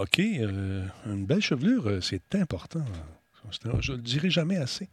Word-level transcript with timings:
OK, 0.00 0.18
euh, 0.18 0.86
une 1.04 1.26
belle 1.26 1.42
chevelure, 1.42 1.86
euh, 1.86 2.00
c'est 2.00 2.34
important. 2.34 2.82
Je 3.50 3.92
ne 3.92 3.96
le 3.96 4.02
dirai 4.02 4.30
jamais 4.30 4.56
assez. 4.56 4.88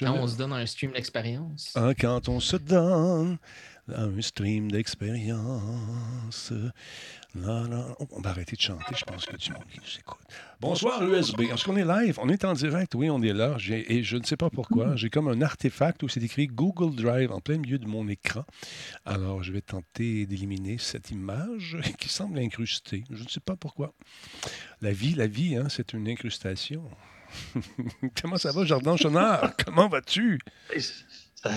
quand 0.00 0.14
on 0.14 0.26
se 0.26 0.38
donne 0.38 0.54
un 0.54 0.64
stream 0.64 0.92
d'expérience. 0.92 1.72
Ah, 1.74 1.92
quand 1.94 2.30
on 2.30 2.40
se 2.40 2.56
donne 2.56 3.36
un 3.94 4.20
stream 4.20 4.70
d'expérience. 4.70 6.52
On 7.34 8.20
va 8.20 8.30
arrêter 8.30 8.56
de 8.56 8.60
chanter, 8.60 8.94
je 8.96 9.04
pense 9.04 9.26
que 9.26 9.36
du 9.36 9.52
monde. 9.52 9.62
Bonsoir 10.60 11.02
USB. 11.04 11.42
Est-ce 11.42 11.64
qu'on 11.64 11.76
est 11.76 11.84
live? 11.84 12.18
On 12.20 12.28
est 12.28 12.44
en 12.44 12.54
direct, 12.54 12.94
oui, 12.94 13.10
on 13.10 13.22
est 13.22 13.32
là. 13.32 13.56
Et 13.68 14.02
je 14.02 14.16
ne 14.16 14.24
sais 14.24 14.36
pas 14.36 14.50
pourquoi. 14.50 14.96
J'ai 14.96 15.10
comme 15.10 15.28
un 15.28 15.42
artefact 15.42 16.02
où 16.02 16.08
c'est 16.08 16.22
écrit 16.22 16.46
Google 16.46 16.94
Drive 16.94 17.30
en 17.30 17.40
plein 17.40 17.58
milieu 17.58 17.78
de 17.78 17.86
mon 17.86 18.08
écran. 18.08 18.44
Alors, 19.04 19.42
je 19.42 19.52
vais 19.52 19.60
tenter 19.60 20.26
d'éliminer 20.26 20.78
cette 20.78 21.10
image 21.10 21.76
qui 21.98 22.08
semble 22.08 22.38
incrustée. 22.38 23.04
Je 23.10 23.22
ne 23.22 23.28
sais 23.28 23.40
pas 23.40 23.56
pourquoi. 23.56 23.92
La 24.80 24.92
vie, 24.92 25.14
la 25.14 25.26
vie, 25.26 25.56
hein, 25.56 25.66
c'est 25.68 25.92
une 25.92 26.08
incrustation. 26.08 26.82
Comment 28.22 28.38
ça 28.38 28.52
va, 28.52 28.64
Jardin 28.64 28.96
Chenard? 28.96 29.54
Comment 29.64 29.88
vas-tu? 29.88 30.38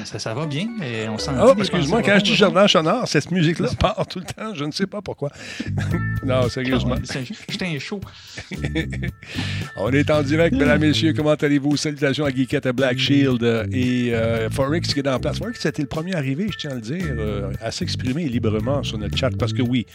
Ça, 0.03 0.33
va 0.33 0.45
bien, 0.45 0.67
mais 0.77 1.07
on 1.07 1.17
s'en 1.17 1.33
Oh, 1.41 1.55
excuse-moi, 1.57 2.03
quand 2.03 2.19
je 2.19 2.23
dis 2.25 2.35
Jardin 2.35 2.67
Chenard, 2.67 3.07
cette 3.07 3.31
musique-là 3.31 3.69
part 3.79 4.05
tout 4.07 4.19
le 4.19 4.25
temps. 4.25 4.53
Je 4.53 4.65
ne 4.65 4.71
sais 4.71 4.85
pas 4.85 5.01
pourquoi. 5.01 5.31
non, 6.25 6.49
sérieusement. 6.49 6.95
J'étais 7.47 7.65
un 7.65 7.79
chaud. 7.79 8.01
on 9.77 9.91
est 9.91 10.11
en 10.11 10.21
direct, 10.21 10.55
mesdames, 10.55 10.81
messieurs. 10.81 11.13
Comment 11.13 11.33
allez-vous? 11.33 11.77
Salutations 11.77 12.25
à 12.25 12.29
Geekette, 12.29 12.65
à 12.65 12.73
Black 12.73 12.99
Shield 12.99 13.41
et 13.71 14.13
euh, 14.13 14.49
Forex 14.49 14.93
qui 14.93 14.99
est 14.99 15.07
en 15.07 15.19
place. 15.19 15.37
Forex, 15.37 15.61
c'était 15.61 15.81
le 15.81 15.87
premier 15.87 16.13
arrivé, 16.13 16.47
je 16.51 16.57
tiens 16.57 16.71
à 16.71 16.75
le 16.75 16.81
dire, 16.81 17.05
euh, 17.17 17.51
à 17.61 17.71
s'exprimer 17.71 18.27
librement 18.27 18.83
sur 18.83 18.97
notre 18.97 19.17
chat 19.17 19.31
parce 19.39 19.53
que 19.53 19.61
oui, 19.61 19.85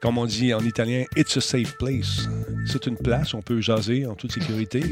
comme 0.00 0.18
on 0.18 0.26
dit 0.26 0.52
en 0.54 0.60
italien, 0.60 1.04
it's 1.16 1.36
a 1.36 1.40
safe 1.40 1.76
place. 1.78 2.28
C'est 2.66 2.86
une 2.86 2.96
place 2.96 3.34
où 3.34 3.38
on 3.38 3.42
peut 3.42 3.60
jaser 3.60 4.06
en 4.06 4.14
toute 4.14 4.32
sécurité, 4.32 4.82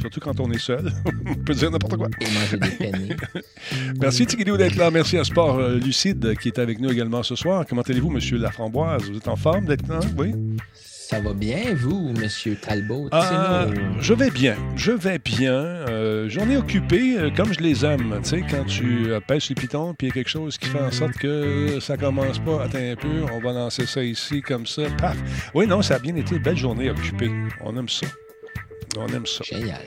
surtout 0.00 0.20
quand 0.20 0.40
on 0.40 0.50
est 0.50 0.58
seul. 0.58 0.92
on 1.26 1.34
peut 1.34 1.54
dire 1.54 1.70
n'importe 1.70 1.96
quoi. 1.96 2.08
Merci 4.00 4.26
Tigidou 4.26 4.56
d'être 4.56 4.76
là. 4.76 4.90
Merci 4.90 5.16
à 5.16 5.24
Sport 5.24 5.58
euh, 5.58 5.76
Lucide 5.76 6.36
qui 6.40 6.48
est 6.48 6.58
avec 6.58 6.80
nous 6.80 6.90
également 6.90 7.22
ce 7.22 7.36
soir. 7.36 7.64
Comment 7.68 7.82
allez-vous, 7.82 8.10
Monsieur 8.10 8.38
Laframboise? 8.38 9.10
Vous 9.10 9.16
êtes 9.16 9.28
en 9.28 9.36
forme 9.36 9.66
d'être 9.66 9.86
là? 9.88 10.00
Oui? 10.16 10.32
Ça 11.10 11.18
va 11.18 11.32
bien, 11.32 11.74
vous, 11.74 12.12
Monsieur 12.16 12.54
Talbot? 12.54 13.08
Ah, 13.10 13.66
je 13.98 14.14
vais 14.14 14.30
bien. 14.30 14.54
Je 14.76 14.92
vais 14.92 15.18
bien. 15.18 15.50
Euh, 15.50 16.28
j'en 16.28 16.48
ai 16.48 16.56
occupé 16.56 17.18
euh, 17.18 17.30
comme 17.34 17.52
je 17.52 17.58
les 17.58 17.84
aime. 17.84 18.20
Tu 18.22 18.28
sais, 18.28 18.44
quand 18.48 18.62
tu 18.62 19.10
euh, 19.10 19.18
pèses 19.18 19.42
sur 19.42 19.56
le 19.56 19.60
piton, 19.60 19.92
puis 19.92 20.06
il 20.06 20.10
y 20.10 20.12
a 20.12 20.14
quelque 20.14 20.30
chose 20.30 20.56
qui 20.56 20.68
fait 20.68 20.80
en 20.80 20.92
sorte 20.92 21.14
que 21.14 21.80
ça 21.80 21.96
commence 21.96 22.38
pas. 22.38 22.62
Attends 22.62 22.78
un 22.78 22.94
peu, 22.94 23.24
on 23.32 23.40
va 23.40 23.52
lancer 23.52 23.86
ça 23.86 24.04
ici, 24.04 24.40
comme 24.40 24.66
ça. 24.66 24.82
Paf! 24.98 25.16
Oui, 25.52 25.66
non, 25.66 25.82
ça 25.82 25.96
a 25.96 25.98
bien 25.98 26.14
été. 26.14 26.38
Belle 26.38 26.56
journée 26.56 26.88
occupée. 26.88 27.32
On 27.60 27.76
aime 27.76 27.88
ça. 27.88 28.06
On 28.96 29.08
aime 29.08 29.26
ça. 29.26 29.42
Génial. 29.42 29.80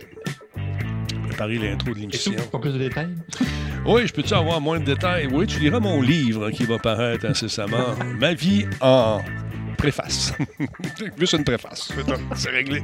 Préparer 1.30 1.58
l'intro 1.58 1.94
de 1.94 2.00
l'émission. 2.00 2.34
Pas 2.52 2.60
plus 2.60 2.74
de 2.74 2.80
détails? 2.80 3.16
Oui, 3.86 4.06
je 4.08 4.12
peux-tu 4.12 4.34
avoir 4.34 4.60
moins 4.60 4.82
de 4.82 4.86
détails? 4.86 5.30
Oui, 5.32 5.48
tu 5.48 5.62
liras 5.62 5.80
mon 5.80 6.02
livre 6.02 6.52
qui 6.52 6.66
va 6.66 6.80
paraître 6.80 7.26
incessamment. 7.26 7.96
Ma 8.20 8.34
vie 8.34 8.66
en 8.82 9.22
préface. 9.84 10.34
Juste 11.18 11.34
une 11.34 11.44
préface. 11.44 11.92
C'est 12.36 12.52
réglé. 12.52 12.82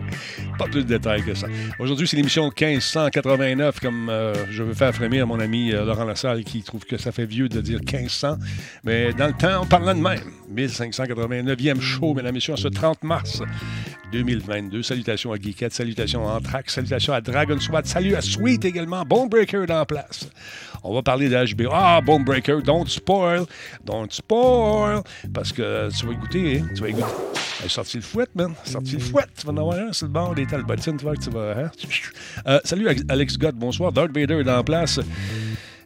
Pas 0.57 0.65
plus 0.65 0.83
de 0.83 0.97
détails 0.97 1.23
que 1.23 1.33
ça. 1.33 1.47
Aujourd'hui, 1.79 2.05
c'est 2.05 2.17
l'émission 2.17 2.43
1589, 2.47 3.79
comme 3.79 4.09
euh, 4.09 4.33
je 4.51 4.63
veux 4.63 4.73
faire 4.73 4.93
frémir 4.93 5.25
mon 5.25 5.39
ami 5.39 5.71
euh, 5.71 5.85
Laurent 5.85 6.03
Lassalle, 6.03 6.43
qui 6.43 6.61
trouve 6.61 6.83
que 6.83 6.97
ça 6.97 7.13
fait 7.13 7.25
vieux 7.25 7.47
de 7.47 7.61
dire 7.61 7.79
1500. 7.79 8.35
Mais 8.83 9.13
dans 9.13 9.27
le 9.27 9.33
temps, 9.33 9.61
on 9.61 9.65
parle 9.65 9.95
de 9.95 10.01
même. 10.01 10.19
1589e 10.53 11.79
show, 11.79 12.13
mesdames 12.13 12.31
et 12.31 12.33
messieurs, 12.33 12.57
ce 12.57 12.67
30 12.67 13.03
mars 13.03 13.41
2022. 14.11 14.83
Salutations 14.83 15.31
à 15.31 15.37
Geekette, 15.37 15.73
salutations 15.73 16.27
à 16.27 16.37
Anthrax, 16.37 16.73
salutations 16.73 17.13
à 17.13 17.21
Dragon 17.21 17.59
Swat, 17.59 17.83
salut 17.85 18.15
à 18.15 18.21
Sweet 18.21 18.65
également, 18.65 19.03
Bonebreaker 19.03 19.65
dans 19.65 19.85
place. 19.85 20.29
On 20.83 20.93
va 20.93 21.01
parler 21.01 21.29
d'HBO. 21.29 21.69
Ah, 21.71 22.01
Bonebreaker, 22.01 22.61
don't 22.61 22.87
spoil, 22.87 23.45
don't 23.83 24.09
spoil, 24.09 25.01
parce 25.33 25.51
que 25.51 25.89
tu 25.97 26.05
vas 26.05 26.13
écouter, 26.13 26.59
hein? 26.59 26.67
tu 26.75 26.81
vas 26.81 26.89
écouter. 26.89 27.05
Elle 27.59 27.65
est 27.65 27.69
sortie 27.69 27.97
le 27.97 28.03
fouet, 28.03 28.27
man. 28.35 28.53
Sorti 28.63 28.93
le 28.93 28.99
fouet. 28.99 29.23
Tu 29.37 29.45
vas 29.45 29.51
en 29.51 29.57
avoir 29.57 29.77
un 29.77 29.91
sur 29.91 30.07
le 30.07 30.13
bord 30.13 30.33
des 30.33 30.45
talbotines. 30.45 30.95
Tu 30.95 31.03
vois 31.03 31.15
que 31.15 31.21
tu 31.21 31.29
vas. 31.29 31.59
Hein? 31.59 31.71
Euh, 32.47 32.59
salut, 32.63 32.87
Alex 33.09 33.37
Gott. 33.37 33.55
Bonsoir. 33.55 33.91
Darth 33.91 34.11
Vader 34.15 34.35
est 34.35 34.43
dans 34.45 34.63
place. 34.63 34.99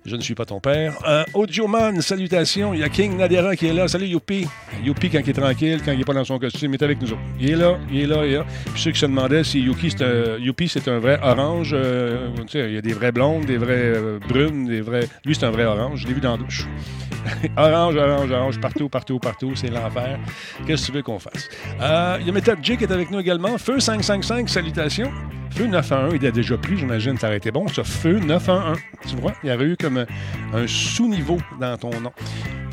Je 0.06 0.18
ne 0.18 0.22
suis 0.22 0.36
pas 0.36 0.46
ton 0.46 0.60
père. 0.60 0.98
Euh, 1.08 1.24
Audioman, 1.34 2.02
salutations. 2.02 2.74
Il 2.74 2.82
y 2.82 2.84
a 2.84 2.90
King 2.90 3.16
Nadera 3.16 3.56
qui 3.56 3.68
est 3.68 3.74
là. 3.74 3.88
Salut 3.88 4.08
Youpi. 4.08 4.46
Youpi, 4.84 5.10
quand 5.10 5.20
il 5.20 5.30
est 5.30 5.34
tranquille, 5.34 5.80
quand 5.84 5.94
il 5.94 6.00
n'est 6.00 6.04
pas 6.04 6.14
dans 6.14 6.26
son 6.26 6.40
costume, 6.40 6.74
il 6.74 6.76
est 6.76 6.84
avec 6.84 7.02
nous 7.02 7.14
autres. 7.14 7.22
Il 7.40 7.52
est 7.52 7.56
là, 7.56 7.78
il 7.90 8.02
est 8.02 8.08
là, 8.08 8.26
il 8.26 8.34
est 8.34 8.38
là. 8.38 8.46
Puis 8.74 8.82
ceux 8.82 8.92
qui 8.92 9.00
se 9.00 9.06
demandaient 9.06 9.46
si 9.46 9.62
Yuki, 9.62 9.92
c'est 9.92 10.04
un, 10.04 10.38
Youpi, 10.38 10.68
c'est 10.68 10.90
un 10.90 11.00
vrai 11.00 11.20
orange. 11.24 11.72
Euh, 11.74 12.30
il 12.54 12.74
y 12.74 12.78
a 12.78 12.82
des 12.82 12.94
vraies 12.94 13.14
blondes, 13.14 13.46
des 13.46 13.58
vraies 13.58 13.94
euh, 13.96 14.20
brunes, 14.28 14.66
des 14.66 14.82
vrais. 14.82 15.08
Lui, 15.24 15.36
c'est 15.36 15.46
un 15.46 15.52
vrai 15.52 15.64
orange. 15.64 16.02
Je 16.02 16.08
l'ai 16.08 16.14
vu 16.14 16.20
dans 16.20 16.32
la 16.32 16.38
douche. 16.38 16.68
orange, 17.58 17.96
orange, 17.96 18.32
orange, 18.32 18.60
partout, 18.60 18.90
partout, 18.90 19.20
partout. 19.20 19.54
C'est 19.56 19.70
l'enfer. 19.70 20.20
Qu'est-ce 20.68 20.82
que 20.82 20.88
tu 20.88 20.98
veux 20.98 21.04
qu'on 21.04 21.20
fasse? 21.20 21.48
Euh, 21.82 22.18
il 22.20 22.28
y 22.28 22.30
a 22.30 22.34
Method 22.34 22.60
J 22.62 22.76
qui 22.76 22.84
est 22.84 22.92
avec 22.92 23.10
nous 23.10 23.20
également. 23.20 23.58
Feu 23.58 23.80
555, 23.80 24.50
salutations. 24.50 25.12
Feu 25.56 25.68
911, 25.68 26.14
il 26.20 26.26
a 26.26 26.32
déjà 26.32 26.58
pris, 26.58 26.78
j'imagine, 26.78 27.16
ça 27.16 27.28
aurait 27.28 27.38
été 27.38 27.52
bon. 27.52 27.68
Ça, 27.68 27.84
Feu 27.84 28.20
911. 28.20 28.78
Tu 29.08 29.16
vois, 29.18 29.34
il 29.44 29.52
y 29.52 29.54
aurait 29.54 29.66
eu 29.66 29.78
comme 29.78 29.93
un, 29.98 30.68
sous-niveau 30.68 31.38
dans 31.60 31.78
ton 31.78 32.00
nom. 32.00 32.12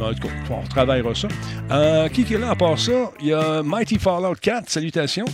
En 0.01 0.15
tout 0.15 0.29
cas, 0.29 0.35
on 0.51 0.61
retravaillera 0.61 1.15
ça. 1.15 1.29
Euh, 1.71 2.09
qui 2.09 2.23
est 2.23 2.39
là 2.39 2.51
à 2.51 2.57
part 2.57 2.79
ça? 2.79 3.13
Il 3.21 3.27
y 3.27 3.35
a 3.35 3.63
Mighty 3.63 3.99
Fallout 3.99 4.37
4, 4.41 4.69
salutations. 4.71 5.27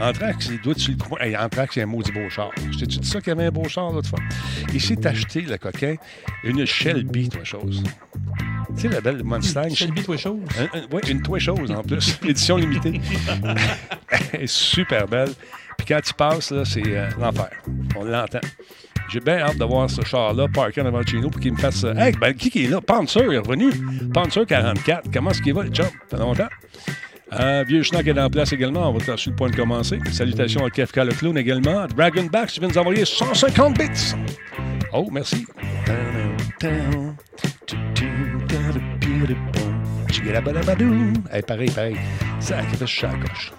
Anthrax, 0.00 0.48
il 0.50 0.60
doit 0.60 0.72
être 0.72 0.78
sur 0.78 0.92
le 0.92 0.98
coin. 0.98 1.18
Hey, 1.20 1.36
Anthrax, 1.36 1.76
il 1.76 1.78
y 1.80 1.82
a 1.82 1.84
un 1.84 1.88
maudit 1.88 2.12
beau 2.12 2.28
char. 2.28 2.50
Je 2.70 2.78
t'ai-tu 2.78 2.98
dit 2.98 3.08
ça 3.08 3.20
qu'il 3.20 3.28
y 3.28 3.32
avait 3.32 3.46
un 3.46 3.50
beau 3.50 3.68
char 3.68 3.90
l'autre 3.90 4.08
fois? 4.08 4.20
Il 4.72 4.80
s'est 4.80 5.04
acheté, 5.06 5.40
le 5.40 5.58
coquin, 5.58 5.96
une 6.44 6.64
Shelby, 6.64 7.28
toi, 7.28 7.42
chose. 7.42 7.82
Tu 8.76 8.82
sais, 8.82 8.88
la 8.88 9.00
belle 9.00 9.22
Mustang? 9.24 9.74
Shelby, 9.74 10.02
toi, 10.02 10.16
chose? 10.16 10.40
Oui, 10.92 11.00
une 11.08 11.22
toi, 11.22 11.38
chose 11.38 11.70
en 11.72 11.82
plus. 11.82 12.18
Édition 12.28 12.56
limitée. 12.56 13.00
Elle 14.32 14.42
est 14.42 14.46
super 14.46 15.08
belle. 15.08 15.30
Puis 15.76 15.86
quand 15.86 16.00
il 16.04 16.14
passe, 16.14 16.50
là, 16.52 16.64
c'est 16.64 16.82
euh, 16.86 17.08
l'enfer. 17.18 17.50
On 17.96 18.04
l'entend. 18.04 18.40
J'ai 19.08 19.20
bien 19.20 19.38
hâte 19.38 19.56
de 19.56 19.64
voir 19.64 19.88
ce 19.88 20.02
char-là 20.02 20.46
parké 20.52 20.82
devant 20.82 21.02
chez 21.02 21.18
nous 21.18 21.30
pour 21.30 21.40
qu'il 21.40 21.52
me 21.52 21.58
fasse. 21.58 21.82
Euh, 21.84 21.94
hey, 21.94 22.12
ben, 22.20 22.34
qui, 22.34 22.50
qui 22.50 22.64
est 22.64 22.68
là? 22.68 22.80
Panzer 22.80 23.32
est 23.32 23.38
revenu. 23.38 23.70
Panzer 24.12 24.44
44. 24.46 25.10
Comment 25.12 25.30
est-ce 25.30 25.40
qu'il 25.40 25.54
va, 25.54 25.62
le 25.62 25.72
jump? 25.72 25.90
Ça 26.10 26.16
fait 26.16 26.22
longtemps. 26.22 26.48
Euh, 27.32 27.64
vieux 27.66 27.82
Schnack 27.82 28.06
est 28.06 28.18
en 28.18 28.30
place 28.30 28.52
également. 28.52 28.88
On 28.88 28.92
va 28.92 28.98
être 28.98 29.18
sur 29.18 29.30
le 29.30 29.36
point 29.36 29.50
de 29.50 29.56
commencer. 29.56 29.98
Salutations 30.12 30.64
à 30.64 30.70
Kefka 30.70 31.04
le 31.04 31.12
clown 31.12 31.36
également. 31.36 31.86
Dragonback, 31.86 32.50
tu 32.50 32.60
viens 32.60 32.68
de 32.68 32.74
nous 32.74 32.78
envoyer 32.78 33.04
150 33.04 33.78
bits. 33.78 34.14
Oh, 34.92 35.08
merci. 35.10 35.46
Hey, 41.30 41.42
pareil, 41.42 41.70
pareil. 41.70 41.96
Ça, 42.40 42.62
qui 42.62 42.76
fait 42.76 42.86
chacoche. 42.86 43.52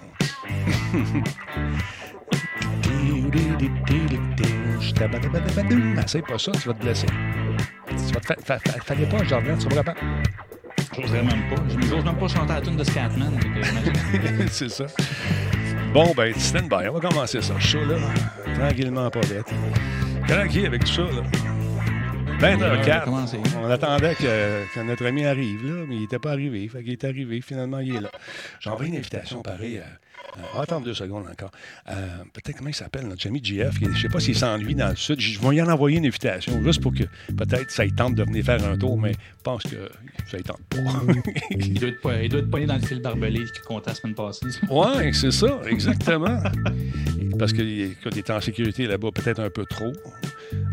Essaye 6.04 6.22
pas 6.22 6.38
ça, 6.38 6.52
tu 6.52 6.68
vas 6.68 6.74
te 6.74 6.82
blesser. 6.82 7.06
Tu 7.88 8.12
vas 8.12 8.20
te 8.20 8.42
faire. 8.42 8.60
Fallait 8.84 9.06
pas, 9.06 9.20
tu 9.20 9.74
vas 9.74 9.82
pas. 9.82 9.94
J'oserais 10.98 11.22
même 11.22 11.48
pas. 11.48 11.62
Je 11.68 11.76
n'ose 11.76 12.04
même 12.04 12.16
pas 12.16 12.28
chanter 12.28 12.52
la 12.52 12.60
tune 12.60 12.76
de 12.76 12.84
Scatman. 12.84 13.38
C'est 14.50 14.68
ça. 14.68 14.86
Bon, 15.92 16.12
ben, 16.16 16.34
stand 16.34 16.68
by. 16.68 16.88
On 16.88 16.94
va 16.94 17.00
commencer 17.08 17.40
ça. 17.40 17.54
Ça, 17.60 17.78
là, 17.78 17.96
tranquillement, 18.58 19.10
pas 19.10 19.20
vite. 19.20 19.46
Tranquille 20.28 20.66
avec 20.66 20.84
tout 20.84 20.92
ça, 20.92 21.02
là. 21.02 21.22
20h04. 22.40 23.04
On 23.62 23.70
attendait 23.70 24.14
que, 24.14 24.82
notre 24.82 25.06
ami 25.06 25.26
arrive, 25.26 25.66
là, 25.66 25.84
mais 25.86 25.96
il 25.96 26.00
n'était 26.02 26.18
pas 26.18 26.32
arrivé. 26.32 26.66
Fait 26.68 26.82
qu'il 26.82 26.92
est 26.92 27.04
arrivé. 27.04 27.40
Finalement, 27.40 27.80
il 27.80 27.96
est 27.96 28.00
là. 28.00 28.10
J'envoie 28.60 28.86
une 28.86 28.96
invitation 28.96 29.42
pareille 29.42 29.78
à 29.78 29.86
euh, 30.38 30.62
attends 30.62 30.80
deux 30.80 30.94
secondes 30.94 31.24
encore. 31.30 31.50
Euh, 31.88 32.08
peut-être 32.32 32.56
comment 32.56 32.70
il 32.70 32.74
s'appelle, 32.74 33.06
notre 33.06 33.26
ami 33.26 33.42
GF. 33.42 33.74
Je 33.80 33.88
ne 33.88 33.94
sais 33.94 34.08
pas 34.08 34.20
s'il 34.20 34.36
s'ennuie 34.36 34.74
dans 34.74 34.90
le 34.90 34.96
sud. 34.96 35.20
Je 35.20 35.38
vais 35.40 35.56
y 35.56 35.62
en 35.62 35.68
envoyer 35.68 35.98
une 35.98 36.06
invitation, 36.06 36.62
juste 36.62 36.80
pour 36.80 36.94
que 36.94 37.04
peut-être 37.36 37.70
ça 37.70 37.84
y 37.84 37.92
tente 37.92 38.14
de 38.14 38.22
venir 38.22 38.44
faire 38.44 38.64
un 38.64 38.76
tour, 38.76 38.98
mais 38.98 39.12
je 39.12 39.42
pense 39.42 39.62
que 39.62 39.90
ça 40.30 40.38
y 40.38 40.42
tente 40.42 40.62
pas. 40.68 40.78
il, 41.50 41.74
doit 41.74 41.88
être, 41.88 42.22
il 42.22 42.28
doit 42.28 42.40
être 42.40 42.50
poigné 42.50 42.66
dans 42.66 42.76
le 42.76 42.82
fil 42.82 43.00
barbelé 43.00 43.44
qui 43.44 43.60
comptait 43.66 43.90
la 43.90 43.96
semaine 43.96 44.14
passée. 44.14 44.46
Oui, 44.70 45.12
c'est 45.12 45.32
ça, 45.32 45.60
exactement. 45.66 46.40
Parce 47.38 47.52
qu'il 47.52 47.96
était 48.16 48.32
en 48.32 48.40
sécurité 48.40 48.86
là-bas 48.86 49.08
peut-être 49.12 49.40
un 49.40 49.50
peu 49.50 49.64
trop. 49.64 49.92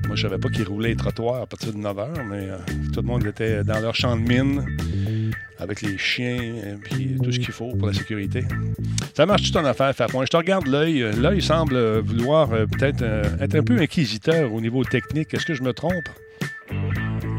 Moi, 0.08 0.16
je 0.16 0.22
savais 0.22 0.38
pas 0.38 0.50
qu'il 0.50 0.64
roulait 0.64 0.90
les 0.90 0.96
trottoirs 0.96 1.42
à 1.42 1.46
partir 1.46 1.74
de 1.74 1.78
9 1.78 1.98
h, 1.98 2.24
mais 2.30 2.50
euh, 2.50 2.58
tout 2.94 3.02
le 3.02 3.08
monde 3.08 3.26
était 3.26 3.64
dans 3.64 3.80
leur 3.80 3.96
champ 3.96 4.16
de 4.16 4.22
mine 4.22 4.66
avec 5.60 5.82
les 5.82 5.98
chiens 5.98 6.38
et 6.38 7.18
tout 7.24 7.32
ce 7.32 7.40
qu'il 7.40 7.54
faut 7.54 7.76
pour 7.76 7.88
la 7.88 7.94
sécurité. 7.94 8.44
Ça 9.14 9.26
marche 9.26 9.52
tout 9.52 9.58
en 9.58 9.66
affaire, 9.66 9.94
Fafon. 9.96 10.24
Je 10.26 10.30
te 10.30 10.38
regarde 10.38 10.68
l'œil. 10.68 11.06
L'œil 11.18 11.42
semble 11.42 12.00
vouloir 12.00 12.52
euh, 12.52 12.66
peut-être 12.66 13.02
euh, 13.02 13.24
être 13.40 13.56
un 13.56 13.64
peu 13.64 13.80
inquisiteur 13.80 14.54
au 14.54 14.62
niveau 14.62 14.84
technique. 14.84 15.34
Est-ce 15.34 15.46
que 15.46 15.54
je 15.54 15.64
me 15.64 15.74
trompe? 15.74 16.08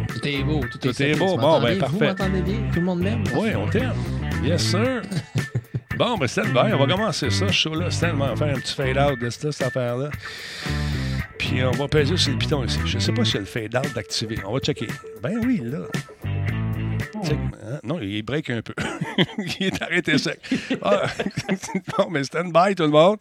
Tout 0.09 0.27
est 0.27 0.43
beau. 0.43 0.61
Tout, 0.81 1.03
est, 1.03 1.19
beau. 1.19 1.37
Bon, 1.37 1.61
ben 1.61 1.79
parfait. 1.79 1.97
Vous 1.97 2.05
m'entendez 2.05 2.43
bien? 2.43 2.59
Tout 2.73 2.81
le 2.81 2.87
monde 2.87 3.01
m'aime? 3.01 3.25
Oui, 3.35 3.51
on 3.55 3.69
t'aime. 3.69 3.95
Yes, 4.45 4.63
sir. 4.63 5.03
Bon, 5.97 6.17
ben 6.17 6.29
stand 6.29 6.53
by. 6.53 6.73
On 6.75 6.79
va 6.79 6.87
commencer 6.87 7.29
ça, 7.29 7.49
je 7.49 7.59
suis 7.59 7.71
là. 7.71 7.91
Stand 7.91 8.15
by. 8.15 8.23
On 8.23 8.35
va 8.35 8.37
faire 8.37 8.57
un 8.57 8.61
petit 8.61 8.73
fade-out 8.73 9.19
de 9.19 9.31
cette, 9.31 9.51
cette 9.51 9.67
affaire-là. 9.67 10.11
Puis 11.39 11.65
on 11.65 11.73
va 11.73 11.89
peser 11.89 12.17
sur 12.17 12.33
le 12.33 12.39
piton 12.39 12.65
ici. 12.65 12.79
Je 12.85 13.01
sais 13.01 13.11
pas 13.11 13.25
si 13.25 13.35
y 13.35 13.37
a 13.39 13.41
le 13.41 13.47
fade-out 13.47 13.93
d'activer. 13.95 14.39
On 14.47 14.53
va 14.53 14.61
checker. 14.61 14.87
Ben 15.21 15.41
oui, 15.45 15.61
là. 15.65 15.81
Hein? 17.25 17.81
Non, 17.83 17.99
il 18.01 18.23
break 18.23 18.51
un 18.51 18.63
peu. 18.63 18.75
il 19.61 19.67
est 19.67 19.83
arrêté 19.83 20.19
sec. 20.19 20.41
Ah. 20.83 21.03
bon, 21.99 22.09
mais 22.11 22.25
stand 22.25 22.53
by 22.53 22.75
tout 22.75 22.85
le 22.85 22.91
monde. 22.91 23.19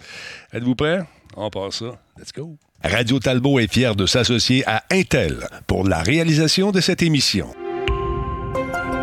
Êtes-vous 0.53 0.75
prêts? 0.75 1.03
On 1.35 1.49
passe 1.49 1.79
ça. 1.79 1.99
Let's 2.17 2.31
go. 2.33 2.57
Radio 2.83 3.19
Talbot 3.19 3.59
est 3.59 3.71
fier 3.71 3.95
de 3.95 4.05
s'associer 4.05 4.63
à 4.67 4.83
Intel 4.91 5.47
pour 5.65 5.87
la 5.87 6.01
réalisation 6.01 6.71
de 6.71 6.79
cette 6.79 7.01
émission. 7.01 7.47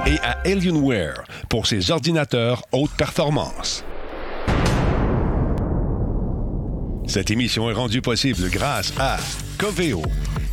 Et 0.06 0.19
à 0.23 0.38
Alienware 0.44 1.25
pour 1.49 1.67
ses 1.67 1.90
ordinateurs 1.90 2.62
haute 2.73 2.93
performance. 2.97 3.85
Cette 7.06 7.31
émission 7.31 7.69
est 7.70 7.75
rendue 7.75 8.02
possible 8.02 8.49
grâce 8.50 8.93
à 8.99 9.19
Coveo. 9.58 10.02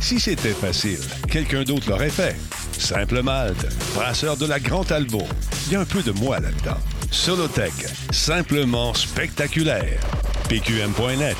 Si 0.00 0.20
c'était 0.20 0.52
facile, 0.52 1.00
quelqu'un 1.30 1.62
d'autre 1.62 1.88
l'aurait 1.88 2.10
fait. 2.10 2.36
Simple 2.82 3.22
Malte, 3.22 3.68
brasseur 3.94 4.36
de 4.36 4.44
la 4.44 4.58
Grande 4.58 4.88
Talbot. 4.88 5.28
Il 5.66 5.72
y 5.72 5.76
a 5.76 5.80
un 5.80 5.84
peu 5.84 6.02
de 6.02 6.10
moi 6.10 6.40
là-dedans. 6.40 6.76
Solotech, 7.12 7.72
simplement 8.10 8.92
spectaculaire. 8.92 10.00
PQM.net, 10.48 11.36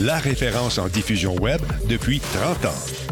la 0.00 0.16
référence 0.16 0.78
en 0.78 0.88
diffusion 0.88 1.36
web 1.36 1.60
depuis 1.86 2.20
30 2.20 2.64
ans. 2.64 3.05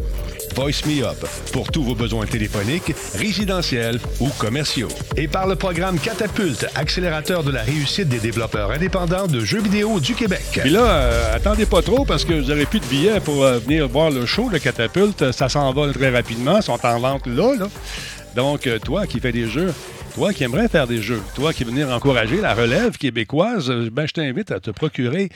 Voice 0.54 0.86
Me 0.86 1.04
Up 1.04 1.16
pour 1.52 1.70
tous 1.72 1.82
vos 1.82 1.94
besoins 1.94 2.26
téléphoniques, 2.26 2.94
résidentiels 3.14 3.98
ou 4.20 4.28
commerciaux. 4.38 4.88
Et 5.16 5.26
par 5.26 5.48
le 5.48 5.56
programme 5.56 5.98
Catapulte, 5.98 6.66
accélérateur 6.76 7.42
de 7.42 7.50
la 7.50 7.62
réussite 7.62 8.08
des 8.08 8.20
développeurs 8.20 8.70
indépendants 8.70 9.26
de 9.26 9.40
jeux 9.40 9.60
vidéo 9.60 9.98
du 9.98 10.14
Québec. 10.14 10.44
Puis 10.52 10.70
là, 10.70 10.84
euh, 10.84 11.36
attendez 11.36 11.66
pas 11.66 11.82
trop 11.82 12.04
parce 12.04 12.24
que 12.24 12.34
vous 12.34 12.48
n'aurez 12.48 12.66
plus 12.66 12.80
de 12.80 12.86
billets 12.86 13.20
pour 13.20 13.42
euh, 13.44 13.58
venir 13.58 13.88
voir 13.88 14.10
le 14.10 14.26
show 14.26 14.48
de 14.48 14.58
Catapulte. 14.58 15.32
Ça 15.32 15.48
s'en 15.48 15.72
va 15.72 15.92
très 15.92 16.10
rapidement. 16.10 16.60
Sont 16.62 16.78
en 16.84 17.00
vente 17.00 17.26
là. 17.26 17.54
là. 17.58 17.66
Donc, 18.36 18.66
euh, 18.66 18.78
toi 18.78 19.06
qui 19.06 19.18
fais 19.20 19.32
des 19.32 19.48
jeux, 19.48 19.72
toi 20.14 20.32
qui 20.32 20.44
aimerais 20.44 20.68
faire 20.68 20.86
des 20.86 21.02
jeux, 21.02 21.22
toi 21.34 21.52
qui 21.52 21.64
veux 21.64 21.70
venir 21.70 21.88
encourager 21.90 22.40
la 22.40 22.54
relève 22.54 22.96
québécoise, 22.96 23.70
ben, 23.90 24.06
je 24.06 24.12
t'invite 24.12 24.52
à 24.52 24.60
te 24.60 24.70
procurer 24.70 25.30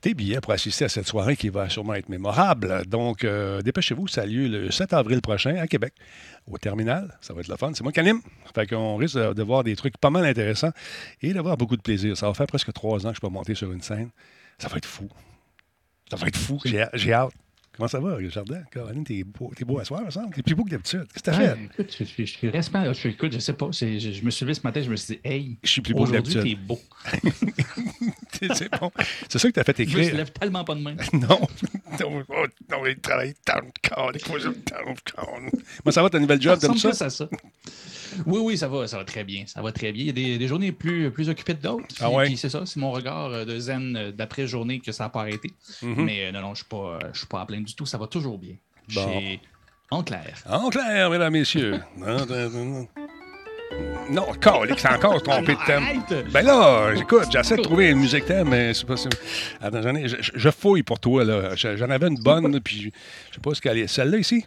tes 0.00 0.14
billets 0.14 0.40
pour 0.40 0.52
assister 0.52 0.84
à 0.84 0.88
cette 0.88 1.06
soirée 1.06 1.36
qui 1.36 1.48
va 1.48 1.68
sûrement 1.68 1.94
être 1.94 2.08
mémorable. 2.08 2.86
Donc, 2.86 3.24
euh, 3.24 3.62
dépêchez-vous, 3.62 4.06
ça 4.08 4.22
a 4.22 4.26
lieu 4.26 4.46
le 4.46 4.70
7 4.70 4.92
avril 4.92 5.20
prochain 5.20 5.56
à 5.56 5.66
Québec, 5.66 5.92
au 6.46 6.58
terminal. 6.58 7.16
Ça 7.20 7.34
va 7.34 7.40
être 7.40 7.48
le 7.48 7.56
fun. 7.56 7.72
C'est 7.74 7.82
moi 7.82 7.92
qui 7.92 8.00
anime. 8.00 8.20
Fait 8.54 8.66
qu'on 8.66 8.96
risque 8.96 9.16
de, 9.16 9.42
voir 9.42 9.64
des 9.64 9.76
trucs 9.76 9.96
pas 9.98 10.10
mal 10.10 10.24
intéressants 10.24 10.72
et 11.22 11.32
d'avoir 11.32 11.56
beaucoup 11.56 11.76
de 11.76 11.82
plaisir. 11.82 12.16
Ça 12.16 12.26
va 12.26 12.34
faire 12.34 12.46
presque 12.46 12.72
trois 12.72 13.06
ans 13.06 13.10
que 13.10 13.16
je 13.16 13.20
peux 13.20 13.28
monter 13.28 13.54
sur 13.54 13.72
une 13.72 13.82
scène. 13.82 14.10
Ça 14.58 14.68
va 14.68 14.76
être 14.76 14.86
fou. 14.86 15.08
Ça 16.10 16.16
va 16.16 16.26
être 16.28 16.36
fou. 16.36 16.60
J'ai 16.64 17.12
hâte. 17.12 17.32
Comment 17.78 17.86
ça 17.88 18.00
va, 18.00 18.18
Jardin? 18.28 18.60
Caroline, 18.72 19.04
t'es 19.04 19.22
beau, 19.22 19.52
beau 19.64 19.78
à 19.78 19.84
soir, 19.84 20.02
me 20.04 20.10
semble. 20.10 20.34
T'es 20.34 20.42
plus 20.42 20.56
beau 20.56 20.64
que 20.64 20.70
d'habitude. 20.70 21.06
Qu'est-ce 21.12 21.22
que 21.22 21.30
t'as 21.30 21.54
fait? 21.54 21.56
Écoute, 21.72 21.94
je, 21.96 22.04
je, 22.04 22.24
je. 22.24 22.92
Je, 22.92 23.08
écoute, 23.08 23.32
je 23.32 23.38
sais 23.38 23.52
pas. 23.52 23.70
Je, 23.70 23.98
je, 24.00 24.24
me 24.24 24.30
suis 24.30 24.44
levé 24.44 24.54
ce 24.54 24.62
matin, 24.64 24.82
je 24.82 24.90
me 24.90 24.96
suis 24.96 25.14
dit, 25.14 25.20
hey, 25.22 25.58
je 25.62 25.70
suis 25.70 25.80
plus 25.80 25.94
beau 25.94 26.04
que 26.04 26.10
d'habitude. 26.10 26.42
t'es 26.42 26.56
beau. 26.56 26.80
c'est 28.54 28.70
bon. 28.78 28.90
C'est 29.28 29.38
ça 29.38 29.48
que 29.48 29.54
t'as 29.54 29.64
fait 29.64 29.80
écrire. 29.80 30.04
Je 30.04 30.12
me 30.12 30.16
lève 30.18 30.32
tellement 30.32 30.64
pas 30.64 30.74
de 30.74 30.80
main. 30.80 30.96
non. 31.12 31.40
non, 32.00 32.24
non, 32.70 32.86
il 32.86 32.98
travaille 33.00 33.34
tant 33.44 33.60
de. 33.60 34.18
Moi, 35.84 35.92
ça 35.92 36.02
va, 36.02 36.10
ta 36.10 36.18
nouvelle 36.18 36.40
job, 36.40 36.58
comme 36.60 36.78
ça? 36.78 36.92
ça, 36.92 37.10
ça. 37.10 37.28
Oui, 38.26 38.40
oui, 38.42 38.58
ça 38.58 38.68
va, 38.68 38.86
ça 38.86 38.98
va 38.98 39.04
très 39.04 39.24
bien. 39.24 39.44
Ça 39.46 39.60
va 39.62 39.72
très 39.72 39.92
bien. 39.92 40.02
Il 40.02 40.06
y 40.06 40.10
a 40.10 40.12
des, 40.12 40.38
des 40.38 40.48
journées 40.48 40.72
plus, 40.72 41.10
plus 41.10 41.28
occupées 41.28 41.54
que 41.54 41.62
d'autres. 41.62 41.86
Ah 42.00 42.10
ouais? 42.10 42.34
c'est 42.36 42.48
ça, 42.48 42.64
c'est 42.64 42.80
mon 42.80 42.90
regard 42.90 43.46
de 43.46 43.58
zen 43.58 44.12
d'après-journée 44.12 44.80
que 44.80 44.92
ça 44.92 45.04
n'a 45.04 45.10
pas 45.10 45.20
arrêté. 45.20 45.52
Mm 45.82 45.94
-hmm. 45.94 46.04
Mais 46.04 46.32
non, 46.32 46.40
non, 46.40 46.54
je 46.54 46.64
ne 46.64 47.14
suis 47.14 47.26
pas 47.26 47.40
à 47.40 47.46
plein 47.46 47.60
du 47.60 47.74
tout. 47.74 47.86
Ça 47.86 47.98
va 47.98 48.06
toujours 48.06 48.38
bien. 48.38 48.56
Bon. 48.94 49.04
Chez 49.04 49.40
Enclair. 49.90 50.34
Enclair, 50.46 51.10
mesdames, 51.10 51.32
messieurs. 51.32 51.80
Non, 54.10 54.26
c'est 54.76 54.88
encore 54.88 55.22
trompé 55.22 55.54
de 55.54 55.66
thème. 55.66 55.84
Ben 56.32 56.42
là, 56.42 56.92
écoute, 56.96 57.26
j'essaie 57.30 57.56
de 57.56 57.62
trouver 57.62 57.90
une 57.90 57.98
musique 57.98 58.24
thème, 58.24 58.48
mais 58.48 58.72
c'est 58.72 58.86
pas 58.86 58.94
Attends, 59.60 59.82
j'en 59.82 59.94
ai, 59.94 60.08
je, 60.08 60.16
je, 60.34 60.50
fouille 60.50 60.82
pour 60.82 60.98
toi, 60.98 61.24
là. 61.24 61.54
J'en 61.54 61.90
avais 61.90 62.08
une 62.08 62.18
bonne, 62.18 62.58
puis 62.60 62.92
je 63.30 63.34
sais 63.34 63.40
pas 63.42 63.54
ce 63.54 63.60
qu'elle 63.60 63.78
est. 63.78 63.86
Celle-là 63.86 64.18
ici? 64.18 64.46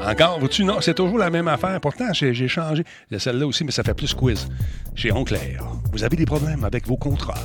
Encore, 0.00 0.38
vois-tu, 0.38 0.64
non, 0.64 0.80
c'est 0.80 0.94
toujours 0.94 1.18
la 1.18 1.30
même 1.30 1.48
affaire. 1.48 1.80
Pourtant, 1.80 2.12
j'ai 2.12 2.48
changé. 2.48 2.84
Celle-là 3.16 3.46
aussi, 3.46 3.64
mais 3.64 3.72
ça 3.72 3.82
fait 3.82 3.94
plus 3.94 4.14
quiz. 4.14 4.48
Chez 4.94 5.12
Enclair, 5.12 5.64
vous 5.92 6.04
avez 6.04 6.16
des 6.16 6.24
problèmes 6.24 6.64
avec 6.64 6.86
vos 6.86 6.96
contrats. 6.96 7.44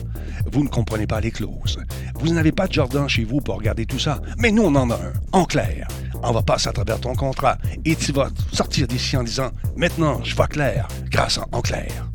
Vous 0.52 0.64
ne 0.64 0.70
comprenez 0.70 1.08
pas 1.08 1.20
les 1.20 1.32
clauses. 1.32 1.80
Vous 2.16 2.34
n'avez 2.34 2.52
pas 2.52 2.68
de 2.68 2.74
jardin 2.74 3.08
chez 3.08 3.24
vous 3.24 3.42
pour 3.42 3.56
regarder 3.56 3.86
tout 3.86 4.00
ça. 4.00 4.22
Mais 4.38 4.52
nous, 4.52 4.64
on 4.64 4.76
en 4.76 4.90
a 4.90 4.96
un. 4.96 5.14
Enclair. 5.32 5.88
On 6.22 6.32
va 6.32 6.42
passer 6.42 6.70
à 6.70 6.72
travers 6.72 7.00
ton 7.00 7.16
contrat 7.16 7.58
et 7.84 7.96
tu 7.96 8.12
vas 8.12 8.30
sortir 8.52 8.88
d'ici 8.88 9.18
en 9.18 9.24
disant 9.24 9.52
Maintenant, 9.76 10.24
je 10.24 10.36
vois 10.36 10.48
clair 10.48 10.88
grâce 11.10 11.38
à 11.38 11.46
Enclair. 11.52 12.08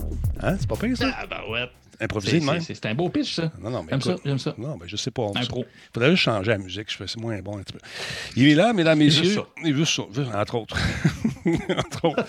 Hein? 0.42 0.56
C'est 0.58 0.68
pas 0.68 0.76
pire, 0.76 0.96
ça? 0.96 1.10
Ah, 1.16 1.26
ben 1.28 1.52
ouais. 1.52 1.68
Improvisé 2.00 2.40
de 2.40 2.44
même. 2.44 2.60
C'est 2.60 2.86
un 2.86 2.94
beau 2.94 3.08
pitch, 3.08 3.34
ça. 3.34 3.50
Non, 3.60 3.70
non, 3.70 3.82
mais 3.82 3.88
j'aime 3.90 4.00
ça, 4.00 4.16
j'aime 4.24 4.38
ça. 4.38 4.54
Non, 4.56 4.76
mais 4.80 4.86
je 4.86 4.96
sais 4.96 5.10
pas. 5.10 5.26
Un 5.34 5.44
pro. 5.46 5.64
Il 5.66 5.90
faudrait 5.94 6.10
juste 6.10 6.22
changer 6.22 6.50
la 6.52 6.58
musique. 6.58 6.90
Je 6.90 6.96
fais 6.96 7.06
c'est 7.08 7.20
moins 7.20 7.38
bon 7.40 7.58
un 7.58 7.62
petit 7.62 7.72
peu. 7.72 7.80
Il 8.36 8.48
est 8.48 8.54
là, 8.54 8.72
mesdames, 8.72 8.98
messieurs. 8.98 9.40
Il 9.64 9.74
veut 9.74 9.84
ça. 9.84 10.02
Entre 10.34 10.54
autres. 10.54 10.76
entre 11.76 12.04
autres. 12.04 12.24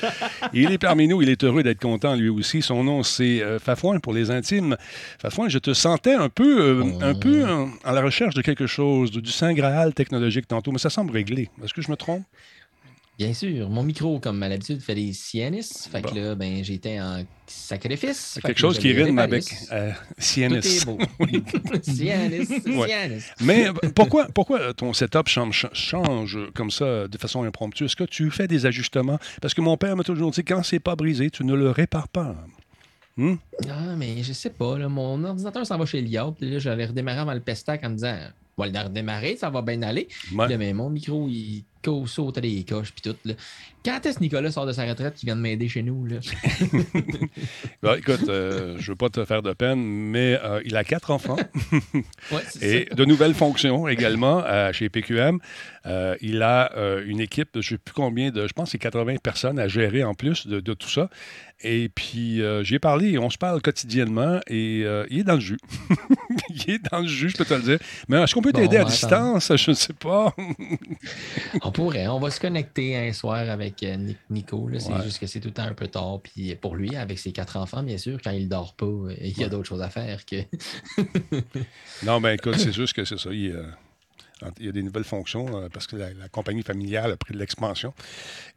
Il 0.54 0.72
est 0.72 0.78
parmi 0.78 1.08
nous. 1.08 1.22
Il 1.22 1.30
est 1.30 1.44
heureux 1.44 1.62
d'être 1.64 1.82
content, 1.82 2.16
lui 2.16 2.30
aussi. 2.30 2.62
Son 2.62 2.84
nom, 2.84 3.04
c'est 3.04 3.42
euh, 3.42 3.60
Fafouin 3.60 4.00
pour 4.00 4.14
les 4.14 4.32
intimes. 4.32 4.76
Fafouin, 5.22 5.50
je 5.50 5.60
te 5.60 5.74
sentais 5.74 6.14
un 6.14 6.30
peu, 6.30 6.62
euh, 6.62 6.84
Oh. 6.84 7.00
un 7.02 7.14
peu 7.14 7.48
euh, 7.48 7.66
à 7.84 7.92
la 7.94 8.02
recherche 8.02 8.34
de 8.36 8.42
quelque 8.42 8.66
chose, 8.68 9.12
du 9.12 9.32
Saint 9.32 9.54
Graal 9.54 9.94
technologique 9.94 10.48
tantôt, 10.48 10.72
mais 10.72 10.78
ça 10.80 10.90
semble 10.90 11.12
réglé. 11.12 11.50
Est-ce 11.64 11.74
que 11.74 11.82
je 11.82 11.92
me 11.92 11.96
trompe? 11.98 12.24
Bien 13.20 13.34
sûr. 13.34 13.70
Mon 13.70 13.84
micro, 13.84 14.18
comme 14.20 14.42
à 14.44 14.48
l'habitude, 14.48 14.80
fait 14.80 14.96
des 14.96 15.12
sianis. 15.12 15.70
Fait 15.92 16.02
Bon. 16.02 16.10
que 16.10 16.16
là, 16.18 16.36
ben, 16.36 16.64
j'étais 16.64 17.02
en 17.02 17.26
sacrifice. 17.46 18.36
Fait 18.36 18.42
Quelque 18.42 18.54
que 18.56 18.62
chose 18.62 18.80
qui 18.80 18.94
rime 18.94 19.20
avec 19.20 19.44
euh, 19.74 19.92
Ouais. 20.20 21.82
cianis. 21.82 22.48
Mais 23.42 23.68
euh, 23.68 23.74
pourquoi, 23.94 24.28
pourquoi 24.34 24.74
ton 24.74 24.94
setup 24.94 25.28
change, 25.28 25.68
change 25.74 26.40
comme 26.56 26.72
ça 26.72 27.10
de 27.10 27.18
façon 27.18 27.44
impromptue? 27.44 27.84
Est-ce 27.86 27.98
que 27.98 28.06
tu 28.06 28.32
fais 28.32 28.48
des 28.48 28.66
ajustements? 28.66 29.20
Parce 29.42 29.54
que 29.54 29.60
mon 29.60 29.76
père 29.76 29.98
m'a 29.98 30.04
toujours 30.04 30.32
dit 30.32 30.44
quand 30.46 30.64
c'est 30.64 30.80
pas 30.80 30.96
brisé, 30.96 31.30
tu 31.30 31.44
ne 31.44 31.56
le 31.56 31.72
répares 31.72 32.08
pas. 32.08 32.36
Hmm? 33.18 33.36
Ah, 33.70 33.96
mais 33.98 34.24
je 34.24 34.32
sais 34.32 34.50
pas. 34.52 34.78
Là, 34.78 34.88
mon 34.88 35.22
ordinateur 35.26 35.66
s'en 35.66 35.78
va 35.78 35.86
chez 35.86 36.00
Liop. 36.00 36.38
Puis 36.40 36.52
Là, 36.52 36.60
j'allais 36.60 36.86
redémarrer 36.86 37.20
avant 37.20 37.34
le 37.34 37.42
pestac 37.42 37.84
en 37.84 37.90
me 37.90 37.96
disant 37.96 38.18
va 38.60 38.68
le 38.68 38.80
redémarrer, 38.80 39.36
ça 39.38 39.50
va 39.50 39.62
bien 39.62 39.82
aller. 39.82 40.08
Ouais. 40.34 40.46
Puis 40.46 40.52
Là, 40.54 40.58
mais 40.58 40.74
mon 40.74 40.90
micro, 40.90 41.28
il 41.30 41.64
sautait 42.06 42.42
des 42.42 42.64
coches. 42.66 42.92
Puis 42.92 43.02
tout. 43.02 43.18
Là. 43.26 43.34
Quand 43.84 44.06
est-ce 44.06 44.18
que 44.20 44.24
Nicolas 44.24 44.52
sort 44.52 44.66
de 44.66 44.74
sa 44.74 44.86
retraite 44.86 45.16
qui 45.16 45.26
vient 45.26 45.36
de 45.36 45.42
m'aider 45.42 45.70
chez 45.70 45.82
nous? 45.82 46.06
Là? 46.06 46.18
Bah, 47.82 47.98
écoute, 47.98 48.28
euh, 48.28 48.76
je 48.78 48.92
veux 48.92 48.96
pas 48.98 49.10
te 49.10 49.24
faire 49.24 49.42
de 49.42 49.54
peine, 49.54 49.80
mais 49.82 50.38
euh, 50.44 50.62
il 50.66 50.76
a 50.76 50.84
quatre 50.84 51.12
enfants 51.12 51.38
Ouais, 52.32 52.42
et 52.62 52.88
ça. 52.90 52.96
de 52.96 53.06
nouvelles 53.06 53.34
fonctions 53.34 53.88
également 53.88 54.44
euh, 54.46 54.74
chez 54.74 54.90
PQM. 54.90 55.40
Euh, 55.86 56.16
il 56.22 56.42
a 56.44 56.72
une 57.06 57.22
équipe, 57.22 57.50
je 57.54 57.60
ne 57.60 57.64
sais 57.64 57.78
plus 57.78 57.94
combien 57.94 58.32
de, 58.32 58.48
je 58.48 58.54
pense 58.54 58.66
que 58.66 58.72
c'est 58.72 58.78
80 58.80 59.16
personnes 59.24 59.60
à 59.60 59.68
gérer 59.70 60.04
en 60.04 60.14
plus 60.14 60.46
de, 60.46 60.60
de 60.60 60.74
tout 60.74 60.90
ça. 60.90 61.10
Et 61.62 61.90
puis, 61.90 62.42
euh, 62.42 62.64
j'y 62.64 62.76
ai 62.76 62.80
parlé, 62.80 63.18
on 63.18 63.30
se 63.30 63.38
parle 63.38 63.62
quotidiennement 63.62 64.40
et 64.48 64.84
euh, 64.86 65.06
il 65.10 65.20
est 65.20 65.24
dans 65.26 65.34
le 65.36 65.42
jus. 65.42 65.58
il 66.50 66.70
est 66.76 66.90
dans 66.92 67.00
le 67.00 67.08
jus, 67.08 67.30
je 67.32 67.38
peux 67.38 67.44
te 67.44 67.54
le 67.54 67.62
dire. 67.62 67.80
Mais 68.08 68.16
est-ce 68.22 68.34
qu'on 68.34 68.42
peut 68.42 68.54
Bon, 68.54 68.62
t'aider 68.62 68.78
à 68.78 68.86
distance? 68.86 69.52
Je 69.58 69.72
ne 69.72 69.76
sais 69.76 69.92
pas. 69.94 70.34
On 71.62 71.72
pourrait. 71.72 72.08
On 72.08 72.20
va 72.20 72.32
se 72.32 72.40
connecter 72.40 72.96
un 72.96 73.12
soir 73.12 73.50
avec 73.50 73.84
euh, 73.84 73.98
Nic- 73.98 74.18
Nico. 74.30 74.70
C'est 74.80 74.92
Ouais. 74.94 75.04
juste 75.04 75.20
que 75.20 75.28
c'est 75.28 75.40
tout 75.42 75.50
le 75.50 75.54
temps 75.54 75.64
un 75.64 75.74
peu 75.74 75.88
tard. 75.88 76.20
Puis 76.24 76.56
pour 76.56 76.76
lui, 76.78 76.96
avec 76.96 77.20
ses 77.20 77.32
quatre 77.34 77.58
enfants, 77.58 77.84
bien 77.84 77.98
sûr, 77.98 78.20
quand 78.24 78.32
il 78.32 78.48
dort 78.48 78.74
pas, 78.74 78.86
il 79.22 79.38
y 79.38 79.44
a 79.44 79.50
d'autres 79.50 79.68
choses 79.68 79.82
à 79.82 79.90
faire 79.90 80.26
que. 80.26 80.38
Non, 82.06 82.22
ben 82.22 82.32
écoute, 82.36 82.58
c'est 82.58 82.72
juste 82.74 82.94
que 82.94 83.04
c'est 83.04 83.20
ça. 83.20 83.32
Il, 83.34 83.52
euh, 83.52 83.64
il 84.60 84.66
y 84.66 84.70
a 84.70 84.72
des 84.72 84.84
nouvelles 84.84 85.04
fonctions 85.04 85.46
euh, 85.58 85.70
parce 85.72 85.88
que 85.88 85.96
la, 85.96 86.10
compagnie 86.32 86.64
familiale 86.64 87.12
a 87.12 87.18
pris 87.18 87.34
de 87.34 87.40
l'expansion. 87.40 87.94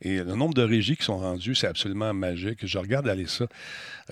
Et 0.00 0.18
le 0.18 0.34
nombre 0.34 0.54
de 0.54 0.62
régies 0.62 0.96
qui 0.96 1.04
sont 1.04 1.18
rendues, 1.18 1.54
c'est 1.54 1.66
absolument 1.66 2.12
magique. 2.14 2.66
Je 2.66 2.78
regarde 2.78 3.08
aller 3.08 3.26
ça. 3.26 3.46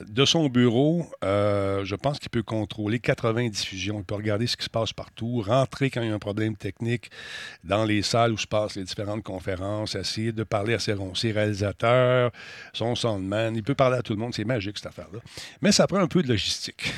De 0.00 0.24
son 0.24 0.48
bureau, 0.48 1.06
euh, 1.24 1.84
je 1.84 1.94
pense 1.94 2.18
qu'il 2.18 2.30
peut 2.30 2.42
contrôler 2.42 2.98
80 2.98 3.48
diffusions. 3.48 3.98
Il 3.98 4.04
peut 4.04 4.14
regarder 4.14 4.46
ce 4.46 4.56
qui 4.56 4.64
se 4.64 4.70
passe 4.70 4.92
partout, 4.92 5.42
rentrer 5.42 5.90
quand 5.90 6.02
il 6.02 6.08
y 6.08 6.10
a 6.10 6.14
un 6.14 6.18
problème 6.18 6.56
technique 6.56 7.10
dans 7.64 7.84
les 7.84 8.02
salles 8.02 8.32
où 8.32 8.38
se 8.38 8.46
passent 8.46 8.76
les 8.76 8.84
différentes 8.84 9.22
conférences, 9.22 9.94
essayer 9.94 10.32
de 10.32 10.44
parler 10.44 10.74
à 10.74 10.78
ses, 10.78 10.94
réalisateurs, 11.32 12.30
son 12.72 12.94
soundman. 12.94 13.54
Il 13.56 13.62
peut 13.62 13.74
parler 13.74 13.98
à 13.98 14.02
tout 14.02 14.14
le 14.14 14.18
monde. 14.18 14.34
C'est 14.34 14.44
magique, 14.44 14.78
cette 14.78 14.86
affaire-là. 14.86 15.20
Mais 15.60 15.72
ça 15.72 15.86
prend 15.86 15.98
un 15.98 16.08
peu 16.08 16.22
de 16.22 16.28
logistique. 16.28 16.92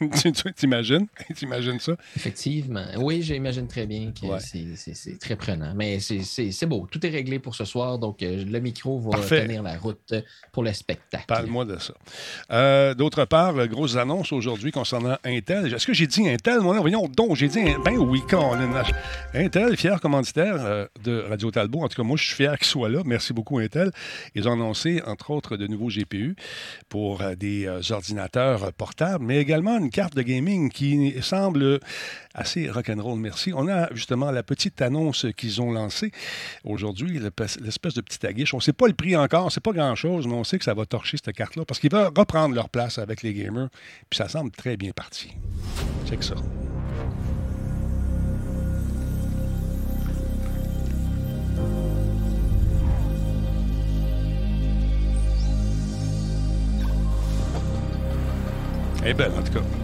tu 0.22 0.32
tu- 0.32 0.52
t'imagines? 0.52 1.06
T'imagines 1.34 1.80
ça? 1.80 1.92
Effectivement. 2.16 2.86
Oui, 2.98 3.22
j'imagine 3.22 3.66
très 3.66 3.86
bien 3.86 4.12
Donc, 4.22 4.40
c'est 4.40 5.18
très 5.18 5.36
prenant. 5.36 5.72
Mais 5.74 5.98
c'est 6.00 6.66
beau. 6.66 6.86
Tout 6.90 7.04
est 7.04 7.10
réglé 7.10 7.38
pour 7.38 7.54
ce 7.54 7.64
soir. 7.64 7.98
Donc, 7.98 8.18
le 8.20 8.58
micro 8.60 8.98
va 9.00 9.18
tenir 9.20 9.62
la 9.62 9.78
route 9.78 10.14
pour 10.52 10.62
le 10.62 10.72
spectacle. 10.72 11.24
Parle-moi 11.26 11.64
de 11.64 11.78
ça. 11.78 12.94
D'autre 12.94 13.24
part, 13.24 13.66
grosse 13.68 13.96
annonce 13.96 14.32
aujourd'hui 14.32 14.70
concernant 14.70 15.16
Intel. 15.24 15.72
Est-ce 15.74 15.86
que 15.86 15.94
j'ai 15.94 16.06
dit 16.06 16.28
Intel? 16.28 16.60
Moi, 16.60 16.78
voyons 16.80 17.08
donc, 17.08 17.36
j'ai 17.36 17.48
dit, 17.48 17.64
ben 17.84 17.96
oui, 17.96 18.22
quand 18.28 18.56
Intel, 19.34 19.76
fier 19.76 20.00
commanditaire 20.00 20.88
de 21.02 21.24
Radio 21.28 21.50
Talbot. 21.50 21.80
En 21.80 21.88
tout 21.88 21.96
cas, 21.96 22.06
moi, 22.06 22.16
je 22.16 22.24
suis 22.24 22.34
fier 22.34 22.58
qu'il 22.58 22.66
soit 22.66 22.88
là. 22.88 23.02
Merci 23.04 23.32
beaucoup, 23.32 23.58
Intel. 23.58 23.90
Ils 24.34 24.48
ont 24.48 24.52
annoncé, 24.52 25.02
entre 25.06 25.30
autres, 25.30 25.56
de 25.56 25.66
nouveaux 25.66 25.88
GPU 25.88 26.36
pour 26.88 27.22
des 27.36 27.68
ordinateurs 27.90 28.72
portables, 28.72 29.24
mais 29.24 29.38
également 29.38 29.78
une 29.78 29.90
carte 29.90 30.14
de 30.14 30.22
gaming 30.22 30.70
qui 30.70 31.14
semble 31.20 31.80
assez 32.34 32.68
rock'n'roll, 32.68 33.18
merci. 33.18 33.52
On 33.54 33.68
a 33.68 33.92
justement 33.94 34.30
la 34.30 34.42
petite 34.42 34.82
annonce 34.82 35.26
qu'ils 35.36 35.62
ont 35.62 35.72
lancée 35.72 36.10
aujourd'hui, 36.64 37.18
l'espèce 37.18 37.94
de 37.94 38.00
petite 38.00 38.24
aguiche. 38.24 38.52
On 38.52 38.58
ne 38.58 38.62
sait 38.62 38.72
pas 38.72 38.88
le 38.88 38.94
prix 38.94 39.16
encore, 39.16 39.50
c'est 39.52 39.62
pas 39.62 39.72
grand-chose, 39.72 40.26
mais 40.26 40.34
on 40.34 40.44
sait 40.44 40.58
que 40.58 40.64
ça 40.64 40.74
va 40.74 40.84
torcher 40.84 41.16
cette 41.16 41.34
carte-là 41.34 41.64
parce 41.64 41.80
qu'ils 41.80 41.92
vont 41.92 42.10
reprendre 42.14 42.54
leur 42.54 42.68
place 42.68 42.98
avec 42.98 43.22
les 43.22 43.32
gamers. 43.32 43.68
Puis 44.10 44.18
ça 44.18 44.28
semble 44.28 44.50
très 44.50 44.76
bien 44.76 44.90
parti. 44.90 45.32
C'est 46.06 46.16
que 46.16 46.24
ça. 46.24 46.34
Est 59.04 59.12
belle, 59.12 59.32
en 59.32 59.42
tout 59.42 59.52
cas. 59.52 59.83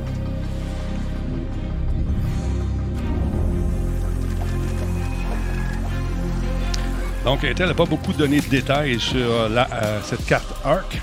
Donc, 7.24 7.44
Intel 7.44 7.68
n'a 7.68 7.74
pas 7.74 7.84
beaucoup 7.84 8.12
donné 8.14 8.40
de 8.40 8.46
détails 8.46 8.98
sur 8.98 9.30
euh, 9.30 10.00
cette 10.02 10.24
carte 10.24 10.54
ARC, 10.64 11.00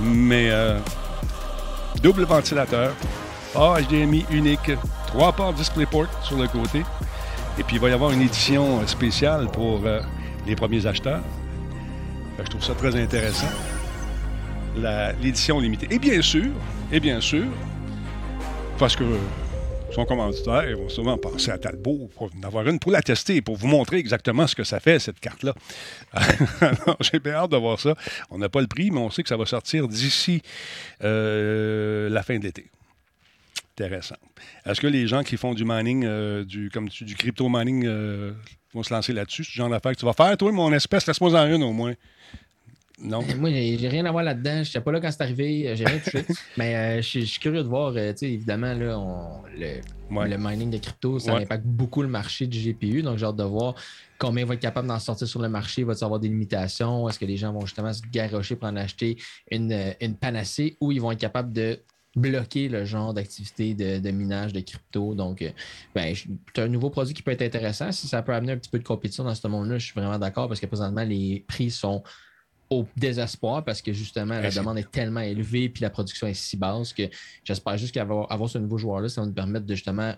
mais 0.00 0.48
euh, 0.50 0.78
double 2.02 2.24
ventilateur, 2.24 2.94
HDMI 3.56 4.24
unique, 4.30 4.70
trois 5.08 5.32
ports 5.32 5.52
DisplayPort 5.52 6.06
sur 6.22 6.36
le 6.36 6.46
côté, 6.46 6.84
et 7.58 7.64
puis 7.64 7.76
il 7.76 7.82
va 7.82 7.88
y 7.88 7.92
avoir 7.92 8.12
une 8.12 8.22
édition 8.22 8.86
spéciale 8.86 9.48
pour 9.52 9.80
euh, 9.84 10.00
les 10.46 10.54
premiers 10.54 10.86
acheteurs. 10.86 11.20
je 12.38 12.44
trouve 12.44 12.62
ça 12.62 12.74
très 12.74 12.94
intéressant, 12.94 13.50
l'édition 15.20 15.58
limitée. 15.58 15.88
Et 15.90 15.98
bien 15.98 16.22
sûr, 16.22 16.46
et 16.92 17.00
bien 17.00 17.20
sûr, 17.20 17.46
parce 18.78 18.94
que 18.94 19.04
son 19.94 20.04
commanditaire, 20.04 20.68
ils 20.68 20.76
vont 20.76 20.88
souvent 20.88 21.16
penser 21.16 21.50
à 21.50 21.58
Talbot 21.58 22.10
pour 22.14 22.30
en 22.36 22.42
avoir 22.42 22.68
une 22.68 22.78
pour 22.78 22.90
la 22.90 23.00
tester, 23.00 23.40
pour 23.40 23.56
vous 23.56 23.68
montrer 23.68 23.98
exactement 23.98 24.46
ce 24.46 24.56
que 24.56 24.64
ça 24.64 24.80
fait, 24.80 24.98
cette 24.98 25.20
carte-là. 25.20 25.54
Alors, 26.60 26.96
j'ai 27.00 27.20
bien 27.20 27.34
hâte 27.34 27.52
de 27.52 27.56
voir 27.56 27.78
ça. 27.78 27.94
On 28.30 28.38
n'a 28.38 28.48
pas 28.48 28.60
le 28.60 28.66
prix, 28.66 28.90
mais 28.90 28.98
on 28.98 29.10
sait 29.10 29.22
que 29.22 29.28
ça 29.28 29.36
va 29.36 29.46
sortir 29.46 29.86
d'ici 29.86 30.42
euh, 31.02 32.10
la 32.10 32.22
fin 32.24 32.38
de 32.38 32.44
l'été. 32.44 32.66
Intéressant. 33.78 34.16
Est-ce 34.66 34.80
que 34.80 34.86
les 34.88 35.06
gens 35.06 35.22
qui 35.22 35.36
font 35.36 35.54
du 35.54 35.64
mining, 35.64 36.04
euh, 36.04 36.44
du, 36.44 36.70
comme 36.70 36.88
du 36.88 37.14
crypto 37.14 37.48
mining, 37.48 37.84
euh, 37.86 38.32
vont 38.72 38.82
se 38.82 38.92
lancer 38.92 39.12
là-dessus? 39.12 39.44
Ce 39.44 39.52
genre 39.52 39.68
d'affaires 39.68 39.92
que 39.92 39.98
tu 39.98 40.06
vas 40.06 40.12
faire, 40.12 40.36
toi, 40.36 40.50
mon 40.50 40.72
espèce, 40.72 41.06
laisse-moi 41.06 41.32
en 41.40 41.46
une 41.46 41.62
au 41.62 41.72
moins. 41.72 41.94
Non. 43.00 43.22
Moi, 43.38 43.50
j'ai 43.50 43.88
rien 43.88 44.04
à 44.04 44.12
voir 44.12 44.22
là-dedans. 44.22 44.62
Je 44.62 44.68
n'étais 44.68 44.80
pas 44.80 44.92
là 44.92 45.00
quand 45.00 45.10
c'est 45.10 45.22
arrivé. 45.22 45.68
Euh, 45.68 45.74
j'ai 45.74 45.84
rien 45.84 45.98
touché. 45.98 46.24
Mais 46.56 46.76
euh, 46.76 47.02
je 47.02 47.20
suis 47.20 47.40
curieux 47.40 47.62
de 47.62 47.68
voir. 47.68 47.92
Euh, 47.96 48.12
évidemment, 48.22 48.72
là, 48.72 49.42
le, 50.26 50.36
mining 50.38 50.70
de 50.70 50.78
crypto, 50.78 51.18
ça 51.18 51.36
impacte 51.36 51.64
beaucoup 51.64 52.02
le 52.02 52.08
marché 52.08 52.46
du 52.46 52.58
GPU. 52.58 53.02
Donc, 53.02 53.18
j'ai 53.18 53.26
hâte 53.26 53.36
de 53.36 53.42
voir 53.42 53.74
combien 54.18 54.44
il 54.44 54.48
va 54.48 54.54
être 54.54 54.60
capable 54.60 54.86
d'en 54.86 55.00
sortir 55.00 55.26
sur 55.26 55.42
le 55.42 55.48
marché. 55.48 55.82
Va-t-il 55.82 56.04
avoir 56.04 56.20
des 56.20 56.28
limitations? 56.28 57.08
Est-ce 57.08 57.18
que 57.18 57.24
les 57.24 57.36
gens 57.36 57.52
vont 57.52 57.66
justement 57.66 57.92
se 57.92 58.02
garrocher 58.12 58.54
pour 58.54 58.68
en 58.68 58.76
acheter 58.76 59.16
une, 59.50 60.16
panacée 60.20 60.76
ou 60.80 60.92
ils 60.92 61.00
vont 61.00 61.10
être 61.10 61.20
capables 61.20 61.52
de 61.52 61.80
bloquer 62.14 62.68
le 62.68 62.84
genre 62.84 63.12
d'activité 63.12 63.74
de, 63.74 64.10
minage 64.12 64.52
de 64.52 64.60
crypto? 64.60 65.16
Donc, 65.16 65.44
ben, 65.96 66.14
c'est 66.14 66.62
un 66.62 66.68
nouveau 66.68 66.90
produit 66.90 67.12
qui 67.12 67.22
peut 67.22 67.32
être 67.32 67.42
intéressant. 67.42 67.90
Si 67.90 68.06
ça 68.06 68.22
peut 68.22 68.32
amener 68.32 68.52
un 68.52 68.56
petit 68.56 68.70
peu 68.70 68.78
de 68.78 68.84
compétition 68.84 69.24
dans 69.24 69.34
ce 69.34 69.48
monde-là, 69.48 69.78
je 69.78 69.86
suis 69.86 69.94
vraiment 69.94 70.18
d'accord 70.20 70.46
parce 70.46 70.60
que 70.60 70.66
présentement, 70.66 71.02
les 71.02 71.44
prix 71.48 71.72
sont 71.72 72.04
au 72.74 72.86
désespoir 72.96 73.64
parce 73.64 73.82
que 73.82 73.92
justement, 73.92 74.38
la 74.40 74.50
demande 74.50 74.78
est 74.78 74.90
tellement 74.90 75.20
élevée 75.20 75.68
puis 75.68 75.82
la 75.82 75.90
production 75.90 76.26
est 76.26 76.34
si 76.34 76.56
basse 76.56 76.92
que 76.92 77.04
j'espère 77.44 77.76
juste 77.76 77.94
qu'avoir 77.94 78.30
avoir 78.30 78.48
ce 78.48 78.58
nouveau 78.58 78.78
joueur-là, 78.78 79.08
ça 79.08 79.20
va 79.20 79.26
nous 79.26 79.32
permettre 79.32 79.66
de 79.66 79.74
justement 79.74 80.14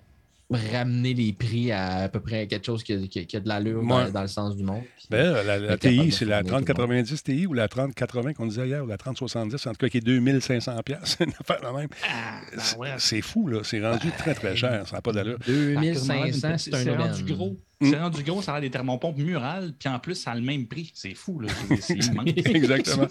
ramener 0.51 1.13
les 1.13 1.33
prix 1.33 1.73
à 1.73 2.05
à 2.05 2.09
peu 2.09 2.21
près 2.21 2.47
quelque 2.47 2.65
chose 2.65 2.85
qui 2.85 2.93
a, 2.93 3.41
de 3.41 3.49
l'allure 3.49 3.83
dans, 3.85 4.23
le 4.23 4.29
sens 4.29 4.57
du 4.57 4.63
monde. 4.63 4.83
Ben, 5.11 5.43
la, 5.45 5.77
TI, 5.77 6.13
c'est 6.13 6.25
la 6.25 6.43
3090 6.43 7.23
TI 7.23 7.47
ou 7.47 7.53
la 7.53 7.69
3080 7.69 8.35
qu'on 8.35 8.47
disait 8.47 8.69
hier, 8.69 8.85
ou 8.85 8.87
la 8.87 8.97
3070, 8.97 9.67
en 9.67 9.71
tout 9.71 9.77
cas 9.79 9.89
qui 9.89 9.99
est 9.99 10.01
2500 10.01 10.83
pièces 10.85 11.19
même. 11.21 11.89
Ah, 12.09 12.41
ben 12.79 12.95
c'est 12.99 13.23
fou, 13.23 13.49
là. 13.49 13.61
C'est 13.65 13.85
rendu 13.85 14.11
très, 14.13 14.35
très 14.35 14.57
cher. 14.57 14.87
Ça 14.87 14.97
n'a 14.97 15.03
pas 15.03 15.13
d'allure. 15.13 15.39
2500, 15.47 16.59
c'est 16.59 16.89
un 16.89 16.97
rendu 16.97 17.25
gros. 17.25 17.57
C'est 17.83 17.99
rendu 17.99 18.23
gros, 18.23 18.41
ça 18.41 18.55
a 18.55 18.61
des 18.61 18.71
thermopompes 18.71 19.19
murales, 19.19 19.75
puis 19.79 19.87
en 19.91 19.99
plus, 19.99 20.15
ça 20.15 20.31
a 20.31 20.35
le 20.35 20.41
même 20.41 20.67
prix. 20.67 20.91
C'est 20.95 21.13
fou, 21.13 21.41
là. 21.41 21.49
Exactement. 22.27 23.07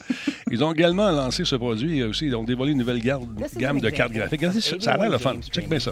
Ils 0.49 0.63
ont 0.63 0.73
également 0.73 1.11
lancé 1.11 1.45
ce 1.45 1.55
produit 1.55 2.01
aussi. 2.01 2.25
Ils 2.25 2.35
ont 2.35 2.43
dévoilé 2.43 2.71
une 2.71 2.79
nouvelle 2.79 2.99
gamme 2.99 3.79
de 3.79 3.89
cartes 3.91 4.11
graphiques. 4.11 4.39
Regardez, 4.41 4.61
ça 4.61 4.93
a 4.93 4.97
l'air 4.97 5.11
le 5.11 5.17
fun. 5.19 5.35
Check 5.51 5.69
bien 5.69 5.79
ça. 5.79 5.91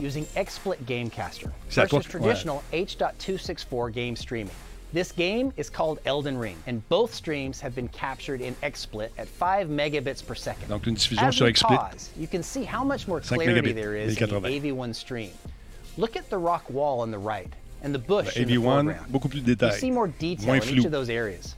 C'est 1.69 1.81
à 1.81 1.87
toi. 1.87 2.01
traditional 2.01 2.61
H.264 2.71 3.91
game 3.91 4.15
streaming. 4.15 4.53
This 4.91 5.11
game 5.11 5.51
is 5.57 5.69
called 5.71 5.99
Elden 6.05 6.37
Ring, 6.37 6.55
and 6.67 6.87
both 6.87 7.13
streams 7.15 7.59
have 7.61 7.73
been 7.73 7.87
captured 7.87 8.41
in 8.41 8.53
XSplit 8.61 9.09
at 9.17 9.27
5 9.27 9.67
megabits 9.67 10.23
per 10.23 10.35
second. 10.35 10.67
Donc 10.69 10.85
une 10.85 10.93
diffusion 10.93 11.31
sur 11.31 11.47
XSplit. 11.47 11.77
Pause, 11.77 12.11
you 12.15 12.27
can 12.27 12.43
see 12.43 12.63
how 12.63 12.83
much 12.83 13.07
more 13.07 13.19
clarity 13.19 13.73
there 13.73 13.95
is 13.95 14.15
in 14.21 14.29
the 14.29 14.39
AV1 14.39 14.93
stream. 14.93 15.31
Look 15.97 16.15
at 16.15 16.29
the 16.29 16.37
rock 16.37 16.69
wall 16.69 16.99
on 17.01 17.09
the 17.09 17.17
right 17.17 17.51
and 17.83 17.93
the 17.93 17.99
bush 17.99 18.37
in 18.37 18.47
the 18.47 18.57
foreground. 18.57 19.11
beaucoup 19.11 19.29
plus 19.29 19.41
de 19.41 19.55
détails. 19.55 19.73
You 19.73 19.79
see 19.79 19.91
more 19.91 20.07
detail 20.07 20.53
in 20.53 20.63
each 20.63 20.85
of 20.85 20.91
those 20.91 21.09
areas. 21.09 21.55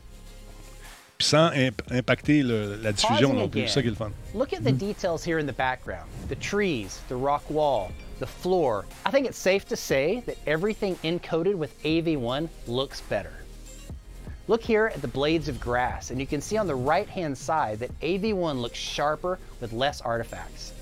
Puis 1.18 1.28
sans 1.28 1.52
imp 1.54 1.82
impacter 1.92 2.44
le, 2.44 2.76
la 2.76 2.92
diffusion 2.92 3.34
non 3.34 3.48
plus, 3.48 3.62
c'est 3.62 3.76
ça 3.76 3.82
qui 3.82 3.88
est 3.88 3.92
le 3.92 3.96
fun. 3.96 4.12
Look 4.34 4.52
at 4.52 4.64
the 4.66 4.74
mm. 4.74 4.80
details 4.80 5.24
here 5.24 5.40
in 5.40 5.46
the 5.46 5.54
background. 5.54 6.10
The 6.28 6.36
trees, 6.36 7.00
the 7.08 7.16
rock 7.16 7.50
wall, 7.50 7.92
the 8.20 8.28
floor. 8.28 8.86
I 9.06 9.12
think 9.12 9.26
it's 9.26 9.38
safe 9.38 9.66
to 9.70 9.78
say 9.78 10.24
that 10.26 10.38
everything 10.46 10.98
encoded 11.04 11.56
with 11.56 11.72
AV1 11.84 12.50
looks 12.68 13.00
better. 13.02 13.32
Look 14.48 14.62
here 14.62 14.92
at 14.94 15.02
the 15.02 15.08
blades 15.08 15.48
of 15.48 15.60
grass, 15.60 16.12
and 16.12 16.20
you 16.20 16.28
can 16.28 16.42
see 16.42 16.58
on 16.58 16.68
the 16.68 16.76
right-hand 16.76 17.38
side 17.38 17.80
that 17.80 17.98
AV1 18.02 18.60
looks 18.60 18.78
sharper 18.78 19.40
with 19.60 19.74
less 19.74 20.02
artifacts. 20.02 20.74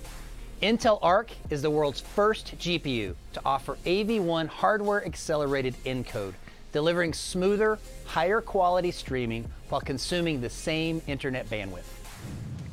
Intel 0.64 0.98
Arc 1.02 1.30
is 1.50 1.62
the 1.62 1.70
world's 1.70 2.00
first 2.00 2.58
GPU 2.58 3.16
to 3.34 3.42
offer 3.44 3.78
AV1 3.86 4.48
hardware 4.48 5.06
accelerated 5.06 5.76
encode, 5.84 6.36
delivering 6.72 7.12
smoother, 7.12 7.80
higher 8.06 8.40
quality 8.40 8.90
streaming 8.90 9.46
while 9.68 9.82
consuming 9.82 10.40
the 10.40 10.50
same 10.50 11.02
internet 11.06 11.50
bandwidth. 11.50 11.84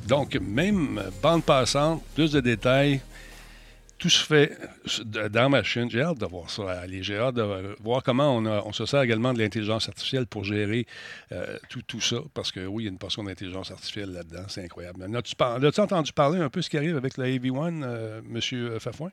Donc, 0.06 0.35
même 0.35 1.12
bande 1.20 1.44
passante, 1.44 2.04
plus 2.14 2.30
de 2.30 2.40
détails, 2.40 3.00
tout 4.00 4.09
se 4.09 4.25
fait 4.25 4.59
dans 5.04 5.50
ma 5.50 5.62
chaîne. 5.62 5.90
J'ai 5.90 6.00
hâte 6.00 6.19
de 6.19 6.26
voir 6.26 6.49
ça 6.49 6.83
J'ai 6.88 7.19
hâte 7.19 7.35
de 7.35 7.76
voir 7.80 8.02
comment 8.02 8.38
on, 8.38 8.73
se 8.73 8.87
sert 8.87 9.02
également 9.02 9.35
de 9.35 9.38
l'intelligence 9.38 9.88
artificielle 9.88 10.26
pour 10.26 10.42
gérer 10.42 10.87
euh, 11.33 11.59
tout, 11.69 11.83
tout, 11.83 12.00
ça. 12.00 12.16
Parce 12.33 12.50
que 12.50 12.66
oui, 12.66 12.85
il 12.85 12.87
y 12.87 12.88
a 12.88 12.92
une 12.92 12.99
portion 12.99 13.23
d'intelligence 13.23 13.71
artificielle 13.71 14.11
là-dedans. 14.12 14.45
C'est 14.49 14.64
incroyable. 14.64 15.04
As-tu 15.14 15.80
entendu 15.80 16.12
parler 16.14 16.40
un 16.40 16.49
peu 16.49 16.62
ce 16.62 16.71
qui 16.71 16.78
arrive 16.78 16.97
avec 16.97 17.19
la 17.19 17.26
AV1, 17.26 17.83
euh, 17.85 18.21
M. 18.21 18.80
Fafouin? 18.80 19.12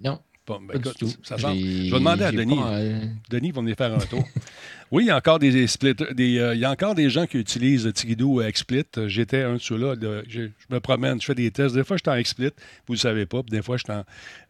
Non. 0.00 0.18
Bon, 0.46 0.60
ben, 0.60 0.76
écoute, 0.76 0.96
ça 1.22 1.36
Je 1.36 1.46
vais 1.46 1.98
demander 1.98 2.24
à 2.24 2.32
Denis. 2.32 2.58
Euh, 2.60 3.00
Denis 3.30 3.52
va 3.52 3.60
venir 3.60 3.76
faire 3.76 3.94
un 3.94 3.98
tour. 3.98 4.24
oui, 4.90 5.04
il 5.04 5.06
y 5.06 5.10
a 5.10 5.16
encore 5.16 5.38
des 5.38 5.54
euh, 5.54 6.54
il 6.54 6.60
y 6.60 6.64
a 6.64 6.70
encore 6.70 6.96
des 6.96 7.10
gens 7.10 7.26
qui 7.26 7.38
utilisent 7.38 7.88
Tigidoo 7.94 8.42
XSplit. 8.42 8.84
J'étais 9.06 9.42
un 9.42 9.54
de 9.54 9.58
ceux-là. 9.58 9.94
je, 10.28 10.48
me 10.68 10.80
promène, 10.80 11.20
je 11.20 11.26
fais 11.26 11.36
des 11.36 11.50
tests. 11.52 11.76
Des 11.76 11.84
fois, 11.84 11.96
je 11.96 12.02
suis 12.10 12.18
en 12.18 12.20
XSplit, 12.20 12.50
vous 12.86 12.94
ne 12.94 12.96
le 12.96 13.00
savez 13.00 13.26
pas. 13.26 13.42
Puis 13.44 13.52
des 13.52 13.62
fois, 13.62 13.76
je, 13.76 13.84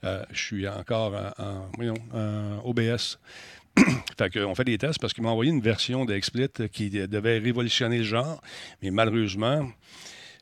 euh, 0.05 0.25
je 0.33 0.41
suis 0.41 0.67
encore 0.67 1.15
en, 1.39 1.69
en 2.15 2.63
OBS. 2.65 3.19
fait 4.19 4.31
qu'on 4.31 4.55
fait 4.55 4.65
des 4.65 4.79
tests 4.79 4.99
parce 4.99 5.13
qu'ils 5.13 5.25
m'ont 5.25 5.31
envoyé 5.31 5.51
une 5.51 5.63
version 5.63 6.05
de 6.05 6.17
XSplit 6.17 6.49
qui 6.73 6.91
devait 6.91 7.39
révolutionner 7.39 7.99
le 7.99 8.05
genre. 8.05 8.41
Mais 8.83 8.91
malheureusement, 8.91 9.67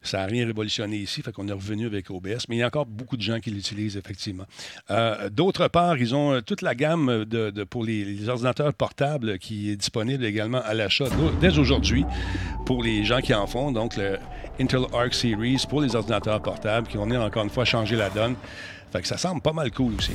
ça 0.02 0.19
n'a 0.19 0.26
rien 0.26 0.47
révolutionné 0.47 0.97
ici, 0.97 1.21
fait 1.21 1.30
qu'on 1.30 1.47
est 1.49 1.52
revenu 1.52 1.87
avec 1.87 2.11
OBS, 2.11 2.47
mais 2.49 2.57
il 2.57 2.59
y 2.61 2.62
a 2.62 2.66
encore 2.66 2.87
beaucoup 2.87 3.19
de 3.19 3.23
gens 3.23 3.38
qui 3.38 3.50
l'utilisent 3.50 3.99
effectivement. 3.99 4.45
Euh, 4.90 5.28
d'autre 5.28 5.69
part, 5.69 5.99
ils 5.99 6.14
ont 6.14 6.33
euh, 6.33 6.40
toute 6.40 6.62
la 6.62 6.75
gamme 6.75 7.26
de, 7.26 7.50
pour 7.64 7.85
les, 7.85 8.28
ordinateurs 8.28 8.73
portables 8.73 9.38
qui 9.38 9.71
est 9.71 9.76
disponible 9.76 10.25
également 10.25 10.62
à 10.62 10.73
l'achat 10.73 11.04
dès 11.40 11.59
aujourd'hui 11.59 12.07
pour 12.64 12.83
les 12.83 13.04
gens 13.04 13.21
qui 13.21 13.35
en 13.35 13.47
font, 13.47 13.73
donc 13.73 13.97
le 13.97 14.19
Intel 14.59 14.80
Arc 14.95 15.12
Series 15.12 15.64
pour 15.69 15.83
les 15.83 15.95
ordinateurs 15.95 16.40
portables 16.40 16.87
qui 16.87 16.97
vont 16.97 17.04
venir 17.04 17.21
encore 17.21 17.45
une 17.45 17.50
fois 17.50 17.66
changer 17.66 17.97
la 17.97 18.09
donne. 18.09 18.37
Fait 18.92 19.02
que 19.02 19.07
ça 19.07 19.19
semble 19.19 19.42
pas 19.42 19.52
mal 19.52 19.71
cool 19.71 19.95
aussi. 19.99 20.12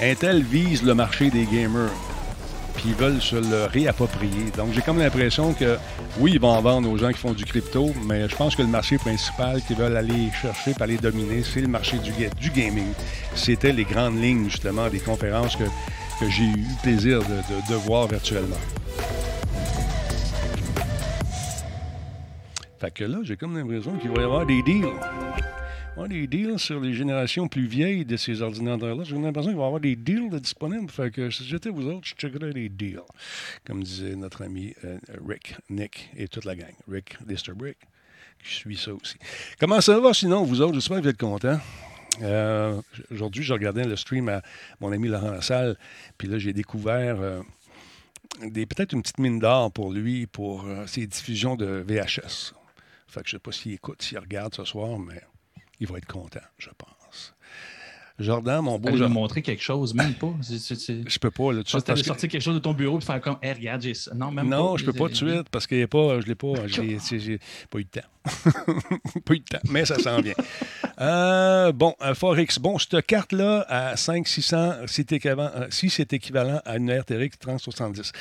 Intel 0.00 0.42
vise 0.42 0.82
le 0.82 0.94
marché 0.94 1.30
des 1.30 1.46
gamers 1.46 1.92
puis 2.74 2.84
ils 2.88 2.94
veulent 2.94 3.20
se 3.20 3.36
le 3.36 3.66
réapproprier. 3.66 4.50
Donc, 4.56 4.72
j'ai 4.72 4.82
comme 4.82 4.98
l'impression 4.98 5.52
que, 5.52 5.76
oui, 6.18 6.32
ils 6.34 6.40
vont 6.40 6.50
en 6.50 6.60
vendre 6.60 6.90
aux 6.90 6.96
gens 6.96 7.10
qui 7.10 7.18
font 7.18 7.32
du 7.32 7.44
crypto, 7.44 7.92
mais 8.06 8.28
je 8.28 8.36
pense 8.36 8.56
que 8.56 8.62
le 8.62 8.68
marché 8.68 8.98
principal 8.98 9.62
qu'ils 9.62 9.76
veulent 9.76 9.96
aller 9.96 10.30
chercher 10.40 10.72
pour 10.72 10.82
aller 10.82 10.98
dominer, 10.98 11.42
c'est 11.42 11.60
le 11.60 11.68
marché 11.68 11.98
du, 11.98 12.12
gaming. 12.50 12.92
C'était 13.34 13.72
les 13.72 13.84
grandes 13.84 14.20
lignes, 14.20 14.48
justement, 14.48 14.88
des 14.88 15.00
conférences 15.00 15.56
que, 15.56 15.64
j'ai 16.28 16.44
eu 16.44 16.66
plaisir 16.82 17.18
de, 17.20 17.74
voir 17.74 18.06
virtuellement. 18.06 18.56
Fait 22.78 22.92
que 22.92 23.04
là, 23.04 23.18
j'ai 23.24 23.36
comme 23.36 23.56
l'impression 23.56 23.92
qu'il 23.98 24.10
va 24.10 24.22
y 24.22 24.24
avoir 24.24 24.46
des 24.46 24.62
deals 24.62 24.86
des 26.08 26.26
deals 26.26 26.58
sur 26.58 26.80
les 26.80 26.94
générations 26.94 27.48
plus 27.48 27.66
vieilles 27.66 28.04
de 28.04 28.16
ces 28.16 28.42
ordinateurs-là. 28.42 29.04
J'ai 29.04 29.16
l'impression 29.16 29.50
qu'il 29.50 29.58
va 29.58 29.64
y 29.64 29.66
avoir 29.66 29.80
des 29.80 29.96
deals 29.96 30.30
disponibles. 30.40 30.90
Fait 30.90 31.10
que 31.10 31.30
si 31.30 31.44
j'étais 31.44 31.70
vous 31.70 31.86
autres, 31.86 32.06
je 32.06 32.14
checkerais 32.14 32.52
les 32.52 32.68
deals. 32.68 33.00
Comme 33.64 33.82
disait 33.82 34.16
notre 34.16 34.42
ami 34.42 34.74
euh, 34.84 34.98
Rick, 35.26 35.54
Nick 35.70 36.10
et 36.16 36.28
toute 36.28 36.44
la 36.44 36.56
gang. 36.56 36.72
Rick 36.90 37.16
Listerbrick. 37.26 37.76
Je 38.42 38.54
suis 38.54 38.76
ça 38.76 38.92
aussi. 38.92 39.16
Comment 39.60 39.80
ça 39.80 39.98
va 40.00 40.12
sinon, 40.12 40.44
vous 40.44 40.60
autres? 40.60 40.74
J'espère 40.74 40.98
que 40.98 41.02
vous 41.02 41.08
êtes 41.08 41.20
contents. 41.20 41.60
Euh, 42.22 42.80
aujourd'hui, 43.10 43.42
je 43.42 43.52
regardais 43.52 43.84
le 43.84 43.96
stream 43.96 44.28
à 44.28 44.42
mon 44.80 44.92
ami 44.92 45.08
Laurent 45.08 45.30
Lassalle, 45.30 45.78
puis 46.18 46.28
là, 46.28 46.38
j'ai 46.38 46.52
découvert 46.52 47.20
euh, 47.20 47.40
peut-être 48.40 48.92
une 48.92 49.02
petite 49.02 49.18
mine 49.18 49.38
d'or 49.38 49.72
pour 49.72 49.92
lui, 49.92 50.26
pour 50.26 50.66
ses 50.86 51.06
diffusions 51.06 51.56
de 51.56 51.84
VHS. 51.86 52.52
Fait 53.06 53.22
que 53.22 53.28
je 53.28 53.36
ne 53.36 53.38
sais 53.38 53.42
pas 53.42 53.52
s'il 53.52 53.72
écoute, 53.72 54.02
s'il 54.02 54.18
regarde 54.18 54.54
ce 54.54 54.64
soir, 54.64 54.98
mais 54.98 55.22
il 55.80 55.86
va 55.86 55.98
être 55.98 56.06
content, 56.06 56.40
je 56.58 56.70
pense. 56.70 57.01
Jordan, 58.18 58.62
mon 58.62 58.78
beau. 58.78 58.90
Je 58.96 59.04
vais 59.04 59.08
montrer 59.08 59.42
quelque 59.42 59.62
chose, 59.62 59.94
même 59.94 60.14
pas. 60.14 60.32
Je 60.42 61.18
peux 61.18 61.30
pas. 61.30 61.52
Là, 61.52 61.62
tu 61.62 61.70
sais, 61.70 61.82
que... 61.82 62.02
sortir 62.02 62.28
quelque 62.28 62.42
chose 62.42 62.54
de 62.54 62.60
ton 62.60 62.72
bureau 62.72 62.98
et 62.98 63.00
faire 63.00 63.20
comme, 63.20 63.36
hey, 63.42 63.52
regarde, 63.54 63.82
j'ai 63.82 63.94
ça. 63.94 64.14
Non, 64.14 64.30
même 64.30 64.48
pas. 64.48 64.56
Non, 64.56 64.76
je 64.76 64.84
peux 64.84 64.92
pas 64.92 65.06
tout 65.06 65.24
de 65.24 65.30
suite 65.30 65.48
parce 65.50 65.66
que 65.66 65.84
pas, 65.86 66.20
je 66.20 66.26
l'ai 66.26 66.34
pas. 66.34 66.66
J'ai 66.66 67.38
pas 67.70 67.78
eu 67.78 67.84
de 67.84 67.88
temps. 67.88 68.00
pas 69.24 69.34
eu 69.34 69.40
de 69.40 69.44
temps, 69.44 69.58
mais 69.70 69.84
ça 69.84 69.98
s'en 69.98 70.20
vient. 70.20 70.34
Euh, 71.00 71.72
bon, 71.72 71.94
Forex. 72.14 72.58
Bon, 72.60 72.78
cette 72.78 73.04
carte-là, 73.06 73.64
à 73.68 73.96
5 73.96 74.28
600, 74.28 74.56
euh, 74.56 74.86
si 75.70 75.90
c'est 75.90 76.12
équivalent 76.12 76.60
à 76.64 76.76
une 76.76 76.92
RTX 76.92 77.30
3070. 77.40 78.12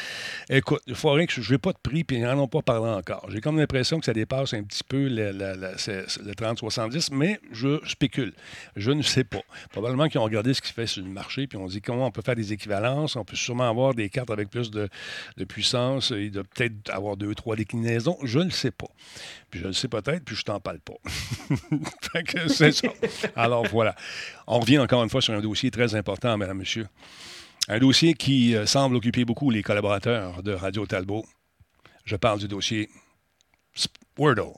Écoute, 0.49 0.81
Forex, 0.93 1.39
je 1.41 1.51
n'ai 1.51 1.57
pas 1.59 1.73
de 1.73 1.77
prix, 1.77 2.03
puis 2.03 2.17
ils 2.17 2.23
n'en 2.23 2.39
ont 2.39 2.47
pas 2.47 2.61
parlé 2.61 2.89
encore. 2.89 3.27
J'ai 3.29 3.39
comme 3.39 3.57
l'impression 3.57 3.99
que 3.99 4.05
ça 4.05 4.13
dépasse 4.13 4.53
un 4.53 4.63
petit 4.63 4.83
peu 4.83 5.09
le, 5.09 5.31
le, 5.31 5.53
le 5.53 6.33
3070, 6.33 7.11
mais 7.11 7.39
je 7.51 7.79
spécule. 7.85 8.33
Je 8.75 8.91
ne 8.91 9.03
sais 9.03 9.25
pas. 9.25 9.41
Probablement 9.69 9.90
qu'ils 10.09 10.19
ont 10.19 10.23
regardé 10.23 10.53
ce 10.53 10.61
qui 10.61 10.69
se 10.69 10.73
fait 10.73 10.87
sur 10.87 11.03
le 11.03 11.09
marché, 11.09 11.47
puis 11.47 11.57
on 11.57 11.67
dit 11.67 11.81
comment 11.81 12.07
on 12.07 12.11
peut 12.11 12.21
faire 12.21 12.35
des 12.35 12.53
équivalences. 12.53 13.15
On 13.15 13.25
peut 13.25 13.35
sûrement 13.35 13.69
avoir 13.69 13.93
des 13.93 14.09
cartes 14.09 14.29
avec 14.31 14.49
plus 14.49 14.71
de, 14.71 14.89
puissance 15.47 16.11
et 16.11 16.29
de 16.29 16.41
peut-être 16.41 16.89
avoir 16.89 17.17
deux, 17.17 17.33
trois 17.35 17.55
déclinaisons. 17.55 18.17
Je 18.23 18.39
ne 18.39 18.49
sais 18.49 18.71
pas. 18.71 18.89
Puis 19.49 19.59
je 19.59 19.67
le 19.67 19.73
sais 19.73 19.87
peut-être, 19.87 20.23
puis 20.23 20.35
je 20.35 20.43
t'en 20.43 20.59
parle 20.59 20.79
pas. 20.79 20.93
c'est 22.47 22.71
ça. 22.71 22.87
Alors 23.35 23.65
voilà. 23.67 23.95
On 24.47 24.59
revient 24.59 24.79
encore 24.79 25.03
une 25.03 25.09
fois 25.09 25.21
sur 25.21 25.33
un 25.33 25.41
dossier 25.41 25.71
très 25.71 25.95
important, 25.95 26.37
mesdames, 26.37 26.57
messieurs. 26.57 26.87
Un 27.67 27.79
dossier 27.79 28.13
qui 28.13 28.55
euh, 28.55 28.65
semble 28.65 28.95
occuper 28.95 29.23
beaucoup 29.23 29.49
les 29.49 29.63
collaborateurs 29.63 30.41
de 30.43 30.51
Radio 30.51 30.85
Talbot. 30.85 31.25
Je 32.05 32.15
parle 32.15 32.39
du 32.39 32.47
dossier 32.47 32.89
Wordle. 34.17 34.53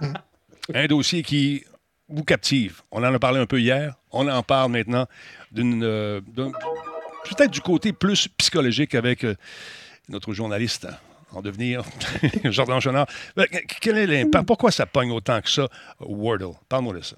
un 0.74 0.86
dossier 0.86 1.22
qui 1.22 1.64
vous 2.08 2.24
captive. 2.24 2.82
On 2.90 3.04
en 3.04 3.14
a 3.14 3.18
parlé 3.18 3.38
un 3.38 3.46
peu 3.46 3.60
hier. 3.60 3.94
On 4.10 4.28
en 4.28 4.42
parle 4.42 4.72
maintenant 4.72 5.06
d'une, 5.52 5.82
euh, 5.82 6.20
peut-être 6.22 7.50
du 7.50 7.60
côté 7.60 7.92
plus 7.92 8.28
psychologique 8.28 8.94
avec 8.94 9.24
euh, 9.24 9.34
notre 10.08 10.32
journaliste 10.32 10.86
en 11.32 11.42
devenir, 11.42 11.82
Jordan 12.44 12.80
Chenard. 12.80 13.06
Ben, 13.36 13.46
quel 13.80 13.98
est 13.98 14.06
l'impact? 14.06 14.46
Pourquoi 14.46 14.70
ça 14.70 14.86
pogne 14.86 15.10
autant 15.10 15.40
que 15.42 15.50
ça, 15.50 15.68
Wordle? 16.00 16.54
Parle-moi 16.68 16.94
de 16.94 17.02
ça. 17.02 17.16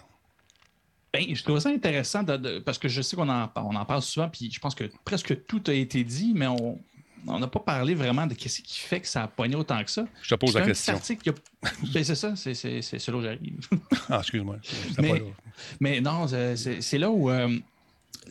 Ben, 1.12 1.24
je 1.32 1.42
trouve 1.42 1.58
ça 1.58 1.68
intéressant 1.68 2.24
parce 2.64 2.78
que 2.78 2.88
je 2.88 3.02
sais 3.02 3.16
qu'on 3.16 3.28
en, 3.28 3.50
on 3.56 3.74
en 3.76 3.84
parle 3.84 4.02
souvent, 4.02 4.28
puis 4.28 4.50
je 4.50 4.60
pense 4.60 4.74
que 4.74 4.84
presque 5.04 5.46
tout 5.46 5.62
a 5.68 5.72
été 5.72 6.02
dit, 6.04 6.32
mais 6.34 6.46
on, 6.46 6.78
on 7.26 7.38
n'a 7.38 7.46
pas 7.46 7.60
parlé 7.60 7.94
vraiment 7.94 8.26
de 8.26 8.34
ce 8.34 8.60
qui 8.60 8.78
fait 8.78 9.00
que 9.00 9.08
ça 9.08 9.24
a 9.24 9.28
pogné 9.28 9.56
autant 9.56 9.82
que 9.82 9.90
ça. 9.90 10.06
Je 10.22 10.34
te 10.34 10.34
pose 10.34 10.54
la 10.54 10.62
question. 10.62 10.98
Ben, 11.92 12.02
c'est 12.02 12.14
ça, 12.14 12.34
c'est, 12.36 13.08
là 13.08 13.16
où 13.16 13.22
j'arrive. 13.22 13.68
ah, 14.08 14.20
excuse-moi. 14.20 14.56
Mais, 15.78 16.00
non, 16.00 16.26
c'est, 16.26 16.98
là 16.98 17.10
où 17.10 17.28
euh, 17.28 17.58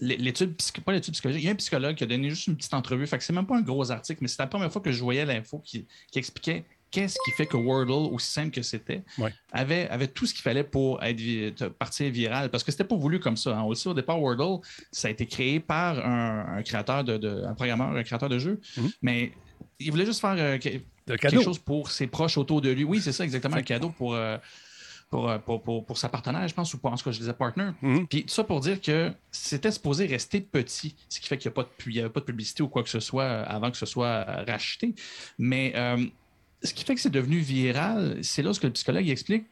l'étude, 0.01 0.55
pas 0.83 0.93
l'étude 0.93 1.13
psychologique, 1.13 1.43
il 1.43 1.45
y 1.45 1.49
a 1.49 1.51
un 1.51 1.55
psychologue 1.55 1.95
qui 1.95 2.03
a 2.03 2.07
donné 2.07 2.29
juste 2.29 2.47
une 2.47 2.55
petite 2.55 2.73
entrevue, 2.73 3.05
fait 3.05 3.19
que 3.19 3.23
c'est 3.23 3.33
même 3.33 3.45
pas 3.45 3.57
un 3.57 3.61
gros 3.61 3.91
article, 3.91 4.19
mais 4.21 4.27
c'est 4.27 4.41
la 4.41 4.47
première 4.47 4.71
fois 4.71 4.81
que 4.81 4.91
je 4.91 5.03
voyais 5.03 5.25
l'info 5.25 5.61
qui 5.63 5.85
expliquait 6.15 6.65
qu'est-ce 6.91 7.17
qui 7.25 7.31
fait 7.31 7.45
que 7.45 7.57
Wordle, 7.57 8.13
aussi 8.13 8.31
simple 8.31 8.51
que 8.51 8.61
c'était, 8.61 9.03
avait, 9.51 9.87
avait 9.89 10.07
tout 10.07 10.25
ce 10.25 10.33
qu'il 10.33 10.41
fallait 10.41 10.63
pour 10.63 11.01
être, 11.03 11.67
partir 11.69 12.11
viral. 12.11 12.49
Parce 12.49 12.63
que 12.63 12.71
c'était 12.71 12.83
pas 12.83 12.95
voulu 12.95 13.19
comme 13.19 13.37
ça. 13.37 13.57
Hein. 13.57 13.63
Aussi, 13.63 13.87
au 13.87 13.93
départ, 13.93 14.21
Wordle, 14.21 14.65
ça 14.91 15.07
a 15.07 15.11
été 15.11 15.25
créé 15.25 15.59
par 15.59 16.05
un, 16.05 16.61
créateur 16.63 17.03
de, 17.03 17.43
un 17.45 17.53
programmeur, 17.53 17.89
un 17.89 18.03
créateur 18.03 18.29
de 18.29 18.39
jeu. 18.39 18.59
Mhm. 18.77 18.91
Mais 19.01 19.31
il 19.79 19.91
voulait 19.91 20.05
juste 20.05 20.21
faire 20.21 20.35
euh, 20.37 20.57
quelque 20.57 21.41
chose 21.41 21.59
pour 21.59 21.91
ses 21.91 22.07
proches 22.07 22.37
autour 22.37 22.61
de 22.61 22.69
lui. 22.69 22.83
Oui, 22.83 23.01
c'est 23.01 23.11
ça, 23.11 23.23
exactement, 23.23 23.57
un 23.57 23.63
cadeau 23.63 23.89
pour. 23.89 24.15
Euh, 24.15 24.37
euh, 25.11 25.39
pour, 25.39 25.63
pour, 25.63 25.83
pour, 25.87 25.97
sa 25.97 26.07
partenaire, 26.07 26.47
je 26.47 26.53
pense, 26.53 26.71
ou 26.75 26.77
pour, 26.77 26.93
en 26.93 26.95
ce 26.95 27.03
que 27.03 27.11
je 27.11 27.17
disais 27.17 27.33
partner. 27.33 27.71
Mhm. 27.81 28.05
Puis 28.07 28.25
tout 28.25 28.29
ça 28.29 28.43
pour 28.43 28.59
dire 28.59 28.79
que 28.79 29.11
c'était 29.31 29.71
supposé 29.71 30.05
rester 30.05 30.39
petit, 30.39 30.95
ce 31.09 31.19
qui 31.19 31.27
fait 31.27 31.35
qu'il 31.35 31.51
n'y 31.87 31.99
avait 31.99 32.09
pas 32.11 32.19
de 32.19 32.25
publicité 32.25 32.61
ou 32.61 32.67
quoi 32.67 32.83
que 32.83 32.89
ce 32.89 32.99
soit 32.99 33.25
avant 33.25 33.71
que 33.71 33.77
ce 33.77 33.87
soit 33.87 34.23
racheté. 34.45 34.93
Mais 35.39 35.73
ce 36.63 36.73
qui 36.73 36.83
fait 36.83 36.95
que 36.95 37.01
c'est 37.01 37.09
devenu 37.09 37.39
viral, 37.39 38.19
c'est 38.21 38.41
là 38.41 38.53
ce 38.53 38.59
que 38.59 38.67
le 38.67 38.73
psychologue 38.73 39.07
explique. 39.09 39.45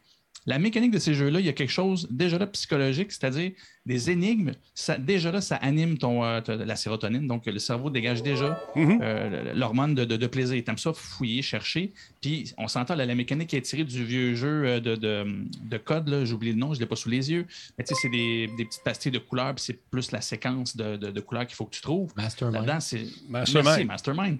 La 0.48 0.58
mécanique 0.58 0.92
de 0.92 0.98
ces 0.98 1.12
jeux-là, 1.12 1.40
il 1.40 1.46
y 1.46 1.50
a 1.50 1.52
quelque 1.52 1.70
chose 1.70 2.08
déjà 2.10 2.38
là 2.38 2.46
psychologique, 2.46 3.12
c'est-à-dire 3.12 3.52
des 3.84 4.10
énigmes. 4.10 4.52
Ça, 4.74 4.96
déjà 4.96 5.30
là, 5.30 5.42
ça 5.42 5.56
anime 5.56 5.98
ton, 5.98 6.24
euh, 6.24 6.40
la 6.48 6.74
sérotonine. 6.74 7.26
Donc, 7.26 7.44
le 7.44 7.58
cerveau 7.58 7.90
dégage 7.90 8.22
déjà 8.22 8.58
mm-hmm. 8.74 8.98
euh, 9.02 9.52
l'hormone 9.54 9.94
de, 9.94 10.06
de, 10.06 10.26
plaisir. 10.26 10.62
Tu 10.64 10.70
aimes 10.70 10.78
ça 10.78 10.94
fouiller, 10.94 11.42
chercher. 11.42 11.92
Puis, 12.22 12.54
on 12.56 12.66
s'entend, 12.66 12.94
la 12.94 13.14
mécanique 13.14 13.52
est 13.52 13.60
tirée 13.60 13.84
du 13.84 14.02
vieux 14.04 14.34
jeu 14.36 14.64
euh, 14.64 14.80
de, 14.80 14.94
de, 14.96 15.76
code. 15.76 16.24
J'oublie 16.24 16.52
le 16.52 16.58
nom, 16.58 16.72
je 16.72 16.78
ne 16.78 16.84
l'ai 16.84 16.88
pas 16.88 16.96
sous 16.96 17.10
les 17.10 17.30
yeux. 17.30 17.46
Mais 17.76 17.84
tu 17.84 17.94
sais, 17.94 18.00
c'est 18.00 18.08
des, 18.08 18.48
petites 18.56 18.84
pastilles 18.84 19.12
de 19.12 19.18
couleurs, 19.18 19.54
puis 19.54 19.64
c'est 19.64 19.78
plus 19.90 20.12
la 20.12 20.22
séquence 20.22 20.76
de, 20.76 21.20
couleurs 21.20 21.46
qu'il 21.46 21.56
faut 21.56 21.66
que 21.66 21.74
tu 21.74 21.82
trouves. 21.82 22.10
Mastermind. 22.16 22.80
c'est 22.80 23.04
Mastermind. 23.28 23.86
Mastermind. 23.86 24.38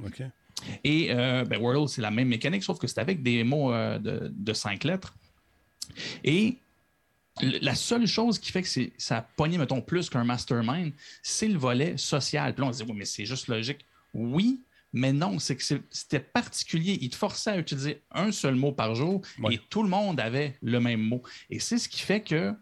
Et 0.85 1.09
euh, 1.11 1.45
ben, 1.45 1.61
Wordle, 1.61 1.89
c'est 1.89 2.03
la 2.03 2.11
même 2.11 2.29
mécanique, 2.29 2.63
sauf 2.63 2.79
que 2.79 2.87
c'est 2.87 3.01
avec 3.01 3.23
des 3.23 3.45
mots 3.45 3.73
euh, 3.73 3.99
de, 3.99 4.53
cinq 4.53 4.85
lettres. 4.85 5.15
Et 6.25 6.59
la 7.41 7.75
seule 7.75 8.07
chose 8.07 8.39
qui 8.39 8.51
fait 8.51 8.63
que 8.63 8.69
ça 8.99 9.19
a 9.19 9.23
pogné, 9.23 9.59
mettons, 9.59 9.81
plus 9.81 10.11
qu'un 10.11 10.25
mastermind, 10.25 10.93
c'est 11.23 11.49
le 11.49 11.59
volet 11.59 11.97
social. 11.97 12.55
Puis 12.55 12.63
là, 12.63 12.69
on 12.69 12.73
se 12.73 12.83
dit, 12.83 12.91
oui, 12.91 12.97
mais 12.99 13.05
c'est 13.05 13.25
juste 13.25 13.49
logique. 13.49 13.85
Oui, 14.13 14.61
mais 14.93 15.13
non, 15.13 15.39
c'est 15.39 15.57
que 15.57 15.63
c'était 15.91 16.21
particulier. 16.21 16.99
Il 17.01 17.11
te 17.11 17.17
forçait 17.17 17.51
à 17.51 17.59
utiliser 17.59 18.03
un 18.11 18.33
seul 18.33 18.55
mot 18.55 18.73
par 18.73 18.95
jour 18.95 19.21
et 19.51 19.59
tout 19.71 19.83
le 19.83 19.89
monde 19.89 20.19
avait 20.19 20.57
le 20.63 20.81
même 20.81 21.03
mot. 21.03 21.23
Et 21.51 21.61
c'est 21.61 21.79
ce 21.79 21.89
qui 21.89 22.01
fait 22.01 22.23
que 22.23 22.55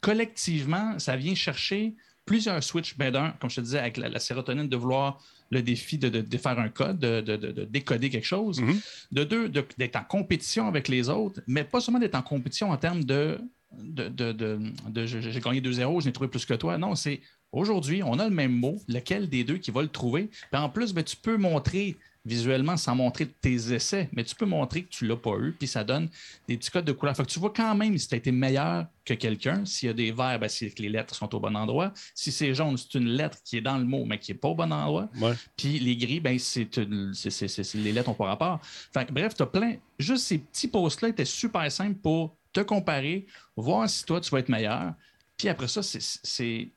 collectivement, 0.00 0.98
ça 0.98 1.16
vient 1.16 1.34
chercher 1.34 1.94
plusieurs 2.26 2.62
switches. 2.62 2.96
Ben 2.98 3.12
d'un, 3.12 3.30
comme 3.40 3.50
je 3.50 3.56
te 3.56 3.60
disais, 3.60 3.78
avec 3.78 3.96
la 3.96 4.18
sérotonine, 4.18 4.68
de 4.68 4.76
vouloir 4.76 5.22
le 5.50 5.62
défi 5.62 5.98
de, 5.98 6.08
de, 6.08 6.38
faire 6.38 6.58
un 6.58 6.68
code, 6.68 6.98
de, 6.98 7.64
décoder 7.64 8.08
quelque 8.08 8.26
chose. 8.26 8.60
Mhm. 8.60 8.80
De 9.12 9.24
deux, 9.24 9.48
d'être 9.48 9.96
en 9.96 10.04
compétition 10.04 10.68
avec 10.68 10.88
les 10.88 11.08
autres, 11.08 11.40
mais 11.46 11.64
pas 11.64 11.80
seulement 11.80 11.98
d'être 11.98 12.14
en 12.14 12.22
compétition 12.22 12.70
en 12.70 12.76
termes 12.76 13.04
de, 13.04 13.38
de, 13.72 14.58
j'ai 15.06 15.40
gagné 15.40 15.60
2-0, 15.60 16.02
j'ai 16.02 16.12
trouvé 16.12 16.28
plus 16.28 16.44
que 16.44 16.54
toi. 16.54 16.78
Non, 16.78 16.94
c'est 16.94 17.20
aujourd'hui, 17.52 18.02
on 18.02 18.18
a 18.18 18.28
le 18.28 18.34
même 18.34 18.52
mot, 18.52 18.80
lequel 18.88 19.28
des 19.28 19.44
deux 19.44 19.58
qui 19.58 19.70
va 19.70 19.82
le 19.82 19.88
trouver. 19.88 20.30
Puis 20.50 20.60
en 20.60 20.68
plus, 20.68 20.92
ben, 20.92 21.02
tu 21.02 21.16
peux 21.16 21.36
montrer 21.36 21.96
visuellement 22.24 22.76
sans 22.76 22.94
montrer 22.94 23.26
tes 23.26 23.72
essais, 23.72 24.08
mais 24.12 24.24
tu 24.24 24.34
peux 24.34 24.46
montrer 24.46 24.82
que 24.82 24.90
tu 24.90 25.04
ne 25.04 25.10
l'as 25.10 25.16
pas 25.16 25.36
eu, 25.38 25.52
puis 25.52 25.66
ça 25.66 25.84
donne 25.84 26.08
des 26.46 26.56
petits 26.56 26.70
codes 26.70 26.84
de 26.84 26.92
couleur. 26.92 27.16
Fait 27.16 27.24
que 27.24 27.30
tu 27.30 27.38
vois 27.38 27.52
quand 27.52 27.74
même 27.74 27.96
si 27.96 28.08
tu 28.08 28.14
as 28.14 28.18
été 28.18 28.30
meilleur 28.30 28.86
que 29.04 29.14
quelqu'un. 29.14 29.64
S'il 29.64 29.86
y 29.86 29.90
a 29.90 29.94
des 29.94 30.12
verts, 30.12 30.38
ben, 30.38 30.48
c'est 30.48 30.70
que 30.70 30.82
les 30.82 30.90
lettres 30.90 31.14
sont 31.14 31.34
au 31.34 31.40
bon 31.40 31.56
endroit. 31.56 31.92
Si 32.14 32.30
c'est 32.30 32.54
jaune, 32.54 32.76
c'est 32.76 32.98
une 32.98 33.08
lettre 33.08 33.38
qui 33.42 33.56
est 33.56 33.62
dans 33.62 33.78
le 33.78 33.84
mot, 33.84 34.04
mais 34.04 34.18
qui 34.18 34.32
n'est 34.32 34.38
pas 34.38 34.48
au 34.48 34.54
bon 34.54 34.70
endroit. 34.70 35.08
Puis 35.56 35.78
les 35.78 35.96
gris, 35.96 36.20
ben, 36.20 36.38
c'est 36.38 36.76
les 36.76 37.92
lettres 37.92 38.10
n'ont 38.10 38.14
pas 38.14 38.26
rapport. 38.26 38.60
Fait 38.62 39.10
bref, 39.10 39.34
tu 39.34 39.42
as 39.42 39.46
plein. 39.46 39.76
Juste 39.98 40.26
ces 40.26 40.38
petits 40.38 40.68
posts-là 40.68 41.08
étaient 41.08 41.24
super 41.24 41.70
simples 41.72 41.98
pour 42.00 42.36
te 42.52 42.60
comparer, 42.60 43.26
voir 43.56 43.88
si 43.88 44.04
toi, 44.04 44.20
tu 44.20 44.30
vas 44.30 44.40
être 44.40 44.48
meilleur. 44.48 44.92
Puis 45.36 45.48
après 45.48 45.68
ça, 45.68 45.82
c'est 45.82 46.70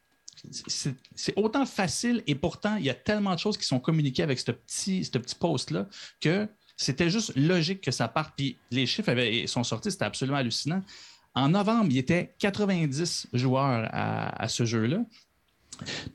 c'est 1.16 1.34
autant 1.36 1.66
facile 1.66 2.24
et 2.28 2.36
pourtant, 2.36 2.76
il 2.78 2.86
y 2.86 2.90
a 2.90 2.94
tellement 2.94 3.34
de 3.34 3.40
choses 3.40 3.58
qui 3.58 3.66
sont 3.66 3.80
communiquées 3.80 4.24
avec 4.24 4.40
ce 4.40 4.52
petit, 4.52 5.06
ce 5.06 5.18
petit 5.18 5.36
post-là 5.36 5.88
que 6.20 6.48
c'était 6.76 7.10
juste 7.10 7.34
logique 7.36 7.82
que 7.82 7.92
ça 7.92 8.08
parte. 8.08 8.34
Puis 8.36 8.58
les 8.72 8.86
chiffres 8.86 9.10
avaient, 9.10 9.48
sont 9.48 9.64
sortis, 9.64 9.92
c'était 9.92 10.06
absolument 10.06 10.38
hallucinant. 10.38 10.82
En 11.36 11.50
novembre, 11.50 11.88
il 11.90 11.96
y 11.96 12.00
était 12.00 12.36
90 12.40 13.30
joueurs 13.34 13.90
à, 13.92 14.48
ce 14.48 14.66
jeu-là. 14.66 15.04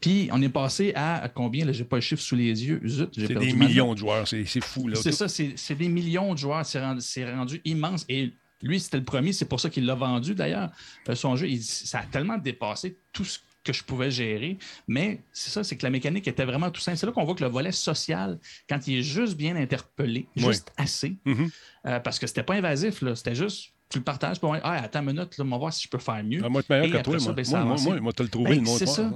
Puis 0.00 0.28
on 0.32 0.40
est 0.40 0.48
passé 0.48 0.92
à, 0.94 1.28
combien? 1.34 1.70
Je 1.72 1.82
n'ai 1.82 1.88
pas 1.88 1.96
le 1.96 2.02
chiffre 2.02 2.22
sous 2.22 2.36
les 2.36 2.64
yeux. 2.64 2.80
C'est 3.12 3.34
des 3.34 3.52
millions 3.52 3.94
de 3.94 3.98
joueurs, 3.98 4.28
c'est 4.28 4.44
fou. 4.60 4.88
C'est 4.94 5.12
ça, 5.12 5.28
c'est 5.28 5.74
des 5.74 5.88
millions 5.88 6.34
de 6.34 6.38
joueurs. 6.38 6.64
C'est 6.64 7.34
rendu, 7.34 7.60
immense. 7.64 8.04
Et 8.08 8.32
lui, 8.62 8.80
c'était 8.80 8.98
le 8.98 9.04
premier, 9.04 9.32
c'est 9.32 9.44
pour 9.44 9.60
ça 9.60 9.70
qu'il 9.70 9.86
l'a 9.86 9.94
vendu 9.94 10.34
d'ailleurs. 10.34 10.70
Euh, 11.08 11.14
son 11.14 11.36
jeu, 11.36 11.48
ça 11.60 12.00
a 12.00 12.02
tellement 12.04 12.38
dépassé 12.38 12.98
tout 13.12 13.24
ce 13.24 13.38
que 13.72 13.78
je 13.78 13.84
pouvais 13.84 14.10
gérer. 14.10 14.58
Mais 14.86 15.20
c'est 15.32 15.50
ça, 15.50 15.62
c'est 15.62 15.76
que 15.76 15.84
la 15.84 15.90
mécanique 15.90 16.26
était 16.26 16.44
vraiment 16.44 16.70
tout 16.70 16.80
simple. 16.80 16.96
C'est 16.96 17.06
là 17.06 17.12
qu'on 17.12 17.24
voit 17.24 17.34
que 17.34 17.44
le 17.44 17.50
volet 17.50 17.72
social, 17.72 18.38
quand 18.68 18.86
il 18.86 18.98
est 18.98 19.02
juste 19.02 19.36
bien 19.36 19.56
interpellé, 19.56 20.26
juste 20.36 20.72
assez, 20.76 21.16
mm-hmm. 21.26 21.50
euh, 21.86 22.00
parce 22.00 22.18
que 22.18 22.26
c'était 22.26 22.42
pas 22.42 22.54
invasif, 22.54 23.02
c'était 23.14 23.34
juste 23.34 23.72
tu 23.90 23.98
le 23.98 24.04
partages 24.04 24.38
pour 24.38 24.54
ah, 24.54 24.72
attends 24.74 25.00
une 25.00 25.14
minute, 25.14 25.38
là, 25.38 25.44
on 25.44 25.48
va 25.48 25.56
voir 25.56 25.72
si 25.72 25.84
je 25.84 25.88
peux 25.88 25.98
faire 25.98 26.22
mieux. 26.22 26.42
Ah, 26.44 26.48
moi, 26.50 26.62
tu 26.62 26.70
meilleur 26.70 26.98
que 26.98 27.04
toi, 27.04 27.16
moi. 27.18 27.32
Ben, 27.32 27.64
moi, 27.64 27.76
moi, 27.80 28.00
moi, 28.00 28.12
tu 28.12 28.22
le 28.22 28.28
trouvé, 28.28 28.56
ben, 28.56 28.66
C'est 28.66 28.86
ça. 28.86 29.10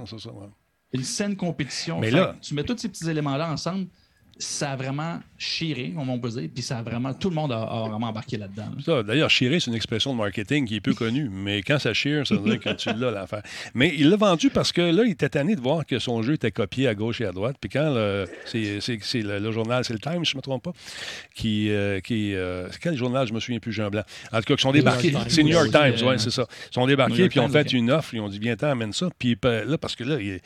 Une 0.93 1.03
saine 1.03 1.35
compétition. 1.35 1.99
Mais 1.99 2.11
là, 2.11 2.35
tu 2.41 2.53
mets 2.53 2.63
tous 2.63 2.77
ces 2.77 2.89
petits 2.89 3.09
éléments-là 3.09 3.51
ensemble, 3.51 3.87
ça 4.37 4.71
a 4.71 4.75
vraiment 4.75 5.19
chiré, 5.37 5.93
on 5.95 6.19
peut 6.19 6.29
dire, 6.29 6.49
puis 6.53 6.63
ça 6.63 6.79
a 6.79 6.81
vraiment, 6.81 7.13
tout 7.13 7.29
le 7.29 7.35
monde 7.35 7.51
a, 7.51 7.65
vraiment 7.89 8.07
embarqué 8.07 8.37
là-dedans. 8.37 9.03
D'ailleurs, 9.03 9.29
chirer, 9.29 9.59
c'est 9.59 9.69
une 9.69 9.75
expression 9.75 10.13
de 10.13 10.17
marketing 10.17 10.65
qui 10.65 10.75
est 10.75 10.81
peu 10.81 10.93
connue, 10.93 11.29
mais 11.29 11.61
quand 11.61 11.79
ça 11.79 11.93
chire, 11.93 12.25
ça 12.25 12.35
veut 12.35 12.49
dire 12.49 12.59
que 12.59 12.69
tu 12.73 12.89
l'as 12.93 13.11
l'affaire. 13.11 13.43
Mais 13.73 13.93
il 13.95 14.09
l'a 14.09 14.15
vendu 14.15 14.49
parce 14.49 14.71
que 14.71 14.81
là, 14.81 15.03
il 15.05 15.11
était 15.11 15.29
tanné 15.29 15.55
de 15.55 15.61
voir 15.61 15.85
que 15.85 15.99
son 15.99 16.21
jeu 16.23 16.33
était 16.33 16.51
copié 16.51 16.87
à 16.87 16.95
gauche 16.95 17.21
et 17.21 17.25
à 17.25 17.31
droite. 17.31 17.57
Puis 17.59 17.69
quand 17.69 17.93
c'est 18.45 19.21
le, 19.21 19.51
journal, 19.51 19.83
c'est 19.85 19.93
le 19.93 19.99
Times, 19.99 20.25
je 20.25 20.33
ne 20.33 20.37
me 20.37 20.41
trompe 20.41 20.63
pas, 20.63 20.73
qui. 21.33 21.69
Euh, 21.69 21.99
qui 21.99 22.33
euh, 22.35 22.67
quel 22.81 22.95
journal, 22.95 23.27
je 23.27 23.33
me 23.33 23.39
souviens 23.39 23.59
plus, 23.59 23.71
Jean 23.71 23.89
Blanc. 23.89 24.03
En 24.31 24.37
tout 24.37 24.43
cas, 24.43 24.55
ils 24.55 24.61
sont 24.61 24.71
débarqués. 24.71 25.13
C'est 25.27 25.43
New 25.43 25.49
York 25.49 25.71
Times, 25.71 26.07
oui, 26.07 26.15
c'est 26.17 26.31
ça. 26.31 26.47
Ils 26.71 26.73
sont 26.73 26.87
débarqués, 26.87 27.29
puis 27.29 27.39
ils 27.39 27.43
ont 27.43 27.49
fait 27.49 27.71
une 27.73 27.91
offre, 27.91 28.13
ils 28.13 28.19
ont 28.19 28.29
dit, 28.29 28.39
viens-t'en, 28.39 28.71
amène 28.71 28.93
ça. 28.93 29.09
Puis 29.17 29.37
là, 29.43 29.77
parce 29.77 29.95
que 29.95 30.03
là, 30.03 30.19
il, 30.19 30.39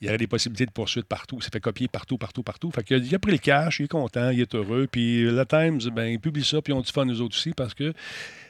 y 0.00 0.08
avait 0.08 0.18
des 0.18 0.26
possibilités 0.26 0.66
de 0.66 0.70
poursuite 0.70 1.06
partout. 1.06 1.38
Il 1.40 1.44
s'est 1.44 1.50
fait 1.52 1.60
copier 1.60 1.88
partout, 1.88 2.18
partout, 2.18 2.42
partout. 2.42 2.70
Fait 2.70 2.82
qu'il 2.82 3.14
a 3.14 3.18
pris 3.18 3.33
cash, 3.38 3.80
il 3.80 3.84
est 3.84 3.88
content, 3.88 4.30
il 4.30 4.40
est 4.40 4.54
heureux. 4.54 4.86
Puis 4.90 5.22
le 5.22 5.44
Times, 5.46 5.80
ben, 5.92 6.06
ils 6.06 6.20
publient 6.20 6.44
ça, 6.44 6.60
puis 6.62 6.72
on 6.72 6.80
dit 6.80 6.92
fun 6.92 7.04
nous 7.04 7.20
autres 7.20 7.36
aussi 7.36 7.52
parce 7.52 7.74
que 7.74 7.92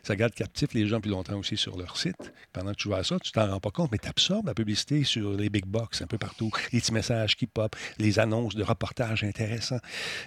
ça 0.05 0.17
garde 0.17 0.35
captif 0.35 0.75
les 0.75 0.87
gens 0.87 1.01
plus 1.01 1.11
longtemps 1.11 1.39
aussi 1.39 1.57
sur 1.57 1.79
leur 1.79 1.97
site. 1.97 2.33
Pendant 2.53 2.73
que 2.73 2.77
tu 2.77 2.89
vois 2.89 3.03
ça, 3.03 3.19
tu 3.19 3.33
t'en 3.33 3.49
rends 3.49 3.61
pas 3.61 3.71
compte, 3.71 3.91
mais 3.91 3.99
tu 3.99 4.09
absorbes 4.09 4.47
la 4.47 4.55
publicité 4.55 5.03
sur 5.03 5.33
les 5.33 5.49
big 5.49 5.65
box 5.65 6.03
un 6.03 6.07
peu 6.07 6.19
partout, 6.19 6.51
les 6.73 6.81
petits 6.81 6.93
messages 6.93 7.37
qui 7.37 7.47
pop, 7.47 7.75
les 7.99 8.19
annonces 8.19 8.55
de 8.55 8.63
reportages 8.63 9.25
intéressants. 9.25 9.81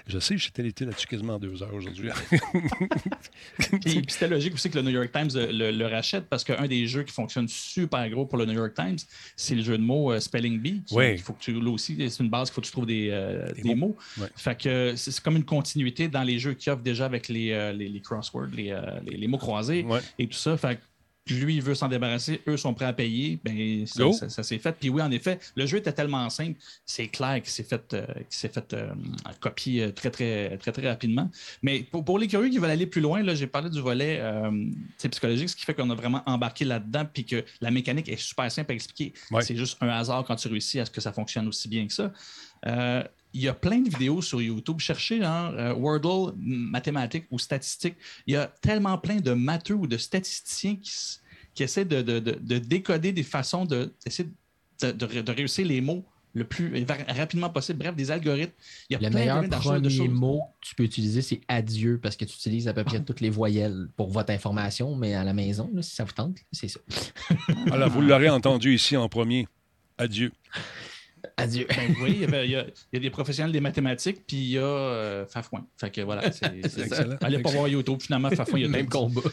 Je 0.07 0.17
sais, 0.19 0.35
j'étais 0.37 0.63
là-dessus 0.63 1.07
quasiment 1.07 1.37
deux 1.37 1.61
heures 1.61 1.73
aujourd'hui. 1.73 2.09
puis, 3.81 4.03
c'était 4.07 4.27
logique 4.27 4.55
aussi 4.55 4.69
que 4.69 4.77
le 4.77 4.81
New 4.81 4.89
York 4.89 5.11
Times 5.11 5.29
le, 5.33 5.87
rachète 5.87 6.25
parce 6.27 6.43
qu'un 6.43 6.67
des 6.67 6.87
jeux 6.87 7.03
qui 7.03 7.13
fonctionne 7.13 7.47
super 7.47 8.09
gros 8.09 8.25
pour 8.25 8.39
le 8.39 8.45
New 8.45 8.53
York 8.53 8.73
Times, 8.73 8.97
c'est 9.35 9.55
le 9.55 9.61
jeu 9.61 9.77
de 9.77 9.83
mots 9.83 10.11
euh, 10.11 10.19
Spelling 10.19 10.59
Bee. 10.59 10.81
Oui. 10.91 11.11
Il 11.11 11.21
faut 11.21 11.33
que 11.33 11.39
tu 11.39 11.53
là 11.53 11.71
aussi, 11.71 11.95
c'est 12.09 12.23
une 12.23 12.29
base 12.29 12.49
qu'il 12.49 12.55
faut 12.55 12.61
que 12.61 12.65
tu 12.65 12.71
trouves 12.71 12.87
des, 12.87 13.09
euh, 13.11 13.47
mots. 13.75 13.95
Fait 14.35 14.59
que 14.59 14.95
c'est 14.95 15.19
comme 15.21 15.37
une 15.37 15.45
continuité 15.45 16.07
dans 16.07 16.23
les 16.23 16.39
jeux 16.39 16.53
qui 16.53 16.69
offrent 16.69 16.81
déjà 16.81 17.05
avec 17.05 17.27
les, 17.27 17.51
euh, 17.51 17.71
les, 17.73 18.01
crosswords, 18.01 18.49
les, 18.53 18.75
les 19.05 19.27
mots 19.27 19.37
croisés 19.37 19.66
et 19.69 20.27
tout 20.27 20.37
ça. 20.37 20.57
Fait 20.57 20.79
lui, 21.35 21.55
il 21.55 21.61
veut 21.61 21.75
s'en 21.75 21.87
débarrasser, 21.87 22.41
eux 22.47 22.57
sont 22.57 22.73
prêts 22.73 22.85
à 22.85 22.93
payer. 22.93 23.39
Ben, 23.43 23.85
ça, 23.85 24.43
s'est 24.43 24.59
fait. 24.59 24.75
Puis 24.79 24.89
oui, 24.89 25.01
en 25.01 25.11
effet, 25.11 25.39
le 25.55 25.65
jeu 25.65 25.77
était 25.77 25.91
tellement 25.91 26.29
simple, 26.29 26.59
c'est 26.85 27.07
clair 27.07 27.41
qu'il 27.41 27.51
s'est 27.51 27.63
fait, 27.63 27.93
euh, 27.93 28.05
fait 28.29 28.73
euh, 28.73 28.93
copier 29.39 29.83
euh, 29.83 29.91
très, 29.91 30.09
très, 30.09 30.57
très, 30.57 30.71
très 30.71 30.89
rapidement. 30.89 31.29
Mais 31.61 31.81
pour, 31.81 32.19
les 32.19 32.27
curieux 32.27 32.49
qui 32.49 32.57
veulent 32.57 32.69
aller 32.69 32.87
plus 32.87 33.01
loin, 33.01 33.21
là, 33.21 33.35
j'ai 33.35 33.47
parlé 33.47 33.69
du 33.69 33.81
volet 33.81 34.21
psychologique, 34.97 35.49
ce 35.49 35.55
qui 35.55 35.65
fait 35.65 35.73
qu'on 35.73 35.89
a 35.89 35.95
vraiment 35.95 36.23
embarqué 36.25 36.65
là-dedans, 36.65 37.05
puis 37.11 37.25
que 37.25 37.43
la 37.61 37.71
mécanique 37.71 38.09
est 38.09 38.17
super 38.17 38.51
simple 38.51 38.71
à 38.71 38.75
expliquer. 38.75 39.13
C'est 39.41 39.55
juste 39.55 39.77
un 39.81 39.89
hasard 39.89 40.23
quand 40.25 40.35
tu 40.35 40.47
réussis 40.47 40.79
à 40.79 40.85
ce 40.85 40.91
que 40.91 41.01
ça 41.01 41.11
fonctionne 41.11 41.47
aussi 41.47 41.67
bien 41.67 41.85
que 41.87 41.93
ça 41.93 42.11
il 43.37 43.43
y 43.43 43.47
a 43.47 43.53
plein 43.53 43.79
de 43.79 43.89
vidéos 43.89 44.21
sur 44.21 44.41
YouTube. 44.41 44.79
Cherchez 44.79 45.21
genre 45.21 45.53
euh, 45.55 45.73
Wordle, 45.73 46.33
mathématiques 46.37 47.25
ou 47.29 47.37
statistiques. 47.37 47.95
Il 48.25 48.33
y 48.33 48.37
a 48.37 48.47
tellement 48.47 48.97
plein 48.97 49.17
de 49.17 49.31
matheux 49.31 49.75
ou 49.75 49.85
de 49.87 49.97
statisticiens 49.97 50.77
qui, 51.53 51.63
essaient 51.63 51.85
de, 51.85 52.01
décoder 52.57 53.11
des 53.11 53.23
façons 53.23 53.65
de, 53.65 53.93
de, 54.81 55.31
réussir 55.31 55.67
les 55.67 55.81
mots 55.81 56.03
le 56.33 56.45
plus 56.45 56.85
rapidement 57.09 57.49
possible. 57.49 57.79
Bref, 57.79 57.95
des 57.95 58.11
algorithmes. 58.11 58.53
Il 58.89 58.93
y 58.93 59.05
a 59.05 59.09
le 59.09 59.13
meilleur 59.13 59.47
premier 59.49 60.07
mot 60.07 60.41
que 60.61 60.67
tu 60.69 60.75
peux 60.75 60.83
utiliser, 60.83 61.21
c'est 61.21 61.41
adieu, 61.47 61.99
parce 62.01 62.15
que 62.15 62.25
tu 62.25 62.35
utilises 62.35 62.67
à 62.67 62.73
peu 62.73 62.83
près 62.83 63.03
toutes 63.03 63.21
les 63.21 63.29
voyelles 63.29 63.87
pour 63.95 64.09
votre 64.09 64.31
information, 64.31 64.95
mais 64.95 65.13
à 65.15 65.23
la 65.23 65.33
maison, 65.33 65.69
si 65.81 65.95
ça 65.95 66.03
vous 66.03 66.11
tente, 66.11 66.37
c'est 66.51 66.67
ça. 66.67 66.79
Alors, 67.71 67.89
vous 67.89 68.01
l'aurez 68.01 68.29
entendu 68.29 68.73
ici 68.73 68.97
en 68.97 69.09
premier. 69.09 69.47
Adieu. 69.99 70.31
Adieu. 71.37 71.67
Ben 71.69 71.95
oui, 72.01 72.19
il 72.23 72.51
y, 72.51 72.55
a, 72.55 72.65
des 72.99 73.09
professionnels 73.09 73.51
des 73.51 73.59
mathématiques, 73.59 74.25
puis 74.27 74.37
il 74.37 74.49
y 74.51 74.57
a 74.57 74.63
euh, 74.63 75.25
Fafouin. 75.25 75.65
Fait 75.77 75.89
que 75.91 76.01
voilà, 76.01 76.31
c'est 76.31 76.45
Allez 77.23 77.39
pas 77.39 77.51
voir 77.51 77.67
YouTube, 77.67 78.01
finalement, 78.01 78.29
Fafouin, 78.29 78.59
il 78.59 78.61
y 78.61 78.65
a 78.65 78.67
le 78.67 78.73
même 78.73 78.89
combat. 78.89 79.21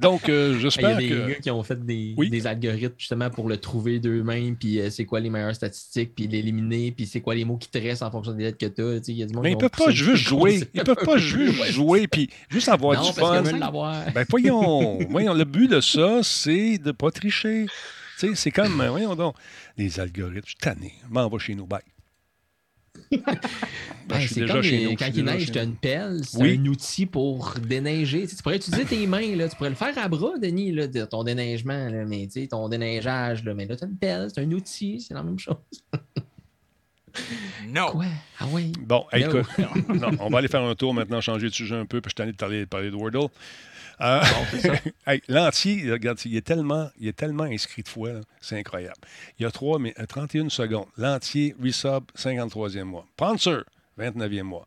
Donc, 0.00 0.28
euh, 0.28 0.58
j'espère 0.58 0.98
que... 0.98 1.02
Il 1.02 1.08
y 1.08 1.12
a 1.12 1.26
des 1.26 1.32
gars 1.32 1.38
qui 1.38 1.50
ont 1.50 1.62
fait 1.62 1.82
des, 1.84 2.14
des 2.14 2.46
algorithmes 2.46 2.94
justement 2.98 3.30
pour 3.30 3.48
le 3.48 3.56
trouver 3.56 4.00
d'eux-mêmes, 4.00 4.56
puis 4.56 4.80
euh, 4.80 4.90
c'est 4.90 5.04
quoi 5.04 5.20
les 5.20 5.30
meilleures 5.30 5.54
statistiques, 5.54 6.14
puis 6.14 6.26
l'éliminer, 6.26 6.90
puis 6.90 7.06
c'est 7.06 7.20
quoi 7.20 7.34
les 7.34 7.44
mots 7.44 7.56
qui 7.56 7.68
te 7.68 7.78
restent 7.78 8.02
en 8.02 8.10
fonction 8.10 8.32
des 8.32 8.44
lettres 8.44 8.58
que 8.58 8.66
tu 8.66 8.82
as. 8.82 9.08
Il 9.08 9.18
y 9.18 9.22
a 9.22 9.26
du 9.26 9.34
Mais 9.38 9.52
ils 9.52 9.56
peuvent 9.56 9.70
pas 9.70 9.90
juste 9.90 10.26
jouer. 10.26 10.68
Ils 10.74 10.82
peuvent 10.82 10.96
pas 10.96 11.16
juste 11.16 11.64
jouer, 11.66 12.06
puis 12.08 12.28
juste 12.50 12.68
avoir 12.68 13.00
du 13.00 13.12
fun. 13.12 13.42
Ben 13.42 14.26
voyons, 14.28 14.98
voyons, 15.08 15.32
le 15.34 15.44
but 15.44 15.70
de 15.70 15.80
ça, 15.80 16.20
c'est 16.22 16.78
de 16.78 16.90
pas 16.90 17.10
tricher 17.10 17.66
c'est 18.16 18.50
comme, 18.50 18.80
euh, 18.80 18.90
voyons 18.90 19.14
donc, 19.14 19.36
les 19.76 20.00
algorithmes. 20.00 20.42
Je 20.44 20.50
suis 20.50 20.56
tanné. 20.56 20.94
M'en 21.10 21.28
va 21.28 21.38
chez 21.38 21.54
nous, 21.54 21.66
bye. 21.66 21.80
Ben, 24.06 24.20
c'est 24.28 24.46
comme 24.46 24.60
quand 24.98 25.10
il 25.14 25.24
neige, 25.24 25.50
tu 25.50 25.58
as 25.58 25.62
une 25.62 25.76
pelle, 25.76 26.20
c'est 26.24 26.42
un 26.42 26.66
outil 26.66 27.06
pour 27.06 27.54
déneiger. 27.54 28.26
Tu, 28.26 28.36
pourrais 28.36 28.56
utiliser 28.56 28.84
tes 28.84 29.06
mains, 29.06 29.34
là. 29.34 29.48
tu 29.48 29.56
pourrais 29.56 29.70
le 29.70 29.76
faire 29.76 29.96
à 29.96 30.08
bras, 30.08 30.38
Denis, 30.38 30.72
là, 30.72 30.86
ton 31.06 31.24
déneigement, 31.24 31.88
là, 31.88 32.04
mais 32.04 32.28
ton 32.50 32.68
déneigeage. 32.68 33.44
Là, 33.44 33.54
mais 33.54 33.64
là, 33.64 33.76
tu 33.76 33.84
as 33.84 33.86
une 33.86 33.96
pelle, 33.96 34.28
c'est 34.28 34.42
un 34.42 34.52
outil, 34.52 35.00
c'est 35.00 35.14
la 35.14 35.22
même 35.22 35.38
chose. 35.38 35.56
non. 37.68 37.92
Quoi? 37.92 38.04
Ah 38.38 38.46
oui. 38.50 38.72
Bon, 38.80 39.06
écoute, 39.12 39.46
on 40.20 40.28
va 40.28 40.38
aller 40.38 40.48
faire 40.48 40.62
un 40.62 40.74
tour 40.74 40.92
maintenant, 40.92 41.22
changer 41.22 41.48
de 41.48 41.54
sujet 41.54 41.76
un 41.76 41.86
peu, 41.86 42.02
puis 42.02 42.10
je 42.10 42.22
t'en 42.22 42.50
ai 42.50 42.60
de 42.60 42.66
parler 42.66 42.90
de 42.90 42.96
Wordle. 42.96 43.28
Euh, 44.00 44.22
L'entier, 45.28 45.90
regarde, 45.92 46.18
il 46.24 46.36
est 46.36 46.46
tellement, 46.46 46.90
il 46.98 47.08
est 47.08 47.16
tellement 47.16 47.44
inscrit 47.44 47.82
de 47.82 47.88
fois, 47.88 48.10
c'est 48.40 48.58
incroyable. 48.58 48.98
Il 49.38 49.42
y 49.42 49.46
a 49.46 49.50
3, 49.50 49.78
mais, 49.78 49.92
31 49.92 50.46
euh, 50.46 50.48
secondes. 50.48 50.86
L'entier, 50.96 51.54
resub, 51.62 52.04
53e 52.16 52.84
mois. 52.84 53.06
Panzer, 53.16 53.64
29e 53.98 54.42
mois. 54.42 54.66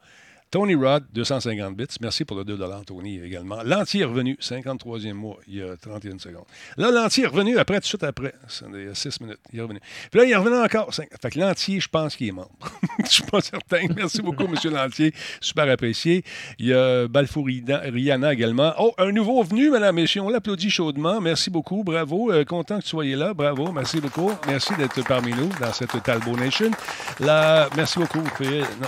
Tony 0.50 0.76
Rod, 0.76 1.04
250 1.14 1.76
bits. 1.76 1.86
Merci 2.02 2.24
pour 2.24 2.38
le 2.38 2.46
2 2.46 2.58
Tony, 2.86 3.20
également. 3.20 3.62
L'entier 3.64 4.06
revenu, 4.06 4.38
53e 4.42 5.14
mois, 5.14 5.38
il 5.48 5.56
y 5.56 5.62
a 5.62 5.76
31 5.76 6.20
secondes. 6.20 6.46
Là, 6.78 6.90
l'entier 6.92 7.26
est 7.26 7.28
revenu 7.28 7.58
après, 7.58 7.76
tout 7.76 7.82
de 7.82 7.86
suite 7.86 8.04
après. 8.04 8.34
Il 8.74 8.86
y 8.86 8.88
a 8.88 8.96
6 8.96 9.22
minutes. 9.22 9.40
Il 9.52 9.60
est 9.60 9.62
revenu. 9.62 9.80
Puis 10.10 10.20
là, 10.20 10.26
il 10.26 10.32
est 10.32 10.36
revenu 10.36 10.56
encore. 10.58 10.94
Fait 10.94 11.30
que 11.30 11.40
l'entier, 11.40 11.80
je 11.82 11.90
pense 11.90 12.16
qu'il 12.16 12.30
est 12.30 12.32
mort. 12.32 12.52
je 13.04 13.10
suis 13.10 13.24
pas 13.24 13.42
certain. 13.42 13.82
Merci 13.96 14.22
beaucoup, 14.22 14.46
M. 14.46 14.56
Lantier. 14.72 15.14
Super 15.42 15.70
apprécié. 15.70 16.24
Il 16.60 16.68
y 16.68 16.74
a 16.74 17.08
Balfour 17.08 17.46
Rihanna 17.46 18.34
également. 18.34 18.74
Oh, 18.80 18.94
un 18.98 19.12
nouveau 19.12 19.44
venu, 19.44 19.70
mesdames, 19.70 19.96
messieurs. 19.96 20.22
On 20.22 20.30
l'applaudit 20.30 20.70
chaudement. 20.70 21.20
Merci 21.20 21.50
beaucoup. 21.50 21.84
Bravo. 21.84 22.32
Euh, 22.32 22.46
content 22.46 22.78
que 22.78 22.84
tu 22.84 22.90
soyez 22.90 23.16
là. 23.16 23.34
Bravo. 23.34 23.72
Merci 23.74 24.00
beaucoup. 24.00 24.32
Merci 24.48 24.74
d'être 24.78 25.06
parmi 25.06 25.32
nous 25.32 25.50
dans 25.60 25.74
cette 25.74 26.02
Talbot 26.04 26.38
Nation. 26.38 26.72
Merci 27.20 28.00
beaucoup. 28.00 28.24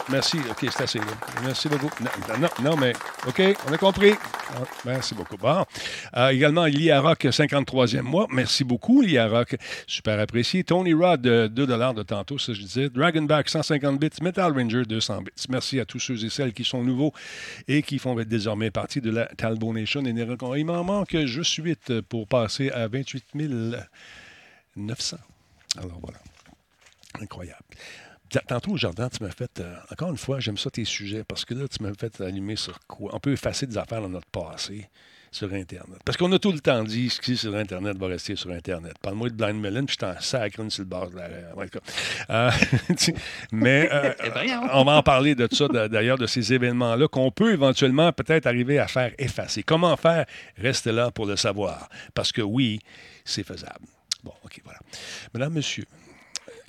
Merci. 0.09 0.37
OK, 0.49 0.69
c'est 0.71 0.83
assez. 0.83 0.99
Merci 1.49 1.67
beaucoup. 1.67 1.89
Non, 2.39 2.47
non, 2.61 2.77
mais 2.77 2.93
OK, 3.27 3.41
on 3.67 3.73
a 3.73 3.77
compris. 3.79 4.11
Ah, 4.53 4.61
merci 4.85 5.15
beaucoup. 5.15 5.35
Bon. 5.35 5.65
Euh, 6.15 6.29
également, 6.29 6.65
Lia 6.65 7.01
Rock, 7.01 7.23
53e 7.23 8.03
mois. 8.03 8.27
Merci 8.29 8.63
beaucoup, 8.63 9.01
Lia 9.01 9.27
Rock. 9.27 9.55
Super 9.87 10.19
apprécié. 10.19 10.63
Tony 10.63 10.93
Rod, 10.93 11.21
2 11.21 11.49
de 11.49 12.03
tantôt, 12.03 12.37
ça 12.37 12.53
je 12.53 12.61
disais. 12.61 12.89
Dragonback, 12.89 13.49
150 13.49 13.99
bits. 13.99 14.09
Metal 14.21 14.53
Ranger, 14.53 14.83
200 14.83 15.23
bits. 15.23 15.31
Merci 15.49 15.79
à 15.79 15.85
tous 15.85 15.97
ceux 15.97 16.23
et 16.23 16.29
celles 16.29 16.53
qui 16.53 16.63
sont 16.63 16.83
nouveaux 16.83 17.13
et 17.67 17.81
qui 17.81 17.97
font 17.97 18.13
désormais 18.13 18.69
partie 18.69 19.01
de 19.01 19.09
la 19.09 19.25
Talbot 19.25 19.73
Nation. 19.73 20.03
il 20.05 20.65
m'en 20.65 20.83
manque 20.83 21.17
juste 21.25 21.55
8 21.55 22.01
pour 22.01 22.27
passer 22.27 22.69
à 22.69 22.87
28 22.87 23.25
900. 24.75 25.17
Alors 25.79 25.99
voilà. 25.99 26.19
Incroyable. 27.19 27.65
Tantôt, 28.47 28.77
Jordan, 28.77 29.09
tu 29.09 29.23
m'as 29.23 29.31
fait, 29.31 29.59
euh, 29.59 29.75
encore 29.91 30.11
une 30.11 30.17
fois, 30.17 30.39
j'aime 30.39 30.57
ça 30.57 30.69
tes 30.69 30.85
sujets, 30.85 31.23
parce 31.23 31.45
que 31.45 31.53
là, 31.53 31.67
tu 31.67 31.81
m'as 31.81 31.93
fait 31.93 32.21
allumer 32.21 32.55
sur 32.55 32.79
quoi? 32.87 33.11
On 33.13 33.19
peut 33.19 33.31
effacer 33.31 33.65
des 33.65 33.77
affaires 33.77 34.01
dans 34.01 34.09
notre 34.09 34.27
passé 34.27 34.87
sur 35.31 35.53
Internet. 35.53 35.99
Parce 36.05 36.17
qu'on 36.17 36.31
a 36.31 36.39
tout 36.39 36.51
le 36.51 36.59
temps 36.59 36.83
dit 36.83 37.09
ce 37.09 37.21
qui 37.21 37.33
est 37.33 37.35
sur 37.35 37.55
Internet 37.55 37.97
va 37.97 38.07
rester 38.07 38.35
sur 38.35 38.51
Internet. 38.51 38.93
Parle-moi 39.01 39.29
de 39.29 39.35
Blind 39.35 39.59
Melon, 39.59 39.85
puis 39.85 39.93
je 39.93 40.05
t'en 40.05 40.19
sacre 40.19 40.61
sur 40.69 40.83
le 40.83 40.89
bord 40.89 41.09
de 41.09 41.17
la. 41.17 41.29
Euh, 42.29 42.51
mais 43.51 43.89
euh, 43.91 44.13
on 44.73 44.83
va 44.83 44.93
en 44.93 45.03
parler 45.03 45.35
de 45.35 45.47
ça, 45.51 45.67
d'ailleurs, 45.87 46.17
de 46.17 46.25
ces 46.25 46.53
événements-là 46.53 47.07
qu'on 47.07 47.31
peut 47.31 47.53
éventuellement 47.53 48.11
peut-être 48.11 48.47
arriver 48.47 48.79
à 48.79 48.87
faire 48.87 49.13
effacer. 49.17 49.63
Comment 49.63 49.95
faire? 49.97 50.25
Reste 50.57 50.87
là 50.87 51.11
pour 51.11 51.25
le 51.25 51.35
savoir. 51.35 51.89
Parce 52.13 52.31
que 52.31 52.41
oui, 52.41 52.79
c'est 53.23 53.43
faisable. 53.43 53.85
Bon, 54.23 54.33
OK, 54.43 54.59
voilà. 54.63 54.79
Madame, 55.33 55.53
monsieur, 55.53 55.85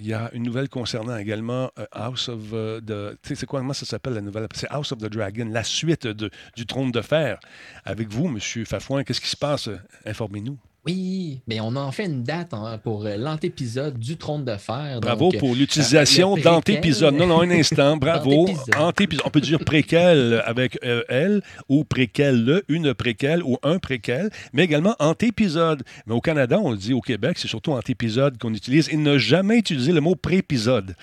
il 0.00 0.06
y 0.06 0.14
a 0.14 0.30
une 0.32 0.42
nouvelle 0.42 0.68
concernant 0.68 1.16
également 1.16 1.70
euh, 1.78 1.86
House 1.92 2.28
of 2.28 2.50
the. 2.50 3.16
Tu 3.22 3.28
sais, 3.28 3.34
c'est 3.34 3.46
comment 3.46 3.72
ça 3.72 3.86
s'appelle 3.86 4.14
la 4.14 4.20
nouvelle? 4.20 4.46
C'est 4.54 4.68
House 4.70 4.92
of 4.92 4.98
the 4.98 5.06
Dragon, 5.06 5.48
la 5.50 5.62
suite 5.62 6.06
de, 6.06 6.30
du 6.56 6.66
Trône 6.66 6.90
de 6.90 7.02
Fer. 7.02 7.38
Avec 7.84 8.08
vous, 8.08 8.26
M. 8.26 8.38
Fafouin, 8.64 9.04
qu'est-ce 9.04 9.20
qui 9.20 9.28
se 9.28 9.36
passe? 9.36 9.68
Informez-nous. 10.06 10.58
Oui, 10.86 11.42
mais 11.46 11.60
on 11.60 11.76
a 11.76 11.80
en 11.80 11.92
fait 11.92 12.06
une 12.06 12.22
date 12.22 12.54
hein, 12.54 12.80
pour 12.82 13.04
euh, 13.04 13.16
l'antépisode 13.18 13.98
du 13.98 14.16
Trône 14.16 14.46
de 14.46 14.56
Fer. 14.56 14.98
Bravo 15.02 15.30
pour 15.38 15.54
l'utilisation 15.54 16.38
d'antépisode. 16.38 17.14
Non, 17.14 17.26
non, 17.26 17.42
un 17.42 17.50
instant. 17.50 17.96
Bravo. 17.98 18.48
Antépisode. 18.78 19.22
On 19.26 19.30
peut 19.30 19.42
dire 19.42 19.58
préquel 19.58 20.42
avec 20.46 20.78
euh, 20.82 21.02
elle 21.10 21.42
ou 21.68 21.84
préquel, 21.84 22.62
une 22.68 22.94
préquel 22.94 23.42
ou 23.42 23.58
un 23.62 23.78
préquel, 23.78 24.30
mais 24.54 24.64
également 24.64 24.96
antépisode. 25.00 25.82
Mais 26.06 26.14
au 26.14 26.22
Canada, 26.22 26.58
on 26.58 26.70
le 26.70 26.78
dit 26.78 26.94
au 26.94 27.02
Québec, 27.02 27.38
c'est 27.38 27.48
surtout 27.48 27.72
antépisode 27.72 28.38
qu'on 28.38 28.54
utilise. 28.54 28.88
Il 28.90 29.02
n'a 29.02 29.18
jamais 29.18 29.58
utilisé 29.58 29.92
le 29.92 30.00
mot 30.00 30.14
prépisode. 30.14 30.96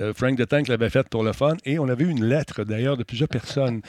Euh, 0.00 0.12
Frank 0.12 0.36
de 0.36 0.44
Tank 0.44 0.68
l'avait 0.68 0.90
fait 0.90 1.08
pour 1.08 1.22
le 1.22 1.32
fun. 1.32 1.54
Et 1.64 1.78
on 1.78 1.88
avait 1.88 2.04
eu 2.04 2.10
une 2.10 2.24
lettre, 2.24 2.64
d'ailleurs, 2.64 2.96
de 2.98 3.04
plusieurs 3.04 3.28
personnes. 3.28 3.80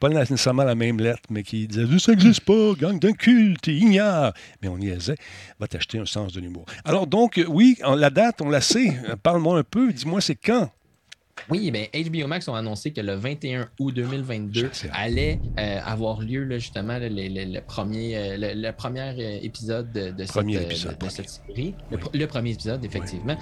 Pas 0.00 0.08
nécessairement 0.08 0.64
la 0.64 0.74
même 0.74 0.98
lettre, 0.98 1.24
mais 1.30 1.42
qui 1.42 1.66
disaient 1.66 1.86
Ça 1.98 2.12
n'existe 2.12 2.40
pas, 2.42 2.72
gang 2.78 2.98
d'un 2.98 3.12
culte, 3.12 3.66
ignare. 3.66 4.32
Mais 4.62 4.68
on 4.68 4.77
niaisait. 4.78 5.16
Va 5.60 5.66
t'acheter 5.66 5.98
un 5.98 6.06
sens 6.06 6.32
de 6.32 6.40
l'humour. 6.40 6.64
Alors, 6.84 7.06
donc, 7.06 7.40
oui, 7.48 7.78
la 7.84 8.10
date, 8.10 8.40
on 8.40 8.48
la 8.48 8.60
sait. 8.60 8.98
Parle-moi 9.22 9.58
un 9.58 9.64
peu. 9.64 9.92
Dis-moi, 9.92 10.20
c'est 10.20 10.36
quand? 10.36 10.70
Oui, 11.50 11.70
bien, 11.70 11.86
HBO 11.94 12.26
Max 12.26 12.48
ont 12.48 12.54
annoncé 12.54 12.92
que 12.92 13.00
le 13.00 13.14
21 13.14 13.68
août 13.78 13.94
2022 13.94 14.70
allait 14.92 15.40
euh, 15.58 15.80
avoir 15.84 16.20
lieu 16.20 16.46
justement 16.58 16.98
le, 17.00 17.60
premier, 17.60 18.16
euh, 18.16 18.54
le, 18.54 18.70
premier 18.72 19.00
euh, 19.00 19.38
épisode 19.42 19.92
de, 19.92 20.24
cette, 20.24 21.28
série. 21.28 21.74
Le, 21.90 22.26
premier 22.26 22.52
épisode, 22.52 22.84
effectivement. 22.84 23.36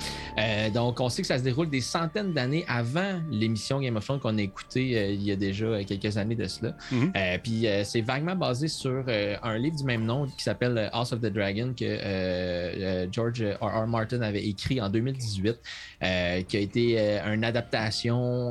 donc, 0.72 1.00
on 1.00 1.08
sait 1.08 1.22
que 1.22 1.28
ça 1.28 1.38
se 1.38 1.42
déroule 1.42 1.70
des 1.70 1.80
centaines 1.80 2.32
d'années 2.32 2.64
avant 2.68 3.20
l'émission 3.30 3.80
Game 3.80 3.96
of 3.96 4.04
Thrones 4.04 4.20
qu'on 4.20 4.38
a 4.38 4.42
écoutée 4.42 5.14
il 5.14 5.22
y 5.22 5.32
a 5.32 5.36
déjà 5.36 5.82
quelques 5.84 6.16
années 6.16 6.34
de 6.34 6.46
cela. 6.46 6.76
Mhm. 6.90 7.12
puis, 7.42 7.66
c'est 7.84 8.02
vaguement 8.02 8.36
basé 8.36 8.68
sur 8.68 9.04
un 9.42 9.58
livre 9.58 9.76
du 9.76 9.84
même 9.84 10.04
nom 10.04 10.26
qui 10.26 10.42
s'appelle 10.42 10.90
House 10.92 11.12
of 11.12 11.20
the 11.20 11.32
Dragon 11.32 11.74
que 11.78 13.08
George 13.10 13.42
R. 13.60 13.82
R. 13.82 13.86
Martin 13.86 14.22
avait 14.22 14.44
écrit 14.44 14.80
en 14.80 14.88
2018, 14.88 15.58
qui 16.00 16.56
a 16.56 16.60
été 16.60 17.20
une 17.26 17.44
adaptation 17.44 17.85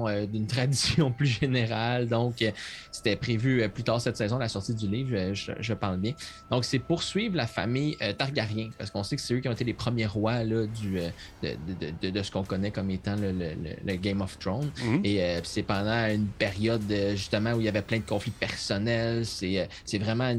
euh, 0.07 0.25
d'une 0.25 0.47
tradition 0.55 1.11
plus 1.11 1.27
générale. 1.27 2.07
Donc, 2.07 2.41
euh, 2.41 2.51
c'était 2.91 3.15
prévu 3.15 3.61
euh, 3.61 3.67
plus 3.67 3.83
tard 3.83 4.01
cette 4.01 4.17
saison, 4.17 4.37
la 4.37 4.49
sortie 4.49 4.73
du 4.73 4.87
livre, 4.87 5.33
je, 5.33 5.73
parle 5.73 5.97
bien. 5.97 6.13
Donc, 6.49 6.65
c'est 6.65 6.79
poursuivre 6.79 7.35
la 7.35 7.47
famille 7.47 7.97
Targaryen, 8.17 8.69
parce 8.77 8.91
qu'on 8.91 9.03
sait 9.03 9.15
que 9.15 9.21
c'est 9.21 9.33
eux 9.33 9.39
qui 9.39 9.47
ont 9.47 9.51
été 9.51 9.63
les 9.63 9.73
premiers 9.73 10.05
rois 10.05 10.43
là, 10.43 10.65
du, 10.67 10.99
de, 11.43 12.21
ce 12.21 12.31
qu'on 12.31 12.43
connaît 12.43 12.71
comme 12.71 12.89
étant 12.89 13.15
le, 13.15 13.95
Game 13.95 14.21
of 14.21 14.37
Thrones. 14.39 14.71
Mhm. 14.83 15.01
Et 15.03 15.39
c'est 15.43 15.63
pendant 15.63 16.07
une 16.07 16.27
période 16.27 16.83
justement 17.11 17.53
où 17.53 17.59
il 17.59 17.65
y 17.65 17.69
avait 17.69 17.81
plein 17.81 17.97
de 17.97 18.03
conflits 18.03 18.31
personnels. 18.31 19.25
C'est 19.25 19.97
vraiment 19.97 20.33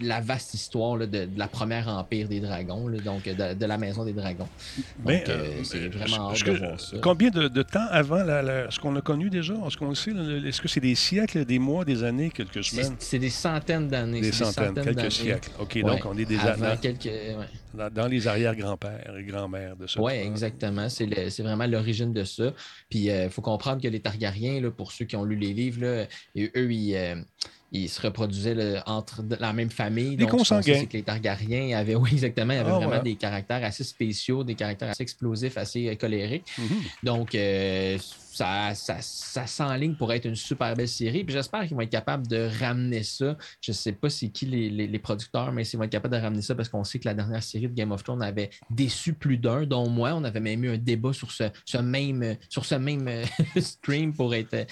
la 0.00 0.20
vaste 0.20 0.54
histoire 0.54 0.98
de, 0.98 1.28
la 1.36 1.48
première 1.48 1.88
empire 1.88 2.28
des 2.28 2.40
dragons, 2.40 2.88
donc 3.04 3.24
de, 3.24 3.66
la 3.66 3.78
maison 3.78 4.04
des 4.04 4.12
dragons. 4.12 4.48
Donc, 5.04 5.22
c'est 5.64 5.88
vraiment 5.88 6.30
hâte 6.30 6.44
de 6.44 6.52
voir 6.52 6.80
ça. 6.80 6.96
Combien 7.02 7.30
de 7.30 7.62
temps 7.62 7.86
avant 7.90 8.19
ce 8.70 8.78
qu'on 8.78 8.94
a 8.96 9.00
connu 9.00 9.30
déjà? 9.30 9.54
Est-ce 9.66 9.76
qu'on 9.76 9.94
sait? 9.94 10.10
Est-ce 10.10 10.60
que 10.60 10.68
c'est 10.68 10.80
des 10.80 10.94
siècles, 10.94 11.44
des 11.44 11.58
mois, 11.58 11.84
des 11.84 12.02
années, 12.02 12.30
quelques 12.30 12.64
semaines? 12.64 12.96
C'est 12.98 13.18
des 13.18 13.30
centaines 13.30 13.88
d'années. 13.88 14.20
Des, 14.20 14.32
centaines, 14.32 14.74
quelques 14.74 15.12
siècles. 15.12 15.50
OK, 15.58 15.78
donc 15.82 16.04
on 16.06 16.16
est 16.16 16.24
des 16.24 16.38
avant 16.38 16.76
quelques, 16.76 17.10
dans, 17.74 18.06
les 18.06 18.26
arrière-grands-pères 18.26 19.16
et 19.16 19.24
grands-mères 19.24 19.76
de 19.76 19.86
ça. 19.86 20.00
Oui, 20.00 20.12
exactement. 20.14 20.88
C'est 20.88 21.42
vraiment 21.42 21.66
l'origine 21.66 22.12
de 22.12 22.24
ça. 22.24 22.52
Puis 22.88 23.00
il 23.00 23.10
euh, 23.10 23.30
faut 23.30 23.42
comprendre 23.42 23.80
que 23.82 23.88
les 23.88 24.00
Targaryens, 24.00 24.60
là, 24.60 24.70
pour 24.70 24.92
ceux 24.92 25.04
qui 25.04 25.16
ont 25.16 25.24
lu 25.24 25.36
les 25.36 25.52
livres, 25.52 25.82
là, 25.82 26.06
et 26.34 26.50
eux, 26.56 26.72
ils. 26.72 26.96
Euh, 26.96 27.14
ils 27.72 27.88
se 27.88 28.00
reproduisaient 28.00 28.80
entre 28.86 29.22
la 29.38 29.52
même 29.52 29.70
famille. 29.70 30.16
Des 30.16 30.24
donc, 30.24 30.30
consanguins. 30.30 30.84
que 30.86 30.94
les 30.94 31.02
Targaryens 31.02 31.76
avaient, 31.76 31.94
oui, 31.94 32.10
exactement, 32.12 32.52
avaient 32.52 32.70
ah, 32.70 32.78
vraiment 32.78 33.02
des 33.02 33.14
caractères 33.14 33.64
assez 33.64 33.84
spéciaux, 33.84 34.42
des 34.42 34.54
caractères 34.54 34.90
assez 34.90 35.02
explosifs, 35.02 35.56
assez 35.56 35.88
euh, 35.88 35.94
colériques. 35.94 36.46
Mhm. 36.58 36.76
Donc, 37.02 37.34
euh, 37.34 37.96
ça, 38.32 38.74
ça, 38.74 38.96
ça 39.00 39.46
s'enligne 39.46 39.94
pour 39.94 40.12
être 40.12 40.24
une 40.24 40.36
super 40.36 40.74
belle 40.74 40.88
série. 40.88 41.24
Puis 41.24 41.34
j'espère 41.34 41.66
qu'ils 41.66 41.74
vont 41.74 41.82
être 41.82 41.90
capables 41.90 42.26
de 42.26 42.48
ramener 42.60 43.02
ça. 43.02 43.36
Je 43.60 43.72
ne 43.72 43.76
sais 43.76 43.92
pas 43.92 44.08
c'est 44.08 44.28
qui 44.28 44.46
les, 44.46 44.70
les, 44.70 44.98
producteurs, 44.98 45.52
mais 45.52 45.64
s'ils 45.64 45.78
vont 45.78 45.84
être 45.84 45.90
capables 45.90 46.14
de 46.16 46.20
ramener 46.20 46.42
ça 46.42 46.54
parce 46.54 46.68
qu'on 46.68 46.84
sait 46.84 46.98
que 46.98 47.08
la 47.08 47.14
dernière 47.14 47.42
série 47.42 47.68
de 47.68 47.74
Game 47.74 47.92
of 47.92 48.02
Thrones 48.04 48.22
avait 48.22 48.50
déçu 48.70 49.12
plus 49.12 49.36
d'un, 49.36 49.64
dont 49.64 49.88
moi. 49.88 50.14
On 50.14 50.24
avait 50.24 50.40
même 50.40 50.64
eu 50.64 50.70
un 50.70 50.78
débat 50.78 51.12
sur 51.12 51.30
ce, 51.32 51.44
ce 51.64 51.78
même, 51.78 52.36
sur 52.48 52.64
ce 52.64 52.76
même 52.76 53.08
euh, 53.08 53.24
stream 53.60 54.14
pour 54.14 54.34
être 54.34 54.66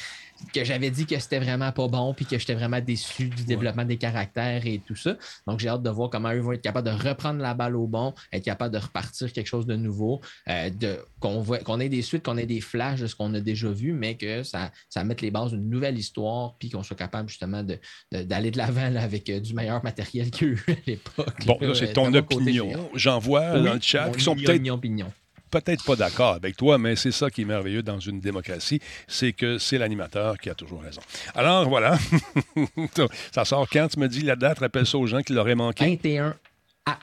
que 0.52 0.64
j'avais 0.64 0.90
dit 0.90 1.06
que 1.06 1.18
c'était 1.18 1.38
vraiment 1.38 1.72
pas 1.72 1.88
bon 1.88 2.14
puis 2.14 2.24
que 2.24 2.38
j'étais 2.38 2.54
vraiment 2.54 2.80
déçu 2.80 3.28
du 3.28 3.44
développement 3.44 3.84
des 3.84 3.96
caractères 3.96 4.66
et 4.66 4.80
tout 4.86 4.96
ça. 4.96 5.16
Donc 5.46 5.60
j'ai 5.60 5.68
hâte 5.68 5.82
de 5.82 5.90
voir 5.90 6.10
comment 6.10 6.32
eux 6.32 6.40
vont 6.40 6.52
être 6.52 6.62
capables 6.62 6.88
de 6.88 7.08
reprendre 7.08 7.40
la 7.40 7.54
balle 7.54 7.76
au 7.76 7.86
bon, 7.86 8.14
être 8.32 8.44
capables 8.44 8.72
de 8.72 8.80
repartir 8.80 9.32
quelque 9.32 9.46
chose 9.46 9.66
de 9.66 9.76
nouveau, 9.76 10.20
euh, 10.48 10.70
de, 10.70 10.98
qu'on, 11.20 11.42
qu'on 11.42 11.80
ait 11.80 11.88
des 11.88 12.02
suites, 12.02 12.24
qu'on 12.24 12.36
ait 12.36 12.46
des 12.46 12.60
flashs 12.60 13.00
de 13.00 13.06
ce 13.06 13.14
qu'on 13.14 13.34
a 13.34 13.40
déjà 13.40 13.68
vu, 13.68 13.92
mais 13.92 14.16
que 14.16 14.42
ça, 14.42 14.70
ça 14.88 15.04
mette 15.04 15.20
les 15.20 15.30
bases 15.30 15.52
d'une 15.52 15.68
nouvelle 15.68 15.98
histoire, 15.98 16.54
puis 16.58 16.70
qu'on 16.70 16.82
soit 16.82 16.96
capable 16.96 17.28
justement 17.28 17.62
de, 17.62 17.78
d'aller 18.12 18.50
de 18.50 18.58
l'avant 18.58 18.94
avec 18.96 19.28
euh, 19.28 19.40
du 19.40 19.54
meilleur 19.54 19.82
matériel 19.82 20.30
qu'à 20.30 20.46
l'époque. 20.86 21.46
Bon, 21.46 21.58
là, 21.60 21.74
c'est 21.74 21.92
ton 21.92 22.12
opinion. 22.14 22.90
J'en 22.94 23.18
vois 23.18 23.58
dans 23.58 23.74
le 23.74 23.80
chat 23.80 24.10
qui 24.10 24.22
sont 24.22 24.36
peut-être 24.36 24.62
peut-être 25.50 25.84
pas 25.84 25.96
d'accord 25.96 26.34
avec 26.34 26.56
toi, 26.56 26.78
mais 26.78 26.96
c'est 26.96 27.12
ça 27.12 27.30
qui 27.30 27.42
est 27.42 27.44
merveilleux 27.44 27.82
dans 27.82 27.98
une 27.98 28.20
démocratie, 28.20 28.80
c'est 29.06 29.32
que 29.32 29.58
c'est 29.58 29.78
l'animateur 29.78 30.38
qui 30.38 30.50
a 30.50 30.54
toujours 30.54 30.82
raison. 30.82 31.00
Alors 31.34 31.68
voilà, 31.68 31.98
ça 33.32 33.44
sort 33.44 33.68
quand 33.70 33.88
tu 33.88 33.98
me 33.98 34.08
dis 34.08 34.22
la 34.22 34.36
date, 34.36 34.60
rappelle 34.60 34.86
ça 34.86 34.98
aux 34.98 35.06
gens 35.06 35.22
qui 35.22 35.32
l'auraient 35.32 35.54
manqué. 35.54 35.84
21 35.84 36.36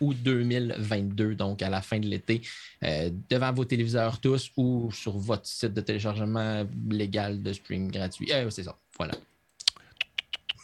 août 0.01 0.17
2022, 0.23 1.35
donc 1.35 1.61
à 1.61 1.69
la 1.69 1.81
fin 1.81 1.99
de 1.99 2.07
l'été, 2.07 2.41
euh, 2.83 3.09
devant 3.29 3.53
vos 3.53 3.65
téléviseurs 3.65 4.19
tous 4.19 4.51
ou 4.57 4.89
sur 4.91 5.17
votre 5.17 5.45
site 5.45 5.73
de 5.73 5.81
téléchargement 5.81 6.65
légal 6.89 7.41
de 7.41 7.53
stream 7.53 7.91
gratuit. 7.91 8.31
Euh, 8.31 8.49
c'est 8.49 8.63
ça, 8.63 8.77
voilà. 8.97 9.13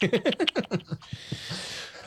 ah 0.04 0.08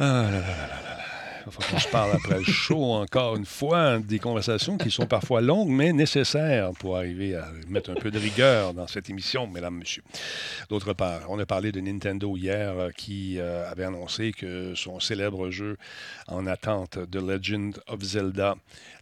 là 0.00 0.30
là 0.30 0.40
là 0.40 0.40
là 0.40 0.96
là. 0.98 1.03
Qu'on 1.44 1.78
se 1.78 1.88
parle 1.88 2.12
après 2.12 2.38
le 2.38 2.44
show 2.44 2.92
encore 2.92 3.36
une 3.36 3.44
fois. 3.44 3.98
Des 3.98 4.18
conversations 4.18 4.78
qui 4.78 4.90
sont 4.90 5.06
parfois 5.06 5.40
longues, 5.40 5.68
mais 5.68 5.92
nécessaires 5.92 6.70
pour 6.78 6.96
arriver 6.96 7.34
à 7.34 7.48
mettre 7.68 7.90
un 7.90 7.94
peu 7.94 8.10
de 8.10 8.18
rigueur 8.18 8.72
dans 8.72 8.86
cette 8.86 9.10
émission, 9.10 9.46
mesdames, 9.46 9.76
messieurs. 9.76 10.02
D'autre 10.70 10.94
part, 10.94 11.20
on 11.28 11.38
a 11.38 11.46
parlé 11.46 11.70
de 11.70 11.80
Nintendo 11.80 12.36
hier 12.36 12.78
euh, 12.78 12.90
qui 12.96 13.38
euh, 13.38 13.70
avait 13.70 13.84
annoncé 13.84 14.32
que 14.32 14.74
son 14.74 15.00
célèbre 15.00 15.50
jeu 15.50 15.76
en 16.28 16.46
attente 16.46 16.98
de 16.98 17.20
Legend 17.20 17.78
of 17.88 18.00
Zelda, 18.00 18.54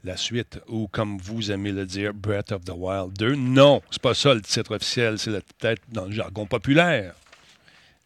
la 0.03 0.17
suite, 0.17 0.61
ou 0.69 0.89
comme 0.89 1.19
vous 1.19 1.53
aimez 1.53 1.73
le 1.73 1.87
dire, 1.87 2.13
Breath 2.13 2.53
of 2.53 2.65
the 2.65 2.73
Wild 2.75 3.13
2, 3.19 3.37
non, 3.37 3.83
c'est 3.91 4.03
pas 4.03 4.15
ça 4.15 4.35
le 4.35 4.43
titre 4.43 4.75
officiel, 4.75 5.19
c'est 5.19 5.31
peut-être 5.31 5.83
dans 5.91 6.07
le 6.07 6.13
jargon 6.13 6.47
populaire. 6.47 7.15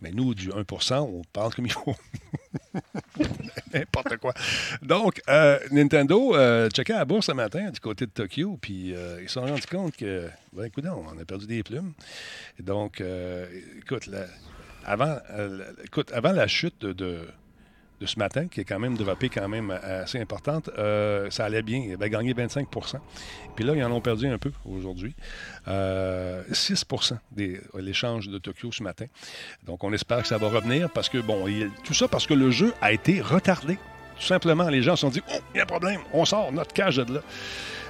Mais 0.06 0.12
nous, 0.12 0.34
du 0.34 0.50
1% 0.50 0.94
on 1.00 1.22
parle 1.32 1.52
comme 1.52 1.66
il 1.66 1.72
faut. 1.72 1.96
N'importe 3.74 4.16
quoi. 4.18 4.32
Donc, 4.80 5.20
euh, 5.28 5.58
Nintendo 5.72 6.36
euh, 6.36 6.68
checkait 6.70 6.92
à 6.92 6.98
la 6.98 7.04
bourse 7.04 7.26
ce 7.26 7.32
matin 7.32 7.70
du 7.70 7.80
côté 7.80 8.06
de 8.06 8.12
Tokyo, 8.12 8.56
puis 8.60 8.94
euh, 8.94 9.18
ils 9.20 9.28
se 9.28 9.34
sont 9.34 9.40
rendus 9.44 9.66
compte 9.68 9.96
que, 9.96 10.28
ben, 10.52 10.66
écoute, 10.66 10.84
on 10.86 11.18
a 11.18 11.24
perdu 11.24 11.46
des 11.48 11.64
plumes. 11.64 11.92
donc, 12.60 13.02
écoute, 13.78 14.08
avant, 14.84 15.18
écoute, 15.82 16.12
avant 16.12 16.32
la 16.32 16.46
chute 16.46 16.82
de 16.86 17.26
ce 18.04 18.18
matin, 18.18 18.46
qui 18.48 18.60
est 18.60 18.64
quand 18.64 18.78
même 18.78 18.96
développé 18.96 19.28
quand 19.28 19.48
même 19.48 19.70
assez 19.70 20.20
importante, 20.20 20.68
euh, 20.78 21.30
ça 21.30 21.44
allait 21.44 21.62
bien. 21.62 21.78
Il 21.78 21.94
avait 21.94 22.10
gagné 22.10 22.34
25 22.34 22.68
Puis 23.54 23.64
là, 23.64 23.74
ils 23.74 23.84
en 23.84 23.92
ont 23.92 24.00
perdu 24.00 24.26
un 24.26 24.38
peu 24.38 24.52
aujourd'hui. 24.64 25.14
6% 25.66 25.68
euh, 25.68 27.16
de 27.32 27.60
l'échange 27.78 28.28
de 28.28 28.38
Tokyo 28.38 28.70
ce 28.72 28.82
matin. 28.82 29.06
Donc, 29.64 29.84
on 29.84 29.92
espère 29.92 30.22
que 30.22 30.28
ça 30.28 30.38
va 30.38 30.48
revenir 30.48 30.90
parce 30.90 31.08
que, 31.08 31.18
bon, 31.18 31.46
tout 31.84 31.94
ça 31.94 32.08
parce 32.08 32.26
que 32.26 32.34
le 32.34 32.50
jeu 32.50 32.74
a 32.80 32.92
été 32.92 33.20
retardé. 33.20 33.78
Tout 34.18 34.26
simplement, 34.26 34.68
les 34.68 34.82
gens 34.82 34.96
se 34.96 35.02
sont 35.02 35.10
dit, 35.10 35.22
oh, 35.30 35.38
il 35.54 35.58
y 35.58 35.60
a 35.60 35.64
un 35.64 35.66
problème, 35.66 36.00
on 36.12 36.24
sort 36.24 36.52
notre 36.52 36.72
cage 36.72 36.96
de 36.96 37.14
là. 37.14 37.20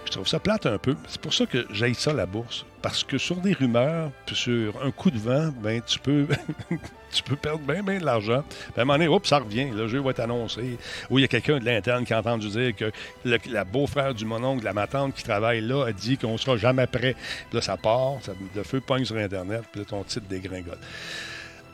Je 0.07 0.12
trouve 0.12 0.27
ça 0.27 0.38
plate 0.38 0.66
un 0.66 0.79
peu. 0.79 0.95
C'est 1.09 1.21
pour 1.21 1.35
ça 1.35 1.47
que 1.47 1.66
j'aille 1.71 1.95
ça, 1.95 2.12
la 2.12 2.27
bourse. 2.27 2.64
Parce 2.81 3.03
que 3.03 3.19
sur 3.19 3.37
des 3.37 3.53
rumeurs, 3.53 4.12
sur 4.33 4.81
un 4.83 4.92
coup 4.92 5.11
de 5.11 5.19
vent, 5.19 5.53
ben, 5.61 5.83
tu 5.85 5.99
peux 5.99 6.29
tu 7.12 7.23
peux 7.25 7.35
perdre 7.35 7.61
bien, 7.61 7.83
bien 7.83 7.99
de 7.99 8.05
l'argent. 8.05 8.45
Puis 8.49 8.73
à 8.77 8.83
un 8.83 8.85
moment 8.85 8.99
donné, 8.99 9.09
oups, 9.09 9.29
ça 9.29 9.38
revient. 9.38 9.69
Le 9.71 9.88
jeu 9.88 10.01
va 10.01 10.11
être 10.11 10.21
annoncé. 10.21 10.79
Ou 11.11 11.19
il 11.19 11.23
y 11.23 11.25
a 11.25 11.29
quelqu'un 11.29 11.59
de 11.59 11.64
l'interne 11.64 12.05
qui 12.05 12.14
a 12.14 12.21
entendu 12.21 12.49
dire 12.49 12.75
que 12.77 12.92
le, 13.25 13.38
la 13.51 13.64
beau-frère 13.64 14.14
du 14.14 14.25
mononcle, 14.25 14.64
la 14.64 14.73
ma 14.73 14.87
tante 14.87 15.14
qui 15.14 15.25
travaille 15.25 15.61
là, 15.61 15.87
a 15.87 15.92
dit 15.92 16.16
qu'on 16.16 16.38
sera 16.38 16.57
jamais 16.57 16.87
prêt. 16.87 17.16
Puis 17.51 17.57
là, 17.57 17.61
ça 17.61 17.77
part, 17.77 18.19
le 18.55 18.62
feu 18.62 18.81
pogne 18.81 19.05
sur 19.05 19.16
Internet, 19.16 19.62
puis 19.73 19.81
là, 19.81 19.87
ton 19.87 20.05
titre 20.05 20.27
dégringole. 20.29 20.79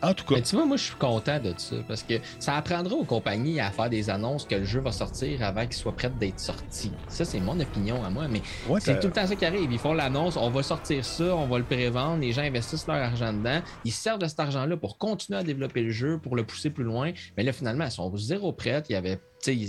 En 0.02 0.14
tout 0.14 0.24
cas. 0.24 0.40
tu 0.40 0.56
vois, 0.56 0.66
moi, 0.66 0.76
je 0.76 0.84
suis 0.84 0.96
content 0.96 1.38
de 1.38 1.54
ça 1.56 1.76
parce 1.86 2.02
que 2.02 2.14
ça 2.38 2.56
apprendra 2.56 2.94
aux 2.94 3.04
compagnies 3.04 3.60
à 3.60 3.70
faire 3.70 3.88
des 3.88 4.10
annonces 4.10 4.44
que 4.44 4.56
le 4.56 4.64
jeu 4.64 4.80
va 4.80 4.92
sortir 4.92 5.42
avant 5.42 5.62
qu'il 5.62 5.74
soit 5.74 5.94
prêt 5.94 6.10
d'être 6.10 6.40
sorti. 6.40 6.90
Ça, 7.08 7.24
c'est 7.24 7.40
mon 7.40 7.58
opinion 7.60 8.02
à 8.04 8.10
moi, 8.10 8.26
mais 8.28 8.42
c'est 8.80 8.98
tout 9.00 9.06
le 9.08 9.12
temps 9.12 9.26
ça 9.26 9.36
qui 9.36 9.44
arrive. 9.44 9.70
Ils 9.70 9.78
font 9.78 9.92
l'annonce, 9.92 10.36
on 10.36 10.50
va 10.50 10.62
sortir 10.62 11.04
ça, 11.04 11.36
on 11.36 11.46
va 11.46 11.58
le 11.58 11.64
prévendre, 11.64 12.20
les 12.20 12.32
gens 12.32 12.42
investissent 12.42 12.86
leur 12.86 12.96
argent 12.96 13.32
dedans, 13.32 13.60
ils 13.84 13.92
servent 13.92 14.18
de 14.18 14.26
cet 14.26 14.40
argent-là 14.40 14.76
pour 14.76 14.98
continuer 14.98 15.38
à 15.38 15.42
développer 15.42 15.82
le 15.82 15.90
jeu, 15.90 16.18
pour 16.18 16.36
le 16.36 16.44
pousser 16.44 16.70
plus 16.70 16.84
loin. 16.84 17.12
Mais 17.36 17.42
là, 17.42 17.52
finalement, 17.52 17.84
ils 17.84 17.90
sont 17.90 18.14
zéro 18.16 18.52
prêts. 18.52 18.82
Il 18.88 18.92
y 18.92 18.96
avait 18.96 19.20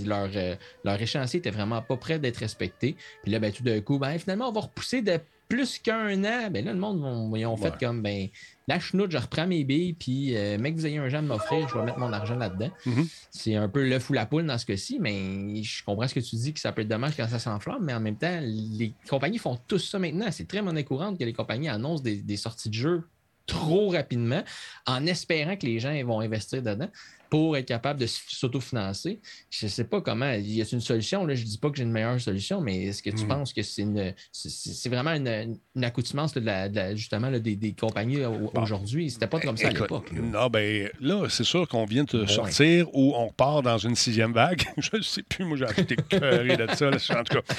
leur, 0.05 0.29
euh, 0.35 0.55
leur 0.83 1.01
échéancier 1.01 1.39
était 1.39 1.51
vraiment 1.51 1.81
pas 1.81 1.97
prêt 1.97 2.19
d'être 2.19 2.37
respecté. 2.37 2.95
Puis 3.23 3.31
là, 3.31 3.39
ben, 3.39 3.51
tout 3.51 3.63
d'un 3.63 3.81
coup, 3.81 3.97
ben, 3.97 4.17
finalement, 4.17 4.49
on 4.49 4.51
va 4.51 4.61
repousser 4.61 5.01
de 5.01 5.19
plus 5.49 5.79
qu'un 5.79 6.23
an. 6.23 6.49
Ben 6.51 6.65
là, 6.65 6.73
le 6.73 6.79
monde, 6.79 7.31
ils 7.35 7.45
ont 7.45 7.57
fait 7.57 7.73
comme, 7.79 8.01
ben, 8.01 8.27
la 8.67 8.79
chenoute, 8.79 9.11
je 9.11 9.17
reprends 9.17 9.45
mes 9.45 9.63
billes, 9.63 9.93
puis 9.93 10.35
euh, 10.37 10.57
mec, 10.57 10.75
vous 10.75 10.85
ayez 10.85 10.97
un 10.97 11.09
genre 11.09 11.21
de 11.21 11.27
m'offrir, 11.27 11.67
je 11.67 11.77
vais 11.77 11.83
mettre 11.83 11.99
mon 11.99 12.13
argent 12.13 12.35
là-dedans. 12.35 12.69
Mm-hmm. 12.85 13.25
C'est 13.29 13.55
un 13.55 13.67
peu 13.67 13.87
le 13.87 13.99
fou 13.99 14.13
la 14.13 14.25
poule 14.25 14.45
dans 14.45 14.57
ce 14.57 14.65
cas-ci, 14.65 14.99
mais 14.99 15.61
je 15.63 15.83
comprends 15.83 16.07
ce 16.07 16.13
que 16.13 16.19
tu 16.19 16.35
dis, 16.35 16.53
que 16.53 16.59
ça 16.59 16.71
peut 16.71 16.81
être 16.81 16.87
dommage 16.87 17.15
quand 17.17 17.27
ça 17.27 17.39
s'enflamme, 17.39 17.83
mais 17.83 17.93
en 17.93 17.99
même 17.99 18.17
temps, 18.17 18.39
les 18.41 18.93
compagnies 19.09 19.37
font 19.37 19.59
tout 19.67 19.79
ça 19.79 19.99
maintenant. 19.99 20.27
C'est 20.31 20.47
très 20.47 20.61
monnaie 20.61 20.83
courante 20.83 21.19
que 21.19 21.25
les 21.25 21.33
compagnies 21.33 21.69
annoncent 21.69 22.03
des, 22.03 22.17
des 22.17 22.37
sorties 22.37 22.69
de 22.69 22.75
jeux 22.75 23.03
trop 23.45 23.89
rapidement 23.89 24.41
en 24.87 25.05
espérant 25.05 25.57
que 25.57 25.65
les 25.65 25.79
gens 25.79 25.93
vont 26.05 26.21
investir 26.21 26.61
dedans 26.61 26.89
pour 27.33 27.57
être 27.57 27.65
capable 27.65 27.99
de 27.99 28.05
s'autofinancer. 28.05 29.19
Je 29.49 29.65
ne 29.65 29.71
sais 29.71 29.85
pas 29.85 30.01
comment. 30.01 30.31
Il 30.33 30.53
y 30.53 30.61
a 30.61 30.65
une 30.71 30.81
solution. 30.81 31.25
Là, 31.25 31.33
je 31.33 31.41
ne 31.41 31.47
dis 31.47 31.57
pas 31.57 31.71
que 31.71 31.77
j'ai 31.77 31.83
une 31.83 31.91
meilleure 31.91 32.21
solution, 32.21 32.61
mais 32.61 32.83
est-ce 32.83 33.01
que 33.01 33.09
tu 33.09 33.25
hmm. 33.25 33.27
penses 33.27 33.53
que 33.53 33.63
c'est 33.63 33.81
une 33.81 34.13
c'est 34.31 34.89
vraiment 34.89 35.13
une, 35.15 35.57
accoutumance 35.83 36.35
de 36.35 36.41
la, 36.41 36.95
justement 36.95 37.31
des, 37.31 37.73
compagnies 37.73 38.19
aujourd'hui? 38.53 39.09
C'était 39.09 39.25
pas 39.25 39.39
comme 39.39 39.57
ça 39.57 39.69
à 39.69 39.71
l'époque. 39.71 40.11
Non, 40.11 40.45
ben 40.45 40.91
là, 41.01 41.25
c'est 41.27 41.43
sûr 41.43 41.67
qu'on 41.67 41.85
vient 41.85 42.03
de 42.03 42.27
sortir 42.27 42.87
ou 42.93 43.15
on 43.15 43.31
part 43.31 43.63
dans 43.63 43.79
une 43.79 43.95
sixième 43.95 44.33
vague. 44.33 44.61
je 44.77 44.97
ne 44.97 45.01
sais 45.01 45.23
plus, 45.23 45.43
moi 45.43 45.57
j'ai 45.57 45.65
acheté 45.65 45.95
cœuré 45.95 46.55
de 46.55 46.67
ça. 46.75 46.89
en 47.19 47.23
tout 47.23 47.33
cas. 47.33 47.55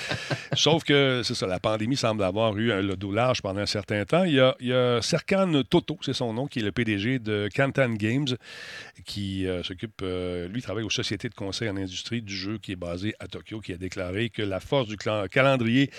Sauf 0.55 0.85
que 0.85 1.23
c'est 1.25 1.35
ça, 1.35 1.49
la 1.49 1.59
pandémie 1.59 1.97
semble 1.97 2.23
avoir 2.23 2.57
eu 2.57 2.69
le 2.81 2.95
dos 2.95 3.11
large 3.11 3.43
pendant 3.43 3.63
un 3.63 3.67
certain 3.67 4.05
temps. 4.05 4.23
Il 4.23 4.35
y 4.35 4.41
a, 4.41 4.55
il 4.61 4.69
y 4.69 4.73
a 4.73 5.03
Serkan 5.03 5.65
Toto, 5.69 5.99
c'est 6.03 6.13
son 6.13 6.33
nom, 6.33 6.47
qui 6.47 6.61
est 6.61 6.63
le 6.63 6.71
PDG 6.71 7.19
de 7.19 7.49
Canton 7.53 7.95
Games, 7.95 8.37
qui 9.05 9.49
euh, 9.49 9.64
s'occupe, 9.65 10.01
euh, 10.03 10.49
lui, 10.49 10.63
travaille 10.63 10.85
aux 10.85 10.91
sociétés 10.91 11.29
de 11.29 11.35
conseil 11.35 11.69
en 11.69 11.77
industrie 11.77 12.23
du 12.23 12.35
jeu 12.35 12.59
qui 12.59 12.73
est 12.73 12.77
basé 12.77 13.15
à 13.19 13.27
Tokyo, 13.27 13.61
qui 13.61 13.73
a 13.73 13.77
déclaré 13.77 14.31
que 14.31 14.43
la 14.43 14.61
force 14.61 14.89
du 14.89 14.97
calendrier 14.97 15.91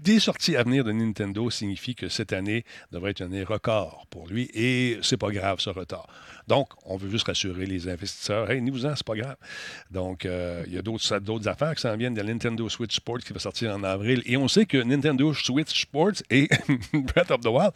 des 0.00 0.20
sorties 0.20 0.56
à 0.56 0.62
venir 0.62 0.84
de 0.84 0.92
Nintendo 0.92 1.50
signifie 1.50 1.94
que 1.94 2.08
cette 2.08 2.32
année 2.32 2.64
devrait 2.92 3.12
être 3.12 3.20
une 3.20 3.26
année 3.26 3.44
record 3.44 4.06
pour 4.10 4.26
lui 4.28 4.50
et 4.52 4.98
c'est 5.02 5.16
pas 5.16 5.30
grave 5.30 5.60
ce 5.60 5.70
retard. 5.70 6.06
Donc, 6.48 6.68
on 6.84 6.96
veut 6.96 7.10
juste 7.10 7.26
rassurer 7.26 7.66
les 7.66 7.88
investisseurs. 7.88 8.50
Hey, 8.50 8.60
ni 8.60 8.70
vous 8.70 8.86
en, 8.86 8.94
c'est 8.94 9.06
pas 9.06 9.16
grave. 9.16 9.36
Donc, 9.90 10.26
euh, 10.26 10.64
il 10.66 10.74
y 10.74 10.78
a 10.78 10.82
d'autres 10.82 11.48
affaires 11.48 11.74
qui 11.74 11.80
s'en 11.80 11.96
viennent 11.96 12.14
de 12.14 12.22
Nintendo 12.22 12.68
Switch 12.68 12.96
Sports 12.96 13.18
qui 13.18 13.32
va 13.32 13.38
sortir 13.38 13.74
en 13.74 13.82
avril. 13.84 14.22
Et 14.26 14.36
on 14.36 14.48
sait 14.48 14.66
que 14.66 14.78
Nintendo 14.78 15.32
Switch 15.34 15.82
Sports 15.82 16.22
et 16.30 16.48
Breath 16.92 17.30
of 17.30 17.40
the 17.40 17.46
Wild, 17.46 17.72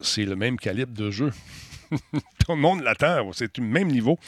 c'est 0.00 0.24
le 0.24 0.36
même 0.36 0.56
calibre 0.58 0.92
de 0.92 1.10
jeu. 1.10 1.32
Tout 2.44 2.52
le 2.52 2.56
monde 2.56 2.82
l'attend. 2.82 3.32
C'est 3.32 3.58
le 3.58 3.64
même 3.64 3.88
niveau. 3.88 4.18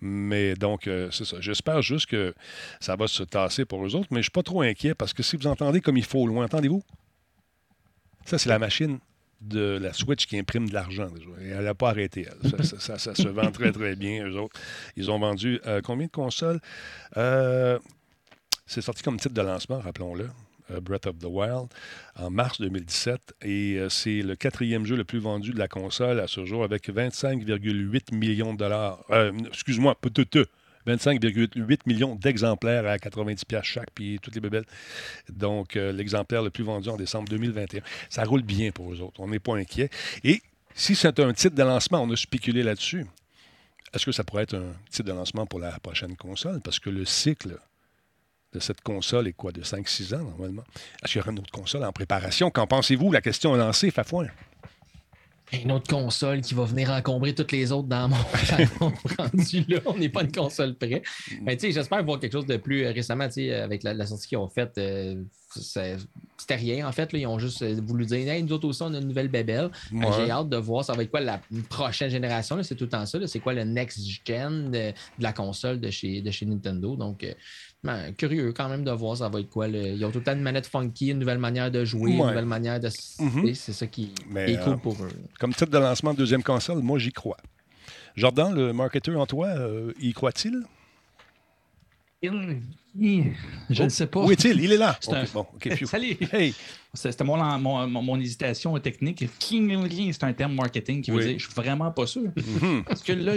Mais 0.00 0.54
donc, 0.54 0.86
euh, 0.86 1.10
c'est 1.10 1.24
ça. 1.24 1.36
J'espère 1.40 1.82
juste 1.82 2.06
que 2.06 2.34
ça 2.80 2.96
va 2.96 3.06
se 3.08 3.22
tasser 3.22 3.64
pour 3.64 3.84
eux 3.84 3.94
autres, 3.94 4.08
mais 4.10 4.16
je 4.16 4.20
ne 4.20 4.22
suis 4.22 4.30
pas 4.30 4.42
trop 4.42 4.62
inquiet 4.62 4.94
parce 4.94 5.12
que 5.12 5.22
si 5.22 5.36
vous 5.36 5.46
entendez 5.46 5.80
comme 5.80 5.96
il 5.96 6.04
faut 6.04 6.26
loin, 6.26 6.44
entendez-vous? 6.44 6.82
Ça, 8.24 8.38
c'est 8.38 8.48
la 8.48 8.58
machine 8.58 8.98
de 9.40 9.78
la 9.80 9.92
Switch 9.92 10.26
qui 10.26 10.38
imprime 10.38 10.68
de 10.68 10.74
l'argent 10.74 11.08
elle 11.40 11.64
n'a 11.64 11.74
pas 11.74 11.90
arrêté, 11.90 12.26
Ça, 12.78 12.98
se 12.98 13.28
vend 13.28 13.50
très, 13.50 13.70
très 13.70 13.94
bien, 13.94 14.26
eux 14.26 14.36
autres. 14.38 14.58
Ils 14.96 15.10
ont 15.10 15.18
vendu 15.18 15.60
euh, 15.66 15.80
combien 15.82 16.06
de 16.06 16.10
consoles? 16.10 16.60
Euh, 17.16 17.78
c'est 18.66 18.80
sorti 18.80 19.02
comme 19.02 19.18
titre 19.18 19.34
de 19.34 19.42
lancement, 19.42 19.78
rappelons-le. 19.78 20.28
Euh, 20.70 20.80
Breath 20.80 21.06
of 21.06 21.18
the 21.18 21.26
Wild, 21.26 21.68
en 22.16 22.30
mars 22.30 22.60
2017. 22.60 23.34
Et 23.42 23.76
euh, 23.78 23.88
c'est 23.88 24.22
le 24.22 24.34
quatrième 24.34 24.84
jeu 24.84 24.96
le 24.96 25.04
plus 25.04 25.18
vendu 25.18 25.52
de 25.52 25.58
la 25.58 25.68
console 25.68 26.18
à 26.20 26.26
ce 26.26 26.44
jour 26.44 26.64
avec 26.64 26.88
25,8 26.88 28.14
millions 28.14 28.52
de 28.52 28.58
dollars. 28.58 29.04
Euh, 29.10 29.32
excuse-moi, 29.46 29.94
peut-être. 30.00 30.48
25,8 30.86 31.80
millions 31.86 32.14
d'exemplaires 32.14 32.86
à 32.86 32.96
90 32.96 33.44
pièces 33.44 33.64
chaque, 33.64 33.90
puis 33.92 34.20
toutes 34.22 34.36
les 34.36 34.40
bébelles. 34.40 34.66
Donc, 35.28 35.74
l'exemplaire 35.74 36.44
le 36.44 36.50
plus 36.50 36.62
vendu 36.62 36.88
en 36.88 36.96
décembre 36.96 37.28
2021. 37.28 37.80
Ça 38.08 38.22
roule 38.22 38.42
bien 38.42 38.70
pour 38.70 38.92
eux 38.92 39.00
autres. 39.00 39.18
On 39.18 39.26
n'est 39.26 39.40
pas 39.40 39.56
inquiet. 39.56 39.90
Et 40.22 40.42
si 40.76 40.94
c'est 40.94 41.18
un 41.18 41.32
titre 41.32 41.56
de 41.56 41.62
lancement, 41.64 42.04
on 42.04 42.10
a 42.12 42.14
spéculé 42.14 42.62
là-dessus. 42.62 43.04
Est-ce 43.92 44.06
que 44.06 44.12
ça 44.12 44.22
pourrait 44.22 44.44
être 44.44 44.54
un 44.54 44.74
titre 44.88 45.08
de 45.08 45.12
lancement 45.12 45.44
pour 45.44 45.58
la 45.58 45.76
prochaine 45.80 46.14
console? 46.14 46.60
Parce 46.60 46.78
que 46.78 46.90
le 46.90 47.04
cycle 47.04 47.58
de 48.56 48.60
cette 48.60 48.80
console 48.80 49.28
est 49.28 49.32
quoi, 49.32 49.52
de 49.52 49.62
5-6 49.62 50.14
ans 50.14 50.24
normalement? 50.24 50.64
Est-ce 51.02 51.12
qu'il 51.12 51.20
y 51.20 51.22
aura 51.22 51.30
une 51.30 51.38
autre 51.38 51.52
console 51.52 51.84
en 51.84 51.92
préparation? 51.92 52.50
Qu'en 52.50 52.66
pensez-vous? 52.66 53.12
La 53.12 53.20
question 53.20 53.54
est 53.54 53.58
lancée, 53.58 53.90
Fafouin. 53.90 54.26
Une 55.52 55.70
autre 55.70 55.86
console 55.88 56.40
qui 56.40 56.54
va 56.54 56.64
venir 56.64 56.90
encombrer 56.90 57.32
toutes 57.32 57.52
les 57.52 57.70
autres 57.70 57.86
dans 57.86 58.08
mon 58.08 58.16
rendu 59.16 59.64
là. 59.68 59.78
On 59.86 59.96
n'est 59.96 60.08
pas 60.08 60.22
une 60.22 60.32
console 60.32 60.74
près. 60.74 61.02
Mais 61.42 61.56
tu 61.56 61.66
sais, 61.66 61.72
j'espère 61.72 62.02
voir 62.02 62.18
quelque 62.18 62.32
chose 62.32 62.46
de 62.46 62.56
plus 62.56 62.84
euh, 62.84 62.90
récemment, 62.90 63.28
tu 63.28 63.34
sais, 63.34 63.54
avec 63.54 63.84
la, 63.84 64.06
sortie 64.06 64.26
qu'ils 64.26 64.38
ont 64.38 64.48
faite. 64.48 64.76
Euh, 64.78 65.22
c'était 65.54 66.56
rien, 66.56 66.88
en 66.88 66.90
fait. 66.90 67.12
Là, 67.12 67.20
ils 67.20 67.26
ont 67.28 67.38
juste 67.38 67.62
euh, 67.62 67.80
voulu 67.80 68.06
dire 68.06 68.28
hey, 68.28 68.42
nous 68.42 68.52
autres 68.52 68.66
aussi, 68.66 68.82
on 68.82 68.92
a 68.92 68.98
une 68.98 69.06
nouvelle 69.06 69.28
bébelle. 69.28 69.70
J'ai 69.92 70.30
hâte 70.30 70.48
de 70.48 70.56
voir 70.56 70.84
ça 70.84 70.94
va 70.94 71.04
être 71.04 71.10
quoi 71.10 71.20
la 71.20 71.40
prochaine 71.70 72.10
génération. 72.10 72.60
C'est 72.64 72.74
tout 72.74 72.84
le 72.84 72.90
temps 72.90 73.06
ça. 73.06 73.24
C'est 73.28 73.40
quoi 73.40 73.54
le 73.54 73.62
next 73.62 74.00
gen 74.26 74.72
de, 74.72 74.92
la 75.20 75.32
console 75.32 75.78
de 75.78 75.90
chez, 75.90 76.22
de 76.22 76.30
chez 76.32 76.44
Nintendo? 76.44 76.96
Donc, 76.96 77.24
ben, 77.86 78.12
curieux 78.14 78.52
quand 78.52 78.68
même 78.68 78.84
de 78.84 78.90
voir 78.90 79.16
ça 79.16 79.28
va 79.28 79.40
être 79.40 79.48
quoi. 79.48 79.68
Ils 79.68 80.04
ont 80.04 80.10
tout 80.10 80.18
le 80.18 80.24
temps 80.24 80.32
une 80.32 80.42
manette 80.42 80.66
funky, 80.66 81.08
une 81.08 81.20
nouvelle 81.20 81.38
manière 81.38 81.70
de 81.70 81.84
jouer, 81.84 82.10
une 82.10 82.18
nouvelle 82.18 82.44
manière 82.44 82.80
de. 82.80 82.88
Mm-hmm. 82.88 83.54
C'est 83.54 83.72
ça 83.72 83.86
qui, 83.86 84.12
est 84.34 84.62
cool 84.62 84.72
euh, 84.72 84.76
pour 84.76 84.94
eux. 84.94 85.08
Comme 85.38 85.54
titre 85.54 85.70
de 85.70 85.78
lancement 85.78 86.12
de 86.12 86.18
deuxième 86.18 86.42
console, 86.42 86.80
moi 86.80 86.98
j'y 86.98 87.12
crois. 87.12 87.36
Jordan, 88.16 88.52
le 88.52 88.72
marketeur 88.72 89.20
en 89.20 89.26
toi, 89.26 89.48
euh, 89.48 89.92
y 90.00 90.12
croit-il? 90.12 90.64
Je 92.22 93.82
ne 93.82 93.88
sais 93.88 94.06
pas. 94.06 94.24
Où 94.24 94.32
est-il? 94.32 94.60
Il 94.60 94.72
est 94.72 94.78
là. 94.78 94.98
Salut. 95.84 96.16
C'était 96.92 97.24
mon, 97.24 97.86
mon, 97.86 98.20
hésitation 98.20 98.76
technique. 98.80 99.24
C'est 99.38 100.24
un 100.24 100.32
terme 100.32 100.54
marketing 100.54 101.02
qui 101.02 101.12
veut 101.12 101.22
dire 101.22 101.38
je 101.38 101.44
suis 101.44 101.54
vraiment 101.54 101.92
pas 101.92 102.06
sûr. 102.06 102.32
Mm-hmm. 102.36 102.84
Parce 102.84 103.02
que 103.02 103.12
là, 103.12 103.34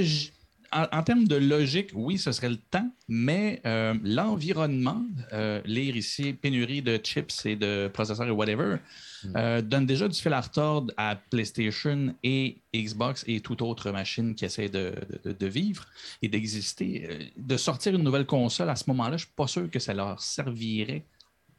en, 0.72 1.04
termes 1.04 1.26
de 1.26 1.36
logique, 1.36 1.92
oui, 1.94 2.18
ce 2.18 2.32
serait 2.32 2.50
le 2.50 2.58
temps, 2.58 2.90
mais 3.08 3.62
euh, 3.66 3.96
l'environnement, 4.04 5.04
euh, 5.34 5.62
lire 5.66 5.96
ici 5.96 6.34
pénurie 6.34 6.82
de 6.82 6.98
chips 6.98 7.46
et 7.46 7.56
de 7.56 7.90
processeurs 7.92 8.28
et 8.28 8.32
whatever, 8.32 8.78
hmm. 9.24 9.34
euh, 9.36 9.62
donne 9.62 9.86
déjà 9.86 10.08
du 10.08 10.20
fil 10.20 10.34
à 10.34 10.42
retordre 10.42 10.94
à 10.98 11.16
PlayStation 11.16 12.16
et 12.24 12.58
Xbox 12.76 13.24
et 13.28 13.42
toute 13.42 13.62
autre 13.62 13.92
machine 13.92 14.36
qui 14.36 14.46
essaie 14.46 14.70
de, 14.70 14.94
vivre 15.42 15.86
et 16.22 16.28
d'exister. 16.28 17.32
De 17.38 17.58
sortir 17.58 17.96
une 17.96 18.04
nouvelle 18.04 18.26
console 18.26 18.70
à 18.70 18.76
ce 18.76 18.84
moment-là, 18.88 19.18
je 19.18 19.24
ne 19.24 19.28
suis 19.28 19.36
pas 19.36 19.48
sûr 19.48 19.70
que 19.70 19.80
ça 19.80 19.94
leur 19.94 20.22
servirait 20.22 21.04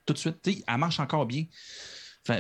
tout 0.07 0.13
de 0.13 0.19
suite. 0.19 0.37
elle 0.47 0.79
marche 0.79 1.01
encore 1.01 1.27
bien. 1.27 1.45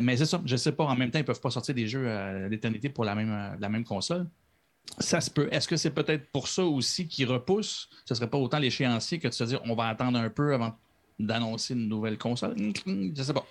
mais 0.00 0.16
c'est 0.16 0.26
ça, 0.26 0.40
je 0.44 0.52
ne 0.52 0.56
sais 0.58 0.72
pas. 0.72 0.84
En 0.84 0.96
même 0.96 1.10
temps, 1.10 1.18
ils 1.18 1.22
ne 1.22 1.26
peuvent 1.26 1.40
pas 1.40 1.50
sortir 1.50 1.74
des 1.74 1.88
jeux 1.88 2.08
à 2.08 2.48
l'éternité 2.48 2.88
pour 2.88 3.04
la 3.04 3.14
même, 3.14 3.56
la 3.58 3.68
même 3.68 3.84
console. 3.84 4.26
Ça 4.98 5.20
se 5.20 5.30
peut. 5.30 5.48
Est-ce 5.50 5.68
que 5.68 5.76
c'est 5.76 5.90
peut-être 5.90 6.30
pour 6.30 6.48
ça 6.48 6.64
aussi 6.64 7.08
qu'ils 7.08 7.26
repousse? 7.26 7.88
Ce 8.04 8.14
ne 8.14 8.16
serait 8.16 8.30
pas 8.30 8.38
autant 8.38 8.58
l'échéancier 8.58 9.18
que 9.18 9.28
de 9.28 9.32
se 9.32 9.44
dire 9.44 9.60
on 9.64 9.74
va 9.74 9.88
attendre 9.88 10.18
un 10.18 10.30
peu 10.30 10.52
avant 10.52 10.76
d'annoncer 11.26 11.74
une 11.74 11.88
nouvelle 11.88 12.18
console? 12.18 12.54
Je 12.56 12.90
ne 12.90 13.14
sais 13.14 13.32
pas. 13.32 13.46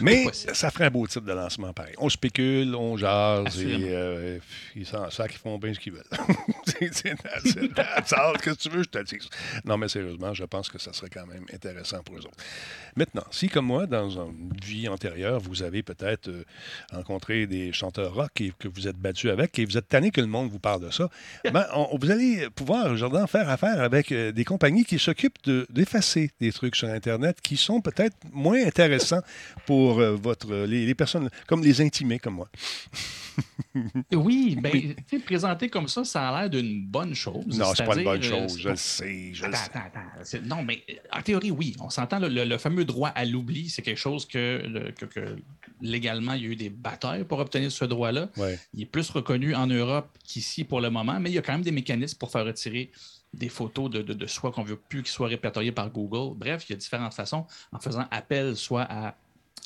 Mais 0.00 0.26
ça 0.32 0.70
ferait 0.70 0.86
un 0.86 0.90
beau 0.90 1.06
titre 1.06 1.24
de 1.24 1.32
lancement 1.32 1.72
pareil. 1.72 1.94
On 1.98 2.08
spécule, 2.08 2.74
on 2.74 2.96
jase 2.96 3.60
et 3.60 3.88
euh, 3.90 4.38
ils 4.76 4.86
s'en 4.86 5.08
ils 5.08 5.32
font 5.32 5.58
bien 5.58 5.74
ce 5.74 5.80
qu'ils 5.80 5.92
veulent. 5.92 6.04
c'est 6.66 6.90
Qu'est-ce 6.90 8.38
que 8.38 8.50
tu 8.54 8.68
veux, 8.68 8.82
je 8.82 8.88
te 8.88 9.02
dis. 9.02 9.28
Non, 9.64 9.76
mais 9.76 9.88
sérieusement, 9.88 10.34
je 10.34 10.44
pense 10.44 10.68
que 10.68 10.78
ça 10.78 10.92
serait 10.92 11.10
quand 11.10 11.26
même 11.26 11.44
intéressant 11.52 12.02
pour 12.02 12.16
eux 12.16 12.20
autres. 12.20 12.44
Maintenant, 12.96 13.24
si 13.30 13.48
comme 13.48 13.66
moi, 13.66 13.86
dans 13.86 14.10
une 14.10 14.52
vie 14.62 14.88
antérieure, 14.88 15.40
vous 15.40 15.62
avez 15.62 15.82
peut-être 15.82 16.28
euh, 16.28 16.44
rencontré 16.92 17.46
des 17.46 17.72
chanteurs 17.72 18.14
rock 18.14 18.40
et 18.40 18.52
que 18.58 18.68
vous 18.68 18.86
êtes 18.86 18.96
battu 18.96 19.30
avec 19.30 19.58
et 19.58 19.64
vous 19.64 19.76
êtes 19.76 19.88
tanné 19.88 20.10
que 20.10 20.20
le 20.20 20.26
monde 20.26 20.50
vous 20.50 20.60
parle 20.60 20.82
de 20.82 20.90
ça, 20.90 21.08
ben, 21.52 21.66
vous 21.92 22.10
allez 22.10 22.48
pouvoir, 22.54 22.96
Jordan, 22.96 23.26
faire 23.26 23.48
affaire 23.48 23.80
avec 23.80 24.12
euh, 24.12 24.32
des 24.32 24.44
compagnies 24.44 24.84
qui 24.84 24.98
s'occupent 24.98 25.38
d'effacer 25.70 26.23
des 26.40 26.52
trucs 26.52 26.76
sur 26.76 26.88
Internet 26.88 27.40
qui 27.42 27.56
sont 27.56 27.80
peut-être 27.80 28.16
moins 28.32 28.64
intéressants 28.64 29.22
pour 29.66 30.00
euh, 30.00 30.14
votre, 30.14 30.52
les, 30.66 30.94
personnes, 30.94 31.30
comme 31.46 31.62
les 31.62 31.80
intimés 31.80 32.18
comme 32.18 32.34
moi. 32.34 32.48
oui, 34.12 34.56
bien, 34.56 34.94
présenté 35.24 35.68
comme 35.68 35.88
ça, 35.88 36.04
ça 36.04 36.28
a 36.28 36.40
l'air 36.40 36.50
d'une 36.50 36.86
bonne 36.86 37.14
chose. 37.14 37.58
Non, 37.58 37.74
c'est 37.74 37.84
pas 37.84 37.96
une 37.96 38.04
bonne 38.04 38.22
euh, 38.22 38.48
chose, 38.48 38.58
je 38.60 38.68
le 38.68 38.76
sais. 38.76 39.30
Je 39.32 39.44
attends, 39.44 39.58
attends, 39.74 40.00
attends. 40.20 40.38
Non, 40.44 40.62
mais 40.62 40.84
en 41.12 41.22
théorie, 41.22 41.50
oui. 41.50 41.74
On 41.80 41.90
s'entend, 41.90 42.18
le, 42.20 42.58
fameux 42.58 42.84
droit 42.84 43.08
à 43.08 43.24
l'oubli, 43.24 43.68
c'est 43.68 43.82
quelque 43.82 43.98
chose 43.98 44.26
que, 44.26 44.92
que, 44.92 45.36
légalement, 45.80 46.34
il 46.34 46.42
y 46.42 46.46
a 46.46 46.48
eu 46.50 46.56
des 46.56 46.70
batailles 46.70 47.24
pour 47.24 47.38
obtenir 47.38 47.72
ce 47.72 47.84
droit-là. 47.84 48.28
Il 48.72 48.82
est 48.82 48.86
plus 48.86 49.10
reconnu 49.10 49.54
en 49.54 49.66
Europe 49.66 50.08
qu'ici 50.24 50.64
pour 50.64 50.80
le 50.80 50.90
moment, 50.90 51.18
mais 51.20 51.30
il 51.30 51.34
y 51.34 51.38
a 51.38 51.42
quand 51.42 51.52
même 51.52 51.62
des 51.62 51.72
mécanismes 51.72 52.18
pour 52.18 52.30
faire 52.30 52.44
retirer 52.44 52.90
des 53.34 53.48
photos 53.48 53.90
de, 53.90 54.02
de, 54.02 54.26
soi 54.26 54.52
qu'on 54.52 54.62
ne 54.62 54.68
veut 54.68 54.80
plus 54.88 55.02
qu'ils 55.02 55.12
soient 55.12 55.28
répertoriées 55.28 55.72
par 55.72 55.90
Google. 55.90 56.36
Bref, 56.36 56.64
il 56.68 56.72
y 56.72 56.74
a 56.74 56.78
différentes 56.78 57.14
façons 57.14 57.46
en 57.72 57.80
faisant 57.80 58.06
appel 58.10 58.56
soit 58.56 58.86
à 58.88 59.14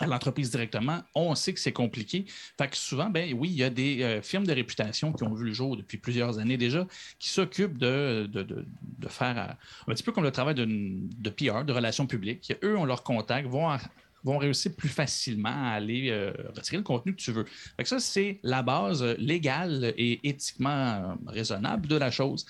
à 0.00 0.06
l'entreprise 0.06 0.50
directement, 0.50 1.02
on 1.14 1.34
sait 1.34 1.52
que 1.52 1.60
c'est 1.60 1.72
compliqué. 1.72 2.24
Fait 2.56 2.68
que 2.68 2.76
souvent, 2.76 3.10
ben 3.10 3.34
oui, 3.36 3.48
il 3.50 3.56
y 3.56 3.64
a 3.64 3.70
des 3.70 4.02
euh, 4.02 4.22
firmes 4.22 4.46
de 4.46 4.52
réputation 4.52 5.12
qui 5.12 5.24
ont 5.24 5.34
vu 5.34 5.46
le 5.46 5.52
jour 5.52 5.76
depuis 5.76 5.98
plusieurs 5.98 6.38
années 6.38 6.56
déjà, 6.56 6.86
qui 7.18 7.28
s'occupent 7.28 7.78
de, 7.78 8.28
de, 8.30 9.08
faire 9.08 9.38
euh, 9.38 9.90
un 9.90 9.94
petit 9.94 10.02
peu 10.02 10.12
comme 10.12 10.24
le 10.24 10.30
travail 10.30 10.54
de, 10.54 11.30
PR, 11.30 11.64
de 11.64 11.72
relations 11.72 12.06
publiques. 12.06 12.54
Eux, 12.62 12.76
on 12.76 12.84
leur 12.84 13.02
contact, 13.02 13.48
vont, 13.48 13.76
vont 14.22 14.38
réussir 14.38 14.72
plus 14.76 14.88
facilement 14.88 15.48
à 15.48 15.70
aller 15.70 16.10
euh, 16.10 16.32
retirer 16.54 16.76
le 16.76 16.84
contenu 16.84 17.12
que 17.12 17.20
tu 17.20 17.32
veux. 17.32 17.44
Fait 17.76 17.82
que 17.82 17.88
ça, 17.88 17.98
c'est 17.98 18.38
la 18.44 18.62
base 18.62 19.02
légale 19.18 19.94
et 19.96 20.20
éthiquement 20.22 21.18
raisonnable 21.26 21.88
de 21.88 21.96
la 21.96 22.12
chose. 22.12 22.46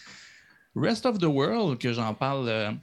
Rest 0.80 1.06
of 1.06 1.18
the 1.18 1.24
World, 1.24 1.78
que 1.78 1.92
j'en 1.92 2.14
parle 2.14 2.78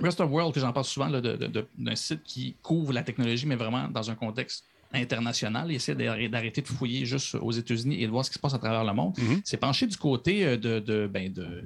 Rest 0.00 0.20
of 0.20 0.30
World, 0.30 0.54
que 0.54 0.60
j'en 0.60 0.72
parle 0.72 0.86
souvent, 0.86 1.10
d'un 1.10 1.94
site 1.94 2.22
qui 2.24 2.54
couvre 2.62 2.92
la 2.92 3.02
technologie, 3.02 3.46
mais 3.46 3.56
vraiment 3.56 3.88
dans 3.88 4.10
un 4.10 4.14
contexte 4.14 4.64
international. 4.92 5.70
Essaie 5.70 5.94
d'arrêter 5.94 6.62
de 6.62 6.66
fouiller 6.66 7.04
juste 7.04 7.34
aux 7.34 7.52
États-Unis 7.52 8.02
et 8.02 8.06
de 8.06 8.10
voir 8.10 8.24
ce 8.24 8.30
qui 8.30 8.34
se 8.34 8.40
passe 8.40 8.54
à 8.54 8.58
travers 8.58 8.84
le 8.84 8.92
monde. 8.92 9.14
Mm-hmm. 9.16 9.40
C'est 9.44 9.56
penché 9.56 9.86
du 9.86 9.96
côté 9.96 10.44
euh, 10.44 10.56
de, 10.56 11.06
ben 11.06 11.32
de, 11.32 11.64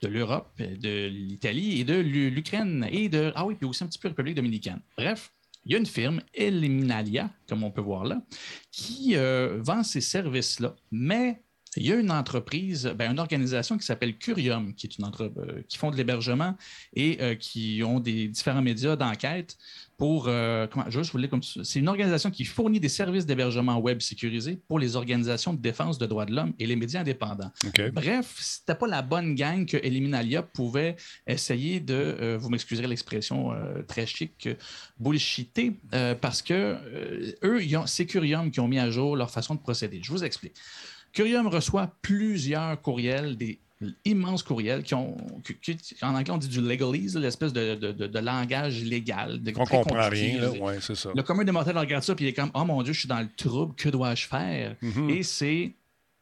de 0.00 0.08
l'Europe, 0.08 0.50
de 0.58 1.08
l'Italie 1.08 1.80
et 1.80 1.84
de 1.84 1.94
l'Ukraine 1.94 2.86
et 2.90 3.08
de. 3.08 3.32
Ah 3.34 3.44
oui, 3.44 3.54
puis 3.54 3.66
aussi 3.66 3.84
un 3.84 3.86
petit 3.86 3.98
peu 3.98 4.08
République 4.08 4.36
dominicaine. 4.36 4.80
Bref, 4.96 5.30
il 5.66 5.72
y 5.72 5.74
a 5.74 5.78
une 5.78 5.86
firme, 5.86 6.20
Eliminalia, 6.32 7.30
comme 7.48 7.64
on 7.64 7.70
peut 7.70 7.80
voir 7.80 8.04
là, 8.04 8.22
qui 8.70 9.16
euh, 9.16 9.58
vend 9.60 9.82
ces 9.82 10.00
services-là, 10.00 10.74
mais 10.90 11.40
il 11.76 11.86
y 11.86 11.92
a 11.92 11.96
une 11.96 12.10
entreprise, 12.10 12.92
ben, 12.96 13.10
une 13.10 13.18
organisation 13.18 13.78
qui 13.78 13.86
s'appelle 13.86 14.16
Curium, 14.16 14.74
qui 14.74 14.86
est 14.86 14.98
une 14.98 15.04
entreprise 15.04 15.14
euh, 15.38 15.62
qui 15.68 15.78
font 15.78 15.90
de 15.90 15.96
l'hébergement 15.96 16.56
et 16.94 17.18
euh, 17.20 17.34
qui 17.34 17.82
ont 17.84 18.00
des 18.00 18.28
différents 18.28 18.62
médias 18.62 18.96
d'enquête 18.96 19.56
pour 19.96 20.26
euh, 20.26 20.66
comment 20.66 20.86
je 20.88 21.00
voulais 21.12 21.28
comme 21.28 21.42
c'est 21.42 21.78
une 21.78 21.88
organisation 21.88 22.30
qui 22.30 22.44
fournit 22.44 22.80
des 22.80 22.88
services 22.88 23.26
d'hébergement 23.26 23.78
web 23.78 24.00
sécurisés 24.00 24.58
pour 24.68 24.78
les 24.78 24.96
organisations 24.96 25.52
de 25.52 25.60
défense 25.60 25.98
de 25.98 26.06
droits 26.06 26.26
de 26.26 26.34
l'homme 26.34 26.52
et 26.58 26.66
les 26.66 26.74
médias 26.76 27.00
indépendants. 27.00 27.52
Bref, 27.92 28.34
c'était 28.40 28.74
pas 28.74 28.88
la 28.88 29.02
bonne 29.02 29.34
gang 29.34 29.66
que 29.66 29.76
Eliminalia 29.76 30.42
pouvait 30.42 30.96
essayer 31.26 31.78
de, 31.78 32.36
vous 32.40 32.50
m'excuserez 32.50 32.88
l'expression 32.88 33.52
très 33.86 34.04
chic, 34.06 34.48
bullshiter, 34.98 35.76
parce 36.20 36.42
que 36.42 36.76
eux, 37.44 37.60
c'est 37.86 38.06
Curium 38.06 38.50
qui 38.50 38.58
ont 38.58 38.68
mis 38.68 38.80
à 38.80 38.90
jour 38.90 39.14
leur 39.14 39.30
façon 39.30 39.54
de 39.54 39.60
procéder. 39.60 40.00
Je 40.02 40.10
vous 40.10 40.24
explique. 40.24 40.56
Curium 41.14 41.46
reçoit 41.46 41.94
plusieurs 42.02 42.80
courriels, 42.82 43.36
des 43.36 43.60
immenses 44.04 44.42
courriels 44.42 44.82
qui 44.82 44.94
ont, 44.94 45.16
en 46.02 46.14
anglais 46.14 46.30
on 46.30 46.38
dit 46.38 46.48
du 46.48 46.60
legalese, 46.60 47.16
l'espèce 47.16 47.52
de, 47.52 48.18
langage 48.18 48.82
légal. 48.82 49.42
De, 49.42 49.52
on 49.56 49.64
comprend 49.64 50.08
rien, 50.08 50.50
ouais, 50.50 50.78
c'est 50.80 50.94
ça. 50.94 51.10
Le 51.14 51.22
commun 51.22 51.44
des 51.44 51.52
mortels 51.52 51.78
regarde 51.78 52.02
ça 52.02 52.14
puis 52.14 52.24
il 52.24 52.28
est 52.28 52.32
comme, 52.32 52.50
oh 52.54 52.64
mon 52.64 52.82
Dieu, 52.82 52.92
je 52.92 53.00
suis 53.00 53.08
dans 53.08 53.20
le 53.20 53.28
trouble, 53.36 53.74
que 53.76 53.88
dois-je 53.88 54.26
faire? 54.26 54.76
Mm-hmm. 54.82 55.10
Et 55.10 55.22
c'est 55.22 55.72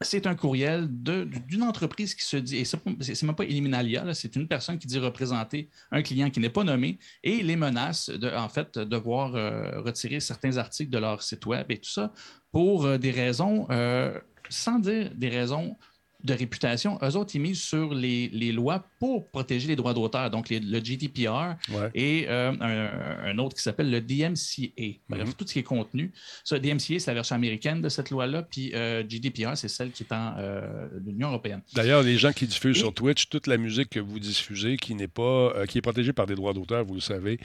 c'est 0.04 0.26
un 0.26 0.34
courriel 0.34 0.88
d'une 0.90 1.62
entreprise 1.62 2.14
qui 2.14 2.24
se 2.24 2.36
dit, 2.36 2.58
et 2.58 2.64
c'est 2.64 3.22
même 3.22 3.34
pas 3.34 3.44
Eliminalia, 3.44 4.12
c'est 4.14 4.36
une 4.36 4.48
personne 4.48 4.78
qui 4.78 4.86
dit 4.86 4.98
représenter 4.98 5.68
un 5.90 6.02
client 6.02 6.30
qui 6.30 6.40
n'est 6.40 6.50
pas 6.50 6.64
nommé 6.64 6.98
et 7.22 7.42
les 7.42 7.56
menaces 7.56 8.10
de, 8.10 8.30
en 8.30 8.48
fait, 8.48 8.78
de 8.78 8.84
devoir 8.84 9.34
euh, 9.34 9.80
retirer 9.80 10.20
certains 10.20 10.56
articles 10.56 10.90
de 10.90 10.98
leur 10.98 11.22
site 11.22 11.46
web 11.46 11.66
et 11.70 11.78
tout 11.78 11.90
ça 11.90 12.12
pour 12.50 12.84
euh, 12.84 12.98
des 12.98 13.10
raisons 13.10 13.66
euh, 13.70 14.18
sans 14.48 14.78
dire 14.78 15.10
des 15.14 15.28
raisons 15.28 15.76
de 16.24 16.34
réputation, 16.34 16.98
eux 17.02 17.16
autres, 17.16 17.34
ils 17.34 17.40
misent 17.40 17.60
sur 17.60 17.94
les, 17.94 18.52
lois 18.52 18.84
pour 18.98 19.30
protéger 19.30 19.68
les 19.68 19.76
droits 19.76 19.94
d'auteur, 19.94 20.30
donc 20.30 20.50
le 20.50 20.84
GDPR 20.84 21.56
et 21.94 22.26
euh, 22.28 22.52
un, 22.60 23.38
autre 23.38 23.56
qui 23.56 23.62
s'appelle 23.62 23.90
le 23.90 24.00
DMCA. 24.00 25.00
Bref, 25.08 25.28
mhm. 25.28 25.34
tout 25.34 25.46
ce 25.46 25.52
qui 25.52 25.58
est 25.58 25.64
contenu. 25.64 26.12
Ça, 26.44 26.58
DMCA, 26.58 26.98
c'est 26.98 27.06
la 27.06 27.14
version 27.14 27.36
américaine 27.36 27.80
de 27.80 27.88
cette 27.88 28.10
loi-là, 28.10 28.42
puis 28.42 28.72
euh, 28.74 29.02
GDPR, 29.08 29.56
c'est 29.56 29.68
celle 29.68 29.90
qui 29.90 30.04
est 30.04 30.12
en 30.12 30.34
euh, 30.38 30.88
l'Union 31.04 31.28
européenne. 31.28 31.62
D'ailleurs, 31.74 32.02
les 32.02 32.18
gens 32.18 32.32
qui 32.32 32.46
diffusent 32.46 32.78
sur 32.78 32.92
Twitch, 32.92 33.28
toute 33.28 33.46
la 33.46 33.56
musique 33.56 33.90
que 33.90 34.00
vous 34.00 34.18
diffusez 34.18 34.76
qui 34.76 34.94
n'est 34.94 35.08
pas 35.08 35.66
qui 35.66 35.78
est 35.78 35.82
protégée 35.82 36.12
par 36.12 36.26
des 36.26 36.34
droits 36.34 36.52
d'auteur, 36.52 36.84
vous 36.84 36.94
le 36.94 37.00
savez, 37.00 37.38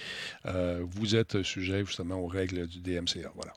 vous 0.45 1.15
êtes 1.15 1.43
sujet 1.43 1.83
justement 1.85 2.15
aux 2.15 2.27
règles 2.27 2.67
du 2.67 2.79
DMCA. 2.81 3.31
Voilà. 3.35 3.53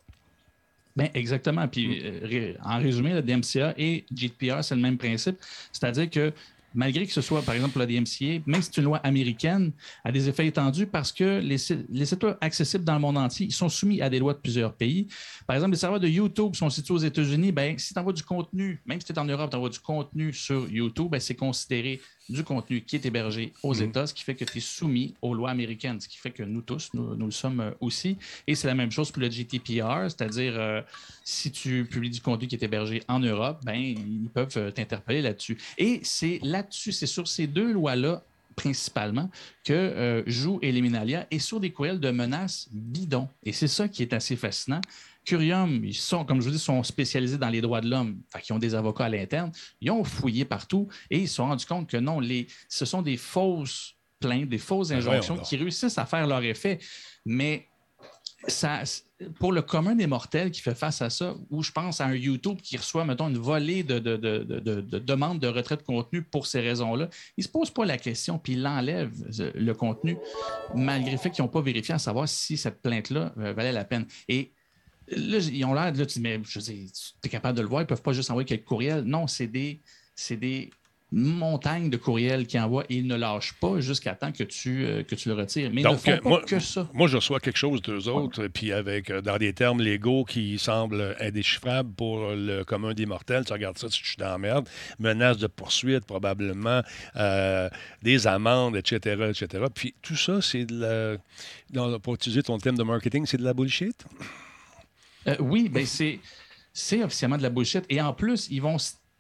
Ben, 1.01 1.11
exactement. 1.15 1.67
Puis, 1.67 1.87
mm. 1.87 2.03
euh, 2.33 2.53
en 2.63 2.79
résumé, 2.79 3.15
le 3.15 3.23
DMCA 3.23 3.75
et 3.79 4.05
GDPR, 4.15 4.63
c'est 4.63 4.75
le 4.75 4.83
même 4.83 4.99
principe. 4.99 5.37
C'est-à-dire 5.73 6.11
que 6.11 6.33
malgré 6.75 7.07
que 7.07 7.13
ce 7.13 7.21
soit, 7.21 7.43
par 7.43 7.55
exemple, 7.55 7.79
la 7.79 7.87
DMCA, 7.87 8.43
même 8.47 8.63
si 8.63 8.71
c'est 8.73 8.77
une 8.77 8.85
loi 8.85 8.99
américaine, 8.99 9.73
a 10.05 10.13
des 10.13 10.29
effets 10.29 10.47
étendus 10.47 10.87
parce 10.87 11.11
que 11.11 11.41
les, 11.41 11.57
les 11.91 12.07
sites 12.07 12.23
web 12.23 12.37
accessibles 12.41 12.85
dans 12.85 12.95
le 12.95 13.01
monde 13.01 13.19
entier 13.19 13.47
ils 13.47 13.53
sont 13.53 13.69
soumis 13.69 14.01
à 14.03 14.09
des 14.11 14.19
lois 14.19 14.35
de 14.35 14.39
plusieurs 14.39 14.75
pays. 14.75 15.09
Par 15.47 15.57
exemple, 15.57 15.73
les 15.73 15.79
serveurs 15.79 16.01
de 16.01 16.09
YouTube 16.09 16.55
sont 16.55 16.71
situés 16.71 16.95
aux 16.95 16.99
États-Unis. 16.99 17.51
Ben, 17.51 17.79
si 17.79 17.93
tu 17.93 17.99
envoies 17.99 18.13
du 18.13 18.23
contenu, 18.23 18.81
même 18.87 19.01
si 19.01 19.07
tu 19.07 19.13
es 19.13 19.19
en 19.19 19.25
Europe, 19.25 19.51
tu 19.51 19.57
envoies 19.57 19.71
du 19.71 19.81
contenu 19.81 20.33
sur 20.33 20.69
YouTube, 20.69 21.09
ben, 21.11 21.21
c'est 21.21 21.35
considéré 21.35 22.01
du 22.31 22.45
contenu 22.45 22.83
qui 22.83 22.97
est 22.97 23.05
hébergé 23.05 23.53
aux 23.63 23.75
mhm. 23.75 23.83
États, 23.83 24.07
ce 24.07 24.15
qui 24.15 24.23
fait 24.23 24.35
que 24.35 24.45
tu 24.45 24.59
es 24.59 24.61
soumis 24.61 25.15
aux 25.23 25.35
lois 25.35 25.51
américaines, 25.51 26.01
ce 26.01 26.09
qui 26.09 26.17
fait 26.17 26.31
que 26.31 26.43
nous 26.43 26.63
tous, 26.63 26.91
nous, 26.95 27.15
le 27.15 27.31
sommes 27.31 27.61
euh, 27.61 27.71
aussi. 27.81 28.17
Et 28.47 28.55
c'est 28.55 28.69
la 28.69 28.75
même 28.75 28.91
chose 28.91 29.11
pour 29.11 29.23
le 29.23 29.31
GDPR, 29.31 30.05
c'est-à-dire 30.05 30.55
euh, 30.57 30.81
si 31.25 31.51
tu 31.51 31.85
publies 31.85 32.11
du 32.11 32.21
contenu 32.21 32.47
qui 32.47 32.55
est 32.55 32.63
hébergé 32.63 33.03
en 33.09 33.19
Europe, 33.19 33.61
ben, 33.65 33.77
ils 33.77 34.29
peuvent 34.33 34.57
euh, 34.57 34.71
t'interpeller 34.71 35.23
là-dessus. 35.23 35.59
Et 35.79 36.01
c'est 36.03 36.39
là-dessus, 36.43 36.93
c'est 36.93 37.07
sur 37.07 37.29
ces 37.29 37.47
deux 37.47 37.73
lois-là 37.73 38.23
principalement 38.57 39.31
que 39.65 40.23
joue 40.27 40.59
Eliminalia 40.61 41.27
et 41.31 41.39
sur 41.39 41.61
des 41.61 41.71
courriels 41.71 42.01
de 42.01 42.11
menaces 42.11 42.69
bidons. 42.71 43.29
Et 43.43 43.53
c'est 43.53 43.69
ça 43.69 43.89
qui 43.89 44.03
est 44.03 44.13
assez 44.13 44.37
fascinant. 44.37 44.83
Curium, 45.25 45.85
ils 45.85 45.95
sont, 45.95 46.25
comme 46.25 46.41
je 46.41 46.47
vous 46.47 46.53
dis, 46.53 46.59
sont 46.59 46.83
spécialisés 46.83 47.39
dans 47.39 47.49
les 47.49 47.61
droits 47.61 47.81
de 47.81 47.89
l'homme, 47.89 48.21
qui 48.43 48.53
ont 48.53 48.59
des 48.59 48.75
avocats 48.75 49.05
à 49.05 49.09
l'interne. 49.09 49.53
Ils 49.81 49.91
ont 49.91 50.05
fouillé 50.05 50.45
partout 50.45 50.89
et 51.11 51.19
ils 51.19 51.29
se 51.29 51.37
sont 51.37 51.47
rendus 51.47 51.67
compte 51.67 51.89
que 51.89 51.97
non, 51.97 52.21
les, 52.21 52.47
ce 52.69 52.85
sont 52.85 53.03
des 53.03 53.17
fausses 53.17 53.97
plaintes, 54.19 54.49
des 54.49 54.59
fausses 54.59 54.89
ben 54.89 54.99
injonctions 54.99 55.39
qui 55.39 55.57
réussissent 55.57 55.99
à 55.99 56.07
faire 56.07 56.27
leur 56.27 56.43
effet. 56.43 56.79
Mais 57.25 57.69
ça, 58.49 58.83
pour 59.39 59.53
le 59.53 59.63
commun 59.63 59.95
des 59.95 60.07
mortels 60.07 60.51
qui 60.51 60.61
fait 60.63 60.75
face 60.75 61.03
à 61.03 61.11
ça, 61.11 61.35
ou 61.51 61.63
je 61.63 61.73
pense 61.73 62.01
à 62.01 62.07
un 62.07 62.15
YouTube 62.15 62.59
qui 62.63 62.77
reçoit, 62.77 63.05
mettons, 63.05 63.29
une 63.29 63.39
volée 63.39 63.83
de, 63.83 63.99
demandes 63.99 65.39
de 65.39 65.49
retrait 65.49 65.77
de 65.77 65.83
contenu 65.83 66.23
pour 66.23 66.47
ces 66.47 66.61
raisons-là, 66.61 67.09
il 67.37 67.43
ne 67.43 67.45
se 67.45 67.49
pose 67.49 67.71
pas 67.71 67.85
la 67.85 67.99
question, 67.99 68.39
puis 68.39 68.55
il 68.55 68.67
enlève 68.67 69.13
euh, 69.41 69.53
le 69.55 69.75
contenu, 69.75 70.17
malgré 70.75 71.13
le 71.13 71.19
fait 71.19 71.31
qu'ils 71.31 71.45
n'ont 71.45 71.51
pas 71.51 71.61
vérifié 71.61 71.95
à 71.95 71.99
savoir 71.99 72.29
si 72.29 72.57
cette 72.57 72.81
plainte-là 72.81 73.35
euh, 73.39 73.53
valait 73.53 73.73
la 73.73 73.85
peine. 73.85 74.07
Et 74.29 74.53
là, 75.11 75.39
ils 75.39 75.65
ont 75.65 75.75
l'air, 75.75 75.93
là, 75.93 76.07
tu 76.07 76.21
mais 76.21 76.41
je 76.45 76.61
sais, 76.61 76.87
tu 76.93 77.27
es 77.27 77.29
capable 77.29 77.57
de 77.57 77.63
le 77.63 77.69
voir, 77.69 77.83
ils 77.83 77.85
ne 77.85 77.89
peuvent 77.89 78.03
pas 78.03 78.13
juste 78.13 78.31
envoyer 78.31 78.47
quelques 78.47 78.65
courriels. 78.65 79.03
Non, 79.03 79.27
c'est 79.27 79.47
des, 79.47 79.81
c'est 80.15 80.37
des 80.37 80.71
montagnes 81.13 81.91
de 81.91 81.97
courriels 81.97 82.47
qu'ils 82.47 82.61
envoient 82.61 82.85
et 82.89 82.97
ils 82.97 83.07
ne 83.07 83.17
lâchent 83.17 83.55
pas 83.55 83.81
jusqu'à 83.81 84.15
temps 84.15 84.31
que 84.31 84.45
tu, 84.45 84.85
euh, 84.85 85.03
que 85.03 85.15
tu 85.17 85.29
le 85.29 85.35
retires. 85.35 85.71
Mais 85.73 85.83
Donc, 85.83 86.01
ils 86.07 86.11
ne 86.11 86.17
font 86.17 86.23
pas 86.23 86.29
moi, 86.29 86.43
que 86.43 86.61
ça. 86.61 86.89
Moi, 86.93 87.09
je 87.09 87.17
reçois 87.17 87.41
quelque 87.41 87.57
chose 87.57 87.83
d'eux 87.83 88.09
autres, 88.09 88.47
puis 88.47 88.73
avec, 88.73 89.11
euh, 89.11 89.21
dans 89.21 89.37
des 89.37 89.53
termes 89.53 89.81
légaux 89.81 90.25
qui 90.25 90.59
semblent 90.59 91.17
indéchiffrables 91.19 91.93
pour 91.95 92.31
le 92.31 92.63
commun 92.63 92.95
des 92.95 93.07
mortels. 93.07 93.45
Tu 93.45 93.53
regardes 93.53 93.79
ça, 93.79 93.89
tu 93.89 94.05
suis 94.05 94.17
dans 94.17 94.29
la 94.29 94.39
merde. 94.39 94.69
Menaces 94.99 95.39
de 95.39 95.49
poursuite, 95.49 96.05
probablement, 96.05 96.83
euh, 97.17 97.69
des 98.03 98.27
amendes, 98.27 98.77
etc., 98.77 99.31
etc. 99.31 99.65
Puis 99.75 99.95
tout 100.03 100.17
ça, 100.17 100.41
c'est 100.41 100.65
de 100.65 101.19
la... 101.73 101.99
Pour 101.99 102.15
utiliser 102.15 102.43
ton 102.43 102.59
thème 102.59 102.77
de 102.77 102.83
marketing, 102.83 103.27
c'est 103.27 103.37
de 103.37 103.45
la 103.45 103.55
bullshit? 103.55 104.05
Euh, 105.27 105.37
oui, 105.41 105.69
ben 105.69 105.85
c'est, 105.87 106.21
c'est 106.73 107.03
officiellement 107.03 107.39
de 107.39 107.43
la 107.43 107.51
bullshit. 107.51 107.85
Et 107.89 108.01
en 108.01 108.13
plus, 108.13 108.49
ils 108.51 108.61
vont, 108.61 108.77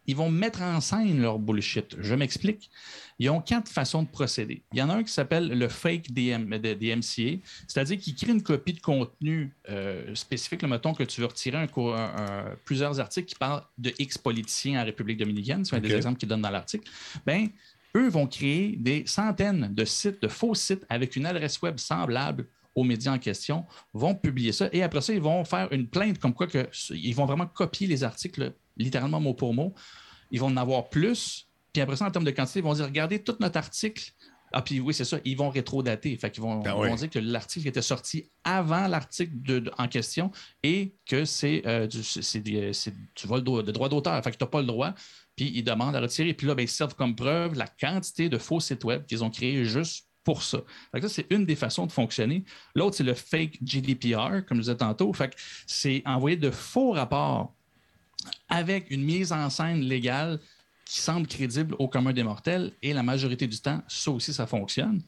ils 0.06 0.16
vont 0.16 0.30
mettre 0.30 0.62
en 0.62 0.80
scène 0.80 1.20
leur 1.20 1.38
bullshit. 1.38 1.96
Je 2.00 2.14
m'explique. 2.14 2.70
Ils 3.18 3.28
ont 3.28 3.40
quatre 3.40 3.68
façons 3.68 4.02
de 4.02 4.08
procéder. 4.08 4.62
Il 4.72 4.78
y 4.78 4.82
en 4.82 4.88
a 4.88 4.94
un 4.94 5.04
qui 5.04 5.12
s'appelle 5.12 5.48
le 5.48 5.68
fake 5.68 6.10
DM, 6.12 6.56
DMCA, 6.56 7.38
c'est-à-dire 7.68 7.98
qu'ils 7.98 8.14
créent 8.14 8.32
une 8.32 8.42
copie 8.42 8.72
de 8.72 8.80
contenu 8.80 9.54
euh, 9.68 10.14
spécifique. 10.14 10.62
Le 10.62 10.68
mettons 10.68 10.94
que 10.94 11.04
tu 11.04 11.20
veux 11.20 11.26
retirer 11.26 11.58
un, 11.58 12.44
plusieurs 12.64 12.98
articles 12.98 13.28
qui 13.28 13.34
parlent 13.34 13.62
de 13.76 13.92
X 13.98 14.16
politiciens 14.16 14.80
en 14.80 14.84
République 14.86 15.18
dominicaine, 15.18 15.66
c'est 15.66 15.76
un 15.76 15.80
des 15.80 15.94
exemples 15.94 16.18
qu'ils 16.18 16.30
donnent 16.30 16.40
dans 16.40 16.50
l'article. 16.50 16.90
Ben, 17.26 17.48
eux 17.94 18.08
vont 18.08 18.26
créer 18.26 18.76
des 18.76 19.04
centaines 19.06 19.74
de 19.74 19.84
sites, 19.84 20.22
de 20.22 20.28
faux 20.28 20.54
sites 20.54 20.86
avec 20.88 21.16
une 21.16 21.26
adresse 21.26 21.60
web 21.60 21.78
semblable 21.78 22.46
aux 22.74 22.84
médias 22.84 23.12
en 23.12 23.18
question, 23.18 23.64
vont 23.92 24.14
publier 24.14 24.52
ça 24.52 24.68
et 24.72 24.82
après 24.82 25.00
ça, 25.00 25.12
ils 25.12 25.20
vont 25.20 25.44
faire 25.44 25.68
une 25.72 25.88
plainte 25.88 26.18
comme 26.18 26.34
quoi 26.34 26.46
que, 26.46 26.68
ils 26.90 27.14
vont 27.14 27.26
vraiment 27.26 27.46
copier 27.46 27.86
les 27.86 28.04
articles 28.04 28.52
littéralement 28.76 29.20
mot 29.20 29.34
pour 29.34 29.52
mot. 29.54 29.74
Ils 30.30 30.40
vont 30.40 30.46
en 30.48 30.56
avoir 30.56 30.88
plus. 30.88 31.46
Puis 31.72 31.82
après 31.82 31.96
ça, 31.96 32.06
en 32.06 32.10
termes 32.10 32.24
de 32.24 32.30
quantité, 32.30 32.60
ils 32.60 32.64
vont 32.64 32.74
dire 32.74 32.84
regardez 32.84 33.22
tout 33.22 33.36
notre 33.40 33.56
article 33.58 34.12
Ah, 34.52 34.62
puis 34.62 34.80
oui, 34.80 34.92
c'est 34.92 35.04
ça, 35.04 35.18
ils 35.24 35.36
vont 35.36 35.48
rétrodater. 35.48 36.16
Fait 36.16 36.28
qu'ils 36.28 36.42
vont, 36.42 36.58
Ben 36.58 36.70
ils 36.72 36.74
vont 36.88 36.92
oui. 36.92 36.98
dire 36.98 37.08
que 37.10 37.20
l'article 37.20 37.68
était 37.68 37.82
sorti 37.82 38.28
avant 38.42 38.88
l'article 38.88 39.30
de- 39.34 39.60
de- 39.60 39.70
en 39.78 39.86
question 39.86 40.32
et 40.64 40.92
que 41.06 41.24
c'est 41.24 41.62
euh, 41.66 41.86
du, 41.86 42.02
c'est- 42.02 42.22
c'est 42.22 42.40
du- 42.40 42.74
c'est 42.74 42.92
du 42.92 43.26
vol 43.28 43.44
de, 43.44 43.62
de 43.62 43.70
droit 43.70 43.88
d'auteur. 43.88 44.20
Fait 44.24 44.32
que 44.32 44.36
tu 44.36 44.42
n'as 44.42 44.48
pas 44.50 44.60
le 44.60 44.66
droit. 44.66 44.92
Puis 45.36 45.52
ils 45.54 45.62
demandent 45.62 45.94
à 45.94 46.00
retirer. 46.00 46.34
Puis 46.34 46.48
là, 46.48 46.56
ben, 46.56 46.64
ils 46.64 46.68
servent 46.68 46.96
comme 46.96 47.14
preuve 47.14 47.54
la 47.54 47.68
quantité 47.68 48.28
de 48.28 48.38
faux 48.38 48.58
sites 48.58 48.82
web 48.82 49.06
qu'ils 49.06 49.22
ont 49.22 49.30
créés 49.30 49.64
juste 49.64 50.08
pour 50.24 50.42
ça. 50.42 50.60
Ça, 51.00 51.08
c'est 51.08 51.26
une 51.30 51.44
des 51.46 51.56
façons 51.56 51.86
de 51.86 51.92
fonctionner. 51.92 52.44
L'autre, 52.74 52.96
c'est 52.96 53.04
le 53.04 53.14
fake 53.14 53.58
GDPR, 53.62 54.44
comme 54.46 54.58
je 54.58 54.62
disais 54.62 54.76
tantôt. 54.76 55.12
Fait 55.12 55.34
c'est 55.66 56.02
envoyer 56.04 56.36
de 56.36 56.50
faux 56.50 56.92
rapports 56.92 57.54
avec 58.48 58.90
une 58.90 59.02
mise 59.02 59.32
en 59.32 59.48
scène 59.48 59.80
légale 59.80 60.38
qui 60.84 61.00
semble 61.00 61.26
crédible 61.26 61.74
au 61.78 61.88
commun 61.88 62.12
des 62.12 62.22
mortels. 62.22 62.72
Et 62.82 62.92
la 62.92 63.02
majorité 63.02 63.46
du 63.46 63.58
temps, 63.58 63.82
ça 63.88 64.10
aussi, 64.10 64.32
ça 64.32 64.46
fonctionne. 64.46 65.02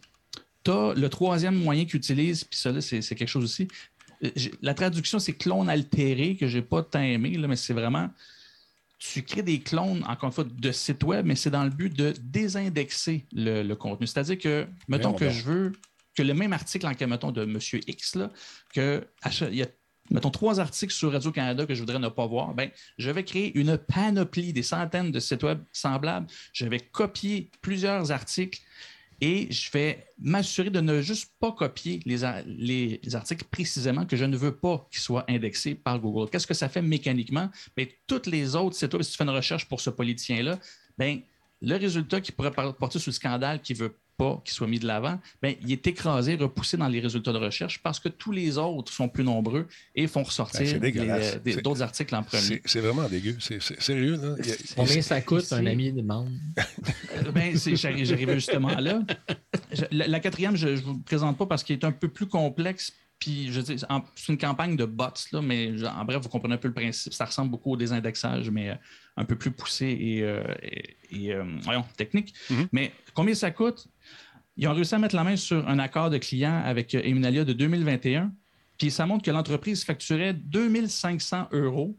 Tu 0.64 0.70
as 0.70 0.94
le 0.94 1.08
troisième 1.08 1.56
moyen 1.56 1.84
qu'ils 1.84 1.96
utilisent, 1.96 2.44
puis 2.44 2.58
ça, 2.58 2.80
c'est 2.80 3.00
quelque 3.00 3.26
chose 3.26 3.44
aussi. 3.44 3.68
Euh, 4.24 4.30
La 4.62 4.74
traduction, 4.74 5.18
c'est 5.18 5.32
clone 5.32 5.68
altéré, 5.68 6.36
que 6.36 6.46
j'ai 6.46 6.62
pas 6.62 6.82
tant 6.82 7.00
aimé, 7.02 7.36
mais 7.36 7.56
c'est 7.56 7.74
vraiment. 7.74 8.08
Tu 9.05 9.22
crées 9.24 9.42
des 9.42 9.59
clones, 9.59 10.05
encore 10.07 10.28
une 10.28 10.32
fois, 10.32 10.44
de 10.44 10.70
sites 10.70 11.03
web, 11.03 11.26
mais 11.26 11.34
c'est 11.34 11.50
dans 11.50 11.64
le 11.64 11.70
but 11.70 11.92
de 11.92 12.14
désindexer 12.20 13.26
le, 13.32 13.64
le 13.64 13.74
contenu. 13.74 14.07
C'est-à-dire 14.07 14.38
que, 14.38 14.68
mettons 14.86 15.12
que 15.12 15.28
je 15.28 15.42
veux 15.42 15.72
que 16.16 16.22
le 16.22 16.34
même 16.34 16.53
article, 16.53 16.86
en 16.86 16.94
cas, 16.94 17.09
mettons, 17.09 17.32
de 17.32 17.42
M. 17.42 17.59
X, 17.88 18.14
là, 18.14 18.30
que 18.72 19.05
il 19.50 19.57
y 19.57 19.62
a, 19.64 19.66
mettons, 20.11 20.30
trois 20.30 20.61
articles 20.61 20.92
sur 20.92 21.11
Radio-Canada 21.11 21.66
que 21.66 21.74
je 21.74 21.80
voudrais 21.80 21.98
ne 21.98 22.09
pas 22.09 22.26
voir, 22.26 22.55
ben, 22.55 22.70
je 22.96 23.11
vais 23.11 23.24
créer 23.24 23.59
une 23.59 23.76
panoplie, 23.76 24.53
des 24.53 24.62
centaines 24.62 25.11
de 25.11 25.18
sites 25.18 25.42
web 25.42 25.64
semblables. 25.72 26.28
Je 26.53 26.66
vais 26.66 26.78
copier 26.78 27.50
plusieurs 27.61 28.12
articles 28.12 28.61
et 29.20 29.50
je 29.52 29.70
vais 29.70 30.06
m'assurer 30.18 30.70
de 30.70 30.80
ne 30.80 31.00
juste 31.00 31.32
pas 31.38 31.52
copier 31.52 32.00
les, 32.04 32.24
articles 33.14 33.44
précisément 33.50 34.06
que 34.06 34.16
je 34.16 34.24
ne 34.24 34.36
veux 34.36 34.56
pas 34.56 34.86
qu'ils 34.90 35.00
soient 35.00 35.24
indexés 35.28 35.74
par 35.74 35.98
Google. 36.00 36.30
Qu'est-ce 36.30 36.46
que 36.46 36.54
ça 36.54 36.68
fait 36.68 36.82
mécaniquement? 36.82 37.50
Bien, 37.76 37.86
toutes 38.06 38.26
les 38.26 38.56
autres 38.56 38.76
sites 38.76 38.92
web, 38.92 39.02
si 39.02 39.12
tu 39.12 39.16
fais 39.16 39.24
une 39.24 39.30
recherche 39.30 39.68
pour 39.68 39.80
ce 39.80 39.90
politicien-là, 39.90 40.58
ben, 40.98 41.20
le 41.60 41.76
résultat 41.76 42.20
qui 42.20 42.32
pourrait 42.32 42.50
porter 42.50 42.98
sur 42.98 43.10
le 43.10 43.14
scandale 43.14 43.62
qui 43.62 43.74
ne 43.74 43.78
veut 43.78 43.96
pas 44.23 44.41
qu'il 44.45 44.55
soit 44.55 44.66
mis 44.68 44.79
de 44.79 44.87
l'avant, 44.87 45.18
ben, 45.43 45.55
il 45.62 45.73
est 45.73 45.87
écrasé, 45.87 46.35
repoussé 46.37 46.77
dans 46.77 46.89
les 46.89 47.01
résultats 47.01 47.33
de 47.33 47.39
recherche 47.39 47.81
parce 47.83 47.99
que 47.99 48.09
tous 48.09 48.33
les 48.33 48.59
autres 48.59 48.93
sont 48.93 49.09
plus 49.09 49.25
nombreux 49.25 49.66
et 49.95 50.07
font 50.07 50.20
Ben, 50.20 50.27
ressortir 50.27 50.81
des- 50.81 51.53
C'est- 51.53 51.62
d'autres 51.62 51.83
articles 51.83 52.14
en 52.14 52.23
premier. 52.23 52.62
C'est 52.64 52.81
vraiment 52.81 53.09
dégueu. 53.09 53.37
C'est 53.41 53.61
sérieux, 53.62 54.16
là. 54.16 54.37
Il 54.45 54.55
Combien 54.77 55.03
ça 55.03 55.20
coûte, 55.20 55.53
un 55.53 55.66
ami 55.66 55.93
demande? 55.93 56.31
Euh, 57.14 57.31
Ben, 57.33 57.57
j'arrivais 57.57 58.35
justement 58.35 58.75
là. 58.79 59.03
Je- 59.73 59.85
la, 59.91 60.07
la 60.07 60.20
quatrième, 60.20 60.57
je 60.57 60.68
ne 60.68 60.77
vous 60.77 60.99
présente 60.99 61.37
pas 61.39 61.47
parce 61.47 61.62
qu'elle 61.64 61.79
est 61.79 61.85
un 61.85 61.93
peu 61.93 62.09
plus 62.09 62.27
complexe. 62.27 62.93
Puis, 63.23 63.53
je 63.53 63.61
dis, 63.61 63.77
c'est 64.16 64.33
une 64.33 64.37
campagne 64.39 64.75
de 64.75 64.85
bots, 64.85 65.05
là, 65.31 65.41
mais 65.41 65.70
en 65.87 66.05
bref, 66.05 66.20
vous 66.20 66.29
comprenez 66.29 66.55
un 66.55 66.59
peu 66.59 66.66
le 66.66 66.75
principe. 66.75 67.12
Ça 67.14 67.25
ressemble 67.25 67.53
beaucoup 67.53 67.70
au 67.70 67.77
désindexage, 67.77 68.51
mais 68.51 68.70
euh, 68.70 68.75
un 69.16 69.25
peu 69.25 69.37
plus 69.39 69.53
poussé 69.53 69.87
et, 69.87 70.23
euh, 70.25 70.43
et- 70.61 70.97
et, 71.12 71.33
euh, 71.33 71.45
voyons, 71.61 71.85
technique. 71.97 72.35
Mhm. 72.51 72.66
Mais 72.73 72.91
combien 73.14 73.35
ça 73.37 73.53
coûte? 73.53 73.87
Ils 74.57 74.66
ont 74.66 74.75
réussi 74.75 74.97
à 74.97 74.99
mettre 74.99 75.14
la 75.14 75.23
main 75.23 75.37
sur 75.37 75.68
un 75.68 75.79
accord 75.79 76.11
de 76.11 76.18
client 76.18 76.62
avec 76.64 76.95
Emilia 76.97 77.45
de 77.45 77.53
2021. 77.53 78.33
Puis, 78.77 78.91
ça 78.91 79.07
montre 79.07 79.25
que 79.25 79.31
l'entreprise 79.31 79.85
facturait 79.85 80.35
2500 80.35 81.47
euros 81.53 81.97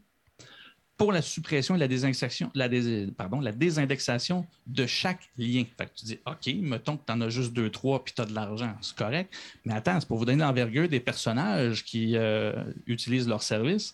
pour 0.96 1.10
la 1.12 1.22
suppression 1.22 1.74
et 1.74 1.78
la 1.78 1.88
désindexation, 1.88 2.50
la, 2.54 2.68
dés- 2.68 3.08
pardon, 3.16 3.40
la 3.40 3.50
désindexation 3.52 4.46
de 4.66 4.86
chaque 4.86 5.28
lien. 5.36 5.64
Fait 5.76 5.86
que 5.86 5.90
tu 5.96 6.04
dis, 6.06 6.18
OK, 6.24 6.54
mettons 6.62 6.96
que 6.96 7.02
tu 7.06 7.12
en 7.12 7.20
as 7.20 7.30
juste 7.30 7.52
deux, 7.52 7.68
trois, 7.70 8.04
puis 8.04 8.14
tu 8.14 8.22
as 8.22 8.26
de 8.26 8.32
l'argent, 8.34 8.76
c'est 8.80 8.94
correct. 8.96 9.34
Mais 9.64 9.74
attends, 9.74 9.98
c'est 10.00 10.06
pour 10.06 10.18
vous 10.18 10.24
donner 10.24 10.42
l'envergure 10.44 10.88
des 10.88 11.00
personnages 11.00 11.84
qui 11.84 12.16
euh, 12.16 12.52
utilisent 12.86 13.26
leur 13.28 13.42
service. 13.42 13.92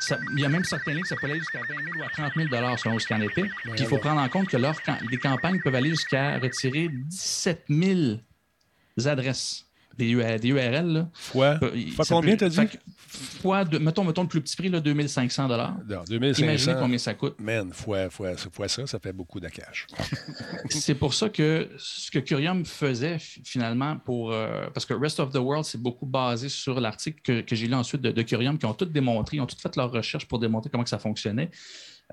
Ça- 0.00 0.18
il 0.34 0.40
y 0.40 0.44
a 0.44 0.48
même 0.48 0.64
certains 0.64 0.92
liens 0.94 1.02
que 1.02 1.08
ça 1.08 1.16
peut 1.16 1.26
aller 1.28 1.38
jusqu'à 1.38 1.60
20 1.60 1.66
000 1.68 1.78
ou 1.98 2.02
à 2.02 2.08
30 2.10 2.32
000 2.34 2.48
selon 2.78 2.98
ce 2.98 3.06
qu'il 3.06 3.16
en 3.16 3.20
était. 3.22 3.42
Puis 3.42 3.72
il 3.78 3.86
faut 3.86 3.98
prendre 3.98 4.20
en 4.20 4.28
compte 4.28 4.48
que 4.48 4.56
leurs 4.56 4.78
les 5.10 5.16
campagnes 5.18 5.60
peuvent 5.62 5.74
aller 5.74 5.90
jusqu'à 5.90 6.38
retirer 6.38 6.88
17 6.88 7.64
000 7.68 8.00
adresses, 9.06 9.66
des, 9.98 10.08
URL. 10.48 10.86
Là. 10.92 11.08
Fois, 11.12 11.58
combien 12.08 12.36
t'as 12.36 12.48
dit? 12.48 12.56
fait 12.56 12.80
Fois, 13.42 13.64
de- 13.64 13.78
mettons, 13.78 14.04
mettons 14.04 14.22
le 14.22 14.28
plus 14.28 14.40
petit 14.40 14.56
prix, 14.56 14.68
là, 14.68 14.78
2500 14.80 15.48
Non, 15.48 15.54
Imaginez 16.08 16.30
2500. 16.48 16.74
combien 16.80 16.98
ça 16.98 17.14
coûte. 17.14 17.34
Man, 17.40 17.72
fois, 17.72 18.08
fois, 18.08 18.36
fois 18.36 18.68
ça, 18.68 18.86
ça 18.86 18.98
fait 19.00 19.12
beaucoup 19.12 19.40
de 19.40 19.48
cash. 19.48 19.86
C'est 20.70 20.94
pour 20.94 21.12
ça 21.12 21.28
que 21.28 21.68
ce 21.78 22.10
que 22.10 22.18
Curium 22.20 22.64
faisait 22.64 23.18
fi- 23.18 23.42
finalement 23.44 23.96
pour. 23.96 24.32
euh, 24.32 24.68
parce 24.72 24.86
que 24.86 24.94
Rest 24.94 25.18
of 25.20 25.32
the 25.32 25.36
World, 25.38 25.64
c'est 25.64 25.80
beaucoup 25.82 26.06
basé 26.06 26.48
sur 26.48 26.80
l'article 26.80 27.20
que, 27.22 27.40
que 27.40 27.56
j'ai 27.56 27.66
lu 27.66 27.74
ensuite 27.74 28.00
de, 28.00 28.12
de 28.12 28.22
Curium, 28.22 28.56
qui 28.58 28.66
ont 28.66 28.74
tout 28.74 28.84
démontré, 28.84 29.38
ils 29.38 29.40
ont 29.40 29.46
tout 29.46 29.56
fait 29.60 29.74
leur 29.76 29.90
recherche 29.90 30.26
pour 30.26 30.38
démontrer 30.38 30.70
comment 30.70 30.84
que 30.84 30.90
ça 30.90 30.98
fonctionnait. 31.00 31.50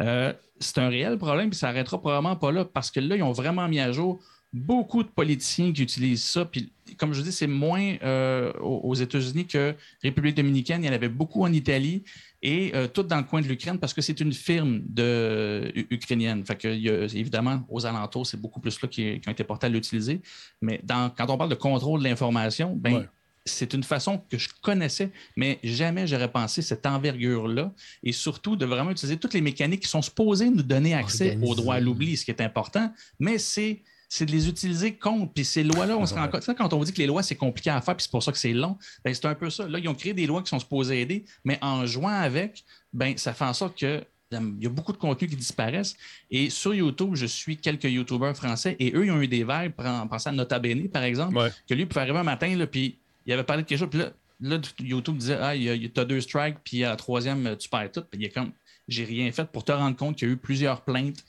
Euh, 0.02 0.34
c'est 0.60 0.78
un 0.80 0.90
réel 0.90 1.18
problème, 1.18 1.50
puis 1.52 1.58
ça 1.60 1.68
n'arrêtera 1.68 2.00
probablement 2.00 2.36
pas 2.36 2.52
là, 2.52 2.66
parce 2.66 2.92
que 2.92 3.00
là, 3.00 3.16
ils 3.16 3.24
ont 3.24 3.32
vraiment 3.32 3.68
mis 3.68 3.80
à 3.80 3.92
jour 3.92 4.20
beaucoup 4.58 5.04
de 5.04 5.08
politiciens 5.10 5.72
qui 5.72 5.84
utilisent 5.84 6.24
ça. 6.24 6.46
Puis, 6.46 6.72
comme 6.98 7.14
je 7.14 7.22
dis, 7.22 7.32
c'est 7.32 7.48
moins 7.48 7.96
euh, 8.04 8.52
aux 8.62 8.94
États-Unis 8.96 9.46
que 9.46 9.76
République 10.04 10.36
dominicaine. 10.36 10.84
Il 10.84 10.88
y 10.88 10.90
en 10.90 10.94
avait 10.94 11.10
beaucoup 11.10 11.44
en 11.44 11.52
Italie 11.54 12.04
et 12.42 12.72
euh, 12.76 12.88
tout 12.88 13.04
dans 13.04 13.18
le 13.18 13.24
coin 13.24 13.42
de 13.42 13.48
l'Ukraine 13.48 13.80
parce 13.80 13.94
que 13.94 14.02
c'est 14.02 14.20
une 14.20 14.34
firme 14.34 14.82
de, 14.88 15.72
ukrainienne. 15.90 16.46
Fait 16.46 16.56
que, 16.58 16.68
il 16.68 16.82
y 16.82 16.90
a- 16.90 17.04
évidemment, 17.04 17.64
aux 17.70 17.86
alentours, 17.86 18.26
c'est 18.28 18.40
beaucoup 18.40 18.60
plus 18.60 18.82
là 18.82 18.88
qui, 18.88 19.20
qui 19.20 19.28
ont 19.30 19.32
été 19.32 19.44
portés 19.44 19.68
à 19.68 19.70
l'utiliser. 19.70 20.22
Mais 20.62 20.80
dans- 20.84 21.10
quand 21.10 21.30
on 21.30 21.38
parle 21.38 21.50
de 21.50 21.56
contrôle 21.56 22.00
de 22.00 22.06
l'information, 22.06 22.76
ben, 22.76 22.94
Ouais. 22.96 23.06
c'est 23.46 23.74
une 23.74 23.84
façon 23.84 24.22
que 24.30 24.38
je 24.38 24.50
connaissais, 24.62 25.10
mais 25.36 25.60
jamais 25.64 26.06
j'aurais 26.08 26.32
pensé 26.32 26.62
cette 26.62 26.86
envergure-là 26.86 27.74
et 28.04 28.12
surtout 28.12 28.56
de 28.56 28.66
vraiment 28.66 28.92
utiliser 28.92 29.18
toutes 29.18 29.34
les 29.34 29.42
mécaniques 29.42 29.82
qui 29.84 29.90
sont 29.90 30.02
supposées 30.02 30.50
nous 30.50 30.64
donner 30.64 30.94
accès 30.94 31.28
Organiser. 31.32 31.52
au 31.52 31.56
droit 31.56 31.76
à 31.76 31.80
l'oubli, 31.80 32.18
ce 32.18 32.26
qui 32.26 32.32
est 32.32 32.42
important, 32.42 32.92
mais 33.20 33.38
c'est 33.38 33.82
c'est 34.10 34.26
de 34.26 34.32
les 34.32 34.48
utiliser 34.48 34.94
contre. 34.96 35.34
Puis 35.34 35.46
ces 35.46 35.64
lois-là, 35.64 35.98
on 35.98 36.06
se 36.06 36.14
rend 36.14 36.28
compte. 36.28 36.46
Quand 36.58 36.74
on 36.74 36.78
vous 36.78 36.86
dit 36.86 36.94
que 36.94 37.00
les 37.00 37.08
lois, 37.08 37.24
c'est 37.24 37.36
compliqué 37.36 37.70
à 37.70 37.82
faire, 37.82 37.96
puis 37.96 38.04
c'est 38.04 38.12
pour 38.12 38.24
ça 38.24 38.32
que 38.32 38.38
c'est 38.38 38.54
long, 38.54 38.78
ben, 39.04 39.14
c'est 39.14 39.26
un 39.26 39.36
peu 39.36 39.50
ça. 39.50 39.68
Là, 39.68 39.80
ils 39.80 39.88
ont 39.90 39.96
créé 39.96 40.14
des 40.14 40.26
lois 40.26 40.42
qui 40.42 40.50
sont 40.50 40.60
supposées 40.60 41.02
aider, 41.02 41.26
mais 41.44 41.58
en 41.62 41.86
jouant 41.86 42.08
avec, 42.10 42.64
ben, 42.94 43.18
ça 43.18 43.34
fait 43.34 43.46
en 43.46 43.54
sorte 43.54 43.78
que 43.78 44.04
euh, 44.34 44.52
il 44.58 44.64
y 44.64 44.68
a 44.68 44.70
beaucoup 44.70 44.92
de 44.92 44.98
contenus 44.98 45.30
qui 45.30 45.38
disparaissent. 45.38 45.96
Et 46.32 46.50
sur 46.50 46.74
YouTube, 46.74 47.16
je 47.16 47.26
suis 47.26 47.58
quelques 47.58 47.86
YouTubeurs 47.86 48.36
français 48.36 48.76
et 48.80 48.94
eux, 48.96 49.06
ils 49.06 49.12
ont 49.12 49.22
eu 49.22 49.28
des 49.28 49.46
en 49.46 50.08
pensant 50.08 50.30
à 50.32 50.34
Nota 50.34 50.60
Bene, 50.60 50.90
par 50.90 51.04
exemple, 51.04 51.38
Ouais. 51.38 51.50
que 51.68 51.74
lui 51.74 51.86
pouvait 51.86 52.02
arriver 52.02 52.20
un 52.20 52.24
matin, 52.24 52.54
là, 52.56 52.68
puis 52.68 52.98
il 53.26 53.34
avait 53.34 53.44
parlé 53.44 53.64
de 53.64 53.68
quelque 53.68 53.80
chose, 53.80 53.90
puis 53.90 54.00
là, 54.00 54.12
là 54.42 54.60
YouTube 54.80 55.18
disait 55.18 55.38
Ah, 55.42 55.54
tu 55.56 56.00
as 56.00 56.06
deux 56.06 56.22
strikes, 56.22 56.58
puis 56.64 56.84
à 56.84 56.90
la 56.90 56.96
troisième, 56.96 57.56
tu 57.58 57.70
perds 57.70 57.92
tout. 57.92 58.04
Puis 58.10 58.22
il 58.22 58.26
est 58.26 58.30
comme 58.30 58.52
J'ai 58.88 59.04
rien 59.06 59.32
fait 59.32 59.46
pour 59.46 59.64
te 59.64 59.72
rendre 59.72 59.96
compte 59.96 60.16
qu'il 60.18 60.28
y 60.28 60.32
a 60.32 60.34
eu 60.34 60.38
plusieurs 60.38 60.82
plaintes 60.82 61.24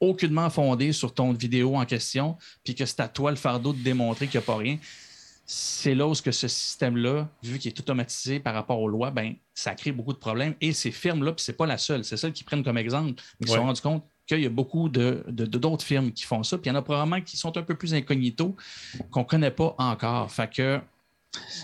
aucunement 0.00 0.50
fondées 0.50 0.92
sur 0.92 1.14
ton 1.14 1.32
vidéo 1.32 1.76
en 1.76 1.84
question, 1.84 2.36
puis 2.64 2.74
que 2.74 2.84
c'est 2.86 3.00
à 3.00 3.08
toi 3.08 3.30
le 3.30 3.36
fardeau 3.36 3.72
de 3.72 3.78
démontrer 3.82 4.26
qu'il 4.26 4.38
n'y 4.38 4.44
a 4.44 4.46
pas 4.46 4.56
rien. 4.56 4.78
C'est 5.46 5.94
là 5.94 6.06
où 6.08 6.14
ce 6.14 6.22
que 6.22 6.32
ce 6.32 6.48
système-là, 6.48 7.28
vu 7.42 7.58
qu'il 7.58 7.70
est 7.70 7.78
automatisé 7.78 8.40
par 8.40 8.54
rapport 8.54 8.80
aux 8.80 8.88
lois, 8.88 9.10
ben, 9.10 9.34
ça 9.54 9.74
crée 9.74 9.92
beaucoup 9.92 10.12
de 10.14 10.18
problèmes. 10.18 10.54
Et 10.60 10.72
ces 10.72 10.90
firmes-là, 10.90 11.32
puis 11.32 11.44
c'est 11.44 11.52
pas 11.56 11.66
la 11.66 11.76
seule, 11.76 12.02
c'est 12.04 12.16
celle 12.16 12.32
qui 12.32 12.44
prennent 12.44 12.64
comme 12.64 12.78
exemple, 12.78 13.22
mais 13.38 13.44
qui 13.46 13.52
se 13.52 13.56
sont 13.58 13.66
rendus 13.66 13.82
compte 13.82 14.04
qu'il 14.26 14.40
y 14.40 14.46
a 14.46 14.50
beaucoup 14.50 14.88
de, 14.88 15.22
de- 15.28 15.44
de- 15.44 15.58
d'autres 15.58 15.84
firmes 15.84 16.10
qui 16.12 16.24
font 16.24 16.42
ça. 16.42 16.56
Puis 16.56 16.70
il 16.70 16.72
y 16.72 16.76
en 16.76 16.78
a 16.78 16.82
probablement 16.82 17.20
qui 17.20 17.36
sont 17.36 17.54
un 17.58 17.62
peu 17.62 17.74
plus 17.74 17.92
incognito, 17.92 18.56
qu'on 19.10 19.20
ne 19.20 19.24
connaît 19.26 19.50
pas 19.50 19.74
encore. 19.76 20.30
Fait 20.32 20.50
que 20.50 20.80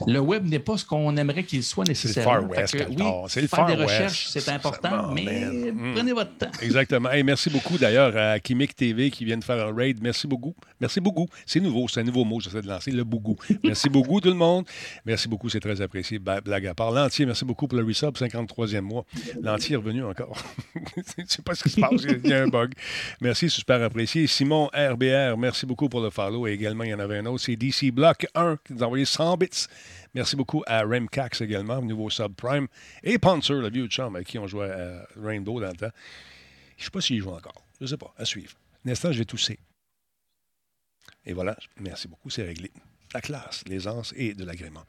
le 0.06 0.18
web 0.18 0.46
n'est 0.46 0.58
pas 0.58 0.76
ce 0.76 0.84
qu'on 0.84 1.16
aimerait 1.16 1.44
qu'il 1.44 1.62
soit 1.62 1.84
C'est 1.84 1.90
le 1.90 1.92
nécessairement. 1.92 2.32
Far 2.32 2.50
West, 2.50 2.72
que, 2.76 2.88
oui, 2.88 3.04
C'est 3.28 3.40
le 3.42 3.48
faire 3.48 3.58
Far 3.58 3.66
des 3.66 3.74
West. 3.74 3.84
recherches, 3.90 4.28
c'est 4.28 4.48
important, 4.48 5.12
mais 5.12 5.24
man. 5.24 5.72
Mm. 5.72 5.94
prenez 5.94 6.12
votre 6.12 6.36
temps. 6.38 6.50
Exactement. 6.62 7.10
Hey, 7.10 7.22
merci 7.22 7.50
beaucoup 7.50 7.78
d'ailleurs 7.78 8.16
à 8.16 8.38
Kimik 8.40 8.74
TV 8.74 9.10
qui 9.10 9.24
vient 9.24 9.36
de 9.36 9.44
faire 9.44 9.66
un 9.66 9.74
raid. 9.74 9.98
Merci 10.02 10.26
beaucoup. 10.26 10.54
Merci 10.80 11.00
beaucoup. 11.00 11.28
C'est 11.46 11.60
nouveau, 11.60 11.88
c'est 11.88 12.00
un 12.00 12.04
nouveau 12.04 12.24
mot 12.24 12.38
que 12.38 12.44
j'essaie 12.44 12.62
de 12.62 12.68
lancer, 12.68 12.90
le 12.90 13.04
bougou. 13.04 13.36
Merci 13.62 13.88
beaucoup 13.90 14.20
tout 14.20 14.28
le 14.28 14.34
monde. 14.34 14.64
Merci 15.04 15.28
beaucoup, 15.28 15.48
c'est 15.48 15.60
très 15.60 15.80
apprécié. 15.80 16.18
Blague 16.18 16.66
à 16.66 16.74
part. 16.74 16.90
L'entier, 16.90 17.26
merci 17.26 17.44
beaucoup 17.44 17.68
pour 17.68 17.78
le 17.78 17.84
resub, 17.84 18.14
53e 18.14 18.80
mois. 18.80 19.04
L'entier 19.42 19.74
est 19.74 19.76
revenu 19.76 20.04
encore. 20.04 20.36
Je 20.96 21.22
ne 21.22 21.26
sais 21.26 21.42
pas 21.42 21.54
ce 21.54 21.64
qui 21.64 21.70
se 21.70 21.80
passe, 21.80 22.02
il 22.04 22.28
y 22.28 22.32
a 22.32 22.42
un 22.42 22.48
bug. 22.48 22.72
Merci, 23.20 23.50
super 23.50 23.82
apprécié. 23.82 24.26
Simon 24.26 24.68
RBR, 24.74 25.36
merci 25.38 25.66
beaucoup 25.66 25.88
pour 25.88 26.00
le 26.00 26.10
follow. 26.10 26.46
Et 26.46 26.52
également, 26.52 26.84
il 26.84 26.90
y 26.90 26.94
en 26.94 26.98
avait 26.98 27.18
un 27.18 27.26
autre, 27.26 27.42
c'est 27.44 27.56
DC 27.56 27.92
Block 27.92 28.26
1 28.34 28.56
qui 28.64 28.74
nous 28.74 28.82
a 28.82 28.86
envoyé 28.86 29.04
100 29.04 29.36
bits. 29.36 29.59
Merci 30.14 30.36
beaucoup 30.36 30.62
à 30.66 30.82
Remcax 30.82 31.40
également, 31.40 31.80
nouveau 31.82 32.10
subprime. 32.10 32.66
Et 33.02 33.18
Panzer, 33.18 33.60
le 33.60 33.70
vieux 33.70 33.86
chum 33.86 34.16
avec 34.16 34.28
qui 34.28 34.38
on 34.38 34.46
jouait 34.46 34.70
à 34.70 35.06
Rainbow 35.16 35.60
dans 35.60 35.68
le 35.68 35.76
temps. 35.76 35.90
Je 36.76 36.82
ne 36.82 36.84
sais 36.84 36.90
pas 36.90 37.00
s'il 37.00 37.20
joue 37.20 37.30
encore. 37.30 37.64
Je 37.78 37.84
ne 37.84 37.88
sais 37.88 37.96
pas. 37.96 38.12
À 38.16 38.24
suivre. 38.24 38.54
Un 38.86 38.94
je 38.94 39.18
vais 39.18 39.24
tousser. 39.24 39.58
Et 41.24 41.32
voilà. 41.32 41.56
Merci 41.78 42.08
beaucoup. 42.08 42.30
C'est 42.30 42.42
réglé. 42.42 42.70
La 43.14 43.20
classe, 43.20 43.62
l'aisance 43.66 44.12
et 44.16 44.34
de 44.34 44.44
l'agrément. 44.44 44.82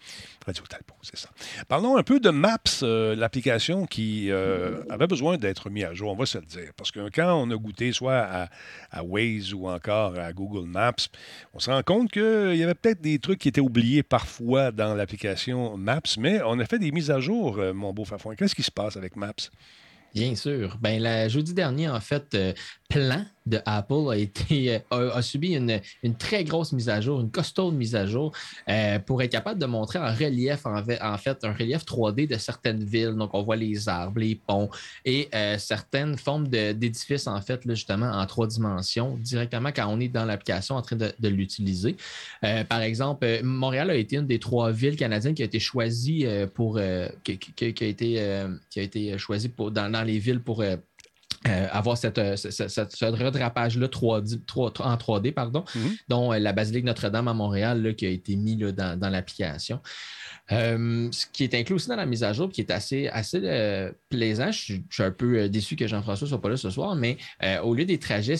Radio 0.45 0.63
Talbot, 0.67 0.95
c'est 1.01 1.17
ça. 1.17 1.29
Parlons 1.67 1.97
un 1.97 2.03
peu 2.03 2.19
de 2.19 2.29
Maps, 2.29 2.57
euh, 2.83 3.15
l'application 3.15 3.85
qui 3.85 4.31
euh, 4.31 4.83
avait 4.89 5.07
besoin 5.07 5.37
d'être 5.37 5.69
mise 5.69 5.85
à 5.85 5.93
jour, 5.93 6.11
on 6.11 6.15
va 6.15 6.25
se 6.25 6.37
le 6.37 6.45
dire. 6.45 6.71
Parce 6.75 6.91
que 6.91 7.09
quand 7.09 7.33
on 7.33 7.49
a 7.51 7.55
goûté 7.55 7.91
soit 7.91 8.49
à, 8.91 9.03
Waze 9.03 9.53
ou 9.53 9.67
encore 9.67 10.17
à 10.17 10.33
Google 10.33 10.67
Maps, 10.67 10.93
on 11.53 11.59
se 11.59 11.69
rend 11.71 11.81
compte 11.83 12.11
qu'il 12.11 12.55
y 12.55 12.63
avait 12.63 12.75
peut-être 12.75 13.01
des 13.01 13.19
trucs 13.19 13.39
qui 13.39 13.47
étaient 13.47 13.61
oubliés 13.61 14.03
parfois 14.03 14.71
dans 14.71 14.93
l'application 14.93 15.77
Maps, 15.77 16.01
mais 16.17 16.41
on 16.45 16.59
a 16.59 16.65
fait 16.65 16.79
des 16.79 16.91
mises 16.91 17.11
à 17.11 17.19
jour, 17.19 17.57
euh, 17.57 17.73
mon 17.73 17.93
beau 17.93 18.05
Fafouin. 18.05 18.35
Qu'est-ce 18.35 18.55
qui 18.55 18.63
se 18.63 18.71
passe 18.71 18.97
avec 18.97 19.15
Maps? 19.15 19.33
Bien 20.13 20.35
sûr. 20.35 20.77
Ben, 20.81 21.01
la, 21.01 21.29
jeudi 21.29 21.53
dernier, 21.53 21.87
en 21.87 22.01
fait, 22.01 22.35
Plan 22.91 23.25
de 23.45 23.59
Apple 23.65 23.93
a, 24.11 24.95
euh, 24.95 25.21
subi 25.21 25.55
une, 25.55 26.15
très 26.17 26.43
grosse 26.43 26.73
mise 26.73 26.89
à 26.89 27.01
jour, 27.01 27.21
une 27.21 27.31
costaude 27.31 27.73
mise 27.73 27.95
à 27.95 28.05
jour 28.05 28.31
euh, 28.69 28.99
pour 28.99 29.21
être 29.21 29.31
capable 29.31 29.59
de 29.59 29.65
montrer 29.65 29.99
en 29.99 30.13
relief, 30.13 30.65
en, 30.65 30.83
fait, 31.17 31.43
un 31.43 31.53
relief 31.53 31.83
3D 31.85 32.27
de 32.27 32.37
certaines 32.37 32.83
villes. 32.83 33.15
Donc, 33.15 33.33
on 33.33 33.41
voit 33.41 33.55
les 33.55 33.89
arbres, 33.89 34.19
les 34.19 34.35
ponts 34.35 34.69
et 35.05 35.29
euh, 35.33 35.57
certaines 35.57 36.17
formes 36.17 36.47
d'édifices, 36.47 37.27
en 37.27 37.41
fait, 37.41 37.61
justement, 37.65 38.11
en 38.11 38.25
trois 38.25 38.47
dimensions, 38.47 39.17
directement 39.17 39.71
quand 39.71 39.87
on 39.87 39.99
est 39.99 40.09
dans 40.09 40.25
l'application 40.25 40.75
en 40.75 40.81
train 40.81 40.97
de, 40.97 41.27
l'utiliser. 41.27 41.95
par 42.41 42.81
exemple, 42.81 43.25
Montréal 43.41 43.89
a 43.89 43.95
été 43.95 44.17
une 44.17 44.27
des 44.27 44.39
trois 44.39 44.71
villes 44.71 44.97
canadiennes 44.97 45.33
qui 45.33 45.41
a 45.43 45.45
été 45.45 45.59
choisie 45.59 46.25
pour 46.53 46.79
qui, 47.23 47.39
a 47.61 47.85
été, 47.85 48.45
été 48.75 49.17
choisie 49.17 49.51
dans 49.57 50.05
les 50.05 50.19
villes 50.19 50.41
pour 50.41 50.63
euh, 51.47 51.67
avoir 51.71 51.97
cette, 51.97 52.19
euh, 52.19 52.35
ce 52.35 53.05
redrapage-là 53.05 53.87
en 53.87 54.95
3D, 54.95 55.33
pardon, 55.33 55.61
mm-hmm. 55.61 55.97
dont 56.07 56.31
euh, 56.31 56.37
la 56.37 56.53
basilique 56.53 56.85
Notre-Dame 56.85 57.27
à 57.27 57.33
Montréal 57.33 57.95
qui 57.97 58.05
a 58.05 58.09
été 58.09 58.35
mis 58.35 58.57
dans, 58.57 58.99
dans 58.99 59.09
l'application. 59.09 59.79
Euh, 60.51 61.07
ce 61.11 61.25
qui 61.31 61.43
est 61.43 61.53
inclus 61.53 61.75
aussi 61.75 61.87
dans 61.87 61.95
la 61.95 62.05
mise 62.05 62.23
à 62.23 62.33
jour, 62.33 62.49
qui 62.49 62.61
est 62.61 62.71
assez, 62.71 63.07
assez 63.07 63.39
euh, 63.43 63.91
plaisant, 64.09 64.51
je 64.51 64.59
suis, 64.59 64.83
un 64.99 65.11
peu 65.11 65.39
euh, 65.39 65.49
déçu 65.49 65.75
que 65.75 65.87
Jean-François 65.87 66.25
ne 66.25 66.29
soit 66.29 66.41
pas 66.41 66.49
là 66.49 66.57
ce 66.57 66.69
soir, 66.69 66.95
mais 66.95 67.17
au 67.63 67.73
lieu 67.73 67.85
des 67.85 67.97
trajets 67.97 68.35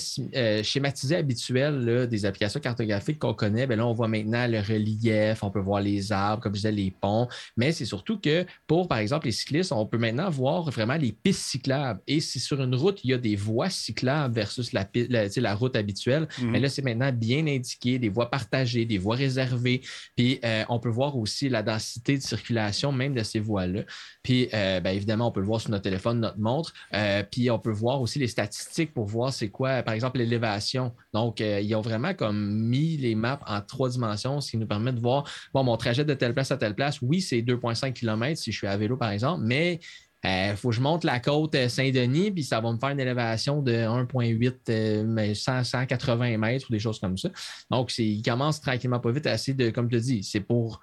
schématisés 0.63 1.15
habituels 1.15 2.07
des 2.07 2.25
applications 2.25 2.59
cartographiques 2.59 3.19
qu'on 3.19 3.33
connaît, 3.33 3.67
bien 3.67 3.77
là, 3.77 3.87
on 3.87 3.93
voit 3.93 4.07
maintenant 4.07 4.47
le 4.47 4.59
relief, 4.59 5.43
on 5.43 5.49
peut 5.49 5.59
voir 5.59 5.81
les 5.81 6.11
arbres, 6.11 6.41
comme 6.43 6.53
je 6.53 6.59
disais, 6.59 6.71
les 6.71 6.91
ponts, 6.91 7.27
mais 7.57 7.71
c'est 7.71 7.85
surtout 7.85 8.19
que 8.19 8.45
pour, 8.67 8.87
par 8.87 8.99
exemple, 8.99 9.25
les 9.25 9.31
cyclistes, 9.31 9.71
on 9.71 9.85
peut 9.85 9.97
maintenant 9.97 10.29
voir 10.29 10.69
vraiment 10.69 10.95
les 10.95 11.11
pistes 11.11 11.41
cyclables. 11.41 12.01
Et 12.07 12.19
si 12.19 12.39
sur 12.39 12.61
une 12.61 12.75
route, 12.75 12.99
il 13.03 13.11
y 13.11 13.13
a 13.13 13.17
des 13.17 13.35
voies 13.35 13.69
cyclables 13.69 14.33
versus 14.33 14.73
la, 14.73 14.87
la, 14.89 15.55
route 15.55 15.75
habituelle, 15.75 16.27
mais 16.41 16.57
mhm. 16.57 16.63
là, 16.63 16.69
c'est 16.69 16.81
maintenant 16.81 17.11
bien 17.11 17.47
indiqué, 17.47 17.99
des 17.99 18.09
voies 18.09 18.29
partagées, 18.29 18.85
des 18.85 18.97
voies 18.97 19.15
réservées, 19.15 19.81
puis 20.15 20.39
on 20.69 20.79
peut 20.79 20.89
voir 20.89 21.17
aussi 21.17 21.49
la 21.49 21.63
densité 21.63 21.90
de 21.99 22.21
circulation 22.21 22.91
même 22.91 23.13
de 23.13 23.23
ces 23.23 23.39
voies-là. 23.39 23.81
Puis, 24.23 24.49
euh, 24.53 24.79
bien 24.79 24.91
évidemment, 24.91 25.27
on 25.27 25.31
peut 25.31 25.39
le 25.39 25.45
voir 25.45 25.61
sur 25.61 25.71
notre 25.71 25.83
téléphone, 25.83 26.19
notre 26.19 26.39
montre. 26.39 26.73
Euh, 26.93 27.23
puis, 27.29 27.49
on 27.49 27.59
peut 27.59 27.71
voir 27.71 28.01
aussi 28.01 28.19
les 28.19 28.27
statistiques 28.27 28.93
pour 28.93 29.05
voir 29.05 29.33
c'est 29.33 29.49
quoi, 29.49 29.83
par 29.83 29.93
exemple, 29.93 30.19
l'élévation. 30.19 30.93
Donc, 31.13 31.41
euh, 31.41 31.59
ils 31.61 31.73
ont 31.75 31.81
vraiment 31.81 32.13
comme 32.13 32.51
mis 32.51 32.97
les 32.97 33.15
maps 33.15 33.39
en 33.47 33.61
trois 33.61 33.89
dimensions, 33.89 34.41
ce 34.41 34.51
qui 34.51 34.57
nous 34.57 34.67
permet 34.67 34.93
de 34.93 34.99
voir, 34.99 35.29
bon, 35.53 35.63
mon 35.63 35.77
trajet 35.77 36.05
de 36.05 36.13
telle 36.13 36.33
place 36.33 36.51
à 36.51 36.57
telle 36.57 36.75
place, 36.75 37.01
oui, 37.01 37.21
c'est 37.21 37.41
2,5 37.41 37.93
km 37.93 38.39
si 38.39 38.51
je 38.51 38.57
suis 38.57 38.67
à 38.67 38.77
vélo, 38.77 38.97
par 38.97 39.11
exemple, 39.11 39.43
mais 39.43 39.79
il 40.23 40.55
faut 40.55 40.69
que 40.69 40.75
je 40.75 40.81
monte 40.81 41.03
la 41.03 41.19
côte 41.19 41.55
Saint-Denis, 41.67 42.29
puis 42.31 42.43
ça 42.43 42.61
va 42.61 42.71
me 42.71 42.77
faire 42.77 42.89
une 42.89 42.99
élévation 42.99 43.61
de 43.61 43.73
1,8, 43.73 45.03
mais 45.03 45.33
180 45.33 46.37
mètres 46.37 46.67
ou 46.69 46.73
des 46.73 46.79
choses 46.79 46.99
comme 46.99 47.17
ça. 47.17 47.29
Donc, 47.71 47.97
il 47.97 48.21
commence 48.21 48.61
tranquillement 48.61 48.99
pas 48.99 49.11
vite, 49.11 49.25
assez 49.25 49.53
de, 49.53 49.71
comme 49.71 49.89
tu 49.89 49.99
dis, 49.99 50.23
c'est 50.23 50.41
pour 50.41 50.79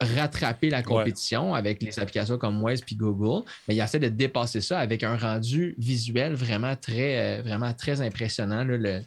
rattraper 0.00 0.70
la 0.70 0.82
compétition 0.82 1.54
avec 1.54 1.82
les 1.82 1.98
applications 1.98 2.38
comme 2.38 2.62
Waze 2.62 2.80
puis 2.82 2.96
Google, 2.96 3.44
mais 3.68 3.74
il 3.74 3.80
essaie 3.80 3.98
de 3.98 4.08
dépasser 4.08 4.60
ça 4.60 4.78
avec 4.78 5.02
un 5.02 5.16
rendu 5.16 5.74
visuel 5.78 6.34
vraiment 6.34 6.76
très, 6.76 7.38
euh, 7.38 7.42
vraiment 7.42 7.72
très 7.72 8.00
impressionnant. 8.00 8.64
le, 8.64 9.02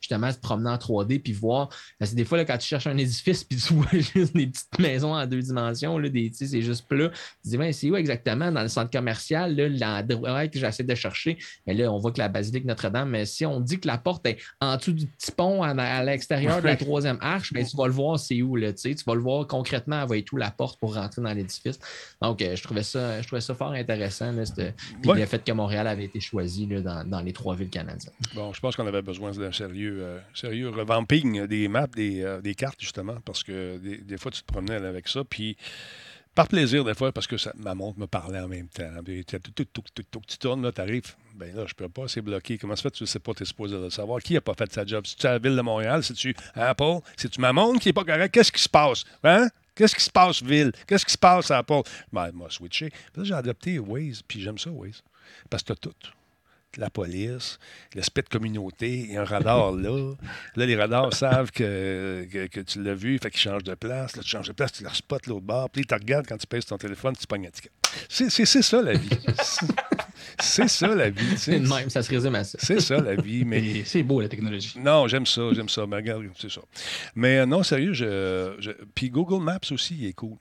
justement, 0.00 0.32
se 0.32 0.38
promener 0.38 0.70
en 0.70 0.76
3D 0.76 1.20
puis 1.20 1.32
voir. 1.32 1.68
Parce 1.98 2.12
que 2.12 2.16
des 2.16 2.24
fois, 2.24 2.38
là, 2.38 2.44
quand 2.44 2.58
tu 2.58 2.66
cherches 2.66 2.86
un 2.86 2.96
édifice 2.96 3.44
puis 3.44 3.58
tu 3.58 3.72
vois 3.74 3.86
juste 3.92 4.34
des 4.34 4.46
petites 4.46 4.78
maisons 4.78 5.14
en 5.14 5.26
deux 5.26 5.40
dimensions, 5.40 5.98
là, 5.98 6.08
des, 6.08 6.30
c'est 6.32 6.62
juste 6.62 6.86
plat, 6.88 7.08
tu 7.08 7.50
dis, 7.50 7.56
ben, 7.56 7.72
c'est 7.72 7.90
où 7.90 7.96
exactement? 7.96 8.50
Dans 8.50 8.62
le 8.62 8.68
centre 8.68 8.90
commercial, 8.90 9.56
l'endroit 9.56 10.48
que 10.48 10.58
j'essaie 10.58 10.84
de 10.84 10.94
chercher? 10.94 11.38
Mais 11.66 11.74
là, 11.74 11.92
on 11.92 11.98
voit 11.98 12.12
que 12.12 12.18
la 12.18 12.28
basilique 12.28 12.64
Notre-Dame, 12.64 13.10
mais 13.10 13.26
si 13.26 13.46
on 13.46 13.60
dit 13.60 13.80
que 13.80 13.86
la 13.86 13.98
porte 13.98 14.26
est 14.26 14.38
en 14.60 14.76
dessous 14.76 14.92
du 14.92 15.06
petit 15.06 15.32
pont 15.32 15.62
à, 15.62 16.04
l'extérieur 16.04 16.60
de 16.60 16.66
la 16.66 16.76
troisième 16.76 17.18
arche, 17.20 17.52
ben, 17.52 17.64
tu 17.64 17.76
vas 17.76 17.86
le 17.86 17.92
voir, 17.92 18.18
c'est 18.18 18.40
où, 18.42 18.56
là, 18.56 18.72
tu 18.72 18.94
vas 19.06 19.14
le 19.14 19.20
voir 19.20 19.46
concrètement, 19.46 20.02
elle 20.02 20.08
va 20.08 20.16
être 20.18 20.27
la 20.36 20.50
porte 20.50 20.78
pour 20.78 20.94
rentrer 20.94 21.22
dans 21.22 21.32
l'édifice. 21.32 21.78
Donc, 22.20 22.42
euh, 22.42 22.56
je, 22.56 22.62
trouvais 22.62 22.82
ça, 22.82 23.20
je 23.22 23.26
trouvais 23.26 23.40
ça 23.40 23.54
fort 23.54 23.72
intéressant. 23.72 24.32
puis 24.32 25.10
le 25.12 25.26
fait 25.26 25.44
que 25.44 25.52
Montréal 25.52 25.86
avait 25.86 26.04
été 26.04 26.20
choisi 26.20 26.66
dans, 26.66 27.22
les 27.24 27.32
trois 27.32 27.54
villes 27.54 27.70
canadiennes. 27.70 28.12
Bon, 28.34 28.52
je 28.52 28.60
pense 28.60 28.76
qu'on 28.76 28.86
avait 28.86 29.02
besoin 29.02 29.32
d'un 29.32 29.52
sérieux, 29.52 29.98
euh, 30.00 30.18
sérieux 30.34 30.70
revamping 30.70 31.46
des 31.46 31.68
maps, 31.68 31.86
des, 31.86 32.22
euh, 32.22 32.40
des, 32.40 32.54
cartes, 32.54 32.80
justement, 32.80 33.16
parce 33.24 33.42
que 33.42 33.78
des, 33.78 34.18
fois, 34.18 34.30
tu 34.30 34.42
te 34.42 34.46
promenais 34.46 34.74
avec 34.74 35.08
ça. 35.08 35.22
Puis 35.24 35.56
par 36.38 36.46
plaisir, 36.46 36.84
des 36.84 36.94
fois, 36.94 37.10
parce 37.10 37.26
que 37.26 37.36
ça, 37.36 37.52
ma 37.56 37.74
montre 37.74 37.98
me 37.98 38.06
parlait 38.06 38.38
en 38.38 38.46
même 38.46 38.68
temps. 38.68 38.88
Tu 39.04 40.38
tournes, 40.38 40.62
là, 40.62 40.70
tu 40.70 40.80
arrives. 40.80 41.16
Ben 41.34 41.52
là, 41.54 41.64
je 41.66 41.74
peux 41.74 41.88
pas, 41.88 42.06
c'est 42.06 42.20
bloqué. 42.20 42.58
Comment 42.58 42.76
ça 42.76 42.82
fait? 42.82 42.90
Tu 42.92 43.02
ne 43.02 43.08
sais 43.08 43.18
pas, 43.18 43.34
tu 43.34 43.42
es 43.42 43.46
supposé 43.46 43.76
le 43.76 43.90
savoir? 43.90 44.20
Qui 44.20 44.34
n'a 44.34 44.40
pas 44.40 44.54
fait 44.54 44.72
sa 44.72 44.86
job? 44.86 45.04
C'est-tu 45.04 45.26
à 45.26 45.32
la 45.32 45.38
ville 45.38 45.56
de 45.56 45.60
Montréal? 45.60 46.04
C'est-tu 46.04 46.36
Apple? 46.54 46.98
C'est-tu 47.16 47.40
ma 47.40 47.52
montre 47.52 47.80
qui 47.80 47.88
n'est 47.88 47.92
pas 47.92 48.04
correcte? 48.04 48.32
Qu'est-ce 48.32 48.52
qui 48.52 48.62
se 48.62 48.68
passe? 48.68 49.04
Hein? 49.24 49.48
Qu'est-ce 49.78 49.94
qui 49.94 50.02
se 50.02 50.10
passe, 50.10 50.42
Ville? 50.42 50.72
Qu'est-ce 50.88 51.06
qui 51.06 51.12
se 51.12 51.18
passe 51.18 51.52
à 51.52 51.58
Apple? 51.58 51.82
Ben, 52.12 52.32
m'a 52.32 52.50
switché. 52.50 52.90
Puis 53.12 53.24
j'ai 53.24 53.34
adopté 53.34 53.78
Waze, 53.78 54.22
puis 54.26 54.40
j'aime 54.40 54.58
ça, 54.58 54.70
Waze. 54.70 55.04
Parce 55.48 55.62
que 55.62 55.72
tu 55.72 55.88
as 55.88 55.92
tout 55.92 56.10
la 56.76 56.90
police, 56.90 57.58
l'aspect 57.94 58.22
de 58.22 58.28
communauté, 58.28 58.90
il 58.90 59.12
y 59.12 59.16
a 59.16 59.22
un 59.22 59.24
radar 59.24 59.72
là. 59.72 60.14
Là, 60.54 60.66
les 60.66 60.76
radars 60.76 61.12
savent 61.14 61.50
que, 61.50 62.26
que, 62.30 62.60
tu 62.60 62.82
l'as 62.82 62.94
vu, 62.94 63.18
fait 63.18 63.30
qu'ils 63.30 63.40
changent 63.40 63.64
de 63.64 63.74
place. 63.74 64.16
Là, 64.16 64.22
tu 64.22 64.28
changes 64.28 64.48
de 64.48 64.52
place, 64.52 64.72
tu 64.72 64.82
leur 64.82 64.94
spots 64.94 65.26
l'autre 65.26 65.46
bord. 65.46 65.70
Puis 65.70 65.82
ils 65.82 65.86
te 65.86 65.94
regardent 65.94 66.26
quand 66.26 66.36
tu 66.36 66.46
pèses 66.46 66.66
ton 66.66 66.76
téléphone, 66.76 67.14
tu 67.16 67.26
pognes 67.26 67.46
un 67.46 67.50
ticket. 67.50 67.70
C'est 68.08 68.62
ça, 68.62 68.82
la 68.82 68.92
vie. 68.92 69.08
c'est 70.40 70.68
ça, 70.68 70.94
la 70.94 71.10
vie. 71.10 71.36
C'est 71.36 71.58
même, 71.58 71.90
ça 71.90 72.02
se 72.02 72.10
résume 72.10 72.34
à 72.34 72.44
ça. 72.44 72.58
C'est 72.60 72.80
ça, 72.80 73.00
la 73.00 73.14
vie. 73.14 73.44
Mais... 73.44 73.84
C'est 73.84 74.02
beau, 74.02 74.20
la 74.20 74.28
technologie. 74.28 74.78
Non, 74.78 75.08
j'aime 75.08 75.26
ça, 75.26 75.42
j'aime 75.52 75.68
ça. 75.68 75.86
Mais 75.86 75.96
regarde, 75.96 76.24
c'est 76.38 76.50
ça. 76.50 76.60
Mais 77.14 77.38
euh, 77.38 77.46
non, 77.46 77.62
sérieux, 77.62 77.92
je... 77.92 78.72
puis 78.94 79.10
Google 79.10 79.42
Maps 79.42 79.60
aussi, 79.70 79.96
il 79.98 80.06
est 80.06 80.12
cool. 80.12 80.36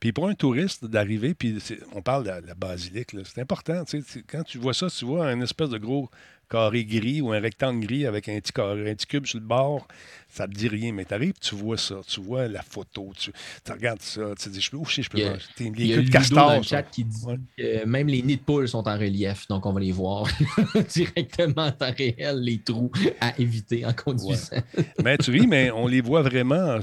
Puis 0.00 0.12
pour 0.12 0.28
un 0.28 0.34
touriste 0.34 0.84
d'arriver, 0.84 1.34
puis 1.34 1.58
on 1.92 2.02
parle 2.02 2.24
de 2.24 2.46
la, 2.46 2.54
basilique, 2.54 3.16
c'est 3.24 3.40
important. 3.40 3.84
Quand 4.28 4.42
tu 4.44 4.58
vois 4.58 4.74
ça, 4.74 4.88
tu 4.88 5.04
vois 5.04 5.26
un 5.26 5.40
espèce 5.40 5.70
de 5.70 5.78
gros 5.78 6.08
carré 6.54 6.84
gris 6.84 7.20
ou 7.20 7.32
un 7.32 7.40
rectangle 7.40 7.84
gris 7.84 8.06
avec 8.06 8.28
un 8.28 8.38
petit, 8.38 8.52
carré, 8.52 8.90
un 8.90 8.94
petit 8.94 9.06
cube 9.06 9.26
sur 9.26 9.40
le 9.40 9.44
bord, 9.44 9.88
ça 10.28 10.46
te 10.46 10.52
dit 10.52 10.68
rien. 10.68 10.92
Mais 10.92 11.04
tu 11.04 11.14
arrives, 11.14 11.34
tu 11.40 11.56
vois 11.56 11.76
ça, 11.76 11.96
tu 12.06 12.20
vois 12.20 12.46
la 12.46 12.62
photo, 12.62 13.12
tu, 13.18 13.32
regardes 13.68 14.00
ça, 14.00 14.22
tu 14.38 14.44
te 14.44 14.48
dis, 14.50 14.60
je 14.60 14.70
peux, 14.70 14.78
je 14.86 15.08
peux 15.08 15.18
pas. 15.18 15.36
Il 15.58 15.86
y 15.86 15.94
a, 15.94 16.20
dans 16.30 16.56
le 16.56 16.62
chat 16.62 16.84
qui 16.84 17.04
dit 17.04 17.26
que 17.58 17.84
même 17.84 18.06
les 18.06 18.22
nids 18.22 18.36
de 18.36 18.42
poules 18.42 18.68
sont 18.68 18.86
en 18.86 18.96
relief, 18.96 19.48
donc 19.48 19.66
on 19.66 19.72
va 19.72 19.80
les 19.80 19.92
voir 19.92 20.28
directement 20.88 21.66
en 21.66 21.72
temps 21.72 21.92
réel, 21.96 22.40
les 22.40 22.58
trous 22.58 22.92
à 23.20 23.38
éviter 23.40 23.84
en 23.84 23.92
conduisant. 23.92 24.56
mais 25.02 25.18
tu 25.18 25.32
vis, 25.32 25.46
mais 25.46 25.72
on 25.72 25.88
les 25.88 26.00
voit 26.00 26.22
vraiment 26.22 26.78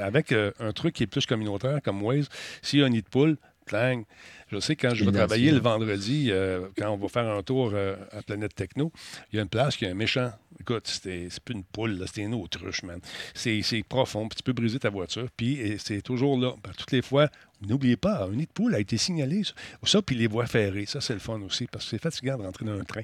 avec 0.00 0.32
euh, 0.32 0.52
un 0.60 0.72
truc 0.72 0.94
qui 0.94 1.02
est 1.02 1.08
plus 1.08 1.26
communautaire 1.26 1.80
comme 1.82 2.02
Waze. 2.02 2.28
S'il 2.62 2.80
y 2.80 2.82
a 2.82 2.86
un 2.86 2.90
nid 2.90 3.02
de 3.02 3.08
poule, 3.08 3.36
clang, 3.66 4.04
je 4.48 4.60
sais, 4.60 4.76
quand 4.76 4.94
je 4.94 5.04
vais 5.04 5.12
travailler 5.12 5.50
le 5.50 5.58
vendredi, 5.58 6.28
euh, 6.30 6.68
quand 6.78 6.90
on 6.90 6.96
va 6.96 7.08
faire 7.08 7.28
un 7.28 7.42
tour 7.42 7.72
euh, 7.74 7.96
à 8.12 8.22
Planète 8.22 8.54
Techno, 8.54 8.92
il 9.32 9.36
y 9.36 9.38
a 9.40 9.42
une 9.42 9.48
place 9.48 9.76
qui 9.76 9.86
a 9.86 9.90
un 9.90 9.94
méchant. 9.94 10.32
Écoute, 10.60 10.86
c'est 10.86 11.28
plus 11.44 11.54
une 11.54 11.64
poule, 11.64 12.04
c'est 12.12 12.22
une 12.22 12.34
autruche, 12.34 12.82
man. 12.84 13.00
C'est 13.34 13.62
profond, 13.88 14.28
puis 14.28 14.36
tu 14.36 14.42
peux 14.42 14.52
briser 14.52 14.78
ta 14.78 14.90
voiture, 14.90 15.28
puis 15.36 15.76
c'est 15.78 16.00
toujours 16.00 16.38
là. 16.38 16.52
Ben, 16.62 16.70
toutes 16.76 16.92
les 16.92 17.02
fois, 17.02 17.28
n'oubliez 17.60 17.96
pas, 17.96 18.24
un 18.24 18.30
nid 18.30 18.46
de 18.46 18.52
poule 18.52 18.74
a 18.74 18.78
été 18.78 18.96
signalé. 18.96 19.42
Ça, 19.82 20.00
puis 20.00 20.14
les 20.14 20.28
voies 20.28 20.46
ferrées, 20.46 20.86
ça, 20.86 21.00
c'est 21.00 21.14
le 21.14 21.20
fun 21.20 21.40
aussi, 21.42 21.66
parce 21.66 21.84
que 21.84 21.90
c'est 21.90 22.02
fatigant 22.02 22.38
de 22.38 22.44
rentrer 22.44 22.64
dans 22.64 22.78
un 22.78 22.84
train. 22.84 23.02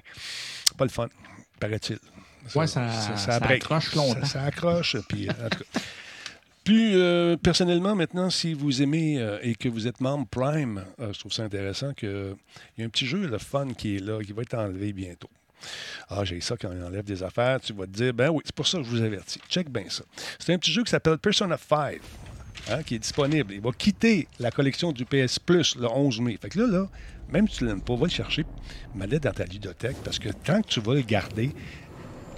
Pas 0.78 0.84
le 0.84 0.90
fun, 0.90 1.08
paraît-il. 1.58 1.98
Ça, 2.48 2.66
ça, 2.66 3.36
accroche 3.36 3.94
longtemps. 3.94 4.24
Ça, 4.24 4.42
accroche, 4.42 4.96
puis 5.08 5.28
Plus 6.64 6.92
euh, 6.94 7.36
personnellement, 7.36 7.96
maintenant, 7.96 8.30
si 8.30 8.54
vous 8.54 8.82
aimez 8.82 9.18
euh, 9.18 9.38
et 9.42 9.56
que 9.56 9.68
vous 9.68 9.88
êtes 9.88 10.00
membre 10.00 10.26
Prime, 10.28 10.84
euh, 11.00 11.12
je 11.12 11.18
trouve 11.18 11.32
ça 11.32 11.42
intéressant 11.42 11.92
qu'il 11.92 12.36
y 12.78 12.82
a 12.82 12.84
un 12.84 12.88
petit 12.88 13.06
jeu, 13.06 13.26
le 13.26 13.38
fun, 13.38 13.68
qui 13.76 13.96
est 13.96 13.98
là, 13.98 14.22
qui 14.22 14.32
va 14.32 14.42
être 14.42 14.54
enlevé 14.54 14.92
bientôt. 14.92 15.30
Ah, 16.08 16.24
j'ai 16.24 16.40
ça 16.40 16.56
quand 16.56 16.70
on 16.72 16.86
enlève 16.86 17.04
des 17.04 17.22
affaires, 17.22 17.60
tu 17.60 17.72
vas 17.72 17.86
te 17.86 17.90
dire, 17.90 18.14
ben 18.14 18.30
oui, 18.30 18.42
c'est 18.44 18.54
pour 18.54 18.66
ça 18.66 18.78
que 18.78 18.84
je 18.84 18.90
vous 18.90 19.02
avertis. 19.02 19.40
Check 19.48 19.70
bien 19.70 19.84
ça. 19.88 20.04
C'est 20.38 20.52
un 20.52 20.58
petit 20.58 20.72
jeu 20.72 20.84
qui 20.84 20.90
s'appelle 20.90 21.18
Persona 21.18 21.56
5, 21.56 22.00
hein, 22.70 22.82
qui 22.84 22.94
est 22.94 23.00
disponible. 23.00 23.54
Il 23.54 23.60
va 23.60 23.70
quitter 23.72 24.28
la 24.38 24.50
collection 24.52 24.92
du 24.92 25.04
PS 25.04 25.38
Plus 25.40 25.76
le 25.76 25.88
11 25.88 26.20
mai. 26.20 26.38
Fait 26.40 26.48
que 26.48 26.60
là, 26.60 26.66
là, 26.66 26.88
même 27.28 27.48
si 27.48 27.58
tu 27.58 27.64
ne 27.64 27.70
l'aimes 27.70 27.80
pas, 27.80 27.96
va 27.96 28.04
le 28.04 28.10
chercher, 28.10 28.44
mets-le 28.94 29.18
dans 29.18 29.32
ta 29.32 29.44
ludothèque, 29.44 29.96
parce 30.04 30.18
que 30.18 30.28
tant 30.28 30.62
que 30.62 30.68
tu 30.68 30.80
vas 30.80 30.94
le 30.94 31.02
garder, 31.02 31.52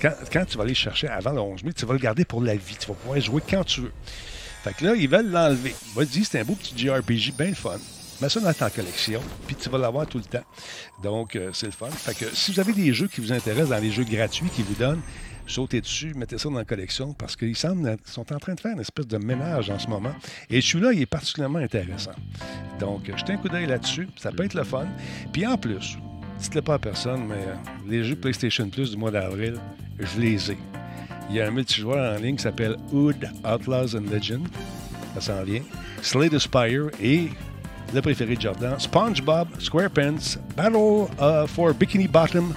quand, 0.00 0.44
tu 0.44 0.56
vas 0.56 0.64
aller 0.64 0.74
chercher 0.74 1.08
avant 1.08 1.32
le 1.32 1.40
11 1.40 1.64
mai, 1.64 1.72
tu 1.72 1.86
vas 1.86 1.94
le 1.94 1.98
garder 1.98 2.24
pour 2.24 2.42
la 2.42 2.54
vie. 2.54 2.76
Tu 2.78 2.86
vas 2.86 2.94
pouvoir 2.94 3.20
jouer 3.20 3.42
quand 3.48 3.64
tu 3.64 3.82
veux. 3.82 3.92
Fait 4.62 4.72
que 4.72 4.84
là, 4.84 4.94
ils 4.94 5.08
veulent 5.08 5.30
l'enlever. 5.30 5.74
Vas-y, 5.94 6.24
c'est 6.24 6.40
un 6.40 6.44
beau 6.44 6.54
petit 6.54 6.76
JRPG 6.76 7.36
bien 7.36 7.54
fun. 7.54 7.78
Mets 8.20 8.28
ça 8.28 8.40
dans 8.40 8.52
ta 8.52 8.70
collection, 8.70 9.20
puis 9.46 9.56
tu 9.56 9.68
vas 9.68 9.78
l'avoir 9.78 10.06
tout 10.06 10.18
le 10.18 10.24
temps. 10.24 10.44
Donc, 11.02 11.34
euh, 11.34 11.50
c'est 11.52 11.66
le 11.66 11.72
fun. 11.72 11.90
Fait 11.90 12.14
que 12.14 12.34
si 12.34 12.52
vous 12.52 12.60
avez 12.60 12.72
des 12.72 12.94
jeux 12.94 13.08
qui 13.08 13.20
vous 13.20 13.32
intéressent 13.32 13.70
dans 13.70 13.82
les 13.82 13.90
jeux 13.90 14.04
gratuits 14.04 14.48
qu'ils 14.50 14.64
vous 14.64 14.74
donnent, 14.74 15.02
sautez 15.46 15.80
dessus, 15.80 16.14
mettez 16.14 16.38
ça 16.38 16.48
dans 16.48 16.56
la 16.56 16.64
collection 16.64 17.12
parce 17.12 17.36
qu'ils 17.36 17.56
semblent 17.56 17.96
sont 18.04 18.32
en 18.32 18.38
train 18.38 18.54
de 18.54 18.60
faire 18.60 18.72
une 18.72 18.80
espèce 18.80 19.06
de 19.06 19.18
ménage 19.18 19.68
en 19.68 19.78
ce 19.78 19.88
moment. 19.88 20.14
Et 20.48 20.60
celui-là, 20.60 20.92
il 20.92 21.02
est 21.02 21.06
particulièrement 21.06 21.58
intéressant. 21.58 22.14
Donc, 22.78 23.10
jetez 23.16 23.32
un 23.32 23.36
coup 23.36 23.48
d'œil 23.48 23.66
là-dessus. 23.66 24.08
Ça 24.16 24.30
peut 24.30 24.44
être 24.44 24.54
le 24.54 24.64
fun. 24.64 24.86
Puis 25.32 25.44
en 25.46 25.58
plus, 25.58 25.98
dites-le 26.38 26.62
pas 26.62 26.74
à 26.74 26.78
personne, 26.78 27.26
mais 27.26 27.34
euh, 27.34 27.54
les 27.88 28.04
jeux 28.04 28.16
PlayStation 28.16 28.68
Plus 28.68 28.92
du 28.92 28.96
mois 28.96 29.10
d'avril, 29.10 29.58
je 29.98 30.20
les 30.20 30.52
ai. 30.52 30.58
Il 31.30 31.36
y 31.36 31.40
a 31.40 31.46
un 31.46 31.50
multijoueur 31.50 32.16
en 32.16 32.20
ligne 32.20 32.36
qui 32.36 32.42
s'appelle 32.42 32.76
Hood 32.92 33.28
Outlaws 33.44 33.96
and 33.96 34.10
Legends. 34.10 34.44
Ça 35.14 35.20
s'en 35.20 35.42
vient. 35.44 35.62
Slay 36.02 36.30
Spire 36.38 36.90
et 37.02 37.30
le 37.94 38.02
préféré 38.02 38.36
de 38.36 38.40
Jordan, 38.40 38.78
SpongeBob 38.78 39.48
SquarePants 39.58 40.36
Battle 40.56 41.08
uh, 41.20 41.46
for 41.46 41.72
Bikini 41.72 42.08
Bottom 42.08 42.54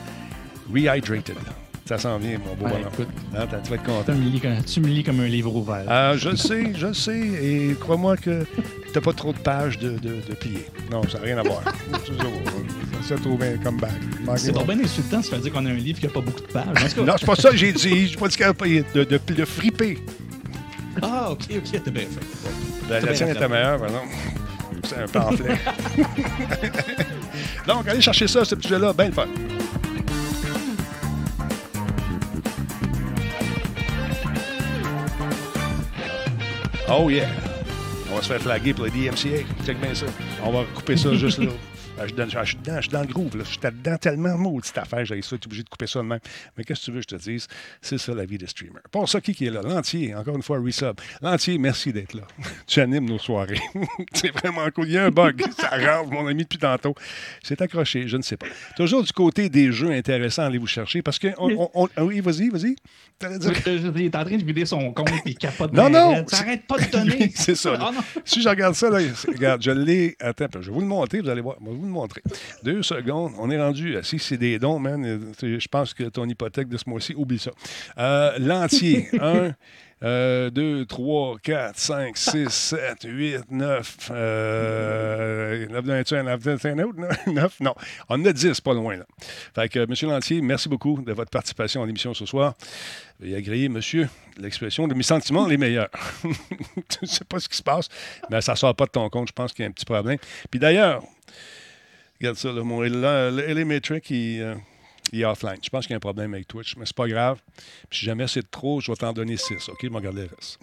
Rehydrated. 0.73 1.66
Ça 1.87 1.97
s'en 1.97 2.17
vient, 2.17 2.37
mon 2.39 2.53
beau 2.55 2.65
ouais, 2.65 2.81
bonhomme. 2.83 3.09
Hein, 3.33 3.45
tu 3.63 3.69
vas 3.69 3.75
être 3.75 3.83
content. 3.83 4.13
Tu 4.65 4.81
me, 4.81 4.87
lis 4.89 5.03
comme, 5.03 5.21
un 5.21 5.27
livre 5.27 5.55
ouvert. 5.55 5.85
Ah, 5.87 6.17
je 6.17 6.29
le 6.29 6.35
sais, 6.35 6.73
je 6.75 6.87
le 6.87 6.93
sais. 6.93 7.17
Et 7.17 7.75
crois-moi 7.79 8.17
que 8.17 8.45
t'as 8.93 8.99
pas 8.99 9.13
trop 9.13 9.31
de 9.31 9.37
pages 9.37 9.77
de, 9.79 9.91
de. 9.97 10.21
Non, 10.91 11.01
ça 11.07 11.19
n'a 11.19 11.23
rien 11.23 11.37
à 11.37 11.43
voir. 11.43 11.61
C'est 13.07 13.21
trop 13.21 13.37
bien 13.37 13.57
comme 13.63 13.77
bague. 13.77 13.91
C'est 14.35 14.51
donc 14.51 14.67
bien 14.67 14.77
insultant, 14.83 15.21
ça 15.21 15.37
veut 15.37 15.41
dire 15.41 15.53
qu'on 15.53 15.65
a 15.65 15.69
un 15.69 15.75
livre 15.75 15.97
qui 15.97 16.07
n'a 16.07 16.11
pas 16.11 16.19
beaucoup 16.19 16.41
de 16.41 16.47
pages. 16.47 16.97
non, 16.97 17.13
c'est 17.17 17.25
pas 17.25 17.35
ça 17.35 17.51
que 17.51 17.55
j'ai 17.57 17.71
dit. 17.71 18.07
J'ai 18.07 18.17
pas 18.17 18.27
dit 18.27 18.35
qu'il 18.35 18.45
n'y 18.45 18.49
a 18.49 18.53
pas 18.53 18.65
de, 18.65 19.03
de, 19.05 19.33
de, 19.33 19.45
friper. 19.45 19.97
Ah, 21.01 21.31
OK, 21.31 21.43
OK, 21.51 21.81
t'as 21.85 21.91
bien 21.91 22.03
fait. 22.03 22.89
La, 22.89 22.99
la 22.99 23.13
tienne 23.13 23.29
était 23.29 23.47
meilleure, 23.47 23.79
maintenant. 23.79 24.03
C'est 24.83 24.97
un 24.97 25.07
pamphlet. 25.07 25.57
Donc, 27.67 27.87
allez 27.87 28.01
chercher 28.01 28.27
ça, 28.27 28.43
ce 28.43 28.55
petit 28.55 28.67
jeu-là, 28.67 28.91
bien 28.91 29.11
fun. 29.11 29.27
Oh 36.89 37.09
yeah! 37.09 37.27
On 38.11 38.15
va 38.15 38.21
se 38.21 38.27
faire 38.27 38.41
flaguer 38.41 38.73
pour 38.73 38.85
le 38.85 38.91
DMCA. 38.91 39.43
Check 39.65 39.79
bien 39.81 39.93
ça. 39.93 40.05
On 40.43 40.51
va 40.51 40.63
couper 40.73 40.95
ça 40.95 41.13
juste 41.13 41.39
là. 41.39 41.51
Ah, 41.99 42.05
je, 42.05 42.13
je, 42.13 42.45
suis 42.45 42.57
dedans, 42.57 42.75
je 42.75 42.81
suis 42.81 42.91
dans 42.91 43.01
le 43.01 43.07
groove. 43.07 43.37
Là. 43.37 43.43
Je 43.43 43.49
suis 43.49 43.59
dedans 43.59 43.97
tellement 43.97 44.37
maudite 44.37 44.77
affaire. 44.77 45.03
J'ai 45.03 45.19
ça, 45.23 45.35
obligé 45.35 45.63
de 45.63 45.69
couper 45.69 45.87
ça 45.87 45.99
de 45.99 46.05
même. 46.05 46.19
Mais 46.55 46.63
qu'est-ce 46.63 46.81
que 46.81 46.85
tu 46.85 46.91
veux 46.91 47.01
que 47.01 47.07
je 47.09 47.15
te 47.15 47.21
dise? 47.21 47.47
C'est 47.81 47.97
ça 47.97 48.13
la 48.13 48.25
vie 48.25 48.37
de 48.37 48.45
streamer. 48.45 48.81
Pour 48.91 49.09
ça, 49.09 49.19
qui, 49.19 49.33
qui 49.33 49.45
est 49.45 49.49
là? 49.49 49.61
L'entier, 49.63 50.13
encore 50.13 50.35
une 50.35 50.43
fois, 50.43 50.59
resub. 50.59 50.99
L'entier, 51.21 51.57
merci 51.57 51.91
d'être 51.91 52.13
là. 52.13 52.21
tu 52.67 52.81
animes 52.81 53.09
nos 53.09 53.17
soirées. 53.17 53.59
c'est 54.13 54.29
vraiment 54.29 54.69
cool. 54.69 54.87
Il 54.87 54.93
y 54.93 54.97
a 54.97 55.05
un 55.05 55.09
bug. 55.09 55.43
ça 55.57 55.69
rave, 55.69 56.11
mon 56.11 56.27
ami, 56.27 56.43
depuis 56.43 56.59
tantôt. 56.59 56.93
C'est 57.41 57.59
accroché, 57.61 58.07
je 58.07 58.17
ne 58.17 58.21
sais 58.21 58.37
pas. 58.37 58.45
Toujours 58.75 59.03
du 59.03 59.11
côté 59.11 59.49
des 59.49 59.71
jeux 59.71 59.91
intéressants, 59.91 60.43
allez 60.43 60.59
vous 60.59 60.67
chercher. 60.67 61.01
Parce 61.01 61.17
que. 61.17 61.29
On, 61.39 61.69
on, 61.73 61.87
oui, 62.03 62.19
vas-y, 62.19 62.49
vas-y. 62.49 62.75
Il 63.23 64.01
est 64.03 64.15
en 64.15 64.23
train 64.23 64.37
de 64.37 64.45
vider 64.45 64.65
son 64.67 64.93
compte 64.93 65.09
et 65.09 65.31
il 65.31 65.37
capote. 65.37 65.73
Non, 65.73 65.89
non. 65.89 66.23
T'arrêtes 66.25 66.67
pas 66.67 66.77
de 66.77 66.91
donner. 66.91 67.31
c'est 67.33 67.55
ça. 67.55 67.77
Oh, 67.81 67.91
si 68.23 68.41
je 68.43 68.49
regarde 68.49 68.75
ça, 68.75 68.91
là, 68.91 68.99
regarde, 69.27 69.63
je 69.63 69.71
l'ai. 69.71 70.15
Attends, 70.19 70.45
je 70.53 70.69
vais 70.69 70.71
vous 70.71 70.81
le 70.81 70.85
montrer, 70.85 71.21
vous 71.21 71.29
allez 71.29 71.41
voir 71.41 71.57
montrer. 71.89 72.21
Deux 72.63 72.83
secondes. 72.83 73.33
On 73.39 73.49
est 73.49 73.61
rendu. 73.61 73.97
Si 74.03 74.19
c'est 74.19 74.37
des 74.37 74.59
dons, 74.59 74.79
man, 74.79 75.33
je 75.41 75.67
pense 75.67 75.93
que 75.93 76.03
ton 76.03 76.25
hypothèque 76.25 76.69
de 76.69 76.77
ce 76.77 76.89
mois-ci, 76.89 77.13
oublie 77.15 77.39
ça. 77.39 77.51
Euh, 77.97 78.37
l'entier. 78.39 79.07
Un. 79.21 79.53
2, 79.99 80.85
3, 80.85 81.37
4, 81.41 81.79
5, 81.79 82.17
6, 82.17 82.49
7, 82.49 82.79
8, 83.05 83.39
9. 83.49 84.11
Euh, 84.11 85.67
9 85.67 85.85
d'un 85.85 86.27
un 86.27 86.79
autre? 86.83 86.99
9? 87.27 87.59
Non. 87.61 87.73
On 88.09 88.21
en 88.21 88.25
a 88.25 88.31
10, 88.31 88.61
pas 88.61 88.73
loin. 88.73 88.97
Là. 88.97 89.05
Fait 89.55 89.69
que, 89.69 89.85
Monsieur 89.87 90.07
Lantier, 90.07 90.41
merci 90.41 90.69
beaucoup 90.69 91.01
de 91.01 91.13
votre 91.13 91.31
participation 91.31 91.81
à 91.81 91.85
l'émission 91.87 92.13
ce 92.13 92.25
soir. 92.25 92.53
Veuillez 93.19 93.37
agréer, 93.37 93.69
monsieur, 93.69 94.07
l'expression 94.37 94.87
de 94.87 94.93
mes 94.93 95.01
sentiments 95.01 95.47
les 95.47 95.57
meilleurs. 95.57 95.89
je 96.23 96.97
ne 97.01 97.07
sais 97.07 97.25
pas 97.25 97.39
ce 97.39 97.49
qui 97.49 97.57
se 97.57 97.63
passe, 97.63 97.89
mais 98.29 98.41
ça 98.41 98.51
ne 98.51 98.57
sort 98.57 98.75
pas 98.75 98.85
de 98.85 98.91
ton 98.91 99.09
compte. 99.09 99.29
Je 99.29 99.33
pense 99.33 99.53
qu'il 99.53 99.63
y 99.63 99.65
a 99.65 99.69
un 99.69 99.71
petit 99.71 99.85
problème. 99.85 100.19
Puis 100.51 100.59
d'ailleurs, 100.59 101.01
Regarde 102.19 102.37
ça, 102.37 102.51
là, 102.51 102.63
mon 102.63 102.83
Elemetric, 102.83 104.09
il, 104.09 104.41
euh, 104.41 104.55
il 105.11 105.21
est 105.21 105.25
offline. 105.25 105.57
Je 105.61 105.69
pense 105.69 105.85
qu'il 105.85 105.91
y 105.91 105.93
a 105.93 105.97
un 105.97 106.01
problème 106.01 106.33
avec 106.33 106.47
Twitch, 106.47 106.75
mais 106.77 106.85
c'est 106.85 106.95
pas 106.95 107.07
grave. 107.07 107.39
Puis 107.89 107.99
si 107.99 108.05
jamais 108.05 108.27
c'est 108.27 108.49
trop, 108.49 108.81
je 108.81 108.91
vais 108.91 108.95
t'en 108.95 109.13
donner 109.13 109.37
6. 109.37 109.69
OK, 109.69 109.77
je 109.81 109.87
vais 109.87 109.95
regarder 109.95 110.23
le 110.23 110.29
reste. 110.35 110.59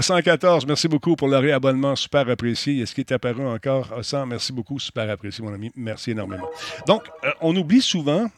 114, 0.02 0.66
merci 0.66 0.88
beaucoup 0.88 1.14
pour 1.16 1.28
le 1.28 1.38
réabonnement, 1.38 1.94
super 1.96 2.28
apprécié. 2.28 2.80
Est-ce 2.80 2.94
qu'il 2.94 3.02
est 3.02 3.12
apparu 3.12 3.46
encore? 3.46 3.92
100, 4.02 4.26
merci 4.26 4.52
beaucoup, 4.52 4.78
super 4.78 5.08
apprécié, 5.08 5.44
mon 5.44 5.54
ami. 5.54 5.70
Merci 5.76 6.12
énormément. 6.12 6.48
Donc, 6.86 7.04
euh, 7.24 7.30
on 7.40 7.54
oublie 7.56 7.82
souvent, 7.82 8.30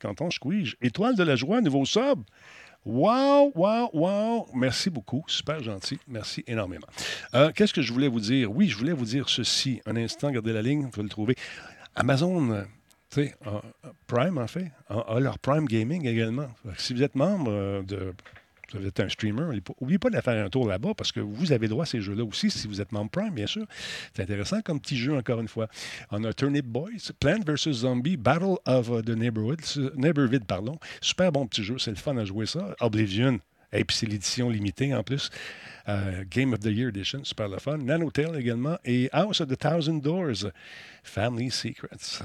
quand 0.00 0.20
on 0.20 0.30
squeeze, 0.30 0.74
étoile 0.82 1.16
de 1.16 1.22
la 1.22 1.36
joie, 1.36 1.60
nouveau 1.60 1.84
sub. 1.84 2.20
Wow, 2.86 3.50
wow, 3.56 3.90
wow. 3.92 4.46
Merci 4.54 4.90
beaucoup. 4.90 5.24
Super 5.26 5.60
gentil. 5.60 5.98
Merci 6.06 6.44
énormément. 6.46 6.86
Euh, 7.34 7.50
qu'est-ce 7.52 7.74
que 7.74 7.82
je 7.82 7.92
voulais 7.92 8.06
vous 8.06 8.20
dire? 8.20 8.52
Oui, 8.52 8.68
je 8.68 8.78
voulais 8.78 8.92
vous 8.92 9.04
dire 9.04 9.28
ceci. 9.28 9.82
Un 9.86 9.96
instant, 9.96 10.30
gardez 10.30 10.52
la 10.52 10.62
ligne, 10.62 10.88
vous 10.94 11.02
le 11.02 11.08
trouver. 11.08 11.34
Amazon, 11.96 12.52
euh, 12.52 12.62
tu 13.10 13.24
sais, 13.24 13.34
Prime, 14.06 14.38
en 14.38 14.46
fait, 14.46 14.70
a, 14.88 15.18
leur 15.18 15.40
Prime 15.40 15.66
Gaming 15.66 16.06
également. 16.06 16.46
Si 16.78 16.94
vous 16.94 17.02
êtes 17.02 17.16
membre 17.16 17.82
de 17.82 18.14
vous 18.72 18.86
êtes 18.86 19.00
un 19.00 19.08
streamer, 19.08 19.60
n'oubliez 19.80 19.98
pas 19.98 20.10
de 20.10 20.20
faire 20.20 20.44
un 20.44 20.48
tour 20.48 20.66
là-bas 20.68 20.94
parce 20.94 21.12
que 21.12 21.20
vous 21.20 21.52
avez 21.52 21.68
droit 21.68 21.84
à 21.84 21.86
ces 21.86 22.00
jeux-là 22.00 22.24
aussi 22.24 22.50
si 22.50 22.66
vous 22.66 22.80
êtes 22.80 22.92
membre 22.92 23.10
Prime, 23.10 23.34
bien 23.34 23.46
sûr. 23.46 23.66
C'est 24.14 24.22
intéressant 24.22 24.60
comme 24.62 24.80
petit 24.80 24.96
jeu, 24.96 25.16
encore 25.16 25.40
une 25.40 25.48
fois. 25.48 25.68
On 26.10 26.24
a 26.24 26.32
Turnip 26.32 26.66
Boys, 26.66 27.12
Plant 27.20 27.40
vs. 27.46 27.72
Zombie, 27.72 28.16
Battle 28.16 28.56
of 28.66 29.04
the 29.04 29.10
Neighborhood, 29.10 29.60
Neighborhood, 29.96 30.44
pardon. 30.44 30.78
Super 31.00 31.32
bon 31.32 31.46
petit 31.46 31.62
jeu, 31.62 31.78
c'est 31.78 31.90
le 31.90 31.96
fun 31.96 32.16
à 32.16 32.24
jouer 32.24 32.46
ça. 32.46 32.74
Oblivion, 32.80 33.38
et 33.72 33.84
puis 33.84 33.96
c'est 33.96 34.06
l'édition 34.06 34.48
limitée 34.50 34.94
en 34.94 35.02
plus. 35.02 35.30
Euh, 35.88 36.24
Game 36.28 36.52
of 36.52 36.60
the 36.60 36.66
Year 36.66 36.88
Edition, 36.88 37.24
super 37.24 37.48
le 37.48 37.58
fun. 37.58 37.78
Nanotale 37.78 38.38
également. 38.38 38.78
Et 38.84 39.08
House 39.12 39.40
of 39.40 39.48
the 39.48 39.58
Thousand 39.58 39.98
Doors, 39.98 40.50
Family 41.02 41.50
Secrets. 41.50 42.22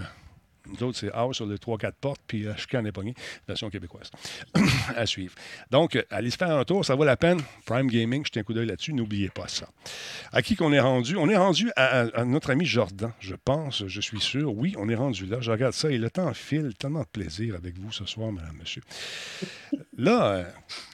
Nous 0.72 0.88
autres, 0.88 0.98
c'est 0.98 1.12
House 1.12 1.38
sur 1.38 1.46
les 1.46 1.58
3-4 1.58 1.94
portes, 2.00 2.22
puis 2.28 2.48
euh, 2.48 2.56
Chicane 2.56 2.88
est 2.88 2.92
pogné, 2.92 3.14
version 3.48 3.70
québécoise. 3.70 4.12
à 4.96 5.06
suivre. 5.06 5.36
Donc, 5.70 5.96
euh, 5.96 6.04
allez 6.10 6.30
se 6.30 6.38
faire 6.38 6.56
un 6.56 6.64
tour, 6.64 6.86
ça 6.86 6.96
vaut 6.96 7.04
la 7.04 7.18
peine. 7.18 7.42
Prime 7.66 7.88
Gaming, 7.88 8.26
jetez 8.26 8.40
un 8.40 8.44
coup 8.44 8.54
d'œil 8.54 8.68
là-dessus, 8.68 8.94
n'oubliez 8.94 9.30
pas 9.30 9.48
ça. 9.48 9.68
À 10.32 10.42
qui 10.42 10.56
qu'on 10.56 10.74
est 10.74 10.80
rendu? 10.80 11.16
On 11.18 11.30
est 11.30 11.38
rendu 11.38 11.72
à, 11.76 12.26
notre 12.26 12.52
ami 12.52 12.66
Jordan, 12.66 13.12
je 13.20 13.36
pense, 13.36 13.86
je 13.88 14.02
suis 14.02 14.22
sûr. 14.22 14.56
Oui, 14.56 14.76
on 14.78 14.90
est 14.90 14.96
rendu 14.96 15.26
là. 15.26 15.38
Je 15.42 15.52
regarde 15.52 15.74
ça 15.74 15.90
et 15.90 15.98
le 15.98 16.10
temps 16.10 16.34
file. 16.34 16.74
Tellement 16.78 17.02
de 17.02 17.06
plaisir 17.06 17.56
avec 17.56 17.78
vous 17.78 17.92
ce 17.92 18.06
soir, 18.06 18.32
madame, 18.32 18.56
monsieur. 18.60 18.82
Là, 19.98 20.34
euh, 20.34 20.44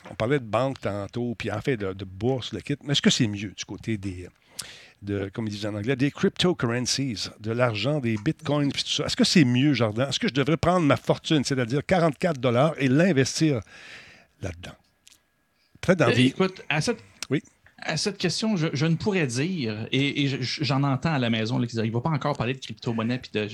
on 0.10 0.16
parlait 0.16 0.40
de 0.40 0.46
banque 0.46 0.80
tantôt, 0.82 1.36
puis 1.36 1.52
en 1.52 1.62
fait 1.62 1.78
de, 1.78 1.94
de 1.94 2.06
bourse, 2.06 2.54
le 2.54 2.62
kit. 2.62 2.76
Mais 2.84 2.94
est-ce 2.94 3.02
que 3.02 3.10
c'est 3.10 3.28
mieux 3.28 3.52
du 3.52 3.66
côté 3.66 3.98
des 3.98 4.28
de, 5.02 5.30
comme 5.34 5.48
ils 5.48 5.52
disent 5.52 5.66
en 5.66 5.76
anglais, 5.76 5.96
des 5.96 6.12
cryptocurrencies, 6.12 7.30
de 7.40 7.52
l'argent, 7.52 8.00
des 8.00 8.18
bitcoins, 8.18 8.72
puis 8.72 8.84
tout 8.84 8.90
ça. 8.90 9.06
Est-ce 9.06 9.16
que 9.16 9.24
c'est 9.24 9.46
mieux, 9.46 9.74
Jardin? 9.74 10.10
Est-ce 10.10 10.20
que 10.20 10.28
je 10.28 10.34
devrais 10.34 10.58
prendre 10.58 10.86
ma 10.86 10.98
fortune, 10.98 11.44
c'est-à-dire 11.44 11.86
44 11.86 12.40
dollars, 12.40 12.74
et 12.78 12.88
l'investir 12.88 13.62
là-dedans? 14.42 14.76
Peut-être 15.82 16.00
dans 16.00 16.10
Écoute, 16.10 16.64
à 16.70 16.82
cette, 16.82 17.00
oui. 17.30 17.42
à 17.80 17.98
cette 17.98 18.18
question, 18.18 18.58
je, 18.58 18.86
ne 18.86 18.96
pourrais 18.96 19.28
dire, 19.28 19.88
et, 19.92 20.28
j'en 20.42 20.84
entends 20.84 21.14
à 21.14 21.20
la 21.20 21.30
maison, 21.30 21.60
là, 21.60 21.68
il 21.72 21.82
ne 21.82 21.92
va 21.92 22.02
pas 22.02 22.10
encore 22.10 22.36
parler 22.36 22.54
de 22.54 22.60
crypto-monnaie. 22.60 23.22
De, 23.34 23.48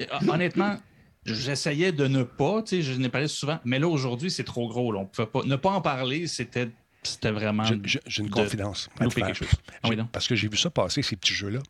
euh, 0.00 0.04
honnêtement, 0.28 0.78
j'essayais 1.26 1.92
de 1.92 2.06
ne 2.06 2.22
pas, 2.22 2.64
je 2.70 2.92
n'ai 2.94 3.10
parlé 3.10 3.28
souvent, 3.28 3.58
mais 3.64 3.78
là, 3.78 3.88
aujourd'hui, 3.88 4.30
c'est 4.30 4.44
trop 4.44 4.68
gros. 4.68 4.94
on 4.94 5.04
pouvait 5.04 5.28
pas, 5.28 5.42
ne 5.44 5.56
pas 5.56 5.70
en 5.70 5.82
parler, 5.82 6.26
c'était 6.26 6.70
c'était 7.12 7.30
vraiment. 7.30 7.64
J'ai 7.64 8.22
une 8.22 8.30
confidence. 8.30 8.88
Quelque 8.98 9.34
chose. 9.34 9.48
Ah 9.82 9.88
parce 10.12 10.28
que 10.28 10.34
j'ai 10.34 10.48
vu 10.48 10.56
ça 10.56 10.70
passer, 10.70 11.02
ces 11.02 11.16
petits 11.16 11.34
jeux-là, 11.34 11.60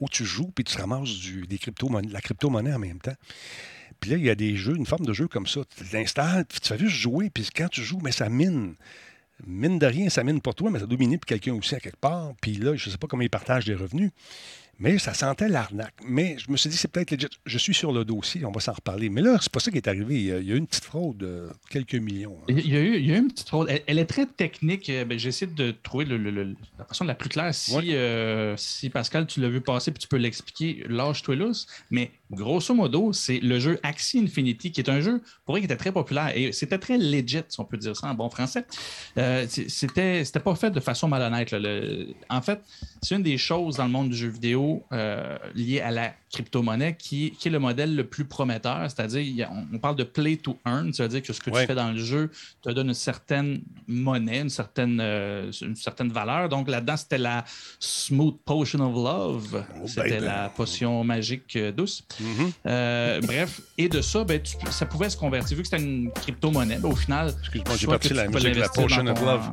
où 0.00 0.08
tu 0.08 0.24
joues 0.24 0.50
puis 0.54 0.64
tu 0.64 0.76
ramasses 0.78 1.10
du, 1.10 1.46
des 1.46 1.58
crypto 1.58 1.88
la 2.10 2.20
crypto-monnaie 2.20 2.72
en 2.72 2.78
même 2.78 3.00
temps. 3.00 3.16
Puis 4.00 4.10
là, 4.10 4.16
il 4.16 4.24
y 4.24 4.30
a 4.30 4.34
des 4.34 4.56
jeux, 4.56 4.76
une 4.76 4.86
forme 4.86 5.06
de 5.06 5.12
jeu 5.12 5.28
comme 5.28 5.46
ça. 5.46 5.60
Tu 5.76 5.84
l'installes, 5.92 6.44
tu 6.46 6.66
fais 6.66 6.78
juste 6.78 6.96
jouer, 6.96 7.30
puis 7.30 7.48
quand 7.54 7.68
tu 7.68 7.82
joues, 7.82 8.00
mais 8.02 8.12
ça 8.12 8.28
mine. 8.28 8.74
Mine 9.46 9.78
de 9.78 9.86
rien, 9.86 10.08
ça 10.08 10.24
mine 10.24 10.40
pour 10.40 10.56
toi, 10.56 10.68
mais 10.70 10.80
ça 10.80 10.86
doit 10.86 10.98
miner 10.98 11.18
pour 11.18 11.26
quelqu'un 11.26 11.54
aussi 11.54 11.74
à 11.74 11.80
quelque 11.80 12.00
part. 12.00 12.32
Puis 12.40 12.54
là, 12.54 12.74
je 12.74 12.88
ne 12.88 12.92
sais 12.92 12.98
pas 12.98 13.06
comment 13.06 13.22
ils 13.22 13.30
partagent 13.30 13.66
les 13.66 13.74
revenus. 13.74 14.10
Mais 14.80 14.98
ça 14.98 15.12
sentait 15.12 15.48
l'arnaque. 15.48 15.94
Mais 16.06 16.36
je 16.38 16.50
me 16.52 16.56
suis 16.56 16.70
dit, 16.70 16.76
c'est 16.76 16.86
peut-être 16.86 17.10
legit. 17.10 17.26
Je 17.44 17.58
suis 17.58 17.74
sur 17.74 17.90
le 17.90 18.04
dossier, 18.04 18.44
on 18.44 18.52
va 18.52 18.60
s'en 18.60 18.72
reparler. 18.72 19.08
Mais 19.08 19.22
là, 19.22 19.36
c'est 19.40 19.50
pas 19.50 19.58
ça 19.58 19.72
qui 19.72 19.76
est 19.76 19.88
arrivé. 19.88 20.14
Il 20.14 20.26
y 20.26 20.32
a 20.32 20.54
eu 20.54 20.56
une 20.56 20.68
petite 20.68 20.84
fraude 20.84 21.18
de 21.18 21.48
quelques 21.68 21.96
millions. 21.96 22.36
Hein. 22.42 22.54
Il, 22.56 22.68
y 22.68 22.76
a 22.76 22.80
eu, 22.80 22.96
il 22.96 23.06
y 23.06 23.12
a 23.12 23.16
une 23.16 23.28
petite 23.28 23.48
fraude. 23.48 23.68
Elle, 23.86 23.98
est 23.98 24.04
très 24.06 24.26
technique. 24.26 24.88
Euh, 24.88 25.04
ben, 25.04 25.18
J'essaie 25.18 25.46
de 25.46 25.72
trouver 25.82 26.04
la 26.04 26.84
façon 26.84 27.04
la 27.04 27.16
plus 27.16 27.28
claire. 27.28 27.52
Si, 27.52 27.74
euh, 27.92 28.56
si 28.56 28.88
Pascal, 28.88 29.26
tu 29.26 29.40
l'as 29.40 29.48
vu 29.48 29.60
passer 29.60 29.90
puis 29.90 30.00
tu 30.00 30.06
peux 30.06 30.16
l'expliquer, 30.16 30.84
lâche-toi 30.88 31.34
lousse. 31.34 31.66
Mais 31.90 32.12
grosso 32.30 32.72
modo, 32.72 33.12
c'est 33.12 33.40
le 33.40 33.58
jeu 33.58 33.80
Axie 33.82 34.20
Infinity, 34.20 34.70
qui 34.70 34.80
est 34.80 34.90
un 34.90 35.00
jeu, 35.00 35.20
pour 35.44 35.54
vrai, 35.54 35.60
qui 35.60 35.64
était 35.64 35.76
très 35.76 35.92
populaire. 35.92 36.30
Et 36.36 36.52
c'était 36.52 36.78
très 36.78 36.98
legit, 36.98 37.42
si 37.48 37.58
on 37.58 37.64
peut 37.64 37.78
dire 37.78 37.96
ça 37.96 38.06
en 38.06 38.14
bon 38.14 38.30
français. 38.30 38.64
Euh, 39.16 39.44
c'était 39.48 40.22
pas 40.44 40.54
fait 40.54 40.70
de 40.70 40.80
façon 40.80 41.08
malhonnête. 41.08 41.52
en 42.28 42.42
fait, 42.42 42.60
c'est 43.02 43.16
une 43.16 43.24
des 43.24 43.38
choses 43.38 43.76
dans 43.76 43.84
le 43.84 43.90
monde 43.90 44.10
du 44.10 44.16
jeu 44.16 44.28
vidéo 44.28 44.67
euh, 44.92 45.36
liées 45.54 45.80
à 45.80 45.90
la 45.90 46.12
crypto-monnaie 46.30 46.94
qui, 46.96 47.26
est 47.26 47.48
le 47.48 47.58
modèle 47.58 47.94
le 47.94 48.04
plus 48.04 48.24
prometteur. 48.24 48.90
C'est-à-dire, 48.90 49.50
on, 49.72 49.78
parle 49.78 49.96
de 49.96 50.04
play 50.04 50.36
to 50.36 50.58
earn, 50.66 50.92
c'est-à-dire 50.92 51.22
que 51.22 51.32
ce 51.32 51.40
que 51.40 51.50
tu 51.50 51.66
fais 51.66 51.74
dans 51.74 51.92
le 51.92 51.98
jeu 51.98 52.30
te 52.62 52.70
donne 52.70 52.88
une 52.88 52.94
certaine 52.94 53.62
monnaie, 53.86 54.40
une 54.40 54.50
certaine, 54.50 54.98
euh, 55.00 55.50
une 55.62 55.76
certaine 55.76 56.10
valeur. 56.10 56.48
Donc 56.48 56.68
là-dedans, 56.68 56.96
c'était 56.96 57.18
la 57.18 57.44
Smooth 57.78 58.38
Potion 58.44 58.80
of 58.80 58.94
Love. 58.94 59.64
Oh, 59.82 59.86
c'était 59.86 60.20
ben, 60.20 60.24
la 60.24 60.48
potion 60.50 61.02
magique 61.04 61.56
euh, 61.56 61.72
douce. 61.72 62.04
Mm-hmm. 62.20 63.26
bref, 63.26 63.60
et 63.78 63.88
de 63.88 64.02
ça, 64.02 64.24
ben, 64.24 64.40
ça 64.70 64.86
pouvait 64.86 65.10
se 65.10 65.16
convertir. 65.16 65.56
Vu 65.56 65.62
que 65.62 65.68
c'était 65.68 65.82
une 65.82 66.10
crypto-monnaie, 66.12 66.78
ben, 66.78 66.90
au 66.90 66.96
final. 66.96 67.32
Excuse-moi, 67.40 67.76
j'ai 67.76 67.86
parti 67.86 68.14
la 68.14 68.28
musique 68.28 68.56
la 68.56 68.68
Potion 68.68 69.06
of 69.06 69.20
Love. 69.22 69.50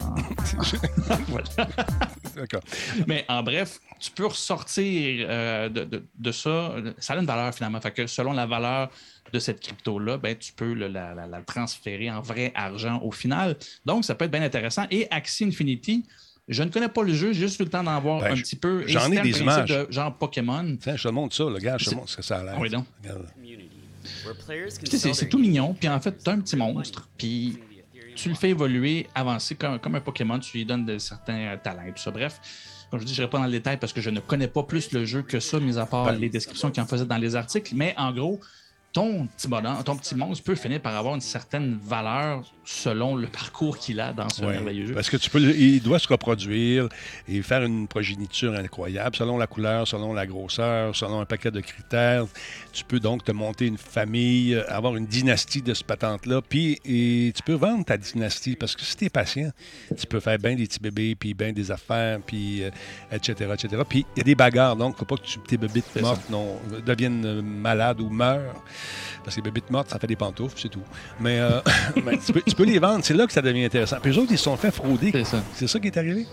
D'accord. 2.35 2.61
Mais 3.07 3.25
en 3.27 3.43
bref, 3.43 3.79
tu 3.99 4.11
peux 4.11 4.27
ressortir 4.27 5.04
euh, 5.05 5.69
de, 5.69 6.31
ça. 6.31 6.75
Ça 6.97 7.13
a 7.13 7.17
une 7.17 7.25
valeur 7.25 7.53
finalement. 7.53 7.81
Fait 7.81 7.91
que 7.91 8.07
selon 8.07 8.33
la 8.33 8.45
valeur 8.45 8.89
de 9.31 9.39
cette 9.39 9.59
crypto-là, 9.59 10.17
ben, 10.17 10.35
tu 10.35 10.53
peux 10.53 10.73
la, 10.73 11.27
transférer 11.45 12.09
en 12.11 12.21
vrai 12.21 12.51
argent 12.55 12.99
au 13.01 13.11
final. 13.11 13.57
Donc, 13.85 14.05
ça 14.05 14.15
peut 14.15 14.25
être 14.25 14.31
bien 14.31 14.41
intéressant. 14.41 14.85
Et 14.91 15.07
Axie 15.11 15.45
Infinity, 15.45 16.05
je 16.47 16.63
ne 16.63 16.69
connais 16.69 16.89
pas 16.89 17.03
le 17.03 17.13
jeu, 17.13 17.33
j'ai 17.33 17.41
juste 17.41 17.59
eu 17.59 17.63
le 17.63 17.69
temps 17.69 17.83
d'en 17.83 17.99
voir 17.99 18.21
ben, 18.21 18.33
un 18.33 18.35
petit 18.35 18.55
peu. 18.55 18.83
J'en 18.87 19.11
ai 19.11 19.21
des 19.21 19.39
images. 19.39 19.69
De 19.69 19.87
genre 19.89 20.15
Pokémon. 20.15 20.77
Tiens, 20.79 20.95
je 20.95 21.07
te 21.07 21.13
montre 21.13 21.35
ça, 21.35 21.45
le 21.45 21.57
gars, 21.57 21.77
je 21.77 21.89
te 21.89 21.95
montre 21.95 22.09
ce 22.09 22.17
que 22.17 22.23
ça 22.23 22.39
a 22.39 22.43
l'air. 22.43 22.59
Oui, 22.59 22.69
donc. 22.69 22.85
C'est 24.85 25.29
tout 25.29 25.39
mignon, 25.39 25.73
puis 25.73 25.89
en 25.89 25.99
fait, 25.99 26.23
tu 26.23 26.29
as 26.29 26.33
un 26.33 26.39
petit 26.39 26.55
monstre, 26.55 27.07
puis 27.17 27.57
tu 28.15 28.29
le 28.29 28.35
fais 28.35 28.49
évoluer, 28.49 29.07
avancer 29.13 29.55
comme, 29.55 29.79
comme 29.79 29.95
un 29.95 30.01
Pokémon, 30.01 30.39
tu 30.39 30.57
lui 30.57 30.65
donnes 30.65 30.85
de 30.85 30.97
certains 30.97 31.57
talents, 31.57 31.83
tout 31.87 32.01
ça. 32.01 32.11
Bref, 32.11 32.39
comme 32.91 32.99
je 32.99 33.05
dis, 33.05 33.13
je 33.13 33.21
ne 33.21 33.27
pas 33.27 33.37
dans 33.37 33.45
le 33.45 33.51
détail 33.51 33.77
parce 33.77 33.93
que 33.93 34.01
je 34.01 34.09
ne 34.09 34.19
connais 34.19 34.47
pas 34.47 34.63
plus 34.63 34.91
le 34.91 35.05
jeu 35.05 35.21
que 35.21 35.39
ça, 35.39 35.59
mis 35.59 35.77
à 35.77 35.85
part 35.85 36.11
les 36.11 36.29
descriptions 36.29 36.71
qu'il 36.71 36.83
en 36.83 36.87
faisait 36.87 37.05
dans 37.05 37.17
les 37.17 37.35
articles. 37.35 37.73
Mais 37.75 37.93
en 37.97 38.11
gros, 38.11 38.39
ton 38.95 39.27
petit 39.27 39.49
bonhomme, 39.49 39.83
ton 39.83 39.97
petit 39.97 40.15
monstre 40.15 40.45
peut 40.45 40.55
finir 40.55 40.79
par 40.79 40.95
avoir 40.95 41.15
une 41.15 41.21
certaine 41.21 41.77
valeur 41.83 42.45
selon 42.63 43.17
le 43.17 43.27
parcours 43.27 43.77
qu'il 43.77 43.99
a 43.99 44.13
dans 44.13 44.29
ce 44.29 44.43
merveilleux 44.43 44.87
jeu. 44.87 44.93
Parce 44.93 45.09
que 45.09 45.17
tu 45.17 45.29
peux, 45.29 45.41
il 45.41 45.81
doit 45.81 45.99
se 45.99 46.07
reproduire 46.07 46.87
et 47.27 47.41
faire 47.41 47.61
une 47.63 47.89
progéniture 47.89 48.53
incroyable 48.53 49.13
selon 49.17 49.37
la 49.37 49.47
couleur, 49.47 49.85
selon 49.85 50.13
la 50.13 50.25
grosseur, 50.25 50.95
selon 50.95 51.19
un 51.19 51.25
paquet 51.25 51.51
de 51.51 51.59
critères. 51.59 52.25
Tu 52.71 52.85
peux 52.85 53.01
donc 53.01 53.25
te 53.25 53.33
monter 53.33 53.67
une 53.67 53.77
famille, 53.77 54.55
avoir 54.69 54.95
une 54.95 55.07
dynastie 55.07 55.61
de 55.61 55.73
ce 55.73 55.83
patente-là, 55.83 56.41
puis 56.41 56.79
et 56.85 57.33
tu 57.35 57.43
peux 57.43 57.53
vendre 57.53 57.83
ta 57.83 57.97
dynastie 57.97 58.55
parce 58.55 58.77
que 58.77 58.83
si 58.83 58.95
tu 58.95 59.05
es 59.05 59.09
patient, 59.09 59.51
tu 59.97 60.07
peux 60.07 60.21
faire 60.21 60.39
bien 60.39 60.55
des 60.55 60.67
petits 60.67 60.79
bébés, 60.79 61.15
puis 61.15 61.33
bien 61.33 61.51
des 61.51 61.69
affaires, 61.69 62.19
puis 62.25 62.63
etc., 63.11 63.35
euh, 63.41 63.53
etc. 63.55 63.81
Puis 63.87 64.05
il 64.15 64.19
y 64.19 64.21
a 64.21 64.23
des 64.23 64.35
bagarres, 64.35 64.77
donc 64.77 64.91
il 64.91 64.93
ne 64.93 64.99
faut 64.99 65.05
pas 65.05 65.17
que 65.17 65.47
tes 65.47 65.57
bébés 65.57 65.83
mortes 66.01 66.29
non, 66.29 66.57
deviennent 66.85 67.41
malades 67.41 67.99
ou 67.99 68.09
meurent. 68.09 68.63
Parce 69.25 69.35
que 69.35 69.41
les 69.41 69.51
bébites 69.51 69.71
mortes, 69.71 69.89
ça 69.89 69.97
fait 69.97 70.07
des 70.07 70.15
pantoufles, 70.15 70.57
c'est 70.57 70.69
tout. 70.69 70.83
Mais, 71.19 71.39
euh, 71.39 71.59
tu, 72.45 72.55
peux, 72.55 72.63
les 72.63 72.79
vendre, 72.79 73.03
c'est 73.03 73.15
là 73.15 73.25
que 73.25 73.33
ça 73.33 73.41
devient 73.41 73.65
intéressant. 73.65 73.97
Puis 74.01 74.11
eux 74.11 74.19
autres, 74.19 74.31
ils 74.31 74.37
se 74.37 74.43
sont 74.43 74.55
fait 74.55 74.71
frauder. 74.71 75.09
C'est 75.11 75.23
ça. 75.23 75.43
C'est 75.55 75.67
ça 75.67 75.79
qui 75.79 75.87
est 75.87 75.97
arrivé? 75.97 76.27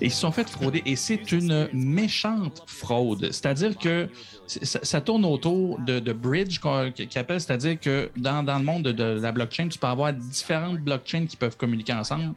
ils 0.00 0.12
se 0.12 0.20
sont 0.20 0.30
fait 0.30 0.48
frauder 0.48 0.80
et 0.86 0.94
c'est 0.94 1.32
une 1.32 1.68
méchante 1.72 2.62
fraude. 2.66 3.30
C'est-à-dire 3.32 3.76
que 3.76 4.08
ça, 4.46 5.00
tourne 5.00 5.24
autour 5.24 5.78
de, 5.80 6.12
bridge 6.12 6.60
qui 6.94 7.18
appelle, 7.18 7.40
c'est-à-dire 7.40 7.80
que 7.80 8.10
dans, 8.16 8.44
dans, 8.44 8.58
le 8.58 8.64
monde 8.64 8.82
de, 8.84 9.20
la 9.20 9.32
blockchain, 9.32 9.68
tu 9.68 9.78
peux 9.78 9.88
avoir 9.88 10.12
différentes 10.12 10.78
blockchains 10.78 11.26
qui 11.26 11.36
peuvent 11.36 11.56
communiquer 11.56 11.94
ensemble 11.94 12.34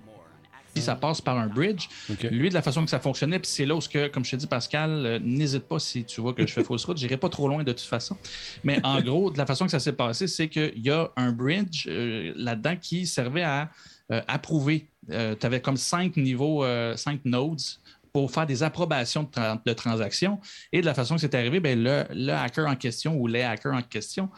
ça 0.80 0.95
passe 0.95 1.19
par 1.19 1.38
un 1.38 1.47
bridge. 1.47 1.88
Lui, 2.32 2.49
de 2.49 2.53
la 2.53 2.61
façon 2.61 2.84
que 2.84 2.89
ça 2.89 2.99
fonctionnait, 2.99 3.39
puis 3.39 3.49
c'est 3.49 3.65
là 3.65 3.76
où, 3.76 3.80
que, 3.80 4.07
comme 4.07 4.24
je 4.24 4.32
te 4.32 4.36
dis, 4.38 4.47
Pascal, 4.47 5.05
euh, 5.05 5.19
n'hésite 5.22 5.67
pas 5.67 5.80
si 5.80 6.05
tu 6.05 6.22
vois 6.22 6.34
que 6.34 6.47
je 6.47 6.53
fais 6.53 6.63
fausse 6.63 6.86
route, 6.86 6.97
j'irai 6.97 7.17
pas 7.17 7.30
trop 7.30 7.47
loin 7.47 7.63
de 7.63 7.72
toute 7.72 7.82
façon. 7.82 8.15
Mais 8.63 8.80
en 8.84 9.01
gros, 9.01 9.32
de 9.32 9.38
la 9.38 9.45
façon 9.45 9.65
que 9.65 9.72
ça 9.72 9.80
s'est 9.80 9.93
passé, 9.93 10.28
c'est 10.28 10.47
qu'il 10.47 10.80
y 10.80 10.89
a 10.89 11.11
un 11.17 11.32
bridge 11.32 11.88
euh, 11.88 12.34
là-dedans 12.36 12.76
qui 12.80 13.05
servait 13.05 13.43
à 13.43 13.69
euh, 14.11 14.22
approuver. 14.28 14.88
tu 15.09 15.45
avais 15.45 15.61
comme 15.61 15.78
cinq 15.78 16.15
niveaux, 16.15 16.63
cinq 16.95 17.26
nodes 17.26 17.59
pour 18.13 18.30
faire 18.30 18.45
des 18.45 18.61
approbations 18.61 19.30
de, 19.65 19.74
transactions. 19.74 20.39
Et 20.74 20.82
de 20.82 20.86
la 20.86 20.93
façon 20.93 21.15
que 21.15 21.22
c'est 21.22 21.34
arrivé, 21.34 21.61
bien, 21.61 21.76
le, 21.76 22.34
hacker 22.34 22.67
en 22.67 22.76
question 22.76 23.15
ou 23.15 23.26
les 23.26 23.41
hackers 23.41 23.74
en 23.74 23.82
question 23.82 24.30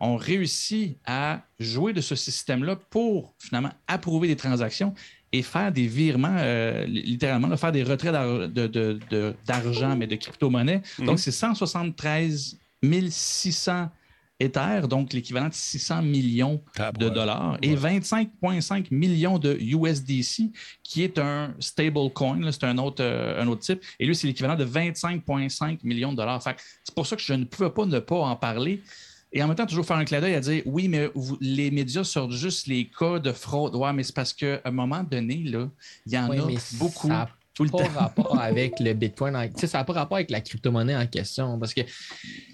ont 0.00 0.16
réussi 0.16 0.96
à 1.04 1.42
jouer 1.58 1.92
de 1.92 2.00
ce 2.00 2.14
système-là 2.14 2.76
pour 2.76 3.34
finalement 3.38 3.72
approuver 3.86 4.26
des 4.26 4.36
transactions 4.36 4.94
et 5.34 5.42
faire 5.42 5.72
des 5.72 5.88
virements, 5.88 6.36
euh, 6.38 6.86
littéralement, 6.86 7.56
faire 7.56 7.72
des 7.72 7.82
retraits 7.82 8.12
d'argent, 9.44 9.96
mais 9.96 10.06
de 10.06 10.14
crypto-monnaie. 10.14 10.80
Mhm. 11.00 11.06
Donc, 11.06 11.18
c'est 11.18 11.32
173 11.32 12.56
600 13.10 13.88
Ether, 14.40 14.82
donc 14.88 15.12
l'équivalent 15.12 15.48
de 15.48 15.54
600 15.54 16.02
millions 16.02 16.60
de 16.98 17.08
dollars, 17.08 17.56
et 17.62 17.74
25,5 17.74 18.88
millions 18.90 19.38
de 19.38 19.56
USDC, 19.60 20.50
qui 20.82 21.02
est 21.02 21.18
un 21.18 21.54
stable 21.60 22.10
coin, 22.12 22.40
c'est 22.50 22.64
un 22.64 22.78
autre, 22.78 23.02
euh, 23.02 23.40
un 23.40 23.46
autre 23.46 23.62
type. 23.62 23.80
Et 24.00 24.06
lui, 24.06 24.14
c'est 24.14 24.26
l'équivalent 24.26 24.56
de 24.56 24.64
25,5 24.64 25.78
millions 25.84 26.10
de 26.10 26.16
dollars. 26.16 26.42
C'est 26.42 26.94
pour 26.94 27.06
ça 27.06 27.14
que 27.16 27.22
je 27.22 27.32
ne 27.32 27.44
pouvais 27.44 27.70
pas 27.70 27.86
ne 27.86 28.00
pas 28.00 28.16
en 28.16 28.36
parler. 28.36 28.82
Et 29.34 29.42
en 29.42 29.48
même 29.48 29.56
temps, 29.56 29.66
toujours 29.66 29.84
faire 29.84 29.96
un 29.96 30.04
clin 30.04 30.20
d'œil 30.20 30.34
à 30.34 30.40
dire 30.40 30.62
oui, 30.64 30.86
mais 30.86 31.10
les 31.40 31.72
médias 31.72 32.04
sortent 32.04 32.30
juste 32.30 32.68
les 32.68 32.88
cas 32.88 33.18
de 33.18 33.32
fraude. 33.32 33.74
Ouais, 33.74 33.92
mais 33.92 34.04
c'est 34.04 34.14
parce 34.14 34.32
qu'à 34.32 34.60
un 34.64 34.70
moment 34.70 35.02
donné, 35.02 35.42
là, 35.44 35.68
il 36.06 36.12
y 36.12 36.18
en 36.18 36.30
a 36.30 36.36
beaucoup. 36.74 37.08
Ça 37.08 37.28
n'a 37.60 37.70
pas 37.70 37.88
rapport 38.00 38.40
avec 38.40 38.80
le 38.80 38.92
Bitcoin. 38.94 39.36
ça 39.56 39.78
n'a 39.78 39.84
pas 39.84 39.92
rapport 39.92 40.16
avec 40.16 40.30
la 40.30 40.40
crypto-monnaie 40.40 40.96
en 40.96 41.06
question. 41.06 41.58
Parce 41.58 41.74
que 41.74 41.82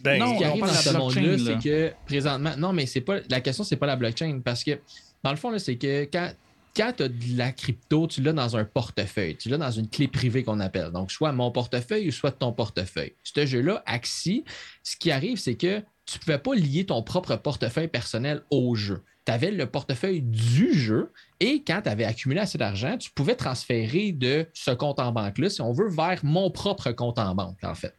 ben, 0.02 0.26
ce 0.26 0.38
qui 0.38 0.44
arrive 0.44 0.60
dans 0.62 0.68
ce 0.68 0.96
monde-là, 0.96 1.38
c'est 1.38 1.62
que 1.62 1.92
présentement, 2.06 2.56
non, 2.56 2.72
mais 2.72 2.86
c'est 2.86 3.02
pas 3.02 3.18
la 3.28 3.40
question, 3.42 3.62
c'est 3.62 3.76
pas 3.76 3.86
la 3.86 3.96
blockchain. 3.96 4.40
Parce 4.42 4.64
que 4.64 4.78
dans 5.22 5.30
le 5.30 5.36
fond, 5.36 5.56
c'est 5.58 5.76
que 5.76 6.08
quand 6.10 6.32
quand 6.76 6.92
tu 6.96 7.02
as 7.02 7.08
de 7.08 7.36
la 7.36 7.52
crypto, 7.52 8.06
tu 8.06 8.22
l'as 8.22 8.32
dans 8.32 8.56
un 8.56 8.64
portefeuille. 8.64 9.36
Tu 9.36 9.48
l'as 9.48 9.58
dans 9.58 9.72
une 9.72 9.88
clé 9.88 10.06
privée 10.06 10.44
qu'on 10.44 10.60
appelle. 10.60 10.92
Donc, 10.92 11.10
soit 11.10 11.32
mon 11.32 11.50
portefeuille 11.50 12.08
ou 12.08 12.12
soit 12.12 12.30
ton 12.30 12.52
portefeuille. 12.52 13.12
Ce 13.24 13.44
jeu-là, 13.44 13.82
Axie, 13.86 14.44
ce 14.84 14.96
qui 14.96 15.10
arrive, 15.10 15.38
c'est 15.38 15.56
que 15.56 15.82
tu 16.10 16.18
ne 16.18 16.20
pouvais 16.22 16.38
pas 16.38 16.54
lier 16.56 16.86
ton 16.86 17.02
propre 17.02 17.36
portefeuille 17.36 17.86
personnel 17.86 18.42
au 18.50 18.74
jeu. 18.74 19.04
Tu 19.26 19.32
avais 19.32 19.52
le 19.52 19.66
portefeuille 19.66 20.22
du 20.22 20.72
jeu 20.72 21.12
et 21.38 21.62
quand 21.62 21.82
tu 21.82 21.88
avais 21.88 22.04
accumulé 22.04 22.40
assez 22.40 22.58
d'argent, 22.58 22.96
tu 22.98 23.12
pouvais 23.12 23.36
transférer 23.36 24.10
de 24.10 24.46
ce 24.52 24.72
compte 24.72 24.98
en 24.98 25.12
banque-là, 25.12 25.50
si 25.50 25.60
on 25.60 25.72
veut, 25.72 25.88
vers 25.88 26.18
mon 26.24 26.50
propre 26.50 26.90
compte 26.90 27.20
en 27.20 27.34
banque, 27.36 27.62
en 27.62 27.76
fait. 27.76 27.94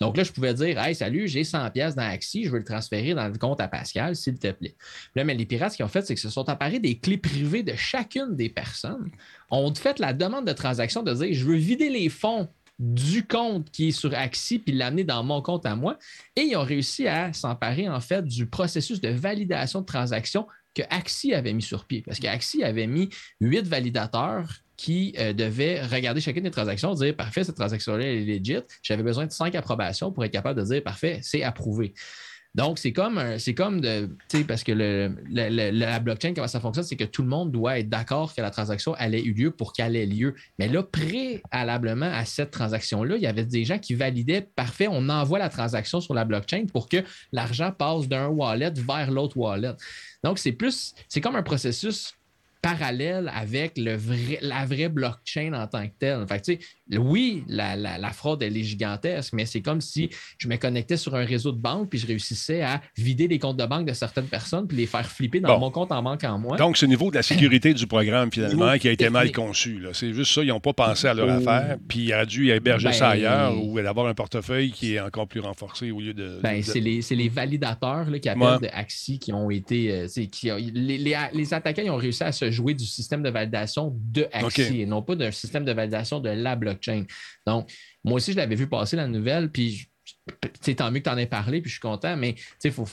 Donc 0.00 0.16
là, 0.16 0.22
je 0.22 0.30
pouvais 0.30 0.54
dire 0.54 0.78
Hey, 0.78 0.94
salut, 0.94 1.26
j'ai 1.26 1.42
100 1.42 1.70
pièces 1.70 1.96
dans 1.96 2.08
Axie, 2.08 2.44
je 2.44 2.50
veux 2.50 2.58
le 2.58 2.64
transférer 2.64 3.14
dans 3.14 3.26
le 3.26 3.36
compte 3.36 3.60
à 3.60 3.66
Pascal, 3.66 4.14
s'il 4.14 4.38
te 4.38 4.52
plaît. 4.52 4.76
Là, 5.16 5.24
mais 5.24 5.34
les 5.34 5.46
pirates, 5.46 5.72
ce 5.72 5.76
qu'ils 5.76 5.86
ont 5.86 5.88
fait, 5.88 6.02
c'est 6.02 6.14
que 6.14 6.20
se 6.20 6.30
sont 6.30 6.48
apparus 6.48 6.80
des 6.80 6.98
clés 6.98 7.18
privées 7.18 7.64
de 7.64 7.74
chacune 7.74 8.36
des 8.36 8.48
personnes. 8.48 9.10
ont 9.50 9.74
fait 9.74 9.98
la 9.98 10.12
demande 10.12 10.46
de 10.46 10.52
transaction 10.52 11.02
de 11.02 11.12
dire 11.12 11.32
Je 11.32 11.44
veux 11.44 11.56
vider 11.56 11.88
les 11.88 12.10
fonds 12.10 12.48
du 12.78 13.26
compte 13.26 13.70
qui 13.70 13.88
est 13.88 13.92
sur 13.92 14.14
Axie 14.14 14.58
puis 14.58 14.72
l'amener 14.72 15.04
dans 15.04 15.22
mon 15.22 15.40
compte 15.42 15.66
à 15.66 15.76
moi. 15.76 15.98
Et 16.34 16.42
ils 16.42 16.56
ont 16.56 16.64
réussi 16.64 17.08
à 17.08 17.32
s'emparer 17.32 17.88
en 17.88 18.00
fait 18.00 18.24
du 18.24 18.46
processus 18.46 19.00
de 19.00 19.08
validation 19.08 19.80
de 19.80 19.86
transaction 19.86 20.46
que 20.74 20.82
Axie 20.90 21.34
avait 21.34 21.54
mis 21.54 21.62
sur 21.62 21.86
pied. 21.86 22.02
Parce 22.04 22.18
qu'Axie 22.18 22.62
avait 22.62 22.86
mis 22.86 23.08
huit 23.40 23.66
validateurs 23.66 24.60
qui 24.76 25.14
euh, 25.18 25.32
devaient 25.32 25.82
regarder 25.82 26.20
chacune 26.20 26.44
des 26.44 26.50
transactions, 26.50 26.92
dire 26.92 27.16
parfait, 27.16 27.44
cette 27.44 27.56
transaction-là 27.56 28.04
est 28.04 28.24
legit. 28.24 28.58
J'avais 28.82 29.02
besoin 29.02 29.26
de 29.26 29.32
cinq 29.32 29.54
approbations 29.54 30.12
pour 30.12 30.24
être 30.24 30.32
capable 30.32 30.60
de 30.60 30.66
dire 30.66 30.82
parfait, 30.82 31.20
c'est 31.22 31.42
approuvé. 31.42 31.94
Donc, 32.56 32.78
c'est 32.78 32.92
comme, 32.92 33.38
c'est 33.38 33.52
comme 33.52 33.82
de, 33.82 34.08
tu 34.30 34.44
parce 34.44 34.64
que 34.64 34.72
la 34.72 36.00
blockchain, 36.00 36.32
comment 36.34 36.48
ça 36.48 36.58
fonctionne, 36.58 36.86
c'est 36.86 36.96
que 36.96 37.04
tout 37.04 37.20
le 37.20 37.28
monde 37.28 37.52
doit 37.52 37.78
être 37.78 37.90
d'accord 37.90 38.34
que 38.34 38.40
la 38.40 38.50
transaction 38.50 38.94
allait 38.94 39.22
eu 39.22 39.34
lieu 39.34 39.50
pour 39.50 39.74
qu'elle 39.74 39.94
ait 39.94 40.06
lieu. 40.06 40.34
Mais 40.58 40.66
là, 40.66 40.82
préalablement 40.82 42.06
à 42.06 42.24
cette 42.24 42.50
transaction-là, 42.52 43.16
il 43.16 43.22
y 43.22 43.26
avait 43.26 43.44
des 43.44 43.66
gens 43.66 43.78
qui 43.78 43.94
validaient, 43.94 44.40
parfait, 44.40 44.88
on 44.90 45.10
envoie 45.10 45.38
la 45.38 45.50
transaction 45.50 46.00
sur 46.00 46.14
la 46.14 46.24
blockchain 46.24 46.64
pour 46.72 46.88
que 46.88 46.96
l'argent 47.30 47.72
passe 47.72 48.08
d'un 48.08 48.28
wallet 48.28 48.72
vers 48.74 49.10
l'autre 49.10 49.36
wallet. 49.36 49.74
Donc, 50.24 50.38
c'est 50.38 50.52
plus, 50.52 50.94
c'est 51.08 51.20
comme 51.20 51.36
un 51.36 51.42
processus 51.42 52.14
parallèle 52.62 53.30
avec 53.34 53.76
le 53.76 53.96
vrai, 53.96 54.38
la 54.40 54.64
vraie 54.64 54.88
blockchain 54.88 55.52
en 55.52 55.66
tant 55.66 55.86
que 55.86 55.92
telle. 55.98 56.26
Fait 56.26 56.58
oui, 56.92 57.44
la, 57.48 58.10
fraude, 58.12 58.42
elle 58.42 58.56
est 58.56 58.62
gigantesque, 58.62 59.32
mais 59.32 59.44
c'est 59.44 59.60
comme 59.60 59.80
si 59.80 60.10
je 60.38 60.48
me 60.48 60.56
connectais 60.56 60.96
sur 60.96 61.14
un 61.14 61.24
réseau 61.24 61.52
de 61.52 61.58
banque 61.58 61.90
puis 61.90 61.98
je 61.98 62.06
réussissais 62.06 62.62
à 62.62 62.80
vider 62.96 63.26
les 63.28 63.38
comptes 63.38 63.56
de 63.56 63.66
banque 63.66 63.86
de 63.86 63.92
certaines 63.92 64.26
personnes 64.26 64.66
puis 64.66 64.76
les 64.76 64.86
faire 64.86 65.06
flipper 65.10 65.40
dans 65.40 65.58
mon 65.58 65.70
compte 65.70 65.92
en 65.92 66.02
banque 66.02 66.24
en 66.24 66.38
moi. 66.38 66.56
Donc, 66.56 66.76
c'est 66.76 66.86
au 66.86 66.88
niveau 66.88 67.10
de 67.10 67.16
la 67.16 67.22
sécurité 67.22 67.74
du 67.74 67.86
programme, 67.86 68.30
finalement, 68.32 68.76
qui 68.78 68.88
a 68.88 68.92
été 68.92 69.10
mal 69.10 69.32
conçu. 69.32 69.82
C'est 69.92 70.12
juste 70.12 70.32
ça, 70.32 70.42
ils 70.42 70.48
n'ont 70.48 70.60
pas 70.60 70.72
pensé 70.72 71.08
à 71.08 71.14
leur 71.14 71.28
oh. 71.28 71.30
affaire, 71.30 71.76
puis 71.88 72.04
il 72.04 72.12
a 72.12 72.24
dû 72.24 72.50
héberger 72.50 72.92
ça 72.92 73.08
ben, 73.08 73.12
ailleurs 73.12 73.64
ou 73.64 73.80
d'avoir 73.80 74.06
un 74.06 74.14
portefeuille 74.14 74.70
qui 74.70 74.94
est 74.94 75.00
encore 75.00 75.26
plus 75.26 75.40
renforcé 75.40 75.90
au 75.90 76.00
lieu 76.00 76.14
de. 76.14 76.38
Ben, 76.42 76.62
c'est 76.62 76.80
les, 76.80 77.28
validateurs 77.28 78.06
qui 78.20 78.28
appellent 78.28 78.60
de 78.60 78.68
Axie 78.72 79.18
qui 79.18 79.32
ont 79.32 79.50
été. 79.50 79.90
Euh, 79.92 80.06
les, 80.74 81.54
attaquants 81.54 81.82
ont 81.94 81.96
réussi 81.96 82.22
à 82.22 82.32
se 82.32 82.50
jouer 82.50 82.74
du 82.74 82.84
système 82.84 83.22
de 83.22 83.30
validation 83.30 83.92
de 84.12 84.26
Axie 84.32 84.80
et 84.80 84.86
non 84.86 85.02
pas 85.02 85.16
d'un 85.16 85.30
système 85.30 85.64
de 85.64 85.72
validation 85.72 86.20
de 86.20 86.30
la 86.30 86.56
blockchain. 86.56 86.75
Donc, 87.46 87.70
moi 88.04 88.14
aussi, 88.14 88.32
je 88.32 88.36
l'avais 88.36 88.56
vu 88.56 88.68
passer 88.68 88.96
la 88.96 89.08
nouvelle, 89.08 89.50
puis 89.50 89.88
tant 90.76 90.90
mieux 90.90 91.00
que 91.00 91.04
tu 91.04 91.10
en 91.10 91.18
aies 91.18 91.26
parlé, 91.26 91.60
puis 91.60 91.68
je 91.68 91.74
suis 91.74 91.80
content, 91.80 92.16
mais 92.16 92.34
il 92.62 92.72
faut 92.72 92.86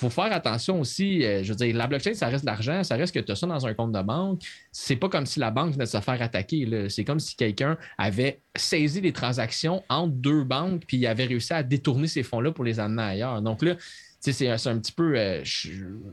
faut 0.00 0.10
faire 0.10 0.32
attention 0.32 0.80
aussi. 0.80 1.24
Euh, 1.24 1.44
je 1.44 1.50
veux 1.50 1.56
dire, 1.56 1.76
la 1.76 1.86
blockchain, 1.86 2.14
ça 2.14 2.28
reste 2.28 2.44
de 2.44 2.50
l'argent, 2.50 2.82
ça 2.82 2.96
reste 2.96 3.14
que 3.14 3.20
tu 3.20 3.32
as 3.32 3.36
ça 3.36 3.46
dans 3.46 3.66
un 3.66 3.74
compte 3.74 3.92
de 3.92 4.00
banque. 4.00 4.40
C'est 4.72 4.96
pas 4.96 5.08
comme 5.08 5.26
si 5.26 5.38
la 5.38 5.50
banque 5.50 5.72
venait 5.72 5.84
de 5.84 5.90
se 5.90 6.00
faire 6.00 6.20
attaquer. 6.22 6.88
C'est 6.88 7.04
comme 7.04 7.20
si 7.20 7.36
quelqu'un 7.36 7.76
avait 7.98 8.40
saisi 8.56 9.02
des 9.02 9.12
transactions 9.12 9.82
entre 9.88 10.14
deux 10.14 10.42
banques 10.42 10.84
puis 10.86 10.96
il 10.96 11.06
avait 11.06 11.26
réussi 11.26 11.52
à 11.52 11.62
détourner 11.62 12.06
ces 12.06 12.22
fonds-là 12.22 12.50
pour 12.50 12.64
les 12.64 12.80
amener 12.80 13.02
ailleurs. 13.02 13.42
Donc 13.42 13.62
là, 13.62 13.76
c'est 14.20 14.66
un 14.66 14.78
petit 14.78 14.92
peu. 14.92 15.14
Euh, 15.16 15.42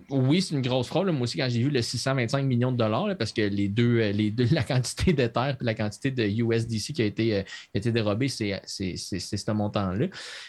oui, 0.09 0.41
c'est 0.41 0.55
une 0.55 0.61
grosse 0.61 0.87
fraude. 0.87 1.07
Moi 1.09 1.23
aussi, 1.23 1.37
quand 1.37 1.47
j'ai 1.49 1.61
vu 1.61 1.69
le 1.69 1.81
625 1.81 2.41
millions 2.43 2.71
de 2.71 2.77
dollars, 2.77 3.09
parce 3.17 3.33
que 3.33 3.41
les 3.41 3.67
deux, 3.67 3.99
euh, 3.99 4.11
les 4.13 4.31
deux, 4.31 4.47
la 4.51 4.63
quantité 4.63 5.11
de 5.11 5.27
terre 5.27 5.57
et 5.59 5.63
la 5.63 5.73
quantité 5.73 6.11
de 6.11 6.23
USDC 6.23 6.93
qui 6.93 7.01
a 7.01 7.05
été, 7.05 7.35
euh, 7.35 7.43
été 7.73 7.91
dérobée, 7.91 8.29
c'est 8.29 8.61
ce 8.65 9.51
montant-là. 9.51 10.07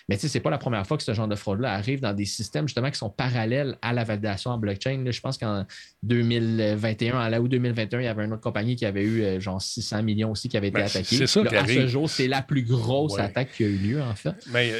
Mais 0.08 0.16
ce 0.16 0.32
n'est 0.32 0.40
pas 0.40 0.50
la 0.50 0.58
première 0.58 0.86
fois 0.86 0.96
que 0.96 1.02
ce 1.02 1.12
genre 1.14 1.26
de 1.26 1.34
fraude-là 1.34 1.72
arrive 1.72 2.00
dans 2.00 2.12
des 2.12 2.26
systèmes 2.26 2.68
justement 2.68 2.90
qui 2.90 2.98
sont 2.98 3.10
parallèles 3.10 3.76
à 3.82 3.92
la 3.92 4.04
validation 4.04 4.52
en 4.52 4.58
blockchain. 4.58 5.04
je 5.10 5.20
pense 5.20 5.36
qu'en 5.36 5.66
2021, 6.04 7.18
en 7.18 7.28
la 7.28 7.40
ou 7.40 7.48
2021, 7.48 8.00
il 8.00 8.04
y 8.04 8.06
avait 8.06 8.24
une 8.24 8.32
autre 8.32 8.42
compagnie 8.42 8.76
qui 8.76 8.86
avait 8.86 9.04
eu 9.04 9.40
genre 9.40 9.60
600 9.60 10.04
millions 10.04 10.30
aussi 10.30 10.48
qui 10.48 10.56
avait 10.56 10.68
été 10.68 10.78
ben, 10.78 10.86
attaquée. 10.86 11.16
C'est 11.16 11.26
ça 11.26 11.42
À 11.50 11.66
ce 11.66 11.88
jour, 11.88 12.08
c'est 12.08 12.28
la 12.28 12.42
plus 12.42 12.62
grosse 12.62 13.18
attaque 13.18 13.50
qui 13.52 13.64
a 13.64 13.66
eu 13.66 13.76
lieu, 13.76 14.02
en 14.02 14.14
fait. 14.14 14.34
Mais 14.52 14.72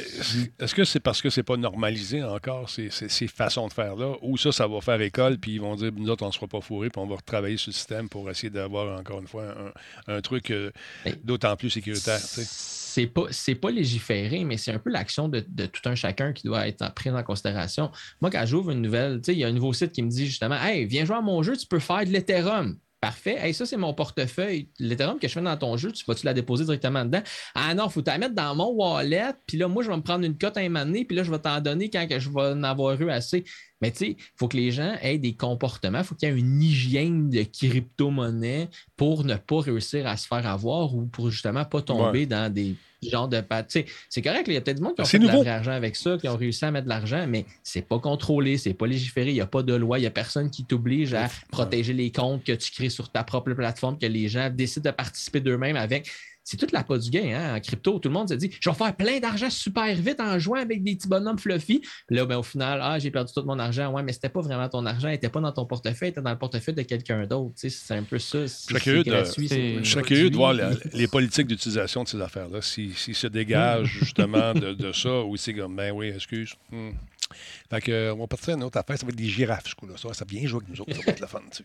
est-ce 0.59 0.73
que 0.73 0.85
c'est 0.85 1.01
parce 1.01 1.21
que 1.21 1.29
c'est 1.29 1.43
pas 1.43 1.57
normalisé 1.57 2.23
encore? 2.23 2.68
Ces, 2.69 3.27
façons 3.27 3.67
de 3.67 3.73
faire-là, 3.73 4.15
ou 4.21 4.37
ça, 4.37 4.51
ça 4.51 4.67
va 4.67 4.81
faire 4.81 5.01
école, 5.01 5.37
puis 5.37 5.53
ils 5.53 5.61
vont 5.61 5.75
dire, 5.75 5.91
nous 5.95 6.09
autres, 6.09 6.23
on 6.23 6.27
ne 6.27 6.33
sera 6.33 6.47
pas 6.47 6.61
fourrés, 6.61 6.89
puis 6.89 7.01
on 7.01 7.07
va 7.07 7.15
retravailler 7.15 7.57
sur 7.57 7.69
le 7.69 7.73
système 7.73 8.09
pour 8.09 8.29
essayer 8.29 8.49
d'avoir, 8.49 8.99
encore 8.99 9.19
une 9.19 9.27
fois, 9.27 9.55
un, 10.07 10.21
truc 10.21 10.51
euh, 10.51 10.71
d'autant 11.23 11.55
plus 11.55 11.69
sécuritaire. 11.69 12.19
C'est 12.19 13.07
pas, 13.07 13.27
pas 13.61 13.71
légiféré, 13.71 14.43
mais 14.43 14.57
c'est 14.57 14.71
un 14.71 14.79
peu 14.79 14.89
l'action 14.89 15.29
de, 15.29 15.39
tout 15.39 15.81
un 15.85 15.95
chacun 15.95 16.33
qui 16.33 16.47
doit 16.47 16.67
être 16.67 16.93
pris 16.93 17.09
en 17.09 17.23
considération. 17.23 17.91
Moi, 18.21 18.31
quand 18.31 18.45
j'ouvre 18.45 18.71
une 18.71 18.81
nouvelle, 18.81 19.21
il 19.27 19.33
y 19.33 19.43
a 19.43 19.47
un 19.47 19.51
nouveau 19.51 19.73
site 19.73 19.91
qui 19.91 20.01
me 20.01 20.09
dit 20.09 20.25
justement 20.25 20.55
Hey, 20.61 20.85
viens 20.85 21.05
jouer 21.05 21.17
à 21.17 21.21
mon 21.21 21.43
jeu, 21.43 21.55
tu 21.55 21.67
peux 21.67 21.79
faire 21.79 22.05
de 22.05 22.09
l'Ethereum. 22.09 22.77
Parfait. 23.01 23.37
Hey, 23.39 23.53
ça, 23.53 23.65
c'est 23.65 23.77
mon 23.77 23.93
portefeuille. 23.93 24.69
L'Ethereum 24.77 25.19
que 25.19 25.27
je 25.29 25.33
fais 25.33 25.41
dans 25.41 25.55
ton 25.55 25.77
jeu, 25.77 25.89
tu 25.93 26.03
vas-tu 26.05 26.25
la 26.25 26.33
déposer 26.33 26.65
directement 26.65 27.05
dedans? 27.05 27.21
Ah 27.55 27.73
non, 27.73 27.85
il 27.87 27.91
faut 27.91 28.03
la 28.05 28.17
mettre 28.17 28.35
dans 28.35 28.53
mon 28.55 28.71
wallet. 28.71 29.31
Puis 29.47 29.57
là, 29.57 29.69
moi, 29.69 29.83
je 29.83 29.89
vais 29.89 29.95
me 29.95 30.01
prendre 30.01 30.25
une 30.25 30.37
cote 30.37 30.57
à 30.57 30.59
un 30.59 30.67
moment 30.67 30.85
donné. 30.85 31.05
Puis 31.05 31.15
là, 31.15 31.23
je 31.23 31.31
vais 31.31 31.39
t'en 31.39 31.61
donner 31.61 31.89
quand 31.89 32.05
que 32.07 32.19
je 32.19 32.29
vais 32.29 32.41
en 32.41 32.63
avoir 32.63 32.99
eu 33.01 33.09
assez. 33.09 33.45
Mais 33.81 33.91
tu 33.91 33.97
sais, 33.97 34.09
il 34.11 34.17
faut 34.35 34.47
que 34.47 34.57
les 34.57 34.71
gens 34.71 34.95
aient 35.01 35.17
des 35.17 35.33
comportements. 35.33 35.99
Il 35.99 36.03
faut 36.03 36.15
qu'il 36.15 36.29
y 36.29 36.31
ait 36.31 36.37
une 36.37 36.61
hygiène 36.61 37.29
de 37.29 37.43
crypto-monnaie 37.43 38.69
pour 38.97 39.23
ne 39.23 39.35
pas 39.35 39.61
réussir 39.61 40.07
à 40.07 40.17
se 40.17 40.27
faire 40.27 40.45
avoir 40.45 40.95
ou 40.95 41.05
pour 41.05 41.29
justement 41.29 41.65
pas 41.65 41.81
tomber 41.81 42.25
dans 42.25 42.51
des 42.51 42.75
genre 43.07 43.27
de 43.27 43.41
C'est 43.69 44.21
correct, 44.21 44.45
il 44.47 44.53
y 44.53 44.57
a 44.57 44.61
peut-être 44.61 44.77
du 44.77 44.83
monde 44.83 44.95
qui 44.95 45.01
ont 45.01 45.05
fait 45.05 45.19
de 45.19 45.43
l'argent 45.43 45.71
avec 45.71 45.95
ça, 45.95 46.17
qui 46.17 46.27
ont 46.27 46.35
réussi 46.35 46.65
à 46.65 46.71
mettre 46.71 46.85
de 46.85 46.89
l'argent, 46.89 47.25
mais 47.27 47.45
c'est 47.63 47.81
pas 47.81 47.99
contrôlé, 47.99 48.57
c'est 48.57 48.73
pas 48.73 48.87
légiféré, 48.87 49.29
il 49.29 49.35
n'y 49.35 49.41
a 49.41 49.47
pas 49.47 49.63
de 49.63 49.73
loi, 49.73 49.99
il 49.99 50.01
n'y 50.01 50.07
a 50.07 50.11
personne 50.11 50.49
qui 50.49 50.65
t'oblige 50.65 51.13
à 51.13 51.29
protéger 51.51 51.93
les 51.93 52.11
comptes 52.11 52.43
que 52.43 52.51
tu 52.51 52.71
crées 52.71 52.89
sur 52.89 53.09
ta 53.09 53.23
propre 53.23 53.53
plateforme, 53.53 53.97
que 53.97 54.05
les 54.05 54.27
gens 54.27 54.49
décident 54.49 54.89
de 54.89 54.95
participer 54.95 55.39
d'eux-mêmes 55.39 55.77
avec 55.77 56.09
c'est 56.49 56.57
toute 56.57 56.71
la 56.71 56.83
pas 56.83 56.97
du 56.97 57.11
gain 57.11 57.31
hein, 57.35 57.55
en 57.55 57.59
crypto. 57.59 57.99
Tout 57.99 58.09
le 58.09 58.13
monde 58.13 58.29
se 58.29 58.33
dit 58.33 58.49
je 58.59 58.69
vais 58.69 58.75
faire 58.75 58.95
plein 58.95 59.19
d'argent 59.19 59.51
super 59.51 59.93
vite 59.93 60.19
en 60.19 60.39
jouant 60.39 60.59
avec 60.59 60.81
des 60.83 60.95
petits 60.95 61.07
bonhommes 61.07 61.37
fluffy. 61.37 61.83
là, 62.09 62.25
ben, 62.25 62.37
au 62.37 62.43
final, 62.43 62.79
ah, 62.81 62.97
j'ai 62.97 63.11
perdu 63.11 63.31
tout 63.31 63.43
mon 63.43 63.59
argent. 63.59 63.91
Ouais, 63.91 64.01
mais 64.01 64.13
c'était 64.13 64.29
pas 64.29 64.41
vraiment 64.41 64.67
ton 64.67 64.83
argent, 64.87 65.09
il 65.09 65.11
n'était 65.11 65.29
pas 65.29 65.41
dans 65.41 65.51
ton 65.51 65.67
portefeuille, 65.67 66.09
il 66.09 66.11
était 66.11 66.21
dans 66.21 66.31
le 66.31 66.39
portefeuille 66.39 66.73
de 66.73 66.81
quelqu'un 66.81 67.27
d'autre. 67.27 67.53
C'est 67.55 67.93
un 67.93 68.01
peu 68.01 68.17
ça. 68.17 68.41
Je 68.41 68.47
serais 68.47 68.79
curieux 68.79 70.29
de, 70.31 70.35
voir 70.35 70.55
les 70.93 71.07
politiques 71.07 71.45
d'utilisation 71.45 72.03
de 72.03 72.07
ces 72.07 72.19
affaires-là. 72.19 72.63
S'ils 72.63 72.95
si, 72.95 73.13
se 73.13 73.27
dégagent 73.27 73.99
justement 73.99 74.55
de, 74.55 74.91
ça 74.91 75.21
ou 75.21 75.37
c'est 75.37 75.53
comme 75.53 75.75
ben 75.75 75.91
oui, 75.91 76.07
excuse. 76.07 76.55
Hmm. 76.71 76.91
Fait 77.69 77.81
que, 77.81 77.91
euh, 77.91 78.13
on 78.13 78.19
va 78.19 78.27
partir 78.27 78.53
à 78.53 78.57
une 78.57 78.63
autre 78.63 78.77
affaire. 78.77 78.97
Ça 78.97 79.05
va 79.05 79.11
être 79.11 79.17
des 79.17 79.27
girafes, 79.27 79.67
ce 79.67 79.75
coup-là. 79.75 79.95
Ça, 79.97 80.13
ça 80.13 80.25
vient 80.25 80.45
jouer 80.47 80.61
avec 80.63 80.69
nous 80.69 80.81
autres. 80.81 80.95
Ça 80.95 81.01
va 81.05 81.11
être 81.11 81.19
la 81.19 81.27
fun. 81.27 81.41
Tu 81.51 81.57
sais. 81.57 81.63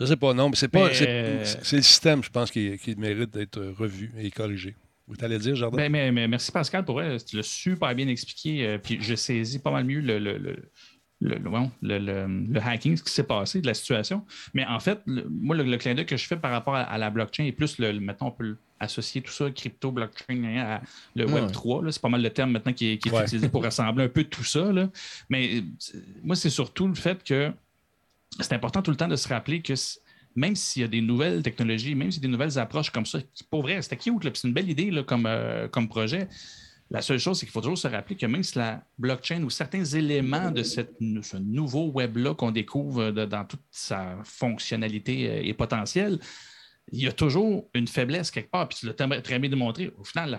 Je 0.00 0.04
sais 0.06 0.16
pas, 0.16 0.34
non, 0.34 0.50
mais 0.50 0.56
c'est 0.56 0.68
pas. 0.68 0.88
Euh, 0.88 1.44
c'est 1.44 1.76
le 1.76 1.82
système, 1.82 2.22
je 2.22 2.30
pense, 2.30 2.50
qui, 2.50 2.78
qui 2.78 2.94
mérite 2.96 3.30
d'être 3.30 3.60
revu 3.60 4.12
et 4.18 4.30
corrigé. 4.30 4.74
Vous 5.08 5.14
allez 5.20 5.38
dire, 5.38 5.54
Jardin? 5.54 5.76
Ben, 5.76 5.90
mais, 5.90 6.10
mais, 6.10 6.26
merci, 6.26 6.50
Pascal, 6.50 6.84
pour 6.84 7.00
elle. 7.00 7.22
Tu 7.24 7.36
l'as 7.36 7.44
super 7.44 7.94
bien 7.94 8.08
expliqué. 8.08 8.66
Euh, 8.66 8.78
puis 8.78 8.98
je 9.00 9.14
saisis 9.14 9.60
pas 9.60 9.70
mal 9.70 9.84
mieux 9.84 10.00
le, 10.00 10.18
le, 10.18 10.36
le 10.36 10.70
le, 11.20 11.38
le, 11.82 12.60
hacking, 12.60 12.96
ce 12.96 13.02
qui 13.02 13.10
s'est 13.12 13.22
passé, 13.22 13.60
de 13.60 13.66
la 13.66 13.74
situation. 13.74 14.24
Mais 14.54 14.66
en 14.66 14.80
fait, 14.80 15.00
moi, 15.06 15.56
le, 15.56 15.76
clin 15.76 15.94
d'œil 15.94 16.06
que 16.06 16.16
je 16.16 16.26
fais 16.26 16.36
par 16.36 16.50
rapport 16.50 16.74
à, 16.74 16.98
la 16.98 17.10
blockchain 17.10 17.44
et 17.44 17.52
plus, 17.52 17.78
le, 17.78 17.98
mettons, 18.00 18.26
on 18.26 18.30
peut 18.32 18.56
associer 18.78 19.22
tout 19.22 19.32
ça, 19.32 19.50
crypto, 19.50 19.90
blockchain, 19.90 20.44
à 20.58 20.82
le 21.14 21.26
Web 21.26 21.50
3. 21.50 21.82
C'est 21.90 22.02
pas 22.02 22.08
mal 22.08 22.22
le 22.22 22.30
terme 22.30 22.50
maintenant 22.52 22.72
qui 22.72 22.88
est, 22.88 23.06
utilisé 23.06 23.48
pour 23.48 23.62
rassembler 23.62 24.04
un 24.04 24.08
peu 24.08 24.24
tout 24.24 24.44
ça. 24.44 24.70
Mais 25.30 25.62
moi, 26.22 26.36
c'est 26.36 26.50
surtout 26.50 26.86
le 26.88 26.94
fait 26.94 27.22
que 27.24 27.52
c'est 28.40 28.52
important 28.52 28.82
tout 28.82 28.90
le 28.90 28.96
temps 28.96 29.08
de 29.08 29.16
se 29.16 29.28
rappeler 29.28 29.62
que 29.62 29.74
même 30.34 30.54
s'il 30.54 30.82
y 30.82 30.84
a 30.84 30.88
des 30.88 31.00
nouvelles 31.00 31.42
technologies, 31.42 31.94
même 31.94 32.10
s'il 32.10 32.22
y 32.22 32.26
a 32.26 32.28
des 32.28 32.32
nouvelles 32.32 32.58
approches 32.58 32.90
comme 32.90 33.06
ça, 33.06 33.18
pour 33.50 33.62
vrai, 33.62 33.80
c'était 33.80 33.96
cute, 33.96 34.22
c'est 34.34 34.46
une 34.46 34.52
belle 34.52 34.68
idée 34.68 34.90
là, 34.90 35.02
comme, 35.02 35.24
euh, 35.24 35.66
comme 35.66 35.88
projet. 35.88 36.28
La 36.90 37.02
seule 37.02 37.18
chose, 37.18 37.38
c'est 37.38 37.46
qu'il 37.46 37.52
faut 37.52 37.60
toujours 37.60 37.78
se 37.78 37.88
rappeler 37.88 38.16
que 38.16 38.26
même 38.26 38.44
si 38.44 38.58
la 38.58 38.82
blockchain 38.98 39.42
ou 39.42 39.50
certains 39.50 39.84
éléments 39.84 40.52
de 40.52 40.62
cette, 40.62 40.92
ce 41.22 41.36
nouveau 41.36 41.90
web-là 41.90 42.34
qu'on 42.34 42.52
découvre 42.52 43.10
dans 43.10 43.44
toute 43.44 43.62
sa 43.70 44.18
fonctionnalité 44.22 45.28
euh, 45.28 45.40
et 45.42 45.52
potentiel, 45.52 46.20
il 46.92 47.02
y 47.02 47.08
a 47.08 47.12
toujours 47.12 47.68
une 47.74 47.88
faiblesse 47.88 48.30
quelque 48.30 48.50
part. 48.50 48.68
Puis 48.68 48.78
tu 48.78 48.86
l'as 48.86 49.20
très 49.20 49.38
bien 49.40 49.50
démontré. 49.50 49.92
Au 49.98 50.04
final, 50.04 50.38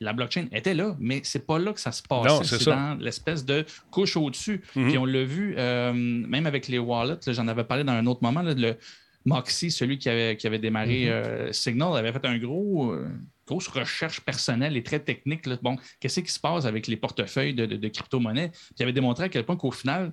la, 0.00 0.12
blockchain 0.12 0.46
était 0.52 0.74
là, 0.74 0.94
mais 1.00 1.20
c'est 1.24 1.44
pas 1.44 1.58
là 1.58 1.72
que 1.72 1.80
ça 1.80 1.90
se 1.90 2.02
passe. 2.02 2.42
C'est 2.44 2.66
dans 2.66 2.94
l'espèce 3.00 3.44
de 3.44 3.64
couche 3.90 4.16
au-dessus. 4.16 4.62
Mhm. 4.76 4.88
Puis 4.88 4.98
on 4.98 5.04
l'a 5.04 5.24
vu, 5.24 5.56
euh, 5.58 5.92
même 5.92 6.46
avec 6.46 6.68
les 6.68 6.78
wallets, 6.78 7.18
j'en 7.26 7.48
avais 7.48 7.64
parlé 7.64 7.82
dans 7.82 7.92
un 7.92 8.06
autre 8.06 8.22
moment, 8.22 8.42
le 8.42 8.76
Moxie, 9.24 9.70
celui 9.70 9.98
qui 9.98 10.08
avait, 10.08 10.36
qui 10.36 10.46
avait 10.46 10.58
démarré 10.58 11.06
mhm. 11.06 11.10
euh, 11.12 11.52
Signal, 11.52 11.96
avait 11.96 12.12
fait 12.12 12.24
un 12.26 12.38
gros, 12.38 12.92
euh, 12.92 13.08
grosse 13.46 13.68
recherche 13.68 14.20
personnelle 14.20 14.76
et 14.76 14.82
très 14.82 15.00
technique. 15.00 15.48
Bon, 15.62 15.76
qu'est-ce 16.00 16.20
qui 16.20 16.32
se 16.32 16.40
passe 16.40 16.64
avec 16.66 16.86
les 16.86 16.96
portefeuilles 16.96 17.54
de, 17.54 17.66
de, 17.66 17.88
crypto-monnaies? 17.88 18.50
Puis 18.50 18.74
il 18.78 18.82
avait 18.82 18.92
démontré 18.92 19.24
à 19.24 19.28
quel 19.28 19.44
point 19.44 19.56
qu'au 19.56 19.70
final, 19.70 20.12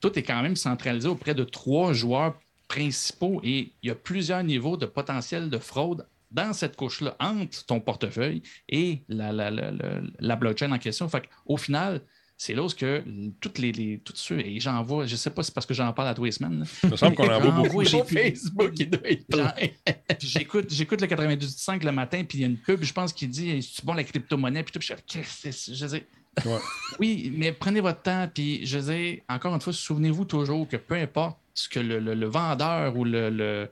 tout 0.00 0.18
est 0.18 0.22
quand 0.22 0.42
même 0.42 0.56
centralisé 0.56 1.08
auprès 1.08 1.34
de 1.34 1.44
trois 1.44 1.92
joueurs 1.92 2.38
principaux 2.68 3.40
et 3.44 3.72
il 3.82 3.88
y 3.88 3.90
a 3.90 3.94
plusieurs 3.94 4.42
niveaux 4.42 4.76
de 4.76 4.86
potentiel 4.86 5.50
de 5.50 5.58
fraude 5.58 6.06
dans 6.30 6.52
cette 6.52 6.76
couche-là 6.76 7.14
entre 7.20 7.64
ton 7.66 7.80
portefeuille 7.80 8.42
et 8.68 9.02
la, 9.08 9.32
la, 9.32 9.50
la, 9.50 10.36
blockchain 10.36 10.72
en 10.72 10.78
question. 10.78 11.08
Fait 11.08 11.24
au 11.44 11.58
final, 11.58 12.00
c'est 12.42 12.54
là 12.54 12.64
où 12.64 12.68
que 12.68 13.04
toutes 13.40 13.58
les, 13.58 13.70
les 13.70 13.98
tous 13.98 14.16
ceux, 14.16 14.40
et 14.40 14.58
j'en 14.58 14.82
vois, 14.82 15.06
je 15.06 15.12
ne 15.12 15.16
sais 15.16 15.30
pas 15.30 15.44
si 15.44 15.46
c'est 15.46 15.54
parce 15.54 15.64
que 15.64 15.74
j'en 15.74 15.92
parle 15.92 16.08
à 16.08 16.14
tous 16.14 16.24
les 16.24 16.32
semaines. 16.32 16.64
Il 16.82 16.90
me 16.90 16.96
semble 16.96 17.14
qu'on 17.14 17.32
en 17.32 17.38
voit 17.40 17.52
beaucoup. 17.52 17.84
Sur 17.84 18.04
Facebook, 18.04 18.72
il 18.80 18.90
doit 18.90 19.08
être 19.08 19.24
plein. 19.28 19.54
j'écoute, 20.18 20.66
j'écoute 20.68 21.00
le 21.00 21.06
92.5 21.06 21.84
le 21.84 21.92
matin, 21.92 22.24
puis 22.24 22.38
il 22.38 22.40
y 22.40 22.44
a 22.44 22.48
une 22.48 22.56
pub, 22.56 22.82
je 22.82 22.92
pense, 22.92 23.12
qu'il 23.12 23.28
dit 23.28 23.62
c'est 23.62 23.84
bon 23.84 23.94
la 23.94 24.02
crypto-monnaie, 24.02 24.64
puis 24.64 24.72
tout, 24.72 24.80
je 24.80 24.92
dis, 24.92 25.74
je 25.74 25.86
dis 25.86 26.02
oui, 26.98 27.32
mais 27.32 27.52
prenez 27.52 27.80
votre 27.80 28.02
temps, 28.02 28.28
puis 28.34 28.66
je 28.66 28.78
dis, 28.78 29.20
encore 29.28 29.54
une 29.54 29.60
fois, 29.60 29.72
souvenez-vous 29.72 30.24
toujours 30.24 30.66
que 30.66 30.76
peu 30.76 30.96
importe 30.96 31.38
ce 31.54 31.68
que 31.68 31.78
le, 31.78 32.26
vendeur 32.26 32.96
ou 32.96 33.04
le, 33.04 33.30
le, 33.30 33.70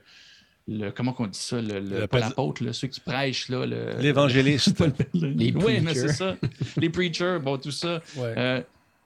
comment 0.95 1.15
on 1.17 1.27
dit 1.27 1.39
ça, 1.39 1.61
le, 1.61 1.79
le 1.79 2.07
pas 2.07 2.19
l'apôtre, 2.19 2.71
ceux 2.71 2.87
qui 2.87 2.99
prêchent 2.99 3.49
là, 3.49 3.65
l'évangéliste, 3.99 4.83
les 5.13 5.53
oui, 5.53 5.79
mais 5.81 5.93
c'est 5.93 6.13
ça, 6.13 6.35
les 6.77 6.89
preachers, 6.89 7.39
bon 7.41 7.57
tout 7.57 7.71
ça. 7.71 8.01
Euh, 8.17 8.61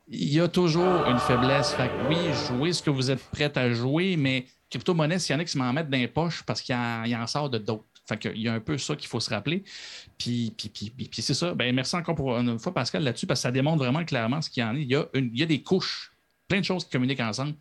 il 0.08 0.34
y 0.34 0.40
a 0.40 0.48
toujours 0.48 1.06
une 1.08 1.18
faiblesse. 1.20 1.74
Fait 1.74 1.90
oui, 2.08 2.18
jouez 2.48 2.74
ce 2.74 2.84
que 2.84 2.90
vous 2.90 3.10
êtes 3.10 3.24
prêt 3.32 3.52
à 3.58 3.72
jouer, 3.72 4.18
mais 4.18 4.46
crypto-monnaie, 4.70 5.20
s'il 5.20 5.34
y 5.34 5.38
en 5.38 5.42
a 5.42 5.46
qui 5.46 5.58
m'en 5.58 5.74
mettent 5.74 5.90
dans 5.90 5.98
les 5.98 6.08
poches 6.08 6.44
parce 6.44 6.62
qu'il 6.62 6.76
en, 6.76 7.04
en 7.12 7.28
sort 7.28 7.50
de 7.50 7.58
d'autres. 7.58 7.86
Fait 8.08 8.24
il 8.36 8.42
y 8.42 8.48
a 8.48 8.54
un 8.54 8.60
peu 8.60 8.78
ça 8.78 8.96
qu'il 8.96 9.08
faut 9.08 9.20
se 9.20 9.32
rappeler. 9.32 9.64
Puis, 10.20 10.54
puis, 10.56 10.70
puis, 10.70 10.92
puis 10.92 11.22
c'est 11.24 11.34
ça. 11.34 11.56
Ben, 11.56 11.74
merci 11.74 11.96
encore 11.96 12.14
pour 12.14 12.38
une 12.38 12.60
fois, 12.60 12.72
Pascal, 12.72 13.04
là-dessus, 13.04 13.26
parce 13.26 13.40
que 13.40 13.44
ça 13.44 13.52
démontre 13.52 13.80
vraiment 13.80 14.06
clairement 14.06 14.42
ce 14.42 14.50
qu'il 14.52 14.62
y 14.62 14.64
en 14.64 14.76
a. 14.76 14.78
Il 14.78 14.88
y 14.88 14.96
a, 14.96 15.08
il 15.16 15.36
y 15.36 15.42
a 15.42 15.48
des 15.48 15.64
couches, 15.64 16.12
plein 16.48 16.60
de 16.60 16.66
choses 16.66 16.86
qui 16.86 16.92
communiquent 16.92 17.22
ensemble. 17.22 17.56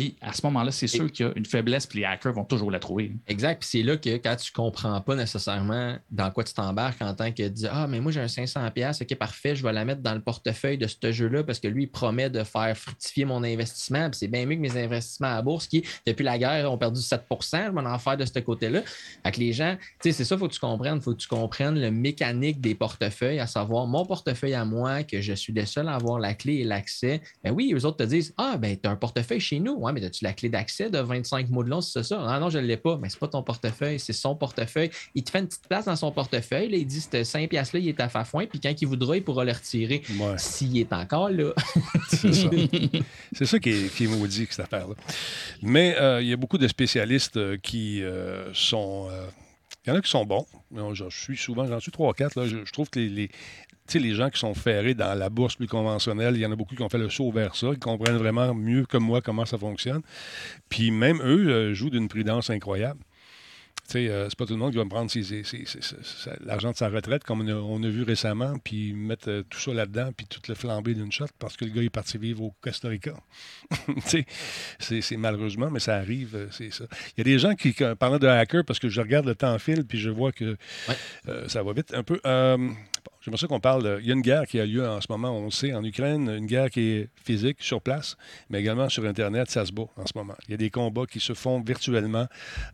Puis 0.00 0.16
à 0.22 0.32
ce 0.32 0.40
moment-là, 0.46 0.70
c'est 0.72 0.86
sûr 0.86 1.12
qu'il 1.12 1.26
y 1.26 1.28
a 1.28 1.32
une 1.36 1.44
faiblesse, 1.44 1.86
puis 1.86 1.98
les 1.98 2.06
hackers 2.06 2.32
vont 2.32 2.46
toujours 2.46 2.70
la 2.70 2.78
trouver. 2.78 3.12
Exact. 3.28 3.60
Puis 3.60 3.68
c'est 3.70 3.82
là 3.82 3.98
que 3.98 4.16
quand 4.16 4.34
tu 4.36 4.50
ne 4.50 4.54
comprends 4.54 4.98
pas 5.02 5.14
nécessairement 5.14 5.96
dans 6.10 6.30
quoi 6.30 6.42
tu 6.42 6.54
t'embarques 6.54 7.02
en 7.02 7.12
tant 7.12 7.30
que 7.32 7.46
dire 7.48 7.70
Ah, 7.70 7.86
mais 7.86 8.00
moi 8.00 8.10
j'ai 8.10 8.20
un 8.20 8.26
500$, 8.26 9.02
ok, 9.02 9.14
parfait, 9.18 9.54
je 9.54 9.62
vais 9.62 9.74
la 9.74 9.84
mettre 9.84 10.00
dans 10.00 10.14
le 10.14 10.22
portefeuille 10.22 10.78
de 10.78 10.86
ce 10.86 11.12
jeu-là 11.12 11.44
parce 11.44 11.60
que 11.60 11.68
lui, 11.68 11.82
il 11.82 11.90
promet 11.90 12.30
de 12.30 12.44
faire 12.44 12.74
fructifier 12.78 13.26
mon 13.26 13.44
investissement. 13.44 14.08
Puis 14.08 14.20
c'est 14.20 14.28
bien 14.28 14.46
mieux 14.46 14.56
que 14.56 14.60
mes 14.62 14.74
investissements 14.74 15.36
à 15.36 15.42
bourse 15.42 15.66
qui, 15.66 15.84
depuis 16.06 16.24
la 16.24 16.38
guerre, 16.38 16.72
ont 16.72 16.78
perdu 16.78 16.98
7% 17.02 17.20
je 17.52 17.70
vais 17.70 17.86
en 17.86 17.98
faire 17.98 18.16
de 18.16 18.24
ce 18.24 18.38
côté-là. 18.38 18.80
Avec 19.22 19.36
les 19.36 19.52
gens, 19.52 19.76
tu 19.78 19.84
sais, 20.00 20.12
c'est 20.12 20.24
ça, 20.24 20.36
il 20.36 20.38
faut 20.38 20.48
que 20.48 20.54
tu 20.54 20.60
comprennes. 20.60 20.96
Il 20.96 21.02
faut 21.02 21.12
que 21.12 21.20
tu 21.20 21.28
comprennes 21.28 21.78
le 21.78 21.90
mécanique 21.90 22.58
des 22.62 22.74
portefeuilles, 22.74 23.38
à 23.38 23.46
savoir 23.46 23.86
mon 23.86 24.06
portefeuille 24.06 24.54
à 24.54 24.64
moi, 24.64 25.02
que 25.02 25.20
je 25.20 25.34
suis 25.34 25.52
le 25.52 25.66
seul 25.66 25.88
à 25.88 25.96
avoir 25.96 26.18
la 26.18 26.32
clé 26.32 26.54
et 26.54 26.64
l'accès. 26.64 27.20
Ben 27.44 27.52
oui, 27.52 27.74
eux 27.76 27.84
autres 27.84 27.98
te 27.98 28.04
disent 28.04 28.32
Ah, 28.38 28.56
ben, 28.56 28.78
tu 28.82 28.88
as 28.88 28.92
un 28.92 28.96
portefeuille 28.96 29.40
chez 29.40 29.60
nous. 29.60 29.74
Ouais, 29.74 29.89
mais 29.92 30.04
as-tu 30.04 30.24
la 30.24 30.32
clé 30.32 30.48
d'accès 30.48 30.90
de 30.90 30.98
25 30.98 31.48
mots 31.50 31.64
de 31.64 31.70
long, 31.70 31.80
c'est 31.80 32.02
ça? 32.02 32.22
Ah 32.26 32.38
non, 32.38 32.50
je 32.50 32.58
ne 32.58 32.66
l'ai 32.66 32.76
pas. 32.76 32.98
Mais 33.00 33.08
c'est 33.08 33.18
pas 33.18 33.28
ton 33.28 33.42
portefeuille, 33.42 33.98
c'est 33.98 34.12
son 34.12 34.34
portefeuille. 34.34 34.90
Il 35.14 35.24
te 35.24 35.30
fait 35.30 35.40
une 35.40 35.46
petite 35.46 35.68
place 35.68 35.84
dans 35.86 35.96
son 35.96 36.12
portefeuille. 36.12 36.68
il 36.72 36.86
dit 36.86 37.00
ce 37.00 37.24
5 37.24 37.48
piastres-là, 37.48 37.80
il 37.80 37.88
est 37.88 38.00
à 38.00 38.08
Fafouin. 38.08 38.46
Puis 38.46 38.60
quand 38.60 38.74
il 38.80 38.86
voudra, 38.86 39.16
il 39.16 39.24
pourra 39.24 39.44
le 39.44 39.52
retirer 39.52 40.02
s'il 40.36 40.76
est 40.78 40.92
encore 40.92 41.30
là. 41.30 41.52
c'est 42.08 43.46
ça. 43.46 43.58
qui 43.58 43.70
est, 43.70 43.94
qui 43.94 44.04
est 44.04 44.08
maudit, 44.08 44.46
cette 44.50 44.60
affaire-là. 44.60 44.94
Mais 45.62 45.96
euh, 45.98 46.22
il 46.22 46.28
y 46.28 46.32
a 46.32 46.36
beaucoup 46.36 46.58
de 46.58 46.68
spécialistes 46.68 47.36
euh, 47.36 47.56
qui 47.56 48.02
euh, 48.02 48.52
sont. 48.54 49.08
il 49.84 49.90
y 49.90 49.92
en 49.92 49.96
a 49.96 50.00
qui 50.00 50.10
sont 50.10 50.24
bons. 50.24 50.46
Je 50.92 51.08
suis 51.10 51.36
souvent, 51.36 51.66
j'en 51.66 51.80
suis 51.80 51.92
3 51.92 52.14
4. 52.14 52.40
Là, 52.40 52.46
je, 52.46 52.72
trouve 52.72 52.90
que 52.90 52.98
les, 52.98 53.08
les 53.08 53.30
gens 54.14 54.30
qui 54.30 54.38
sont 54.38 54.54
ferrés 54.54 54.94
dans 54.94 55.14
la 55.14 55.30
bourse 55.30 55.56
plus 55.56 55.66
conventionnelle, 55.66 56.36
il 56.36 56.40
y 56.40 56.46
en 56.46 56.52
a 56.52 56.56
beaucoup 56.56 56.74
qui 56.74 56.82
ont 56.82 56.88
fait 56.88 56.98
le 56.98 57.10
saut 57.10 57.30
vers 57.30 57.56
ça, 57.56 57.72
qui 57.72 57.80
comprennent 57.80 58.18
vraiment 58.18 58.54
mieux 58.54 58.84
que 58.84 58.96
moi 58.96 59.20
comment 59.20 59.44
ça 59.44 59.58
fonctionne. 59.58 60.02
Puis 60.68 60.90
même 60.90 61.20
eux 61.22 61.48
euh, 61.48 61.74
jouent 61.74 61.90
d'une 61.90 62.08
prudence 62.08 62.50
incroyable. 62.50 63.00
Euh, 63.96 64.26
c'est 64.28 64.38
pas 64.38 64.46
tout 64.46 64.52
le 64.52 64.58
monde 64.60 64.70
qui 64.70 64.76
va 64.76 64.84
me 64.84 64.88
prendre 64.88 65.10
l'argent 66.42 66.70
de 66.70 66.76
sa 66.76 66.88
retraite, 66.88 67.24
comme 67.24 67.40
on 67.40 67.82
a, 67.82 67.88
vu 67.88 68.04
récemment, 68.04 68.56
puis 68.62 68.92
mettre 68.92 69.28
euh, 69.28 69.42
tout 69.50 69.58
ça 69.58 69.74
là-dedans, 69.74 70.10
puis 70.16 70.26
tout 70.26 70.40
le 70.48 70.54
flamber 70.54 70.94
d'une 70.94 71.10
shot 71.10 71.26
parce 71.40 71.56
que 71.56 71.64
le 71.64 71.72
gars 71.72 71.82
est 71.82 71.90
parti 71.90 72.16
vivre 72.16 72.42
au 72.42 72.54
Costa 72.60 72.88
Rica. 72.88 73.14
c'est 74.78 75.16
malheureusement, 75.16 75.70
mais 75.70 75.80
ça 75.80 75.96
arrive, 75.96 76.48
c'est 76.52 76.72
ça. 76.72 76.84
Il 77.16 77.18
y 77.18 77.20
a 77.22 77.24
des 77.24 77.38
gens 77.40 77.54
qui, 77.56 77.74
parlant 77.98 78.18
de 78.18 78.28
hacker, 78.28 78.64
parce 78.64 78.78
que 78.78 78.88
je 78.88 79.00
regarde 79.00 79.26
le 79.26 79.34
temps 79.34 79.58
fil, 79.58 79.84
puis 79.84 79.98
je 79.98 80.10
vois 80.10 80.30
que 80.30 80.56
ça 81.48 81.62
va 81.62 81.72
vite 81.72 81.92
un 81.92 82.04
peu. 82.04 82.20
J'aimerais 83.22 83.38
ça 83.38 83.46
qu'on 83.46 83.60
parle. 83.60 83.98
il 84.00 84.08
y 84.08 84.10
a 84.10 84.14
une 84.14 84.22
guerre 84.22 84.46
qui 84.46 84.58
a 84.58 84.64
lieu 84.64 84.86
en 84.88 85.00
ce 85.00 85.06
moment, 85.10 85.30
on 85.30 85.44
le 85.44 85.50
sait, 85.50 85.74
en 85.74 85.84
Ukraine, 85.84 86.28
une 86.30 86.46
guerre 86.46 86.70
qui 86.70 86.80
est 86.80 87.08
physique 87.22 87.58
sur 87.60 87.82
place, 87.82 88.16
mais 88.48 88.60
également 88.60 88.88
sur 88.88 89.04
Internet, 89.04 89.50
ça 89.50 89.66
se 89.66 89.72
bat 89.72 89.86
en 89.96 90.06
ce 90.06 90.12
moment. 90.14 90.34
Il 90.48 90.52
y 90.52 90.54
a 90.54 90.56
des 90.56 90.70
combats 90.70 91.04
qui 91.04 91.20
se 91.20 91.34
font 91.34 91.60
virtuellement. 91.60 92.26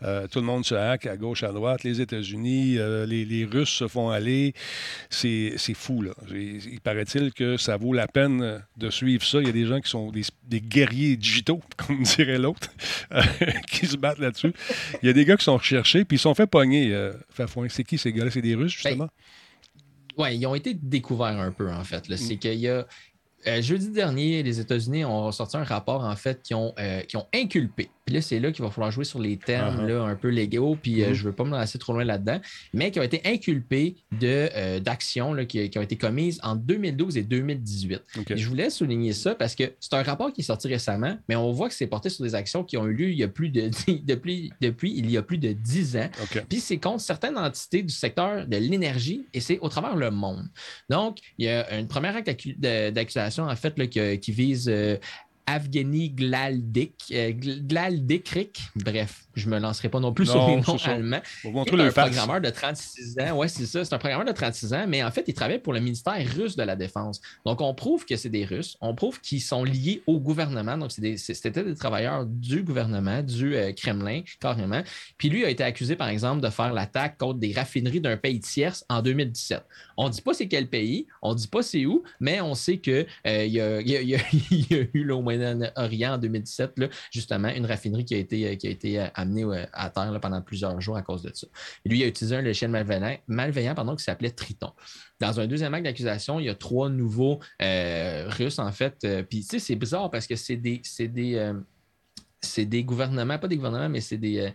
Euh, 0.04 0.28
tout 0.28 0.38
le 0.38 0.44
monde 0.44 0.64
se 0.64 0.76
hack 0.76 1.06
à 1.06 1.16
gauche, 1.16 1.42
à 1.42 1.50
droite. 1.50 1.82
Les 1.82 2.00
États-Unis, 2.00 2.78
euh, 2.78 3.06
les, 3.06 3.44
Russes 3.44 3.70
se 3.70 3.88
font 3.88 4.10
aller. 4.10 4.54
C'est 5.10 5.56
fou, 5.74 6.02
là. 6.02 6.12
Il, 6.30 6.80
paraît-il 6.80 7.32
que 7.32 7.56
ça 7.56 7.76
vaut 7.76 7.92
la 7.92 8.06
peine 8.06 8.62
de 8.76 8.90
suivre 8.90 9.24
ça. 9.24 9.40
Il 9.40 9.46
y 9.46 9.50
a 9.50 9.52
des 9.52 9.66
gens 9.66 9.80
qui 9.80 9.90
sont 9.90 10.12
des, 10.12 10.60
guerriers 10.60 11.16
digitaux, 11.16 11.60
comme 11.76 12.02
dirait 12.02 12.38
l'autre, 12.38 12.70
qui 13.68 13.86
se 13.86 13.96
battent 13.96 14.20
là-dessus. 14.20 14.52
Il 15.02 15.06
y 15.06 15.10
a 15.10 15.12
des 15.12 15.24
gars 15.24 15.36
qui 15.36 15.44
sont 15.44 15.56
recherchés, 15.56 16.04
puis 16.04 16.18
ils 16.18 16.20
sont 16.20 16.34
fait 16.34 16.46
pogner. 16.46 16.94
Euh, 16.94 17.12
c'est 17.68 17.84
qui 17.84 17.98
ces 17.98 18.12
gars-là? 18.12 18.30
C'est 18.30 18.42
des 18.42 18.54
Russes, 18.54 18.72
justement? 18.72 19.06
Ben, 19.06 19.10
oui, 20.16 20.36
ils 20.36 20.46
ont 20.46 20.54
été 20.54 20.74
découverts 20.74 21.38
un 21.38 21.52
peu, 21.52 21.70
en 21.70 21.84
fait. 21.84 22.04
C'est 22.16 22.34
mm. 22.34 22.38
qu'il 22.38 22.54
y 22.54 22.68
a. 22.68 22.86
Euh, 23.48 23.62
jeudi 23.62 23.90
dernier, 23.90 24.42
les 24.42 24.60
États-Unis 24.60 25.04
ont 25.04 25.30
sorti 25.32 25.56
un 25.56 25.64
rapport, 25.64 26.04
en 26.04 26.16
fait, 26.16 26.42
qui 26.42 26.54
ont, 26.54 26.74
euh, 26.78 27.00
qui 27.02 27.16
ont 27.16 27.26
inculpé 27.34 27.90
puis 28.06 28.14
là, 28.14 28.22
c'est 28.22 28.38
là 28.38 28.52
qu'il 28.52 28.64
va 28.64 28.70
falloir 28.70 28.92
jouer 28.92 29.04
sur 29.04 29.18
les 29.18 29.36
termes 29.36 29.84
uh-huh. 29.84 29.88
là, 29.88 30.02
un 30.04 30.14
peu 30.14 30.28
légaux, 30.28 30.78
puis 30.80 31.02
euh, 31.02 31.10
mm-hmm. 31.10 31.14
je 31.14 31.22
ne 31.22 31.26
veux 31.26 31.32
pas 31.32 31.42
me 31.42 31.50
lancer 31.50 31.76
trop 31.76 31.92
loin 31.92 32.04
là-dedans, 32.04 32.40
mais 32.72 32.92
qui 32.92 33.00
ont 33.00 33.02
été 33.02 33.20
inculpés 33.24 33.96
d'actions 34.12 35.34
qui, 35.44 35.68
qui, 35.68 35.78
ont 35.78 35.82
été 35.82 35.96
commises 35.96 36.38
en 36.44 36.54
2012 36.54 37.16
et 37.16 37.22
2018. 37.24 38.00
je 38.30 38.48
voulais 38.48 38.70
souligner 38.70 39.12
ça 39.12 39.34
parce 39.34 39.56
que 39.56 39.64
c'est 39.80 39.94
un 39.94 40.04
rapport 40.04 40.32
qui 40.32 40.42
est 40.42 40.44
sorti 40.44 40.68
récemment, 40.68 41.18
mais 41.28 41.34
on 41.34 41.50
voit 41.50 41.68
que 41.68 41.74
c'est 41.74 41.88
porté 41.88 42.08
sur 42.08 42.22
des 42.24 42.36
actions 42.36 42.62
qui 42.62 42.76
ont 42.76 42.86
eu 42.86 42.94
lieu 42.94 43.10
il 43.10 43.18
y 43.18 43.24
a 43.24 43.28
plus 43.28 43.50
de, 43.50 43.70
depuis, 44.04 44.52
depuis 44.60 44.92
il 44.96 45.10
y 45.10 45.16
a 45.16 45.22
plus 45.22 45.38
de 45.38 45.52
10 45.52 45.96
ans. 45.96 46.08
Puis 46.48 46.60
c'est 46.60 46.78
contre 46.78 47.00
certaines 47.00 47.36
entités 47.36 47.82
du 47.82 47.92
secteur 47.92 48.46
de 48.46 48.56
l'énergie 48.56 49.26
et 49.34 49.40
c'est 49.40 49.58
au 49.58 49.68
travers 49.68 49.96
le 49.96 50.12
monde. 50.12 50.46
Donc, 50.88 51.18
il 51.38 51.46
y 51.46 51.48
a 51.48 51.76
une 51.76 51.88
première 51.88 52.14
acte 52.14 52.30
d'accusation, 52.60 53.35
en 53.44 53.56
fait, 53.56 53.78
là, 53.78 53.86
qui, 53.86 54.32
vise 54.32 54.68
euh, 54.68 54.96
Avgeny 55.46 56.10
Glaldik, 56.10 56.94
euh, 57.12 57.32
Glaldik, 57.32 58.60
bref, 58.76 59.25
je 59.36 59.48
me 59.50 59.58
lancerai 59.58 59.90
pas 59.90 60.00
non 60.00 60.12
plus 60.12 60.26
sur 60.26 60.48
les 60.48 60.56
noms 60.56 60.76
allemands. 60.84 61.20
C'est 61.42 61.48
un 61.48 61.90
programmeur 61.90 62.40
de 62.40 62.50
36 62.50 63.18
ans. 63.20 63.38
Oui, 63.38 63.48
c'est 63.48 63.66
ça. 63.66 63.84
C'est 63.84 63.94
un 63.94 63.98
programmeur 63.98 64.26
de 64.26 64.32
36 64.32 64.72
ans, 64.72 64.86
mais 64.88 65.04
en 65.04 65.10
fait, 65.10 65.24
il 65.28 65.34
travaille 65.34 65.58
pour 65.58 65.74
le 65.74 65.80
ministère 65.80 66.16
russe 66.34 66.56
de 66.56 66.62
la 66.62 66.74
Défense. 66.74 67.20
Donc, 67.44 67.60
on 67.60 67.74
prouve 67.74 68.06
que 68.06 68.16
c'est 68.16 68.30
des 68.30 68.44
Russes. 68.44 68.76
On 68.80 68.94
prouve 68.94 69.20
qu'ils 69.20 69.42
sont 69.42 69.62
liés 69.62 70.02
au 70.06 70.18
gouvernement. 70.18 70.78
Donc, 70.78 70.90
c'était 70.90 71.50
des, 71.50 71.74
travailleurs 71.74 72.24
du 72.24 72.62
gouvernement, 72.62 73.22
du 73.22 73.54
euh, 73.56 73.72
Kremlin, 73.72 74.22
carrément. 74.40 74.82
Puis 75.18 75.28
lui 75.28 75.44
a 75.44 75.50
été 75.50 75.62
accusé, 75.62 75.96
par 75.96 76.08
exemple, 76.08 76.40
de 76.40 76.48
faire 76.48 76.72
l'attaque 76.72 77.18
contre 77.18 77.38
des 77.38 77.52
raffineries 77.52 78.00
d'un 78.00 78.16
pays 78.16 78.40
tierce 78.40 78.84
en 78.88 79.02
2017. 79.02 79.62
On 79.98 80.08
ne 80.08 80.12
dit 80.12 80.22
pas 80.22 80.32
c'est 80.32 80.48
quel 80.48 80.68
pays, 80.68 81.06
on 81.20 81.32
ne 81.32 81.38
dit 81.38 81.48
pas 81.48 81.62
c'est 81.62 81.84
où, 81.84 82.02
mais 82.20 82.40
on 82.40 82.54
sait 82.54 82.78
qu'il 82.78 83.06
euh, 83.26 83.44
y, 83.46 83.60
a, 83.60 84.20
eu 84.94 85.10
au 85.10 85.20
Moyen-Orient 85.20 86.14
en 86.14 86.18
2017, 86.18 86.72
là, 86.78 86.88
justement, 87.10 87.48
une 87.48 87.66
raffinerie 87.66 88.04
qui 88.04 88.14
a 88.14 88.18
été, 88.18 88.56
qui 88.56 88.66
a 88.66 88.70
été 88.70 89.06
amené 89.26 89.66
à 89.72 89.90
terre 89.90 90.18
pendant 90.20 90.40
plusieurs 90.40 90.80
jours 90.80 90.96
à 90.96 91.02
cause 91.02 91.22
de 91.22 91.30
ça. 91.34 91.46
lui, 91.84 91.98
il 91.98 92.04
a 92.04 92.06
utilisé 92.06 92.36
un 92.36 92.42
logiciel 92.42 92.70
malveillant, 92.70 93.16
malveillant 93.26 93.74
pardon, 93.74 93.96
qui 93.96 94.04
s'appelait 94.04 94.30
Triton. 94.30 94.72
Dans 95.20 95.40
un 95.40 95.46
deuxième 95.46 95.72
acte 95.74 95.84
d'accusation, 95.84 96.40
il 96.40 96.46
y 96.46 96.48
a 96.48 96.54
trois 96.54 96.88
nouveaux 96.88 97.40
euh, 97.62 98.26
Russes, 98.28 98.58
en 98.58 98.70
fait. 98.72 98.96
Euh, 99.04 99.22
puis, 99.22 99.40
tu 99.40 99.46
sais, 99.46 99.58
c'est 99.58 99.76
bizarre 99.76 100.10
parce 100.10 100.26
que 100.26 100.36
c'est 100.36 100.56
des, 100.56 100.82
des, 101.00 101.34
euh, 101.36 101.54
des 102.58 102.84
gouvernements, 102.84 103.38
pas 103.38 103.48
des 103.48 103.56
gouvernements, 103.56 103.88
mais 103.88 104.00
c'est 104.00 104.18
des 104.18 104.52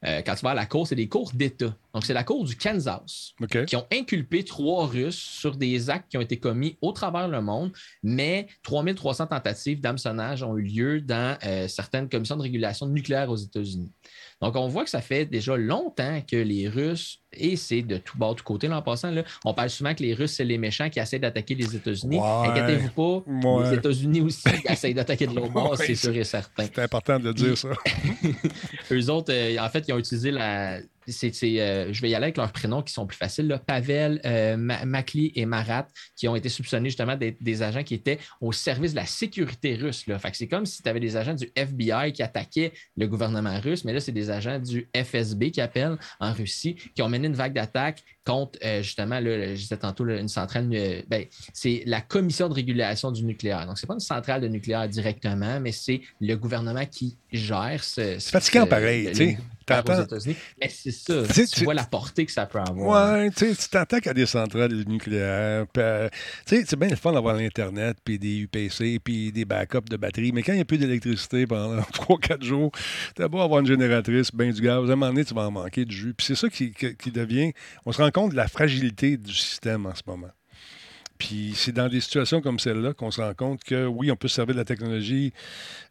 quand 0.00 0.36
tu 0.36 0.44
vas 0.44 0.50
à 0.50 0.54
la 0.54 0.66
cour, 0.66 0.86
c'est 0.86 0.94
des 0.94 1.08
cours 1.08 1.32
d'État. 1.34 1.76
Donc, 1.98 2.06
c'est 2.06 2.14
la 2.14 2.22
cour 2.22 2.44
du 2.44 2.54
Kansas 2.54 3.34
qui 3.66 3.74
ont 3.74 3.84
inculpé 3.92 4.44
trois 4.44 4.86
Russes 4.86 5.18
sur 5.18 5.56
des 5.56 5.90
actes 5.90 6.08
qui 6.08 6.16
ont 6.16 6.20
été 6.20 6.38
commis 6.38 6.78
au 6.80 6.92
travers 6.92 7.26
le 7.26 7.42
monde, 7.42 7.72
mais 8.04 8.46
3300 8.62 9.26
tentatives 9.26 9.80
d'hameçonnage 9.80 10.44
ont 10.44 10.56
eu 10.56 10.62
lieu 10.62 11.00
dans 11.00 11.36
euh, 11.44 11.66
certaines 11.66 12.08
commissions 12.08 12.36
de 12.36 12.42
régulation 12.42 12.86
nucléaire 12.86 13.28
aux 13.30 13.36
États-Unis. 13.36 13.90
Donc, 14.40 14.54
on 14.54 14.68
voit 14.68 14.84
que 14.84 14.90
ça 14.90 15.00
fait 15.00 15.26
déjà 15.26 15.56
longtemps 15.56 16.20
que 16.20 16.36
les 16.36 16.68
Russes, 16.68 17.18
et 17.32 17.56
c'est 17.56 17.82
de 17.82 17.96
tout 17.96 18.16
bord, 18.16 18.36
tout 18.36 18.44
côté, 18.44 18.68
là, 18.68 18.78
en 18.78 18.82
passant, 18.82 19.10
là, 19.10 19.24
on 19.44 19.52
parle 19.52 19.68
souvent 19.68 19.92
que 19.92 20.04
les 20.04 20.14
Russes, 20.14 20.34
c'est 20.34 20.44
les 20.44 20.56
méchants 20.56 20.90
qui 20.90 21.00
essaient 21.00 21.18
d'attaquer 21.18 21.56
les 21.56 21.74
États-Unis. 21.74 22.20
Inquiétez-vous 22.20 22.90
pas, 22.90 23.64
les 23.64 23.74
États-Unis 23.74 24.20
aussi 24.20 24.48
essayent 24.68 24.94
d'attaquer 24.94 25.26
de 25.26 25.34
l'autre 25.34 25.52
bord, 25.52 25.76
c'est 25.76 25.96
sûr 25.96 26.14
et 26.14 26.22
certain. 26.22 26.62
C'est 26.62 26.78
important 26.78 27.18
de 27.18 27.32
dire 27.32 27.58
ça. 27.58 27.70
Eux 28.92 29.10
autres, 29.10 29.32
euh, 29.32 29.58
en 29.58 29.68
fait, 29.68 29.84
ils 29.88 29.92
ont 29.92 29.98
utilisé 29.98 30.30
la, 30.30 30.78
euh, 31.08 31.92
je 31.92 32.02
vais 32.02 32.10
y 32.10 32.14
aller 32.14 32.24
avec 32.24 32.36
leurs 32.36 32.52
prénoms 32.52 32.82
qui 32.82 32.92
sont 32.92 33.06
plus 33.06 33.16
faciles. 33.16 33.60
Pavel, 33.66 34.20
euh, 34.24 34.56
Makli 34.56 35.32
et 35.34 35.46
Marat, 35.46 35.86
qui 36.16 36.28
ont 36.28 36.36
été 36.36 36.48
soupçonnés 36.48 36.88
justement 36.88 37.16
d'être 37.16 37.42
des 37.42 37.62
agents 37.62 37.82
qui 37.82 37.94
étaient 37.94 38.18
au 38.40 38.52
service 38.52 38.92
de 38.92 38.96
la 38.96 39.06
sécurité 39.06 39.74
russe. 39.74 40.04
c'est 40.32 40.48
comme 40.48 40.66
si 40.66 40.82
tu 40.82 40.88
avais 40.88 41.00
des 41.00 41.16
agents 41.16 41.34
du 41.34 41.50
FBI 41.54 42.12
qui 42.12 42.22
attaquaient 42.22 42.72
le 42.96 43.06
gouvernement 43.06 43.58
russe, 43.60 43.84
mais 43.84 43.92
là, 43.92 44.00
c'est 44.00 44.12
des 44.12 44.30
agents 44.30 44.58
du 44.58 44.88
FSB 44.94 45.50
qui 45.50 45.60
appellent 45.60 45.98
en 46.20 46.32
Russie, 46.32 46.76
qui 46.94 47.02
ont 47.02 47.08
mené 47.08 47.26
une 47.26 47.34
vague 47.34 47.52
d'attaques 47.52 48.04
contre 48.24 48.58
euh, 48.64 48.82
justement, 48.82 49.20
là, 49.20 49.54
je 49.54 49.60
disais 49.60 49.76
tantôt, 49.76 50.06
une 50.06 50.28
centrale. 50.28 50.68
Ben, 51.08 51.24
c'est 51.54 51.82
la 51.86 52.00
commission 52.00 52.48
de 52.48 52.54
régulation 52.54 53.10
du 53.10 53.24
nucléaire. 53.24 53.66
Donc, 53.66 53.78
ce 53.78 53.84
n'est 53.84 53.88
pas 53.88 53.94
une 53.94 54.00
centrale 54.00 54.42
de 54.42 54.48
nucléaire 54.48 54.88
directement, 54.88 55.60
mais 55.60 55.72
c'est 55.72 56.02
le 56.20 56.34
gouvernement 56.34 56.84
qui 56.84 57.16
gère 57.32 57.82
ce. 57.82 58.18
C'est 58.18 58.30
fatigant 58.30 58.66
pareil, 58.66 59.08
tu 59.08 59.14
sais. 59.14 59.38
Mais 60.60 60.68
c'est 60.68 60.90
ça. 60.90 61.22
Tu, 61.52 61.64
vois 61.64 61.74
la 61.74 61.84
portée 61.84 62.26
que 62.26 62.32
ça 62.32 62.46
peut 62.46 62.58
avoir. 62.58 63.16
Oui, 63.18 63.30
tu 63.30 63.54
t'attaques 63.70 64.06
à 64.06 64.14
des 64.14 64.26
centrales 64.26 64.72
nucléaires. 64.86 65.66
Euh, 65.76 66.08
c'est 66.46 66.76
bien 66.76 66.88
le 66.88 66.96
fun 66.96 67.12
d'avoir 67.12 67.36
l'Internet, 67.36 67.98
puis 68.04 68.18
des 68.18 68.40
UPC, 68.40 68.98
puis 69.02 69.32
des 69.32 69.44
backups 69.44 69.88
de 69.88 69.96
batterie. 69.96 70.32
Mais 70.32 70.42
quand 70.42 70.52
il 70.52 70.56
n'y 70.56 70.62
a 70.62 70.64
plus 70.64 70.78
d'électricité 70.78 71.46
pendant 71.46 71.80
3-4 71.92 72.42
jours, 72.42 72.72
tu 73.14 73.28
beau 73.28 73.40
avoir 73.40 73.60
une 73.60 73.66
génératrice, 73.66 74.32
bien 74.32 74.50
du 74.50 74.60
gaz. 74.60 74.88
À 74.88 74.92
un 74.92 74.96
moment 74.96 75.08
donné, 75.08 75.24
tu 75.24 75.34
vas 75.34 75.42
en 75.42 75.50
manquer 75.50 75.84
de 75.84 75.90
jus. 75.90 76.14
Puis 76.14 76.26
c'est 76.26 76.34
ça 76.34 76.48
qui, 76.48 76.72
qui 76.72 77.10
devient. 77.10 77.52
On 77.84 77.92
se 77.92 78.02
rend 78.02 78.10
compte 78.10 78.32
de 78.32 78.36
la 78.36 78.48
fragilité 78.48 79.16
du 79.16 79.34
système 79.34 79.86
en 79.86 79.94
ce 79.94 80.02
moment. 80.06 80.30
Puis 81.18 81.52
c'est 81.56 81.72
dans 81.72 81.88
des 81.88 82.00
situations 82.00 82.40
comme 82.40 82.58
celle-là 82.58 82.94
qu'on 82.94 83.10
se 83.10 83.20
rend 83.20 83.34
compte 83.34 83.64
que 83.64 83.86
oui, 83.86 84.10
on 84.10 84.16
peut 84.16 84.28
se 84.28 84.36
servir 84.36 84.54
de 84.54 84.60
la 84.60 84.64
technologie 84.64 85.32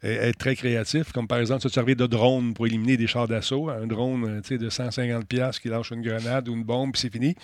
et 0.03 0.13
être 0.13 0.37
très 0.37 0.55
créatif, 0.55 1.11
comme 1.11 1.27
par 1.27 1.39
exemple 1.39 1.61
se 1.61 1.69
servir 1.69 1.95
de 1.95 2.07
drone 2.07 2.53
pour 2.53 2.65
éliminer 2.67 2.97
des 2.97 3.07
chars 3.07 3.27
d'assaut, 3.27 3.69
un 3.69 3.87
drone 3.87 4.41
euh, 4.51 4.57
de 4.57 4.69
150$ 4.69 5.59
qui 5.59 5.69
lâche 5.69 5.91
une 5.91 6.01
grenade 6.01 6.47
ou 6.47 6.53
une 6.53 6.63
bombe, 6.63 6.93
puis 6.93 7.01
c'est 7.01 7.11
fini. 7.11 7.35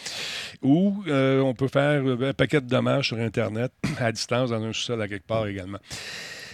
Ou 0.62 1.04
euh, 1.08 1.42
on 1.42 1.54
peut 1.54 1.68
faire 1.68 2.04
un 2.06 2.34
paquet 2.34 2.62
de 2.62 2.68
dommages 2.68 3.08
sur 3.08 3.18
Internet 3.18 3.72
à 4.00 4.12
distance 4.12 4.50
dans 4.50 4.64
un 4.64 4.72
sous-sol 4.72 5.02
à 5.02 5.08
quelque 5.08 5.28
part 5.28 5.48
également. 5.48 5.80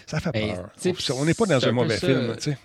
Ça 0.08 0.20
fait 0.20 0.32
peur. 0.32 0.72
on 1.16 1.26
n'est 1.26 1.36
pas 1.36 1.46
dans 1.46 1.68
un, 1.68 1.72
mauvais 1.72 1.98
film. 1.98 2.36
sais. 2.40 2.58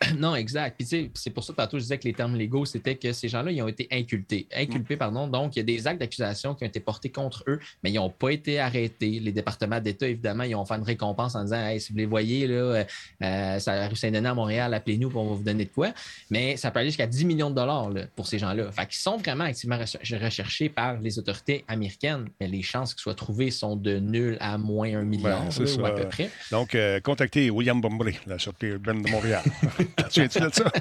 Non, 0.18 0.34
exact. 0.34 0.76
Puis 0.78 1.10
c'est 1.14 1.30
pour 1.30 1.44
ça 1.44 1.52
que 1.52 1.58
tantôt 1.58 1.78
je 1.78 1.82
disais 1.82 1.98
que 1.98 2.04
les 2.04 2.12
termes 2.12 2.36
légaux, 2.36 2.64
c'était 2.64 2.96
que 2.96 3.12
ces 3.12 3.28
gens-là, 3.28 3.50
ils 3.50 3.62
ont 3.62 3.68
été 3.68 3.86
inculpés. 3.90 4.46
Inculpés, 4.54 4.96
pardon. 4.96 5.26
Donc, 5.26 5.56
il 5.56 5.58
y 5.58 5.62
a 5.62 5.64
des 5.64 5.86
actes 5.86 6.00
d'accusation 6.00 6.54
qui 6.54 6.64
ont 6.64 6.66
été 6.66 6.80
portés 6.80 7.10
contre 7.10 7.44
eux, 7.48 7.60
mais 7.82 7.90
ils 7.90 7.96
n'ont 7.96 8.10
pas 8.10 8.30
été 8.30 8.58
arrêtés. 8.58 9.20
Les 9.20 9.32
départements 9.32 9.80
d'État, 9.80 10.08
évidemment, 10.08 10.44
ils 10.44 10.54
ont 10.54 10.64
fait 10.64 10.74
une 10.74 10.82
récompense 10.82 11.34
en 11.34 11.44
disant 11.44 11.56
Hey, 11.56 11.80
si 11.80 11.92
vous 11.92 11.98
les 11.98 12.06
voyez, 12.06 12.46
là, 12.46 12.54
euh, 12.54 12.84
euh 13.22 13.58
ça 13.58 13.88
rue 13.88 13.96
Saint-Denis 13.96 14.26
à 14.26 14.34
Montréal, 14.34 14.72
appelez-nous 14.74 15.10
pour 15.10 15.24
vous 15.24 15.42
donner 15.42 15.64
de 15.64 15.70
quoi. 15.70 15.92
Mais 16.30 16.56
ça 16.56 16.70
peut 16.70 16.80
aller 16.80 16.88
jusqu'à 16.88 17.06
10 17.06 17.24
millions 17.24 17.50
de 17.50 17.54
dollars 17.54 17.90
pour 18.16 18.26
ces 18.26 18.38
gens-là. 18.38 18.70
Fait 18.72 18.86
qu'ils 18.86 18.94
sont 18.98 19.18
vraiment 19.18 19.44
activement 19.44 19.78
recherchés 19.78 20.68
par 20.68 20.98
les 21.00 21.18
autorités 21.18 21.64
américaines, 21.68 22.28
mais 22.40 22.48
les 22.48 22.62
chances 22.62 22.94
qu'ils 22.94 23.02
soient 23.02 23.14
trouvés 23.14 23.50
sont 23.50 23.76
de 23.76 23.98
nul 23.98 24.36
à 24.40 24.58
moins 24.58 24.94
un 24.94 25.02
million, 25.02 25.48
ou 25.48 25.84
à 25.84 25.94
peu 25.94 26.08
près. 26.08 26.30
Donc, 26.50 26.74
euh, 26.74 27.00
contactez 27.00 27.50
William 27.50 27.80
Bombré, 27.80 28.18
la 28.26 28.38
Sûreté 28.38 28.68
urbaine 28.68 29.02
de 29.02 29.10
Montréal. 29.10 29.42
tu 30.10 30.20
de 30.20 30.28
ça? 30.28 30.72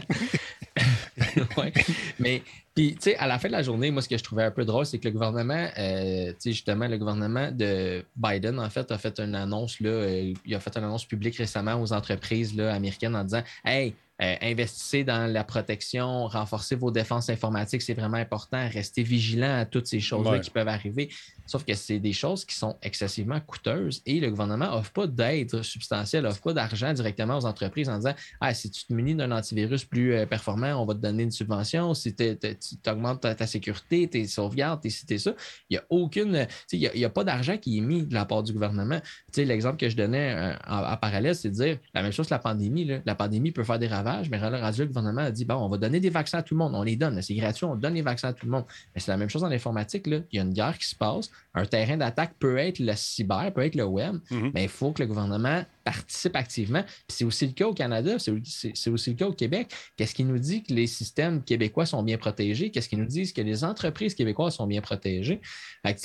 oui. 1.58 1.74
Mais 2.20 2.44
puis, 2.80 2.94
tu 2.94 3.02
sais, 3.02 3.18
à 3.18 3.28
la 3.28 3.40
fin 3.40 3.50
de 3.50 3.54
la 3.54 3.62
journée, 3.62 3.92
moi, 3.92 4.02
ce 4.02 4.08
que 4.08 4.18
je 4.18 4.24
trouvais 4.24 4.44
un 4.44 4.52
peu 4.52 4.64
drôle, 4.64 4.86
c'est 4.86 5.00
que 5.00 5.08
le 5.08 5.12
gouvernement, 5.12 5.68
euh, 5.78 6.28
tu 6.30 6.36
sais, 6.40 6.52
justement, 6.54 6.88
le 6.88 6.98
gouvernement 6.98 7.52
de 7.52 8.06
Biden, 8.16 8.58
en 8.58 8.70
fait, 8.70 8.90
a 8.92 8.98
fait 8.98 9.20
une 9.20 9.36
annonce, 9.36 9.82
là, 9.82 9.90
euh, 9.90 10.34
il 10.46 10.56
a 10.56 10.62
fait 10.62 10.78
une 10.78 10.86
annonce 10.86 11.04
publique 11.04 11.36
récemment 11.36 11.82
aux 11.82 11.92
entreprises 11.92 12.56
là, 12.56 12.74
américaines 12.74 13.18
en 13.18 13.24
disant 13.26 13.44
Hey, 13.66 13.96
euh, 14.22 14.36
investissez 14.42 15.06
dans 15.06 15.32
la 15.32 15.46
protection, 15.46 16.28
renforcez 16.28 16.76
vos 16.76 16.92
défenses 16.92 17.30
informatiques, 17.30 17.82
c'est 17.82 17.94
vraiment 17.94 18.18
important. 18.18 18.68
Restez 18.70 19.02
vigilant 19.02 19.60
à 19.60 19.66
toutes 19.66 19.88
ces 19.88 20.02
choses-là 20.02 20.40
qui 20.40 20.50
peuvent 20.50 20.68
arriver. 20.68 21.10
Sauf 21.46 21.64
que 21.64 21.74
c'est 21.74 22.00
des 22.00 22.12
choses 22.12 22.44
qui 22.44 22.54
sont 22.56 22.78
excessivement 22.82 23.40
coûteuses 23.40 24.02
et 24.06 24.20
le 24.20 24.30
gouvernement 24.30 24.72
n'offre 24.72 24.92
pas 24.92 25.08
d'aide 25.08 25.62
substantielle, 25.64 26.24
n'offre 26.24 26.42
pas 26.42 26.54
d'argent 26.54 26.92
directement 26.92 27.38
aux 27.38 27.46
entreprises 27.46 27.88
en 27.88 27.96
disant 27.96 28.14
Ah, 28.42 28.54
si 28.54 28.70
tu 28.70 28.86
te 28.86 28.94
munis 28.94 29.16
d'un 29.16 29.32
antivirus 29.32 29.86
plus 29.86 30.14
euh, 30.14 30.26
performant, 30.26 30.74
on 30.82 30.86
va 30.86 30.96
te 30.96 31.00
donner 31.00 31.24
une 31.24 31.32
subvention. 31.32 31.94
Si 31.94 32.14
tu 32.14 32.38
augmentes 32.88 33.22
ta, 33.22 33.48
sécurité, 33.48 34.08
tes 34.08 34.28
sauvegardes, 34.28 34.82
tes 34.82 34.90
cités 34.90 35.18
ça. 35.18 35.34
Il 35.70 35.74
n'y 35.74 35.78
a 35.78 35.84
aucune. 35.90 36.46
Il 36.74 36.92
n'y 36.94 37.06
a, 37.06 37.10
pas 37.10 37.24
d'argent 37.24 37.58
qui 37.58 37.78
est 37.78 37.82
mis 37.82 38.04
de 38.04 38.14
la 38.14 38.26
part 38.26 38.44
du 38.44 38.52
gouvernement. 38.52 39.00
L'exemple 39.38 39.78
que 39.78 39.90
je 39.90 39.96
donnais 39.96 40.36
euh, 40.36 40.54
en, 40.68 40.98
parallèle, 40.98 41.36
c'est 41.36 41.50
de 41.50 41.56
dire 41.56 41.78
la 41.94 42.04
même 42.04 42.12
chose 42.12 42.28
que 42.28 42.34
la 42.34 42.40
pandémie. 42.40 42.86
La 43.06 43.16
pandémie 43.16 43.52
peut 43.52 43.64
faire 43.64 43.80
des 43.80 43.88
ravages 43.88 44.09
mais 44.30 44.40
le 44.40 44.86
gouvernement 44.86 45.22
a 45.22 45.32
dit 45.32 45.46
bon, 45.46 45.56
on 45.56 45.70
va 45.70 45.78
donner 45.78 46.00
des 46.00 46.10
vaccins 46.10 46.40
à 46.40 46.44
tout 46.44 46.54
le 46.54 46.60
monde. 46.60 46.74
On 46.76 46.84
les 46.84 46.96
donne. 46.96 47.22
C'est 47.22 47.36
gratuit, 47.36 47.66
on 47.66 47.76
donne 47.76 47.94
les 47.94 48.02
vaccins 48.02 48.30
à 48.30 48.34
tout 48.34 48.46
le 48.46 48.52
monde. 48.52 48.66
Mais 48.94 49.02
c'est 49.02 49.12
la 49.12 49.18
même 49.18 49.30
chose 49.30 49.42
dans 49.42 49.50
l'informatique. 49.50 50.04
Il 50.08 50.24
y 50.34 50.40
a 50.40 50.44
une 50.44 50.54
guerre 50.54 50.78
qui 50.78 50.88
se 50.88 50.96
passe. 50.96 51.30
Un 51.54 51.66
terrain 51.66 51.98
d'attaque 51.98 52.34
peut 52.40 52.58
être 52.58 52.80
le 52.80 52.94
cyber, 52.96 53.52
peut 53.54 53.66
être 53.66 53.76
le 53.76 53.86
web, 53.86 54.18
mhm. 54.30 54.52
mais 54.54 54.64
il 54.64 54.70
faut 54.70 54.92
que 54.92 55.02
le 55.02 55.08
gouvernement 55.08 55.64
participe 55.84 56.36
activement. 56.36 56.84
c'est 57.08 57.26
aussi 57.26 57.48
le 57.48 57.54
cas 57.54 57.66
au 57.66 57.74
Canada, 57.74 58.18
c'est 58.20 58.90
aussi 58.90 59.10
le 59.10 59.16
cas 59.16 59.28
au 59.28 59.34
Québec. 59.34 59.74
Qu'est-ce 59.98 60.14
qui 60.14 60.24
nous 60.24 60.38
dit 60.38 60.62
que 60.62 60.74
les 60.74 60.86
systèmes 60.86 61.44
québécois 61.44 61.88
sont 61.88 62.04
bien 62.04 62.18
protégés? 62.18 62.70
Qu'est-ce 62.70 62.88
qui 62.88 62.98
nous 62.98 63.06
dit 63.06 63.34
que 63.34 63.42
les 63.42 63.64
entreprises 63.64 64.14
québécoises 64.14 64.56
sont 64.56 64.68
bien 64.68 64.82
protégées? 64.82 65.42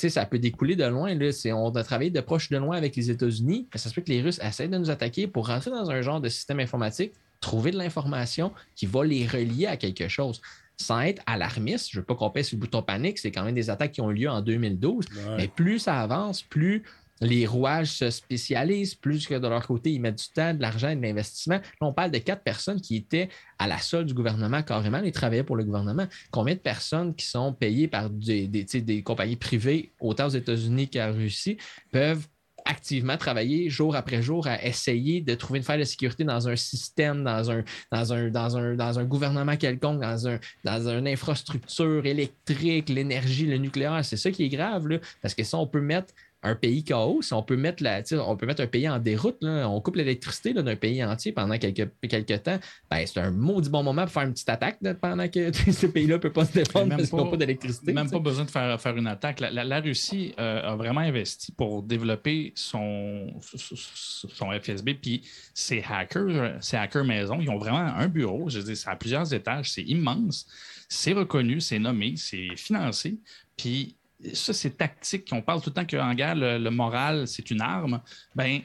ça 0.09 0.25
peut 0.25 0.39
découler 0.39 0.75
de 0.75 0.85
loin. 0.85 1.13
Là. 1.13 1.29
On 1.53 1.69
a 1.71 1.83
travaillé 1.83 2.09
de 2.09 2.21
proche 2.21 2.49
de 2.49 2.57
loin 2.57 2.75
avec 2.77 2.95
les 2.95 3.11
États-Unis. 3.11 3.67
Ça 3.75 3.89
se 3.89 3.93
peut 3.93 4.01
que 4.01 4.11
les 4.11 4.21
Russes 4.21 4.39
essaient 4.41 4.67
de 4.67 4.77
nous 4.77 4.89
attaquer 4.89 5.27
pour 5.27 5.47
rentrer 5.47 5.71
dans 5.71 5.89
un 5.91 6.01
genre 6.01 6.21
de 6.21 6.29
système 6.29 6.59
informatique 6.59 7.13
trouver 7.45 7.69
de 7.69 7.77
l'information 7.77 8.51
qui 8.75 8.87
va 8.87 9.05
les 9.05 9.27
relier 9.27 9.67
à 9.67 9.77
quelque 9.77 10.07
chose. 10.07 10.41
Sans 10.77 10.99
être 11.01 11.21
alarmiste, 11.27 11.91
je 11.91 11.97
ne 11.97 12.01
veux 12.01 12.05
pas 12.05 12.15
qu'on 12.15 12.31
pèse 12.31 12.47
sur 12.47 12.57
le 12.57 12.61
bouton 12.61 12.81
panique, 12.81 13.19
c'est 13.19 13.31
quand 13.31 13.43
même 13.43 13.55
des 13.55 13.69
attaques 13.69 13.93
qui 13.93 14.01
ont 14.01 14.09
eu 14.11 14.15
lieu 14.15 14.29
en 14.29 14.41
2012, 14.41 15.05
mais 15.37 15.47
plus 15.47 15.79
ça 15.79 16.01
avance, 16.01 16.41
plus 16.41 16.83
les 17.21 17.45
rouages 17.45 17.91
se 17.91 18.09
spécialisent, 18.09 18.95
plus 18.95 19.25
que 19.25 19.35
de 19.35 19.47
leur 19.47 19.65
côté, 19.65 19.93
ils 19.93 20.01
mettent 20.01 20.17
du 20.17 20.27
temps, 20.33 20.53
de 20.53 20.61
l'argent 20.61 20.89
et 20.89 20.97
de 20.97 21.01
l'investissement. 21.01 21.55
Là, 21.55 21.61
on 21.87 21.93
parle 21.93 22.11
de 22.11 22.17
quatre 22.17 22.43
personnes 22.43 22.81
qui 22.81 22.97
étaient 22.97 23.29
à 23.57 23.67
la 23.67 23.77
solde 23.77 24.07
du 24.07 24.13
gouvernement 24.13 24.63
carrément, 24.63 25.01
ils 25.01 25.13
travaillaient 25.13 25.43
pour 25.43 25.55
le 25.55 25.63
gouvernement. 25.63 26.07
Combien 26.31 26.55
de 26.55 26.59
personnes 26.59 27.15
qui 27.15 27.25
sont 27.25 27.53
payées 27.53 27.87
par 27.87 28.09
des, 28.09 28.47
des 28.47 29.03
compagnies 29.03 29.37
privées, 29.37 29.93
autant 30.01 30.25
aux 30.25 30.35
États-Unis 30.41 30.89
qu'en 30.89 31.13
Russie, 31.13 31.57
peuvent 31.91 32.27
activement 32.65 33.17
travailler 33.17 33.69
jour 33.69 33.95
après 33.95 34.21
jour 34.21 34.47
à 34.47 34.63
essayer 34.63 35.21
de 35.21 35.35
trouver 35.35 35.59
une 35.59 35.65
faille 35.65 35.79
de 35.79 35.85
sécurité 35.85 36.23
dans 36.23 36.49
un 36.49 36.55
système, 36.55 37.23
dans 37.23 37.51
un, 37.51 39.03
gouvernement 39.05 39.55
quelconque, 39.55 40.01
dans 40.01 40.89
une 40.89 41.07
infrastructure 41.07 42.05
électrique, 42.05 42.89
l'énergie, 42.89 43.45
le 43.45 43.57
nucléaire. 43.57 44.03
C'est 44.03 44.17
ça 44.17 44.31
qui 44.31 44.43
est 44.43 44.49
grave, 44.49 44.87
là, 44.87 44.97
parce 45.21 45.35
que 45.35 45.43
ça, 45.43 45.57
on 45.57 45.67
peut 45.67 45.81
mettre 45.81 46.13
un 46.45 46.55
pays 46.55 46.83
chaos, 46.83 47.21
si 47.21 47.33
on 47.33 47.43
peut 47.43 47.57
mettre 47.57 47.83
la, 47.83 48.01
on 48.25 48.37
peut 48.37 48.45
mettre 48.45 48.61
un 48.61 48.67
pays 48.67 48.87
en 48.87 48.99
déroute, 48.99 49.37
on 49.41 49.81
coupe 49.81 49.95
l'électricité 49.95 50.53
d'un 50.53 50.75
pays 50.75 51.03
entier 51.03 51.31
pendant 51.31 51.57
quelques, 51.57 51.89
quelques 52.07 52.43
temps, 52.43 52.59
ben, 52.89 53.05
c'est 53.05 53.19
un 53.19 53.31
maudit 53.31 53.69
bon 53.69 53.83
moment 53.83 54.03
pour 54.03 54.11
faire 54.11 54.23
une 54.23 54.33
petite 54.33 54.49
attaque 54.49 54.79
pendant 55.01 55.27
que 55.27 55.51
ce 55.71 55.87
pays-là 55.87 56.15
ne 56.15 56.19
peut 56.19 56.31
pas 56.31 56.45
se 56.45 56.53
défendre 56.53 56.95
parce 56.95 57.09
qu'ils 57.09 57.17
n'ont 57.17 57.31
pas 57.31 57.37
d'électricité. 57.37 57.93
Même 57.93 58.09
pas 58.09 58.19
besoin 58.19 58.45
de 58.45 58.51
faire, 58.51 58.79
faire 58.79 58.95
une 58.95 59.07
attaque. 59.07 59.39
La, 59.39 59.79
Russie 59.79 60.33
euh, 60.39 60.61
a 60.61 60.75
vraiment 60.75 61.01
investi 61.01 61.51
pour 61.51 61.83
développer 61.83 62.53
son, 62.55 63.27
son 63.41 64.51
FSB, 64.51 64.91
puis 65.01 65.23
ses 65.53 65.83
hackers, 65.87 66.57
ses 66.61 66.77
hackers 66.77 67.03
maison, 67.03 67.39
ils 67.41 67.49
ont 67.49 67.57
vraiment 67.57 67.79
un 67.79 68.07
bureau, 68.07 68.49
je 68.49 68.59
dis, 68.59 68.75
c'est 68.75 68.89
à 68.89 68.95
plusieurs 68.95 69.33
étages, 69.33 69.71
c'est 69.71 69.83
immense, 69.83 70.47
c'est 70.87 71.13
reconnu, 71.13 71.59
c'est 71.59 71.79
nommé, 71.79 72.15
c'est 72.17 72.55
financé, 72.55 73.19
puis 73.57 73.95
ça, 74.33 74.53
c'est 74.53 74.77
tactique. 74.77 75.27
On 75.31 75.41
parle 75.41 75.61
tout 75.61 75.69
le 75.69 75.73
temps 75.73 75.85
qu'en 75.85 76.13
guerre, 76.13 76.35
le, 76.35 76.69
moral, 76.69 77.27
c'est 77.27 77.51
une 77.51 77.61
arme. 77.61 78.01
Ben, 78.35 78.61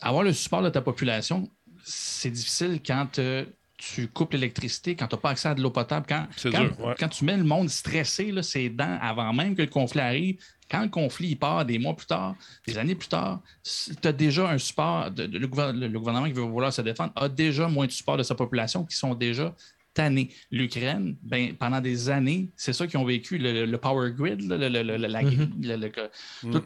avoir 0.00 0.24
le 0.24 0.32
support 0.32 0.62
de 0.62 0.68
ta 0.68 0.80
population, 0.80 1.48
c'est 1.84 2.30
difficile 2.30 2.80
quand 2.84 3.18
euh, 3.18 3.44
tu 3.76 4.08
coupes 4.08 4.32
l'électricité, 4.32 4.94
quand 4.94 5.08
tu 5.08 5.16
n'as 5.16 5.20
pas 5.20 5.30
accès 5.30 5.48
à 5.48 5.54
de 5.54 5.62
l'eau 5.62 5.70
potable. 5.70 6.06
Quand, 6.08 6.26
quand, 6.98 7.08
tu 7.08 7.24
mets 7.24 7.36
le 7.36 7.44
monde 7.44 7.68
stressé, 7.68 8.32
c'est 8.42 8.68
dents 8.68 8.98
avant 9.00 9.32
même 9.32 9.56
que 9.56 9.62
le 9.62 9.68
conflit 9.68 10.00
arrive. 10.00 10.38
Quand 10.70 10.82
le 10.82 10.88
conflit 10.88 11.36
part 11.36 11.64
des 11.64 11.78
mois 11.78 11.94
plus 11.94 12.06
tard, 12.06 12.34
des 12.66 12.78
années 12.78 12.94
plus 12.94 13.08
tard, 13.08 13.40
tu 13.62 14.08
as 14.08 14.12
déjà 14.12 14.48
un 14.48 14.58
support. 14.58 15.10
De, 15.10 15.24
le, 15.24 15.46
gouvernement 15.46 16.26
qui 16.26 16.32
veut 16.32 16.42
vouloir 16.42 16.72
se 16.72 16.80
défendre 16.80 17.12
a 17.16 17.28
déjà 17.28 17.68
moins 17.68 17.86
de 17.86 17.92
support 17.92 18.16
de 18.16 18.22
sa 18.22 18.34
population 18.34 18.84
qui 18.84 18.96
sont 18.96 19.14
déjà 19.14 19.54
année. 19.98 20.30
L'Ukraine, 20.50 21.16
ben, 21.22 21.54
pendant 21.56 21.80
des 21.80 22.08
années, 22.08 22.50
c'est 22.56 22.72
ça 22.72 22.86
qu'ils 22.86 22.98
ont 22.98 23.04
vécu, 23.04 23.38
le, 23.38 23.76
power 23.76 24.12
grid, 24.12 24.40
tout 24.40 24.48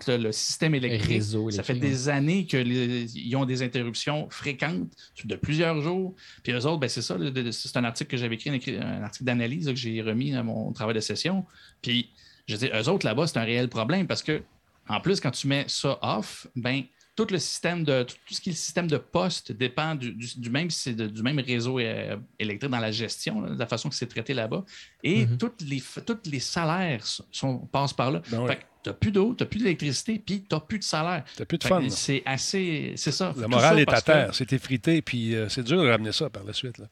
le, 0.08 0.32
système 0.32 0.74
électrique. 0.74 1.22
ça 1.50 1.62
fait 1.62 1.74
des 1.74 2.08
années 2.08 2.46
qu'ils 2.46 3.36
ont 3.36 3.44
des 3.44 3.62
interruptions 3.62 4.28
fréquentes 4.30 4.90
de 5.24 5.36
plusieurs 5.36 5.80
jours. 5.80 6.14
Puis 6.42 6.52
eux 6.52 6.66
autres, 6.66 6.80
ben, 6.80 6.88
c'est 6.88 7.02
ça, 7.02 7.16
c'est 7.50 7.76
un 7.76 7.84
article 7.84 8.10
que 8.10 8.16
j'avais 8.16 8.36
écrit, 8.36 8.76
un 8.76 9.02
article 9.02 9.24
d'analyse 9.24 9.66
que 9.66 9.74
j'ai 9.74 10.00
remis 10.02 10.34
à 10.34 10.42
mon 10.42 10.72
travail 10.72 10.94
de 10.94 11.00
session. 11.00 11.44
Puis, 11.82 12.10
je 12.46 12.56
dis, 12.56 12.66
eux 12.66 12.88
autres 12.88 13.06
là-bas, 13.06 13.26
c'est 13.26 13.38
un 13.38 13.44
réel 13.44 13.68
problème 13.68 14.06
parce 14.06 14.22
que, 14.22 14.42
en 14.88 15.00
plus, 15.00 15.20
quand 15.20 15.32
tu 15.32 15.48
mets 15.48 15.64
ça 15.66 15.98
off, 16.00 16.46
ben, 16.54 16.84
tout 17.16 17.26
le 17.30 17.38
système 17.38 17.82
de 17.82 18.02
tout, 18.02 18.14
ce 18.30 18.40
qui 18.40 18.50
est 18.50 18.52
le 18.52 18.56
système 18.56 18.86
de 18.86 18.98
poste 18.98 19.50
dépend 19.50 19.94
du, 19.94 20.14
même, 20.50 20.68
du 20.68 21.22
même 21.22 21.40
réseau 21.40 21.78
euh, 21.78 22.16
électrique 22.38 22.70
dans 22.70 22.78
la 22.78 22.92
gestion, 22.92 23.40
de 23.40 23.58
la 23.58 23.66
façon 23.66 23.88
que 23.88 23.94
c'est 23.94 24.06
traité 24.06 24.34
là-bas. 24.34 24.64
Et 25.02 25.24
mm-hmm. 25.24 25.36
tous 25.38 25.64
les, 25.64 25.82
toutes 26.04 26.26
les 26.26 26.40
salaires 26.40 27.04
sont, 27.30 27.58
passent 27.58 27.94
par 27.94 28.10
là. 28.10 28.22
Ben 28.30 28.46
tu 28.82 28.90
n'as 28.90 28.94
plus 28.94 29.10
d'eau, 29.10 29.34
tu 29.36 29.42
n'as 29.42 29.48
plus 29.48 29.58
d'électricité, 29.58 30.22
puis 30.24 30.42
tu 30.48 30.54
n'as 30.54 30.60
plus 30.60 30.78
de 30.78 30.84
salaire. 30.84 31.24
Tu 31.34 31.42
n'as 31.42 31.46
plus 31.46 31.58
de 31.58 31.64
fun. 31.64 31.82
C'est 31.88 32.22
assez. 32.24 32.92
C'est 32.96 33.10
ça. 33.10 33.34
La 33.36 33.48
morale 33.48 33.80
est 33.80 33.92
à 33.92 34.00
terre. 34.00 34.30
C'est 34.32 34.52
effrité, 34.52 35.02
puis 35.02 35.34
euh, 35.34 35.48
c'est 35.48 35.64
dur 35.64 35.82
de 35.82 35.88
ramener 35.88 36.12
ça 36.12 36.30
par 36.30 36.44
la 36.44 36.52
suite. 36.52 36.78
Là. 36.78 36.86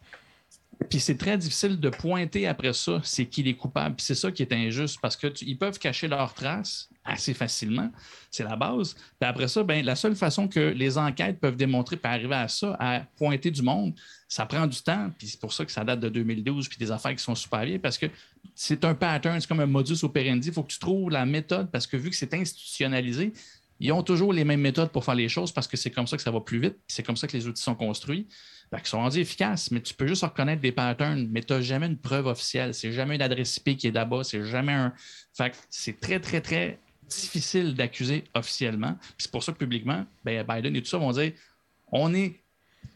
Puis 0.91 0.99
c'est 0.99 1.17
très 1.17 1.39
difficile 1.39 1.79
de 1.79 1.89
pointer 1.89 2.49
après 2.49 2.73
ça 2.73 3.01
c'est 3.05 3.27
qui 3.27 3.49
est 3.49 3.55
coupable. 3.55 3.95
Puis 3.95 4.07
c'est 4.07 4.15
ça 4.15 4.33
qui 4.33 4.43
est 4.43 4.53
injuste 4.53 4.99
parce 5.01 5.17
qu'ils 5.17 5.57
peuvent 5.57 5.79
cacher 5.79 6.09
leurs 6.09 6.35
traces 6.35 6.89
assez 7.05 7.35
facilement. 7.35 7.91
C'est 8.31 8.45
la 8.45 8.57
base. 8.57 8.95
Puis 8.95 9.29
après 9.29 9.49
ça, 9.49 9.63
ben, 9.63 9.85
la 9.85 9.95
seule 9.95 10.17
façon 10.17 10.49
que 10.49 10.61
les 10.61 10.97
enquêtes 10.97 11.39
peuvent 11.39 11.57
démontrer 11.57 11.97
pour 11.97 12.11
arriver 12.11 12.35
à 12.35 12.49
ça, 12.49 12.77
à 12.81 13.01
pointer 13.17 13.51
du 13.51 13.63
monde, 13.63 13.95
ça 14.29 14.47
prend 14.47 14.67
du 14.67 14.81
temps. 14.81 15.11
Puis 15.19 15.29
c'est 15.29 15.41
pour 15.41 15.53
ça 15.53 15.65
que 15.65 15.73
ça 15.73 15.85
date 15.85 16.01
de 16.01 16.09
2012 16.09 16.69
puis 16.69 16.79
des 16.79 16.91
affaires 16.91 17.15
qui 17.15 17.23
sont 17.23 17.35
super 17.35 17.65
vieilles 17.65 17.79
parce 17.79 17.99
que 17.99 18.07
c'est 18.55 18.85
un 18.85 18.95
pattern, 18.95 19.41
c'est 19.41 19.47
comme 19.47 19.61
un 19.61 19.67
modus 19.67 20.03
operandi. 20.03 20.49
Il 20.49 20.55
faut 20.55 20.63
que 20.63 20.73
tu 20.73 20.79
trouves 20.79 21.11
la 21.11 21.27
méthode 21.27 21.71
parce 21.71 21.87
que 21.87 21.97
vu 21.97 22.11
que 22.11 22.17
c'est 22.17 22.33
institutionnalisé, 22.35 23.33
ils 23.81 23.93
ont 23.93 24.03
toujours 24.03 24.33
les 24.33 24.45
mêmes 24.45 24.61
méthodes 24.61 24.91
pour 24.91 25.05
faire 25.05 25.15
les 25.15 25.29
choses 25.29 25.53
parce 25.53 25.69
que 25.69 25.77
c'est 25.77 25.91
comme 25.91 26.07
ça 26.07 26.17
que 26.17 26.23
ça 26.23 26.31
va 26.31 26.41
plus 26.41 26.61
vite. 26.61 26.77
C'est 26.89 27.03
comme 27.03 27.17
ça 27.17 27.27
que 27.27 27.37
les 27.37 27.47
outils 27.47 27.63
sont 27.63 27.75
construits. 27.75 28.27
Ils 28.73 28.87
sont 28.87 28.99
rendus 28.99 29.21
efficaces, 29.21 29.71
mais 29.71 29.81
tu 29.81 29.95
peux 29.95 30.07
juste 30.07 30.23
reconnaître 30.23 30.61
des 30.61 30.73
patterns, 30.73 31.29
mais 31.31 31.43
tu 31.43 31.53
n'as 31.53 31.61
jamais 31.61 31.87
une 31.87 31.99
preuve 31.99 32.27
officielle. 32.27 32.75
C'est 32.75 32.93
jamais 32.93 33.15
une 33.15 33.23
adresse 33.23 33.57
IP 33.59 33.77
qui 33.77 33.87
est 33.89 33.93
là-bas. 33.93 34.25
C'est 34.25 34.45
jamais 34.45 34.73
un. 34.73 34.93
Fait 35.33 35.53
c'est 35.71 36.01
très, 36.01 36.19
très, 36.19 36.41
très 36.41 36.79
difficile 37.09 37.75
d'accuser 37.75 38.25
officiellement. 38.35 38.97
C'est 39.19 39.31
pour 39.31 39.43
ça 39.43 39.53
que 39.53 39.59
publiquement, 39.59 40.07
ben, 40.25 40.45
Biden 40.47 40.77
et 40.77 40.83
tout 40.83 40.89
ça 40.89 40.99
vont 40.99 41.13
dire 41.13 41.33
on 41.93 42.15
est 42.15 42.41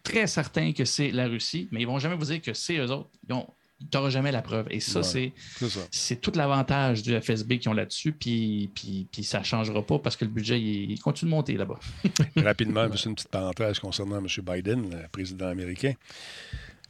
très 0.03 0.27
certain 0.27 0.73
que 0.73 0.85
c'est 0.85 1.11
la 1.11 1.29
Russie, 1.29 1.69
mais 1.71 1.81
ils 1.81 1.87
ne 1.87 1.91
vont 1.91 1.99
jamais 1.99 2.17
vous 2.17 2.25
dire 2.25 2.41
que 2.41 2.53
c'est 2.53 2.79
eux 2.79 2.91
autres. 2.91 3.11
Ils 3.29 3.35
ont 3.35 3.47
tu 3.81 3.97
n'auras 3.97 4.11
jamais 4.11 4.33
la 4.33 4.43
preuve. 4.43 4.67
Et 4.71 4.81
ça, 4.81 5.03
c'est 5.03 6.21
tout 6.21 6.33
l'avantage 6.35 7.03
du 7.03 7.19
FSB 7.19 7.59
qui 7.59 7.69
ont 7.69 7.73
là-dessus, 7.73 8.13
puis, 8.13 8.71
puis, 8.75 9.07
puis 9.11 9.23
ça 9.23 9.41
ne 9.41 9.45
changera 9.45 9.83
pas 9.83 9.99
parce 9.99 10.17
que 10.17 10.25
le 10.25 10.31
budget, 10.31 10.61
il, 10.61 10.99
continue 11.01 11.31
de 11.31 11.37
monter 11.37 11.55
là-bas. 11.55 11.79
Rapidement, 12.37 12.91
juste 12.91 13.07
une 13.07 13.15
petite 13.15 13.31
parenthèse 13.31 13.79
concernant 13.79 14.19
M. 14.19 14.27
Biden, 14.43 14.91
le 14.91 15.09
président 15.09 15.47
américain, 15.47 15.95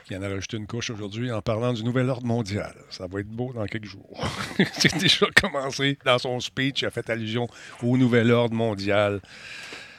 qui 0.08 0.16
en 0.16 0.22
a 0.22 0.28
rajouté 0.28 0.56
une 0.56 0.66
couche 0.66 0.88
aujourd'hui 0.88 1.30
en 1.30 1.42
parlant 1.42 1.74
du 1.74 1.84
nouvel 1.84 2.08
ordre 2.08 2.26
mondial. 2.26 2.74
Ça 2.88 3.06
va 3.06 3.20
être 3.20 3.28
beau 3.28 3.52
dans 3.52 3.66
quelques 3.66 3.84
jours. 3.84 4.26
C'est 4.72 4.96
déjà 4.96 5.26
commencé 5.36 5.98
dans 6.02 6.18
son 6.18 6.40
speech, 6.40 6.80
il 6.80 6.86
a 6.86 6.90
fait 6.90 7.08
allusion 7.10 7.46
au 7.82 7.98
nouvel 7.98 8.30
ordre 8.30 8.54
mondial. 8.54 9.20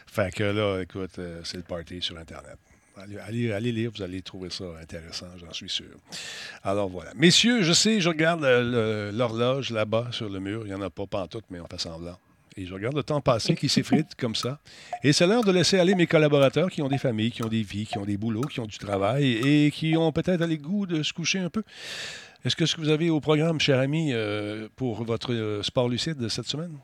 Fait 0.08 0.34
que 0.34 0.44
là, 0.44 0.82
écoute, 0.82 1.20
euh, 1.20 1.42
c'est 1.44 1.58
le 1.58 1.64
party 1.64 2.02
sur 2.02 2.18
Internet. 2.18 2.58
Allez, 2.98 3.52
allez, 3.52 3.72
lire, 3.72 3.92
vous 3.96 4.02
allez 4.02 4.24
trouver 4.24 4.50
ça 4.50 4.66
intéressant, 4.82 5.28
j'en 5.38 5.54
suis 5.54 5.70
sûr. 5.70 5.96
Alors 6.64 6.90
voilà. 6.90 7.12
Messieurs, 7.16 7.62
je 7.62 7.72
sais, 7.72 8.02
je 8.02 8.10
regarde 8.10 8.44
l'horloge 8.44 9.70
là-bas 9.70 10.08
sur 10.12 10.28
le 10.28 10.40
mur. 10.40 10.64
Il 10.66 10.70
n'y 10.70 10.74
en 10.74 10.82
a 10.82 10.90
pas, 10.90 11.28
tout, 11.28 11.44
mais 11.52 11.60
on 11.60 11.68
fait 11.68 11.80
semblant. 11.80 12.18
Et 12.58 12.66
je 12.66 12.74
regarde 12.74 12.96
le 12.96 13.04
temps 13.04 13.22
passé 13.22 13.56
qui 13.56 13.70
s'effrite 13.70 14.16
comme 14.16 14.36
ça. 14.36 14.60
Et 15.04 15.14
c'est 15.14 15.28
l'heure 15.28 15.44
de 15.44 15.52
laisser 15.52 15.80
aller 15.80 15.96
mes 15.96 16.08
collaborateurs 16.08 16.70
qui 16.70 16.82
ont 16.82 16.88
des 16.88 16.98
familles, 16.98 17.32
qui 17.32 17.44
ont 17.44 17.48
des 17.50 17.64
vies, 17.64 17.86
qui 17.86 17.98
ont 17.98 18.06
des 18.06 18.18
boulots, 18.18 18.42
qui 18.42 18.60
ont 18.60 18.66
du 18.66 18.78
travail 18.78 19.34
et 19.34 19.72
qui 19.72 19.96
ont 19.98 20.12
peut-être 20.12 20.46
les 20.46 20.58
goût 20.58 20.86
de 20.86 21.04
se 21.04 21.14
coucher 21.14 21.40
un 21.40 21.50
peu. 21.50 21.64
Est-ce 22.46 22.56
que 22.56 22.66
ce 22.66 22.76
que 22.76 22.82
vous 22.82 22.90
avez 22.90 23.10
au 23.10 23.20
programme, 23.20 23.60
cher 23.60 23.80
ami, 23.80 24.12
euh, 24.14 24.70
pour 24.76 25.04
votre 25.04 25.34
euh, 25.34 25.62
sport 25.62 25.90
lucide 25.90 26.28
cette 26.30 26.48
semaine? 26.48 26.78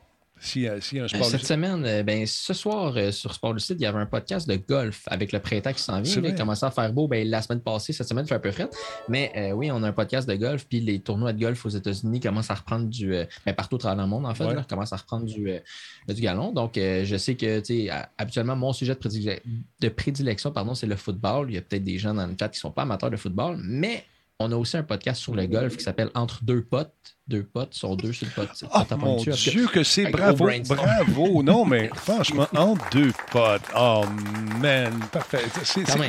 Euh, 0.58 0.80
Cette 0.80 1.46
semaine, 1.46 1.86
euh, 1.86 2.04
ben, 2.04 2.26
ce 2.26 2.54
soir, 2.54 2.94
euh, 2.96 3.12
sur 3.12 3.34
Sport 3.34 3.54
Lucide, 3.54 3.78
il 3.80 3.84
y 3.84 3.86
avait 3.86 4.00
un 4.00 4.06
podcast 4.06 4.48
de 4.48 4.56
golf 4.56 5.04
avec 5.08 5.32
le 5.32 5.40
printemps 5.40 5.74
qui 5.74 5.82
s'en 5.82 6.02
vient. 6.02 6.22
Il 6.22 6.26
a 6.28 6.32
commencé 6.32 6.66
à 6.66 6.72
faire 6.72 6.92
beau 6.94 7.08
ben, 7.08 7.28
la 7.28 7.42
semaine 7.42 7.62
passée. 7.62 7.94
Cette 7.94 8.08
semaine, 8.08 8.26
il 8.26 8.28
fait 8.28 8.36
un 8.36 8.40
peu 8.40 8.52
frais. 8.52 8.70
Mais 9.10 9.52
oui, 9.54 9.72
on 9.72 9.82
a 9.84 9.88
un 9.88 9.94
podcast 9.94 10.28
de 10.28 10.36
golf. 10.36 10.66
Puis 10.68 10.80
les 10.80 11.00
tournois 11.00 11.34
de 11.34 11.40
golf 11.40 11.66
aux 11.66 11.70
États-Unis 11.70 12.20
commencent 12.20 12.52
à 12.52 12.56
reprendre 12.56 12.88
du. 12.88 13.14
Ben, 13.46 13.56
partout 13.56 13.78
dans 13.78 13.96
le 13.96 14.06
monde, 14.06 14.26
en 14.26 14.34
fait, 14.34 14.46
commencent 14.68 14.94
à 14.94 14.98
reprendre 14.98 15.26
du, 15.26 15.52
du 16.08 16.22
galon. 16.22 16.52
Donc, 16.52 16.74
je 16.76 17.18
sais 17.18 17.36
que, 17.36 17.62
habituellement, 18.18 18.56
mon 18.56 18.74
sujet 18.74 18.96
de, 18.96 19.42
de 19.80 19.90
prédilection, 19.90 20.52
pardon, 20.52 20.76
c'est 20.76 20.88
le 20.88 20.96
football. 20.96 21.48
Il 21.50 21.56
y 21.56 21.58
a 21.58 21.62
peut-être 21.62 21.84
des 21.84 21.98
gens 21.98 22.14
dans 22.14 22.28
le 22.28 22.36
chat 22.40 22.50
qui 22.50 22.58
ne 22.58 22.62
sont 22.62 22.72
pas 22.72 22.84
amateurs 22.84 23.10
de 23.10 23.18
football. 23.18 23.60
Mais 23.64 24.06
on 24.40 24.52
a 24.52 24.56
aussi 24.56 24.76
un 24.76 24.84
podcast 24.84 25.22
sur 25.22 25.34
le 25.34 25.46
golf 25.48 25.78
qui 25.78 25.84
s'appelle 25.84 26.10
Entre 26.14 26.44
deux 26.44 26.62
potes. 26.62 26.92
Deux 27.28 27.44
potes 27.44 27.74
sont 27.74 27.96
deux 27.96 28.14
sur 28.14 28.28
le 28.28 28.34
pot. 28.34 28.68
Oh, 28.72 28.96
mon 28.98 29.16
Dieu, 29.16 29.66
que 29.68 29.84
c'est 29.84 30.12
bravo, 30.12 30.48
bravo. 30.68 31.42
Non, 31.42 31.66
mais 31.66 31.90
franchement, 31.96 32.48
entre 32.56 32.88
deux 32.92 33.12
potes. 33.32 33.64
Oh, 33.76 34.04
man, 34.62 34.94
parfait. 35.12 35.40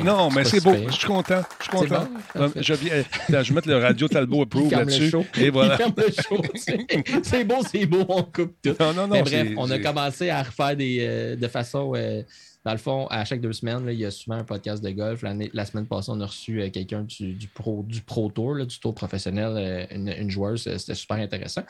non, 0.03 0.29
mais 0.29 0.43
c'est 0.43 0.63
beau. 0.63 0.75
Je 0.87 0.91
suis 0.91 1.07
content. 1.07 1.41
Je 1.59 1.63
suis 1.63 1.71
content. 1.71 2.07
je, 2.55 2.73
viens, 2.75 3.03
je 3.29 3.49
vais 3.49 3.55
mettre 3.55 3.67
le 3.67 3.77
radio 3.77 4.07
Talbot 4.07 4.41
Approve 4.43 4.71
là-dessus. 4.71 5.11
Et 5.37 5.49
voilà. 5.49 5.77
c'est 7.23 7.43
beau, 7.45 7.63
c'est 7.67 7.85
beau. 7.87 8.05
On 8.09 8.23
coupe 8.23 8.55
tout. 8.61 8.75
Non, 8.79 8.93
non, 8.93 9.07
non. 9.07 9.15
Mais 9.15 9.23
bref, 9.23 9.47
on 9.57 9.71
a 9.71 9.79
commencé 9.79 10.29
à 10.29 10.43
refaire 10.43 10.75
des, 10.75 10.97
euh, 10.99 11.35
de 11.35 11.47
façon... 11.47 11.93
Euh, 11.95 12.21
dans 12.67 12.73
le 12.73 12.79
fond, 12.79 13.07
à 13.07 13.23
chaque 13.23 13.39
deux 13.39 13.53
semaines, 13.53 13.87
il 13.87 13.97
y 13.97 14.03
a 14.03 14.11
souvent 14.11 14.35
un 14.35 14.43
podcast 14.43 14.83
de 14.83 14.89
golf. 14.89 15.23
La 15.53 15.63
semaine 15.63 15.85
passée, 15.85 16.11
on 16.13 16.19
a 16.19 16.25
reçu 16.25 16.61
euh, 16.61 16.69
quelqu'un 16.69 17.03
du, 17.03 17.47
pro, 17.47 17.85
Tour, 18.29 18.65
du 18.65 18.79
Tour 18.81 18.93
professionnel, 18.93 19.53
euh, 19.55 19.85
une, 19.95 20.29
joueuse. 20.29 20.63
C'était 20.75 20.93
super 20.93 21.15
intéressant. 21.15 21.61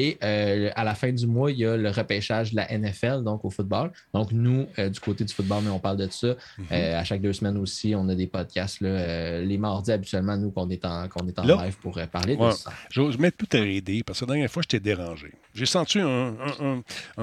Et 0.00 0.16
euh, 0.22 0.70
à 0.76 0.84
la 0.84 0.94
fin 0.94 1.10
du 1.10 1.26
mois, 1.26 1.50
il 1.50 1.58
y 1.58 1.66
a 1.66 1.76
le 1.76 1.90
repêchage 1.90 2.52
de 2.52 2.56
la 2.56 2.78
NFL, 2.78 3.24
donc 3.24 3.44
au 3.44 3.50
football. 3.50 3.90
Donc, 4.14 4.30
nous, 4.30 4.68
du 4.76 5.00
côté 5.00 5.24
du 5.24 5.34
football, 5.34 5.64
mais 5.64 5.70
on 5.70 5.80
parle 5.80 5.96
de 5.96 6.08
ça. 6.08 6.36
Mhm. 6.56 6.66
à 6.70 7.02
chaque 7.02 7.20
deux 7.20 7.32
semaines 7.32 7.58
aussi, 7.58 7.94
on 7.96 8.08
a 8.08 8.14
des 8.14 8.28
podcasts. 8.28 8.80
les 8.80 9.58
mardis, 9.58 9.90
habituellement, 9.90 10.36
nous, 10.36 10.52
qu'on 10.52 10.70
est 10.70 10.84
en, 10.84 11.06
est 11.06 11.38
en 11.38 11.42
live 11.42 11.76
pour 11.78 12.00
parler 12.12 12.36
de 12.36 12.50
ça. 12.52 12.70
Je 12.90 13.02
vais 13.02 13.16
mettre 13.16 13.38
tout 13.38 13.56
à 13.56 13.60
aider 13.60 14.04
parce 14.04 14.20
que 14.20 14.24
la 14.26 14.34
dernière 14.34 14.50
fois, 14.50 14.62
je 14.62 14.68
t'ai 14.68 14.78
dérangé. 14.78 15.32
J'ai 15.52 15.66
senti 15.66 15.98
un, 15.98 16.36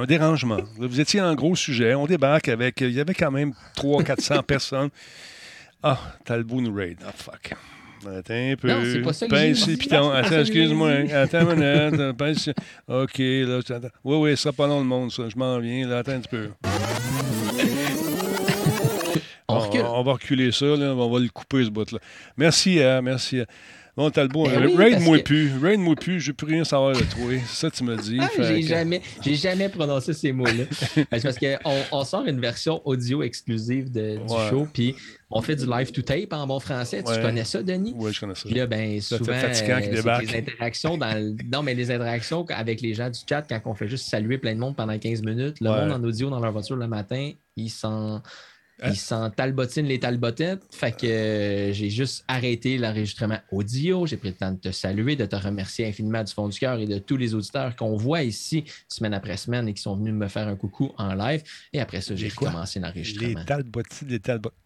dérangement. 0.05 0.59
Vous 0.77 0.99
étiez 0.99 1.21
en 1.21 1.33
gros 1.33 1.55
sujet. 1.55 1.95
On 1.95 2.07
débarque 2.07 2.49
avec. 2.49 2.81
Il 2.81 2.91
y 2.91 2.99
avait 2.99 3.13
quand 3.13 3.31
même 3.31 3.53
300-400 3.77 4.43
personnes. 4.43 4.89
Ah, 5.81 5.99
Talbot 6.25 6.59
nous 6.59 6.73
raid. 6.73 6.97
Ah, 7.05 7.13
fuck. 7.15 7.53
Attends 8.07 8.33
un 8.33 8.55
peu. 8.55 8.67
Non, 8.67 8.81
c'est 8.83 9.01
pas 9.01 9.13
ça 9.13 9.27
Pince 9.27 9.65
piton. 9.65 10.09
Attends, 10.11 10.39
excuse-moi. 10.39 10.91
Attends 11.13 11.51
une 11.51 11.91
minute. 11.91 12.17
Pince. 12.17 12.49
OK, 12.87 13.17
là. 13.17 13.59
Attends. 13.59 13.87
Oui, 14.03 14.17
oui, 14.17 14.31
ça 14.31 14.43
sera 14.43 14.53
pas 14.53 14.67
long 14.67 14.79
le 14.79 14.85
monde, 14.85 15.11
ça. 15.11 15.23
Je 15.29 15.37
m'en 15.37 15.59
viens. 15.59 15.87
Là, 15.87 15.99
attends 15.99 16.13
un 16.13 16.19
petit 16.19 16.29
peu. 16.29 16.49
On, 19.47 19.57
on, 19.57 20.03
va 20.03 20.13
reculer 20.13 20.51
ça, 20.51 20.65
là. 20.65 20.93
On 20.93 21.09
va 21.11 21.19
le 21.19 21.29
couper, 21.29 21.65
ce 21.65 21.69
bout-là. 21.69 21.99
Merci, 22.35 22.81
hein, 22.81 23.01
merci. 23.01 23.41
Bon, 23.97 24.09
Talbot, 24.09 24.45
ben 24.47 24.65
oui, 24.65 24.75
raid-moi 24.75 25.19
plus. 25.19 25.57
Raid-moi 25.57 25.95
plus, 25.95 26.19
je 26.19 26.33
plus 26.33 26.47
rien 26.47 26.65
savoir 26.65 26.97
de 26.97 26.99
toi. 26.99 27.39
Ça 27.47 27.71
tu 27.71 27.85
me 27.85 27.95
dis. 27.95 28.17
Ah, 28.19 28.27
j'ai, 28.37 28.61
jamais, 28.61 29.01
j'ai 29.21 29.35
jamais 29.35 29.69
prononcé 29.69 30.11
ces 30.11 30.33
mots-là. 30.33 30.65
c'est 30.69 31.05
parce 31.05 31.37
qu'on 31.37 31.71
on 31.93 32.03
sort 32.03 32.25
une 32.25 32.41
version 32.41 32.81
audio 32.83 33.23
exclusive 33.23 33.89
de, 33.89 34.17
du 34.17 34.49
show, 34.49 34.67
puis 34.73 34.95
on 35.29 35.41
fait 35.41 35.55
du 35.55 35.65
live 35.65 35.93
to 35.93 36.01
tape 36.01 36.33
en 36.33 36.45
bon 36.45 36.59
français. 36.59 37.03
Tu 37.03 37.21
connais 37.21 37.45
ça, 37.45 37.63
Denis? 37.63 37.93
Oui, 37.95 38.11
je 38.11 38.19
connais 38.19 38.35
ça. 38.35 38.43
Puis 38.45 38.55
là, 38.55 38.67
ben, 38.67 38.99
souvent, 38.99 39.33
fatigant 39.33 39.79
qui 39.79 39.89
euh, 39.89 40.37
interactions 40.39 40.97
dans 40.97 41.35
Non, 41.49 41.63
mais 41.63 41.73
les 41.73 41.89
interactions 41.89 42.45
avec 42.49 42.81
les 42.81 42.93
gens 42.93 43.09
du 43.09 43.19
chat, 43.27 43.43
quand 43.43 43.61
on 43.63 43.75
fait 43.75 43.87
juste 43.87 44.09
saluer 44.09 44.37
plein 44.37 44.55
de 44.55 44.59
monde 44.59 44.75
pendant 44.75 44.97
15 44.97 45.21
minutes, 45.23 45.61
le 45.61 45.69
monde 45.69 45.91
en 45.93 46.03
audio 46.03 46.29
dans 46.29 46.41
leur 46.41 46.51
voiture 46.51 46.75
le 46.75 46.87
matin, 46.87 47.31
ils 47.55 47.69
sont 47.69 48.21
Hein? 48.81 48.89
Ils 48.89 48.97
s'en 48.97 49.29
talbotinent 49.29 49.87
les 49.87 49.99
talbotettes. 49.99 50.63
Fait 50.71 50.91
que 50.91 51.05
euh, 51.05 51.73
j'ai 51.73 51.89
juste 51.89 52.25
arrêté 52.27 52.77
l'enregistrement 52.77 53.39
audio. 53.51 54.05
J'ai 54.05 54.17
pris 54.17 54.29
le 54.29 54.35
temps 54.35 54.51
de 54.51 54.59
te 54.59 54.71
saluer, 54.71 55.15
de 55.15 55.25
te 55.25 55.35
remercier 55.35 55.87
infiniment 55.87 56.23
du 56.23 56.33
fond 56.33 56.49
du 56.49 56.59
cœur 56.59 56.79
et 56.79 56.85
de 56.85 56.97
tous 56.97 57.17
les 57.17 57.33
auditeurs 57.33 57.75
qu'on 57.75 57.95
voit 57.95 58.23
ici 58.23 58.65
semaine 58.87 59.13
après 59.13 59.37
semaine 59.37 59.67
et 59.67 59.73
qui 59.73 59.81
sont 59.81 59.95
venus 59.95 60.13
me 60.13 60.27
faire 60.27 60.47
un 60.47 60.55
coucou 60.55 60.91
en 60.97 61.13
live. 61.13 61.43
Et 61.73 61.79
après 61.79 62.01
ça, 62.01 62.15
j'ai 62.15 62.27
recommencé 62.27 62.79
l'enregistrement. 62.79 63.39
Les 63.39 63.45
talbotines, 63.45 64.07
les 64.07 64.19
talbotettes. 64.19 64.64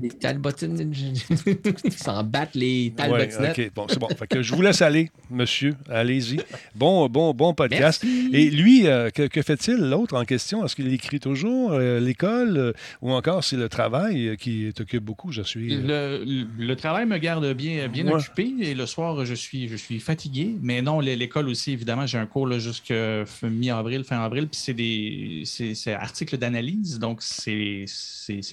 Les 0.00 0.08
talbotines, 0.10 0.92
ils 0.92 1.92
s'en 1.92 2.22
battent 2.22 2.54
les 2.54 2.92
talbotines. 2.96 3.46
OK, 3.50 3.70
bon, 3.74 3.86
c'est 3.88 3.98
bon. 3.98 4.08
Fait 4.08 4.26
que 4.26 4.42
je 4.42 4.54
vous 4.54 4.60
laisse 4.60 4.82
aller, 4.82 5.10
monsieur. 5.30 5.74
Allez-y. 5.88 6.38
Bon, 6.74 7.08
bon, 7.08 7.32
bon 7.32 7.54
podcast. 7.54 8.04
Et 8.04 8.50
lui, 8.50 8.86
euh, 8.86 9.10
que, 9.10 9.42
fait-il, 9.42 9.76
l'autre 9.76 10.14
en 10.16 10.24
question? 10.24 10.64
Est-ce 10.64 10.76
qu'il 10.76 10.92
écrit 10.92 11.20
toujours 11.20 11.72
euh, 11.72 11.98
l'école 11.98 12.56
euh, 12.58 12.72
ou 13.00 13.12
encore 13.12 13.42
c'est 13.42 13.56
le 13.56 13.68
travail 13.68 14.36
qui 14.38 14.70
t'occupe 14.74 15.02
beaucoup, 15.02 15.32
je 15.32 15.42
suis? 15.42 15.76
Le, 15.76 16.74
travail 16.74 17.06
me 17.06 17.16
garde 17.16 17.54
bien, 17.54 17.88
bien 17.88 18.06
occupé 18.08 18.52
et 18.60 18.74
le 18.74 18.84
soir, 18.84 19.24
je 19.24 19.34
suis, 19.34 19.68
je 19.68 19.76
suis 19.76 19.98
fatigué. 19.98 20.56
Mais 20.60 20.82
non, 20.82 21.00
l'école 21.00 21.48
aussi, 21.48 21.72
évidemment, 21.72 22.06
j'ai 22.06 22.18
un 22.18 22.26
cours 22.26 22.52
jusqu'à 22.58 23.24
mi-avril, 23.42 24.04
fin 24.04 24.20
avril, 24.20 24.48
puis 24.48 24.60
c'est 24.60 24.74
des 24.74 25.42
c'est 25.44 25.94
articles 25.94 26.36
d'analyse, 26.36 26.98
donc 26.98 27.22
c'est 27.22 27.86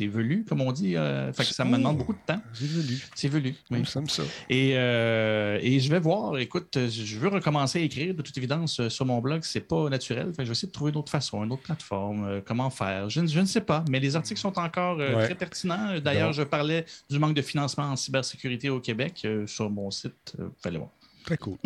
velu, 0.07 0.45
comme 0.47 0.61
on 0.61 0.71
dit 0.71 0.95
ça 1.33 1.65
me 1.65 1.77
demande 1.77 1.97
beaucoup 1.97 2.13
de 2.13 2.19
temps. 2.25 2.41
C'est 2.53 2.67
velu. 2.67 3.07
C'est 3.15 3.27
velu. 3.27 3.55
Oui. 3.71 3.85
Ça 3.85 4.01
ça. 4.07 4.23
Et, 4.49 4.73
euh, 4.75 5.59
et 5.61 5.79
je 5.79 5.89
vais 5.89 5.99
voir. 5.99 6.37
Écoute, 6.37 6.77
je 6.89 7.17
veux 7.17 7.29
recommencer 7.29 7.79
à 7.79 7.81
écrire. 7.81 8.13
De 8.13 8.21
toute 8.21 8.37
évidence, 8.37 8.79
euh, 8.79 8.89
sur 8.89 9.05
mon 9.05 9.19
blog, 9.19 9.41
c'est 9.43 9.61
pas 9.61 9.89
naturel. 9.89 10.31
je 10.37 10.43
vais 10.43 10.51
essayer 10.51 10.67
de 10.67 10.73
trouver 10.73 10.91
une 10.91 10.97
autre 10.97 11.11
façon, 11.11 11.43
une 11.43 11.51
autre 11.51 11.63
plateforme. 11.63 12.25
Euh, 12.25 12.41
comment 12.45 12.69
faire 12.69 13.09
je, 13.09 13.25
je, 13.25 13.39
ne 13.39 13.45
sais 13.45 13.61
pas. 13.61 13.83
Mais 13.89 13.99
les 13.99 14.15
articles 14.15 14.39
sont 14.39 14.57
encore 14.57 14.97
très 14.97 15.35
pertinents. 15.35 15.99
D'ailleurs, 15.99 16.33
je 16.33 16.43
parlais 16.43 16.85
du 17.09 17.19
manque 17.19 17.35
de 17.35 17.41
financement 17.41 17.85
en 17.85 17.95
cybersécurité 17.95 18.69
au 18.69 18.79
Québec 18.79 19.27
sur 19.45 19.69
mon 19.69 19.91
site. 19.91 20.35
fallait 20.61 20.77
voir. 20.77 20.91
Très 21.23 21.37
cool. 21.37 21.57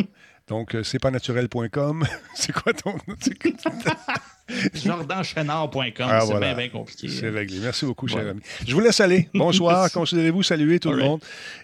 Donc, 0.46 0.76
c'est 0.82 0.98
pas 0.98 1.10
naturel.com. 1.10 2.06
c'est 2.34 2.52
quoi 2.52 2.72
ton. 2.72 2.96
jordanchenard.com. 4.74 6.08
Ah, 6.10 6.20
c'est 6.26 6.38
bien, 6.38 6.54
bien 6.54 6.68
compliqué. 6.68 7.08
C'est 7.08 7.28
réglé. 7.28 7.58
Merci 7.60 7.84
beaucoup, 7.84 8.08
cher 8.08 8.26
ami. 8.26 8.40
Je 8.66 8.74
vous 8.74 8.80
laisse 8.80 9.00
aller. 9.00 9.28
Bonsoir. 9.34 9.90
Considérez-vous 9.92 10.42
saluer 10.42 10.78
tout 10.78 10.90
le 10.90 11.02
monde. 11.02 11.20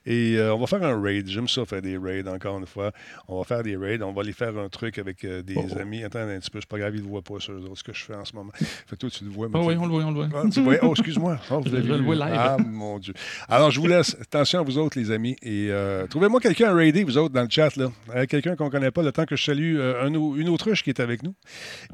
Et 0.07 0.37
euh, 0.37 0.55
on 0.55 0.59
va 0.59 0.67
faire 0.67 0.83
un 0.83 1.01
raid. 1.01 1.29
J'aime 1.29 1.49
ça 1.49 1.65
faire 1.65 1.83
des 1.83 1.97
raids, 1.97 2.29
encore 2.29 2.59
une 2.59 2.67
fois. 2.67 2.93
On 3.29 3.39
va 3.39 3.45
faire 3.45 3.63
des 3.63 3.77
raids. 3.77 4.03
On 4.03 4.13
va 4.13 4.23
aller 4.23 4.33
faire 4.33 4.57
un 4.59 4.69
truc 4.69 4.99
avec 4.99 5.25
euh, 5.25 5.43
des 5.43 5.57
oh. 5.57 5.79
amis. 5.79 6.05
Attends 6.05 6.21
un 6.21 6.39
petit 6.39 6.51
peu. 6.51 6.61
C'est 6.61 6.69
pas 6.69 6.79
grave, 6.79 6.95
ils 6.95 7.03
ne 7.03 7.09
voient 7.09 7.23
pas 7.23 7.41
sur 7.41 7.55
ce 7.75 7.83
que 7.83 7.93
je 7.93 8.05
fais 8.05 8.15
en 8.15 8.25
ce 8.25 8.35
moment. 8.35 8.53
Fait 8.55 8.97
que 8.97 8.97
toi, 8.97 9.11
tu 9.11 9.25
le 9.25 9.31
vois. 9.31 9.49
Oh, 9.53 9.63
oui, 9.65 9.77
on 9.79 9.87
le 9.87 9.93
voit, 9.93 10.05
on 10.05 10.11
le 10.11 10.27
voit. 10.27 10.29
Ah, 10.35 10.79
oh, 10.83 10.91
excuse-moi. 10.93 11.39
Oh, 11.51 11.61
vous 11.61 11.71
l'avez 11.73 11.83
vu. 11.83 12.23
Ah, 12.23 12.57
mon 12.59 12.99
Dieu. 12.99 13.15
Alors, 13.49 13.71
je 13.71 13.79
vous 13.79 13.87
laisse. 13.87 14.17
Attention 14.21 14.61
à 14.61 14.63
vous 14.63 14.79
autres, 14.79 14.99
les 14.99 15.11
amis. 15.11 15.37
Et 15.43 15.69
euh, 15.71 16.07
trouvez-moi 16.07 16.41
quelqu'un 16.41 16.71
à 16.71 16.75
raider, 16.75 17.05
vous 17.05 17.17
autres, 17.17 17.35
dans 17.35 17.43
le 17.43 17.51
chat. 17.51 17.77
là. 17.77 17.91
quelqu'un 18.27 18.57
qu'on 18.57 18.67
ne 18.67 18.71
connaît 18.71 18.91
pas, 18.91 19.03
le 19.03 19.13
temps 19.13 19.25
que 19.25 19.37
je 19.37 19.45
salue 19.45 19.79
un, 19.79 20.09
une 20.09 20.49
autruche 20.49 20.83
qui 20.83 20.91
est 20.91 21.01
avec 21.01 21.23
nous. 21.23 21.35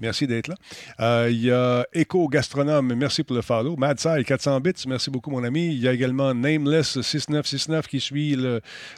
Merci 0.00 0.26
d'être 0.26 0.48
là. 0.48 0.54
Euh, 1.01 1.28
il 1.31 1.44
y 1.44 1.51
a 1.51 1.86
Echo 1.93 2.28
Gastronome, 2.28 2.94
merci 2.94 3.23
pour 3.23 3.36
le 3.36 3.43
follow. 3.43 3.77
Madsai 3.77 4.24
400 4.24 4.61
bits, 4.61 4.73
merci 4.86 5.11
beaucoup 5.11 5.31
mon 5.31 5.44
ami. 5.44 5.66
Il 5.66 5.81
y 5.81 5.89
a 5.89 5.93
également 5.93 6.35
Nameless 6.35 7.01
6969 7.01 7.86
qui 7.89 8.01
suit 8.01 8.36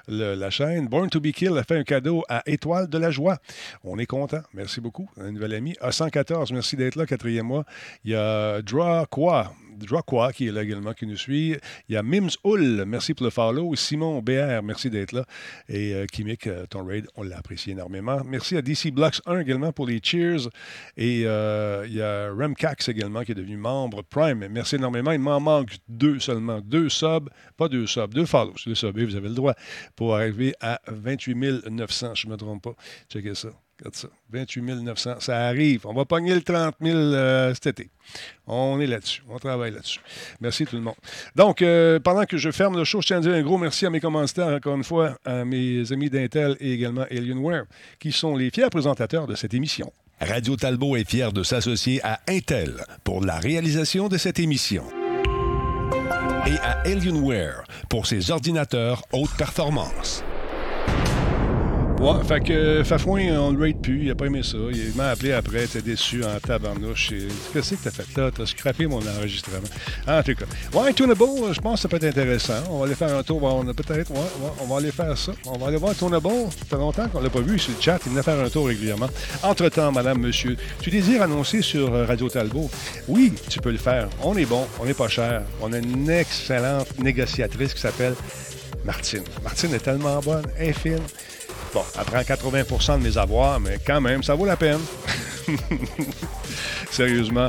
la 0.09 0.51
chaîne. 0.51 0.89
Born 0.89 1.09
to 1.11 1.21
be 1.21 1.33
Kill 1.33 1.57
a 1.59 1.65
fait 1.65 1.79
un 1.79 1.85
cadeau 1.85 2.25
à 2.29 2.43
Étoile 2.47 2.89
de 2.89 2.99
la 2.99 3.11
Joie. 3.11 3.39
On 3.85 3.99
est 3.99 4.07
content. 4.07 4.43
Merci 4.55 4.81
beaucoup. 4.81 5.09
Un 5.21 5.33
nouvel 5.33 5.55
ami. 5.55 5.75
A114, 5.83 6.53
merci 6.53 6.77
d'être 6.77 6.97
là, 6.97 7.07
quatrième 7.07 7.47
mois. 7.47 7.65
Il 8.05 8.13
y 8.13 8.15
a 8.15 8.63
Draw 8.63 9.07
Quoi 9.11 9.53
Draqua 9.79 10.33
qui 10.33 10.49
est 10.49 10.53
là 10.53 10.63
également, 10.63 10.93
qui 10.93 11.07
nous 11.07 11.17
suit. 11.17 11.57
Il 11.89 11.95
y 11.95 11.97
a 11.97 12.03
Mims 12.03 12.31
Hull, 12.45 12.85
merci 12.87 13.15
pour 13.15 13.25
le 13.25 13.31
follow. 13.31 13.75
Simon 13.75 14.21
BR, 14.23 14.63
merci 14.63 14.91
d'être 14.91 15.13
là. 15.13 15.25
Et 15.69 15.95
euh, 15.95 16.07
Kimik, 16.07 16.47
euh, 16.47 16.67
ton 16.67 16.85
raid, 16.85 17.07
on 17.17 17.23
l'a 17.23 17.39
apprécié 17.39 17.73
énormément. 17.73 18.23
Merci 18.25 18.57
à 18.57 18.63
DC 18.63 18.93
Blocks 18.93 19.21
1 19.27 19.41
également 19.41 19.73
pour 19.73 19.87
les 19.87 20.01
cheers. 20.03 20.49
Et 20.97 21.23
euh, 21.27 21.85
il 21.87 21.95
y 21.95 22.03
a 22.03 22.31
Remcax 22.31 22.89
également 22.89 23.23
qui 23.23 23.33
est 23.33 23.37
devenu 23.37 23.57
membre 23.57 24.03
Prime. 24.03 24.47
Merci 24.49 24.77
énormément. 24.77 25.13
Il 25.13 25.21
m'en 25.21 25.41
manque 25.41 25.77
deux 25.89 26.21
seulement. 26.21 26.61
Deux 26.61 26.89
subs, 26.89 27.29
pas 27.57 27.69
deux 27.69 27.87
subs, 27.87 28.13
deux 28.15 28.27
follows. 28.27 28.55
Deux 28.67 28.75
subs, 28.75 28.93
vous 28.97 29.17
avez 29.17 29.29
le 29.29 29.35
droit 29.35 29.55
pour 29.97 30.15
arriver 30.15 30.55
à 30.61 30.81
28 30.89 31.33
900, 31.71 32.15
je 32.15 32.27
ne 32.27 32.33
me 32.33 32.37
trompe 32.37 32.63
pas. 32.63 32.75
Checkez 33.09 33.35
ça. 33.35 33.62
28 34.31 34.63
900. 34.63 35.15
Ça 35.21 35.47
arrive. 35.47 35.87
On 35.87 35.93
va 35.93 36.05
pogner 36.05 36.35
le 36.35 36.43
30 36.43 36.77
000 36.81 36.97
euh, 36.97 37.55
cet 37.55 37.67
été. 37.67 37.91
On 38.47 38.81
est 38.81 38.87
là-dessus. 38.87 39.23
On 39.29 39.39
travaille 39.39 39.73
là-dessus. 39.73 40.01
Merci 40.41 40.65
tout 40.65 40.77
le 40.77 40.83
monde. 40.83 40.95
Donc, 41.37 41.63
euh, 41.63 41.99
pendant 41.99 42.25
que 42.25 42.37
je 42.37 42.51
ferme 42.51 42.77
le 42.77 42.85
show, 42.85 43.01
je 43.01 43.09
tiens 43.09 43.19
à 43.19 43.21
dire 43.21 43.33
un 43.33 43.43
gros 43.43 43.59
merci 43.59 43.87
à 43.87 43.91
mes 43.91 44.01
commentateurs, 44.01 44.55
encore 44.55 44.77
une 44.77 44.85
fois, 44.85 45.19
à 45.25 45.45
mes 45.45 45.91
amis 45.93 46.11
d'Intel 46.11 46.57
et 46.61 46.73
également 46.73 47.07
Alienware, 47.11 47.65
qui 47.99 48.13
sont 48.13 48.37
les 48.37 48.51
fiers 48.51 48.71
présentateurs 48.71 49.27
de 49.27 49.35
cette 49.35 49.55
émission. 49.55 49.93
Radio 50.21 50.57
Talbot 50.57 50.97
est 50.97 51.09
fier 51.09 51.33
de 51.33 51.43
s'associer 51.43 52.01
à 52.05 52.21
Intel 52.29 52.85
pour 53.03 53.25
la 53.25 53.39
réalisation 53.39 54.09
de 54.09 54.19
cette 54.19 54.39
émission. 54.39 54.85
Et 56.47 56.59
à 56.59 56.81
Alienware 56.85 57.65
pour 57.89 58.07
ses 58.07 58.31
ordinateurs 58.31 59.03
haute 59.13 59.35
performance. 59.37 60.25
Ouais, 62.03 62.15
fait 62.27 62.41
que 62.41 62.83
Fafouin, 62.83 63.39
on 63.39 63.53
le 63.53 63.65
rate 63.65 63.81
plus, 63.81 64.07
il 64.07 64.11
a 64.11 64.17
pas 64.17 64.27
aimé 64.27 64.41
ça. 64.43 64.57
Il 64.73 64.93
m'a 64.97 65.11
appelé 65.11 65.31
après, 65.31 65.69
t'es 65.69 65.83
déçu 65.83 66.25
en 66.25 66.41
tabarnouche. 66.41 67.13
Qu'est-ce 67.53 67.75
que 67.77 67.85
t'as 67.85 67.93
fait 67.93 68.21
là? 68.21 68.29
T'as 68.37 68.45
scrappé 68.45 68.89
mon 68.89 68.99
enregistrement. 68.99 69.69
En 70.09 70.21
tout 70.21 70.35
cas. 70.35 70.47
Ouais, 70.77 70.93
Tunable, 70.95 71.53
je 71.53 71.61
pense 71.61 71.75
que 71.75 71.83
ça 71.83 71.89
peut 71.89 71.99
être 71.99 72.07
intéressant. 72.19 72.55
On 72.71 72.81
va 72.81 72.87
aller 72.87 72.97
faire 72.97 73.17
un 73.17 73.23
tour. 73.23 73.41
On 73.45 73.69
a 73.69 73.73
peut-être, 73.73 74.11
ouais, 74.11 74.19
ouais, 74.19 74.51
on 74.61 74.67
va 74.67 74.79
aller 74.79 74.91
faire 74.91 75.17
ça. 75.17 75.31
On 75.47 75.57
va 75.57 75.69
aller 75.69 75.77
voir 75.77 75.95
Tunable. 75.95 76.29
Ça 76.59 76.65
fait 76.71 76.77
longtemps 76.77 77.07
qu'on 77.07 77.21
l'a 77.21 77.31
pas 77.31 77.41
vu 77.41 77.57
sur 77.57 77.73
le 77.73 77.81
chat. 77.81 78.01
Il 78.05 78.11
venait 78.11 78.25
faire 78.25 78.41
un 78.41 78.49
tour 78.51 78.67
régulièrement. 78.67 79.09
Entre-temps, 79.45 79.93
madame, 79.93 80.19
monsieur, 80.19 80.57
tu 80.81 80.91
désires 80.91 81.23
annoncer 81.23 81.63
sur 81.63 81.95
euh, 81.95 82.05
Radio 82.05 82.29
Talbot? 82.29 82.69
Oui, 83.07 83.33
tu 83.49 83.61
peux 83.61 83.71
le 83.71 83.79
faire. 83.79 84.09
On 84.25 84.37
est 84.37 84.47
bon, 84.47 84.67
on 84.81 84.87
n'est 84.87 84.95
pas 84.95 85.07
cher. 85.07 85.43
On 85.61 85.73
a 85.73 85.79
une 85.79 86.11
excellente 86.11 86.99
négociatrice 86.99 87.75
qui 87.75 87.81
s'appelle 87.81 88.15
Martine. 88.85 89.23
Martine 89.45 89.73
est 89.75 89.85
tellement 89.85 90.19
bonne, 90.19 90.47
fine. 90.83 90.99
Bon, 91.73 91.85
elle 91.99 92.05
prend 92.05 92.21
80% 92.21 92.99
de 92.99 93.03
mes 93.03 93.17
avoirs, 93.17 93.59
mais 93.59 93.79
quand 93.85 94.01
même, 94.01 94.23
ça 94.23 94.35
vaut 94.35 94.45
la 94.45 94.57
peine. 94.57 94.81
Sérieusement. 96.91 97.49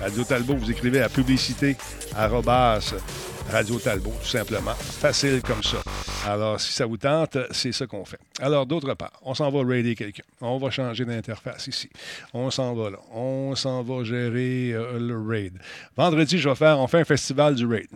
Radio 0.00 0.24
Talbot, 0.24 0.56
vous 0.56 0.70
écrivez 0.70 1.00
à 1.00 1.08
publicité 1.08 1.76
Radio 2.16 3.78
Talbot, 3.78 4.14
tout 4.20 4.28
simplement. 4.28 4.74
Facile 4.74 5.40
comme 5.42 5.62
ça. 5.62 5.78
Alors, 6.26 6.60
si 6.60 6.72
ça 6.72 6.86
vous 6.86 6.96
tente, 6.96 7.38
c'est 7.52 7.70
ça 7.70 7.86
qu'on 7.86 8.04
fait. 8.04 8.18
Alors, 8.40 8.66
d'autre 8.66 8.92
part, 8.94 9.12
on 9.22 9.34
s'en 9.34 9.50
va 9.50 9.64
raider 9.64 9.94
quelqu'un. 9.94 10.24
On 10.40 10.58
va 10.58 10.70
changer 10.70 11.04
d'interface 11.04 11.68
ici. 11.68 11.88
On 12.34 12.50
s'en 12.50 12.74
va 12.74 12.90
là. 12.90 12.98
On 13.12 13.54
s'en 13.54 13.82
va 13.82 14.02
gérer 14.02 14.72
euh, 14.72 14.98
le 14.98 15.20
raid. 15.20 15.58
Vendredi, 15.96 16.38
je 16.38 16.48
vais 16.48 16.54
faire, 16.56 16.78
on 16.80 16.88
fait 16.88 17.00
un 17.00 17.04
festival 17.04 17.54
du 17.54 17.66
raid. 17.66 17.88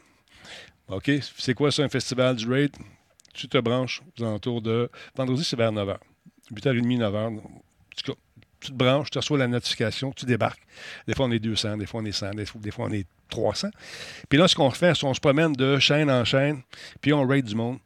OK? 0.89 1.11
C'est 1.36 1.55
quoi 1.55 1.73
ça, 1.73 1.82
un 1.82 1.89
festival 1.89 2.36
du 2.36 2.48
raid? 2.48 2.70
Tu 3.37 3.49
te 3.49 3.59
branches 3.59 4.03
aux 4.19 4.25
alentours 4.25 4.63
de. 4.63 4.91
Vendredi, 5.15 5.45
c'est 5.45 5.57
vers 5.57 5.73
9h. 5.73 5.97
8h30, 6.53 6.99
9h. 6.99 7.41
Tu, 7.97 8.13
tu 8.61 8.71
te 8.71 8.73
branches, 8.73 9.11
tu 9.11 9.19
reçois 9.19 9.39
la 9.39 9.47
notification, 9.47 10.13
tu 10.13 10.27
débarques. 10.27 10.63
Des 11.07 11.15
fois, 11.15 11.27
on 11.27 11.31
est 11.31 11.39
200, 11.39 11.77
des 11.77 11.87
fois, 11.87 12.01
on 12.01 12.05
est 12.05 12.13
100, 12.13 12.31
des 12.35 12.71
fois, 12.71 12.87
on 12.87 12.93
est 12.93 13.07
300. 13.29 13.69
Puis 14.29 14.39
là, 14.39 14.49
ce 14.49 14.55
qu'on 14.55 14.71
fait, 14.71 14.95
c'est 14.95 15.03
qu'on 15.03 15.15
se 15.15 15.21
promène 15.21 15.53
de 15.53 15.79
chaîne 15.79 16.11
en 16.11 16.25
chaîne, 16.25 16.63
puis 17.01 17.13
on 17.13 17.27
raid 17.27 17.45
du 17.45 17.55
monde. 17.55 17.79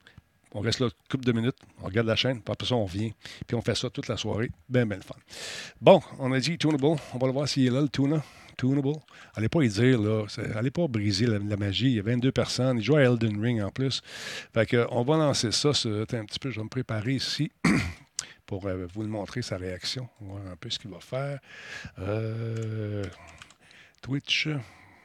On 0.52 0.60
reste 0.60 0.80
là 0.80 0.86
une 0.86 1.08
couple 1.08 1.24
de 1.24 1.32
minutes, 1.32 1.56
on 1.80 1.86
regarde 1.86 2.08
la 2.08 2.16
chaîne, 2.16 2.40
puis 2.40 2.52
après 2.52 2.66
ça, 2.66 2.74
on 2.74 2.84
revient, 2.84 3.12
puis 3.46 3.56
on 3.56 3.62
fait 3.62 3.76
ça 3.76 3.88
toute 3.88 4.08
la 4.08 4.16
soirée. 4.16 4.50
Ben, 4.68 4.86
ben 4.88 4.96
le 4.96 5.02
fun. 5.02 5.14
Bon, 5.80 6.00
on 6.18 6.32
a 6.32 6.40
dit 6.40 6.58
Tunable. 6.58 6.84
On 6.86 7.18
va 7.18 7.26
le 7.26 7.32
voir 7.32 7.48
s'il 7.48 7.66
est 7.66 7.70
là, 7.70 7.80
le 7.80 7.88
tuna. 7.88 8.20
Tunable. 8.60 8.92
Allez 9.34 9.48
pas 9.48 9.62
y 9.62 9.68
dire, 9.68 9.98
là. 9.98 10.26
Allez 10.54 10.70
pas 10.70 10.86
briser 10.86 11.24
la, 11.24 11.38
magie. 11.56 11.86
Il 11.86 11.94
y 11.94 11.98
a 11.98 12.02
22 12.02 12.30
personnes. 12.30 12.76
Il 12.76 12.84
joue 12.84 12.96
à 12.96 13.00
Elden 13.00 13.40
Ring 13.40 13.62
en 13.62 13.70
plus. 13.70 14.02
Fait 14.52 14.66
que, 14.66 14.86
on 14.90 15.02
va 15.02 15.16
lancer 15.16 15.50
ça. 15.50 15.70
un 15.70 16.24
petit 16.24 16.38
peu, 16.38 16.50
je 16.50 16.60
vais 16.60 16.64
me 16.64 16.68
préparer 16.68 17.14
ici. 17.14 17.50
pour 18.46 18.66
euh, 18.66 18.86
vous 18.92 19.02
le 19.02 19.08
montrer, 19.08 19.40
sa 19.40 19.56
réaction. 19.56 20.08
On 20.20 20.26
va 20.26 20.40
voir 20.40 20.52
un 20.52 20.56
peu 20.56 20.68
ce 20.68 20.78
qu'il 20.78 20.90
va 20.90 21.00
faire. 21.00 21.38
Euh, 22.00 23.04
Twitch. 24.02 24.48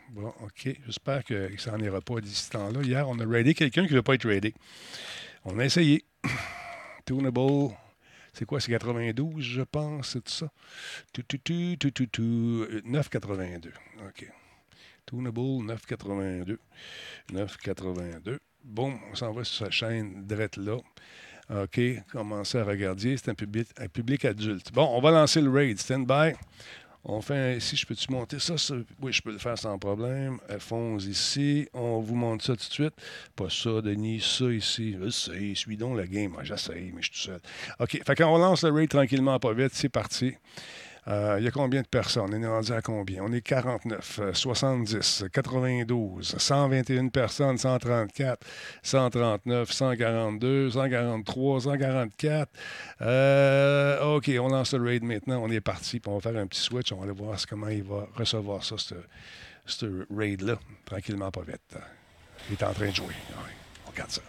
Bon, 0.09 0.33
OK. 0.41 0.75
J'espère 0.85 1.23
que 1.23 1.49
ça 1.57 1.71
n'en 1.71 1.79
ira 1.79 2.01
pas 2.01 2.19
d'ici 2.19 2.49
temps-là. 2.49 2.81
Hier, 2.81 3.07
on 3.07 3.17
a 3.19 3.25
raidé 3.25 3.53
quelqu'un 3.53 3.85
qui 3.85 3.91
ne 3.91 3.97
veut 3.97 4.03
pas 4.03 4.15
être 4.15 4.27
raidé. 4.27 4.53
On 5.45 5.57
a 5.59 5.63
essayé. 5.63 6.03
Tunable. 7.05 7.73
C'est 8.37 8.45
quoi? 8.45 8.59
C'est 8.59 8.71
92, 8.71 9.41
je 9.41 9.61
pense, 9.61 10.09
c'est 10.09 10.21
tout 10.21 10.31
ça. 10.31 10.51
Tout, 11.13 11.23
tout, 11.23 11.37
tout, 11.37 11.77
tout, 11.79 11.91
tout, 11.91 12.05
tout. 12.07 12.67
9,82. 12.85 13.69
OK. 14.07 14.29
Tunable 15.05 15.39
9,82. 15.39 16.57
9,82. 17.31 18.39
Bon, 18.61 18.99
on 19.09 19.15
s'en 19.15 19.31
va 19.31 19.45
sur 19.45 19.65
sa 19.65 19.71
chaîne 19.71 20.27
drette 20.27 20.57
là. 20.57 20.77
OK, 21.49 21.79
commencez 22.11 22.57
à 22.57 22.65
regarder. 22.65 23.15
C'est 23.15 23.29
un 23.29 23.35
public, 23.35 23.69
un 23.77 23.87
public 23.87 24.25
adulte. 24.25 24.73
Bon, 24.73 24.85
on 24.85 24.99
va 24.99 25.11
lancer 25.11 25.39
le 25.39 25.49
raid. 25.49 25.79
Stand 25.79 26.05
by. 26.05 26.33
On 27.07 27.21
fait 27.21 27.57
ici, 27.57 27.75
je 27.75 27.85
peux-tu 27.85 28.11
monter 28.11 28.39
ça, 28.39 28.55
Oui, 28.99 29.13
je 29.13 29.21
peux 29.21 29.31
le 29.31 29.37
faire 29.37 29.57
sans 29.57 29.77
problème. 29.77 30.39
Alphonse 30.49 31.05
ici. 31.05 31.69
On 31.73 31.99
vous 31.99 32.15
montre 32.15 32.43
ça 32.43 32.53
tout 32.53 32.67
de 32.67 32.73
suite. 32.73 32.93
Pas 33.35 33.49
ça, 33.49 33.79
Denis, 33.81 34.21
ça 34.21 34.45
ici. 34.45 34.97
Je 34.99 35.53
suis 35.53 35.77
donc 35.77 35.97
le 35.97 36.05
game. 36.05 36.31
Moi, 36.31 36.43
j'essaye, 36.43 36.91
mais 36.95 37.03
je 37.03 37.11
suis 37.11 37.13
tout 37.13 37.31
seul. 37.31 37.39
OK. 37.79 38.01
Fait 38.03 38.15
qu'on 38.15 38.39
lance 38.39 38.63
le 38.63 38.71
raid 38.71 38.89
tranquillement, 38.89 39.37
pas 39.37 39.53
vite. 39.53 39.73
C'est 39.73 39.89
parti. 39.89 40.33
Euh, 41.07 41.35
il 41.39 41.45
y 41.45 41.47
a 41.47 41.51
combien 41.51 41.81
de 41.81 41.87
personnes? 41.87 42.33
On 42.33 42.41
est 42.41 42.47
rendu 42.47 42.71
à 42.71 42.81
combien? 42.81 43.23
On 43.23 43.31
est 43.31 43.41
49, 43.41 44.33
70, 44.33 45.25
92, 45.31 46.35
121 46.37 47.09
personnes, 47.09 47.57
134, 47.57 48.45
139, 48.81 49.71
142, 49.71 50.71
143, 50.71 51.61
144. 51.61 52.51
OK, 54.15 54.31
on 54.39 54.47
lance 54.47 54.73
le 54.73 54.83
raid 54.83 55.03
maintenant. 55.03 55.41
On 55.43 55.51
est 55.51 55.61
parti, 55.61 55.99
puis 55.99 56.11
on 56.11 56.17
va 56.17 56.31
faire 56.31 56.41
un 56.41 56.47
petit 56.47 56.61
switch. 56.61 56.91
On 56.91 56.97
va 56.97 57.03
aller 57.03 57.13
voir 57.13 57.37
comment 57.47 57.67
il 57.69 57.83
va 57.83 58.07
recevoir 58.15 58.63
ça, 58.63 58.75
ce 59.65 60.05
raid-là, 60.15 60.55
tranquillement, 60.85 61.29
pas 61.29 61.41
vite. 61.41 61.77
Il 62.49 62.53
est 62.53 62.63
en 62.63 62.73
train 62.73 62.89
de 62.89 62.95
jouer. 62.95 63.13
on 63.85 63.91
regarde 63.91 64.11
ça. 64.11 64.21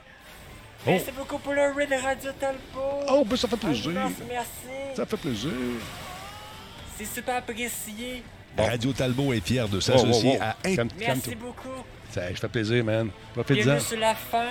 Merci 0.86 1.10
beaucoup 1.10 1.38
pour 1.38 1.52
le 1.52 1.72
raid 1.72 1.90
de 1.90 1.96
Radio 1.96 2.30
Talbot. 2.38 3.06
Oh, 3.08 3.24
ben 3.24 3.36
ça 3.36 3.48
fait 3.48 3.56
plaisir. 3.56 3.92
merci. 4.28 4.94
Ça 4.94 5.04
fait 5.04 5.16
plaisir. 5.16 5.50
C'est 6.96 7.04
super 7.04 7.36
apprécié. 7.36 8.22
Radio 8.56 8.92
Talbot 8.92 9.32
est 9.34 9.40
fier 9.40 9.68
de 9.68 9.80
s'associer 9.80 10.40
à 10.40 10.56
Merci 10.98 11.34
beaucoup. 11.34 11.84
Ça 12.10 12.22
fait 12.22 12.48
plaisir, 12.48 12.82
man. 12.84 13.10
Profite-en. 13.34 13.62
Bienvenue 13.62 13.80
sur 13.80 13.98
la 13.98 14.14
fin 14.14 14.48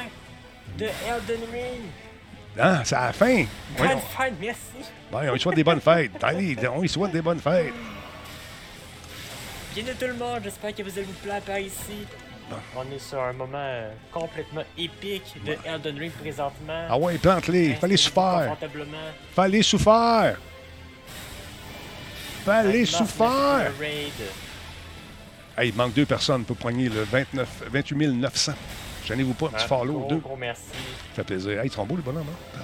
de 0.77 0.85
Elden 0.85 1.41
Ring. 1.51 1.81
Ah, 2.57 2.81
c'est 2.85 2.95
à 2.95 3.07
la 3.07 3.13
fin. 3.13 3.45
Bonne 3.77 3.87
fête, 4.15 4.33
merci. 4.39 4.89
Bon, 5.11 5.19
on 5.19 5.35
y 5.35 5.39
souhaite 5.39 5.55
des 5.55 5.63
bonnes 5.63 5.81
fêtes. 5.81 6.23
Allez, 6.23 6.55
on 6.73 6.83
y 6.83 6.87
souhaite 6.87 7.11
des 7.11 7.21
bonnes 7.21 7.39
fêtes. 7.39 7.73
Bienvenue 9.73 9.95
tout 9.99 10.05
le 10.05 10.13
monde, 10.13 10.39
j'espère 10.43 10.73
que 10.73 10.83
vous 10.83 10.91
allez 10.91 11.03
vous 11.03 11.13
plaire 11.13 11.41
par 11.41 11.59
ici. 11.59 12.05
Ah. 12.51 12.55
On 12.77 12.95
est 12.95 12.99
sur 12.99 13.19
un 13.19 13.33
moment 13.33 13.57
euh, 13.57 13.91
complètement 14.11 14.63
épique 14.77 15.35
de 15.45 15.57
Elden 15.65 15.97
Ring 15.97 16.11
présentement. 16.11 16.85
Ah 16.87 16.97
ouais, 16.97 17.17
plante-les. 17.17 17.73
Fallait 17.73 17.97
souffrir. 17.97 18.55
Fallait 19.33 19.63
souffrir. 19.63 20.37
Fallait 22.45 22.85
souffrir. 22.85 23.71
Hey, 25.57 25.69
il 25.69 25.75
manque 25.75 25.93
deux 25.93 26.05
personnes 26.05 26.45
pour 26.45 26.57
poigner 26.57 26.89
le 26.89 27.03
29, 27.03 27.63
28 27.71 28.07
900. 28.07 28.53
Gênez-vous 29.05 29.33
pas, 29.33 29.47
un 29.47 29.49
petit 29.49 29.67
follow 29.67 30.05
deux. 30.07 30.17
Gros 30.17 30.35
merci. 30.35 30.63
Ça 31.09 31.15
fait 31.15 31.23
plaisir. 31.23 31.59
Hey, 31.59 31.67
ils 31.67 31.71
sont 31.71 31.85
beaux, 31.85 31.95
les 31.95 32.03
bonhommes, 32.03 32.27
hein? 32.29 32.57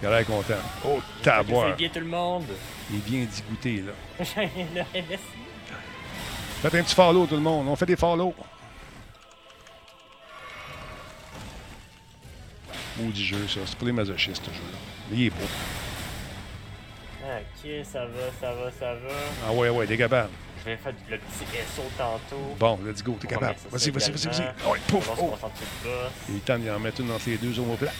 Il 0.00 0.08
a 0.08 0.10
l'air 0.18 0.26
content. 0.26 0.54
Oh, 0.86 1.00
taboire. 1.22 1.76
bien 1.76 1.88
tout 1.88 2.00
le 2.00 2.06
monde. 2.06 2.44
Il 2.90 2.96
est 2.96 3.04
bien 3.08 3.26
dégoûté, 3.26 3.82
là. 3.82 3.92
Faites 6.62 6.74
un 6.74 6.82
petit 6.82 6.94
follow, 6.94 7.26
tout 7.26 7.36
le 7.36 7.40
monde. 7.40 7.68
On 7.68 7.76
fait 7.76 7.86
des 7.86 7.96
follow. 7.96 8.34
Maudit 12.98 13.24
jeu, 13.24 13.48
ça. 13.48 13.60
C'est 13.66 13.76
pour 13.76 13.86
les 13.86 13.92
masochistes, 13.92 14.44
ce 14.44 14.50
jeu-là. 14.50 14.78
Il 15.12 15.22
est 15.22 15.30
beau. 15.30 15.46
Ok, 17.24 17.70
ça 17.90 18.00
va, 18.00 18.30
ça 18.38 18.52
va, 18.52 18.70
ça 18.70 18.94
va. 18.94 19.14
Ah 19.48 19.52
ouais, 19.52 19.70
ouais, 19.70 19.86
t'es 19.86 19.96
capable. 19.96 20.28
Je 20.58 20.64
vais 20.70 20.76
faire 20.76 20.92
le 21.10 21.16
petit 21.16 21.44
SO 21.74 21.82
tantôt. 21.96 22.54
Bon, 22.58 22.78
let's 22.84 23.02
go, 23.02 23.16
t'es 23.18 23.26
capable. 23.26 23.56
Vas-y, 23.70 23.90
vas-y, 23.90 24.10
vas-y, 24.10 24.26
vas-y. 24.26 24.42
Ah 24.42 24.70
ouais, 24.70 24.78
pouf, 24.86 25.10
oh. 25.18 25.34
Il 26.28 26.36
est 26.36 26.44
temps 26.44 26.58
d'y 26.58 26.70
en 26.70 26.78
mettre 26.78 27.00
une 27.00 27.10
entre 27.10 27.28
les 27.28 27.38
deux 27.38 27.58
omoplates. 27.58 27.94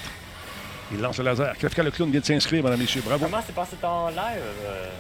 Il 0.92 1.00
lance 1.00 1.18
le 1.18 1.24
laser. 1.24 1.56
Kafka 1.56 1.82
le 1.82 1.90
clown 1.90 2.10
vient 2.10 2.20
de 2.20 2.26
s'inscrire, 2.26 2.62
mesdames 2.62 2.78
et 2.80 2.82
messieurs. 2.82 3.02
Bravo. 3.02 3.24
Comment 3.24 3.42
s'est 3.42 3.52
passé 3.52 3.76
ton 3.80 4.08
live? 4.08 4.42
Euh? 4.66 4.90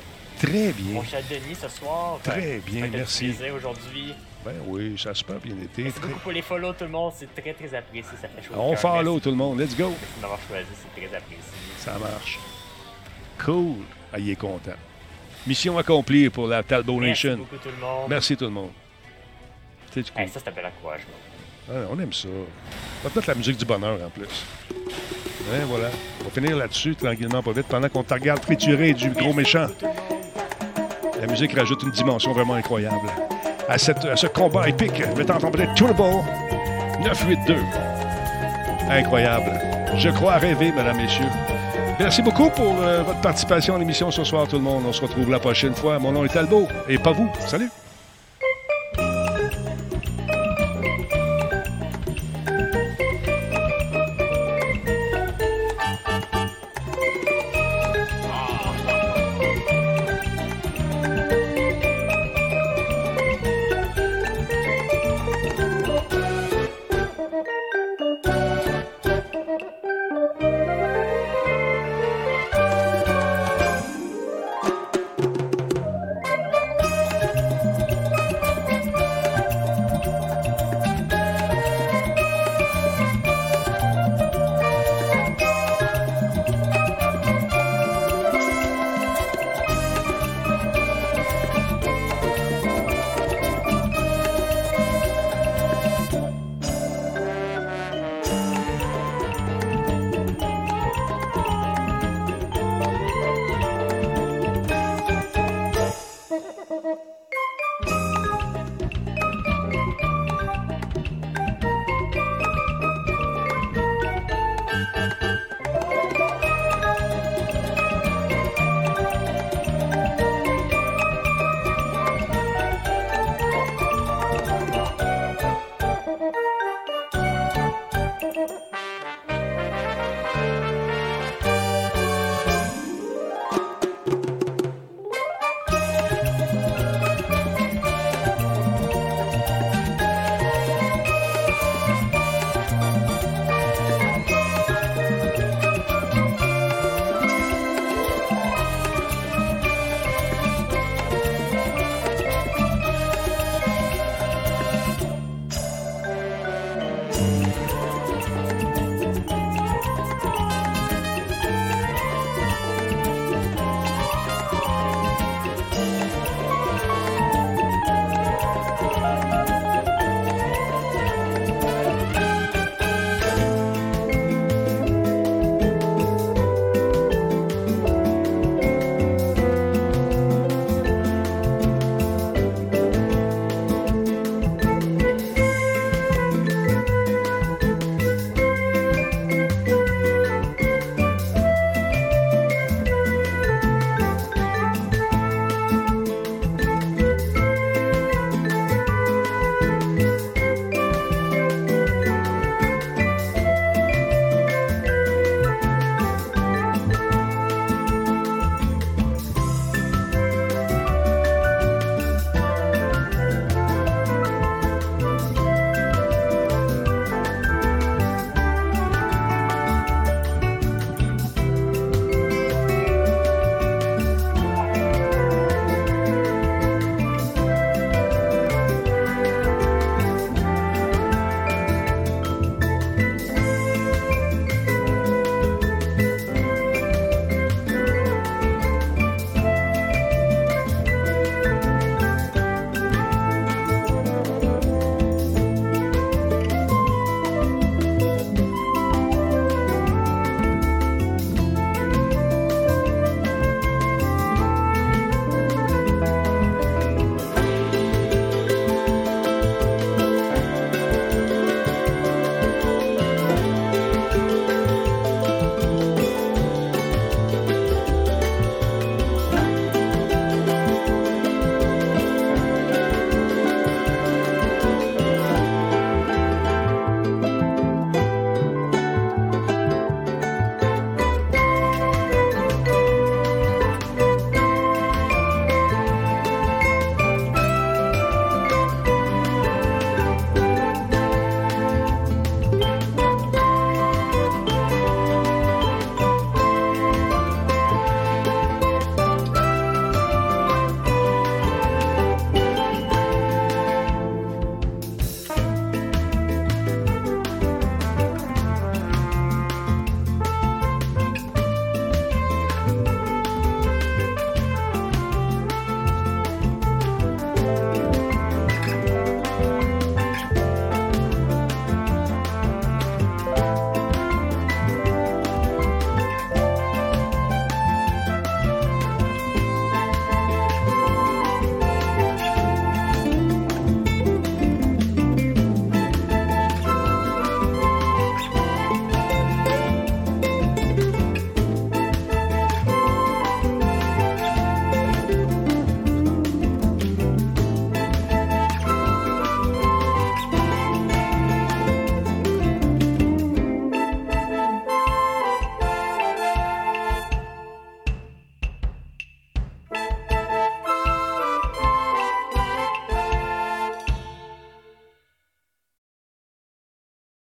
Très 0.42 0.72
bien. 0.72 0.94
Mon 0.94 1.04
cher 1.04 1.20
Denis, 1.28 1.54
ce 1.54 1.68
soir. 1.68 2.18
Très 2.22 2.60
bien, 2.64 2.88
merci. 2.90 3.34
aujourd'hui. 3.54 4.14
Ben 4.44 4.54
oui, 4.66 4.98
ça 4.98 5.10
a 5.10 5.14
super 5.14 5.36
bien 5.36 5.56
été. 5.62 5.82
Merci 5.82 6.00
beaucoup 6.00 6.18
pour 6.20 6.32
les 6.32 6.42
follow, 6.42 6.72
tout 6.72 6.84
le 6.84 6.90
monde. 6.90 7.12
C'est 7.16 7.34
très, 7.34 7.52
très 7.52 7.74
apprécié. 7.74 8.10
Ça 8.20 8.28
fait 8.28 8.42
chaud. 8.42 8.54
On 8.56 8.74
follow 8.76 9.20
tout 9.20 9.30
le 9.30 9.36
monde. 9.36 9.58
Let's 9.58 9.76
go. 9.76 9.90
Merci 9.90 10.16
de 10.16 10.20
m'avoir 10.22 10.40
choisi. 10.48 10.68
C'est 10.72 11.00
très 11.00 11.16
apprécié. 11.16 11.42
Ça 11.78 11.92
marche. 11.98 12.38
Cool. 13.42 13.84
Ah, 14.14 14.18
il 14.20 14.30
est 14.30 14.36
content. 14.36 14.70
Mission 15.44 15.76
accomplie 15.76 16.30
pour 16.30 16.46
la 16.46 16.62
Talbot 16.62 17.00
Nation. 17.00 17.36
Merci 17.36 17.36
beaucoup 17.36 17.56
tout 17.56 17.68
le 17.68 17.84
monde. 17.84 18.08
Merci 18.08 18.36
tout 18.36 18.44
le 18.44 18.50
monde. 18.50 18.70
C'est. 19.92 20.00
Hey, 20.16 20.28
ça, 20.28 20.38
c'est 20.42 20.48
un 20.48 20.52
bel 20.52 20.66
encouragement. 20.66 21.14
Ah, 21.68 21.88
on 21.90 21.98
aime 21.98 22.12
ça. 22.12 22.28
On 22.28 23.08
va 23.08 23.14
mettre 23.14 23.28
la 23.28 23.34
musique 23.34 23.56
du 23.56 23.64
bonheur 23.64 23.98
en 24.06 24.10
plus. 24.10 24.44
Et 25.52 25.64
voilà. 25.66 25.88
On 26.20 26.24
va 26.24 26.30
finir 26.30 26.56
là-dessus 26.56 26.94
tranquillement, 26.94 27.42
pas 27.42 27.50
vite, 27.50 27.66
pendant 27.66 27.88
qu'on 27.88 28.04
te 28.04 28.14
regarde 28.14 28.40
triturer 28.40 28.94
du 28.94 29.10
gros 29.10 29.32
méchant. 29.32 29.66
La 31.20 31.26
musique 31.26 31.52
rajoute 31.52 31.82
une 31.82 31.90
dimension 31.90 32.32
vraiment 32.32 32.54
incroyable. 32.54 33.08
À, 33.68 33.78
cette, 33.78 34.04
à 34.04 34.14
ce 34.14 34.28
combat 34.28 34.68
épique, 34.68 35.02
mettant 35.16 35.38
en 35.42 35.50
vedette 35.50 35.74
Turbo 35.74 36.22
982. 37.02 37.56
Incroyable. 38.88 39.60
Je 39.96 40.08
crois 40.10 40.34
rêver, 40.36 40.70
mesdames, 40.70 40.98
messieurs. 40.98 41.24
Merci 41.98 42.22
beaucoup 42.22 42.50
pour 42.50 42.80
euh, 42.80 43.02
votre 43.02 43.20
participation 43.20 43.76
à 43.76 43.78
l'émission 43.78 44.10
ce 44.10 44.24
soir, 44.24 44.48
tout 44.48 44.56
le 44.56 44.62
monde. 44.62 44.84
On 44.86 44.92
se 44.92 45.00
retrouve 45.00 45.30
la 45.30 45.38
prochaine 45.38 45.74
fois. 45.74 45.98
Mon 45.98 46.12
nom 46.12 46.24
est 46.24 46.28
Talbot. 46.28 46.66
Et 46.88 46.98
pas 46.98 47.12
vous. 47.12 47.30
Salut! 47.46 47.70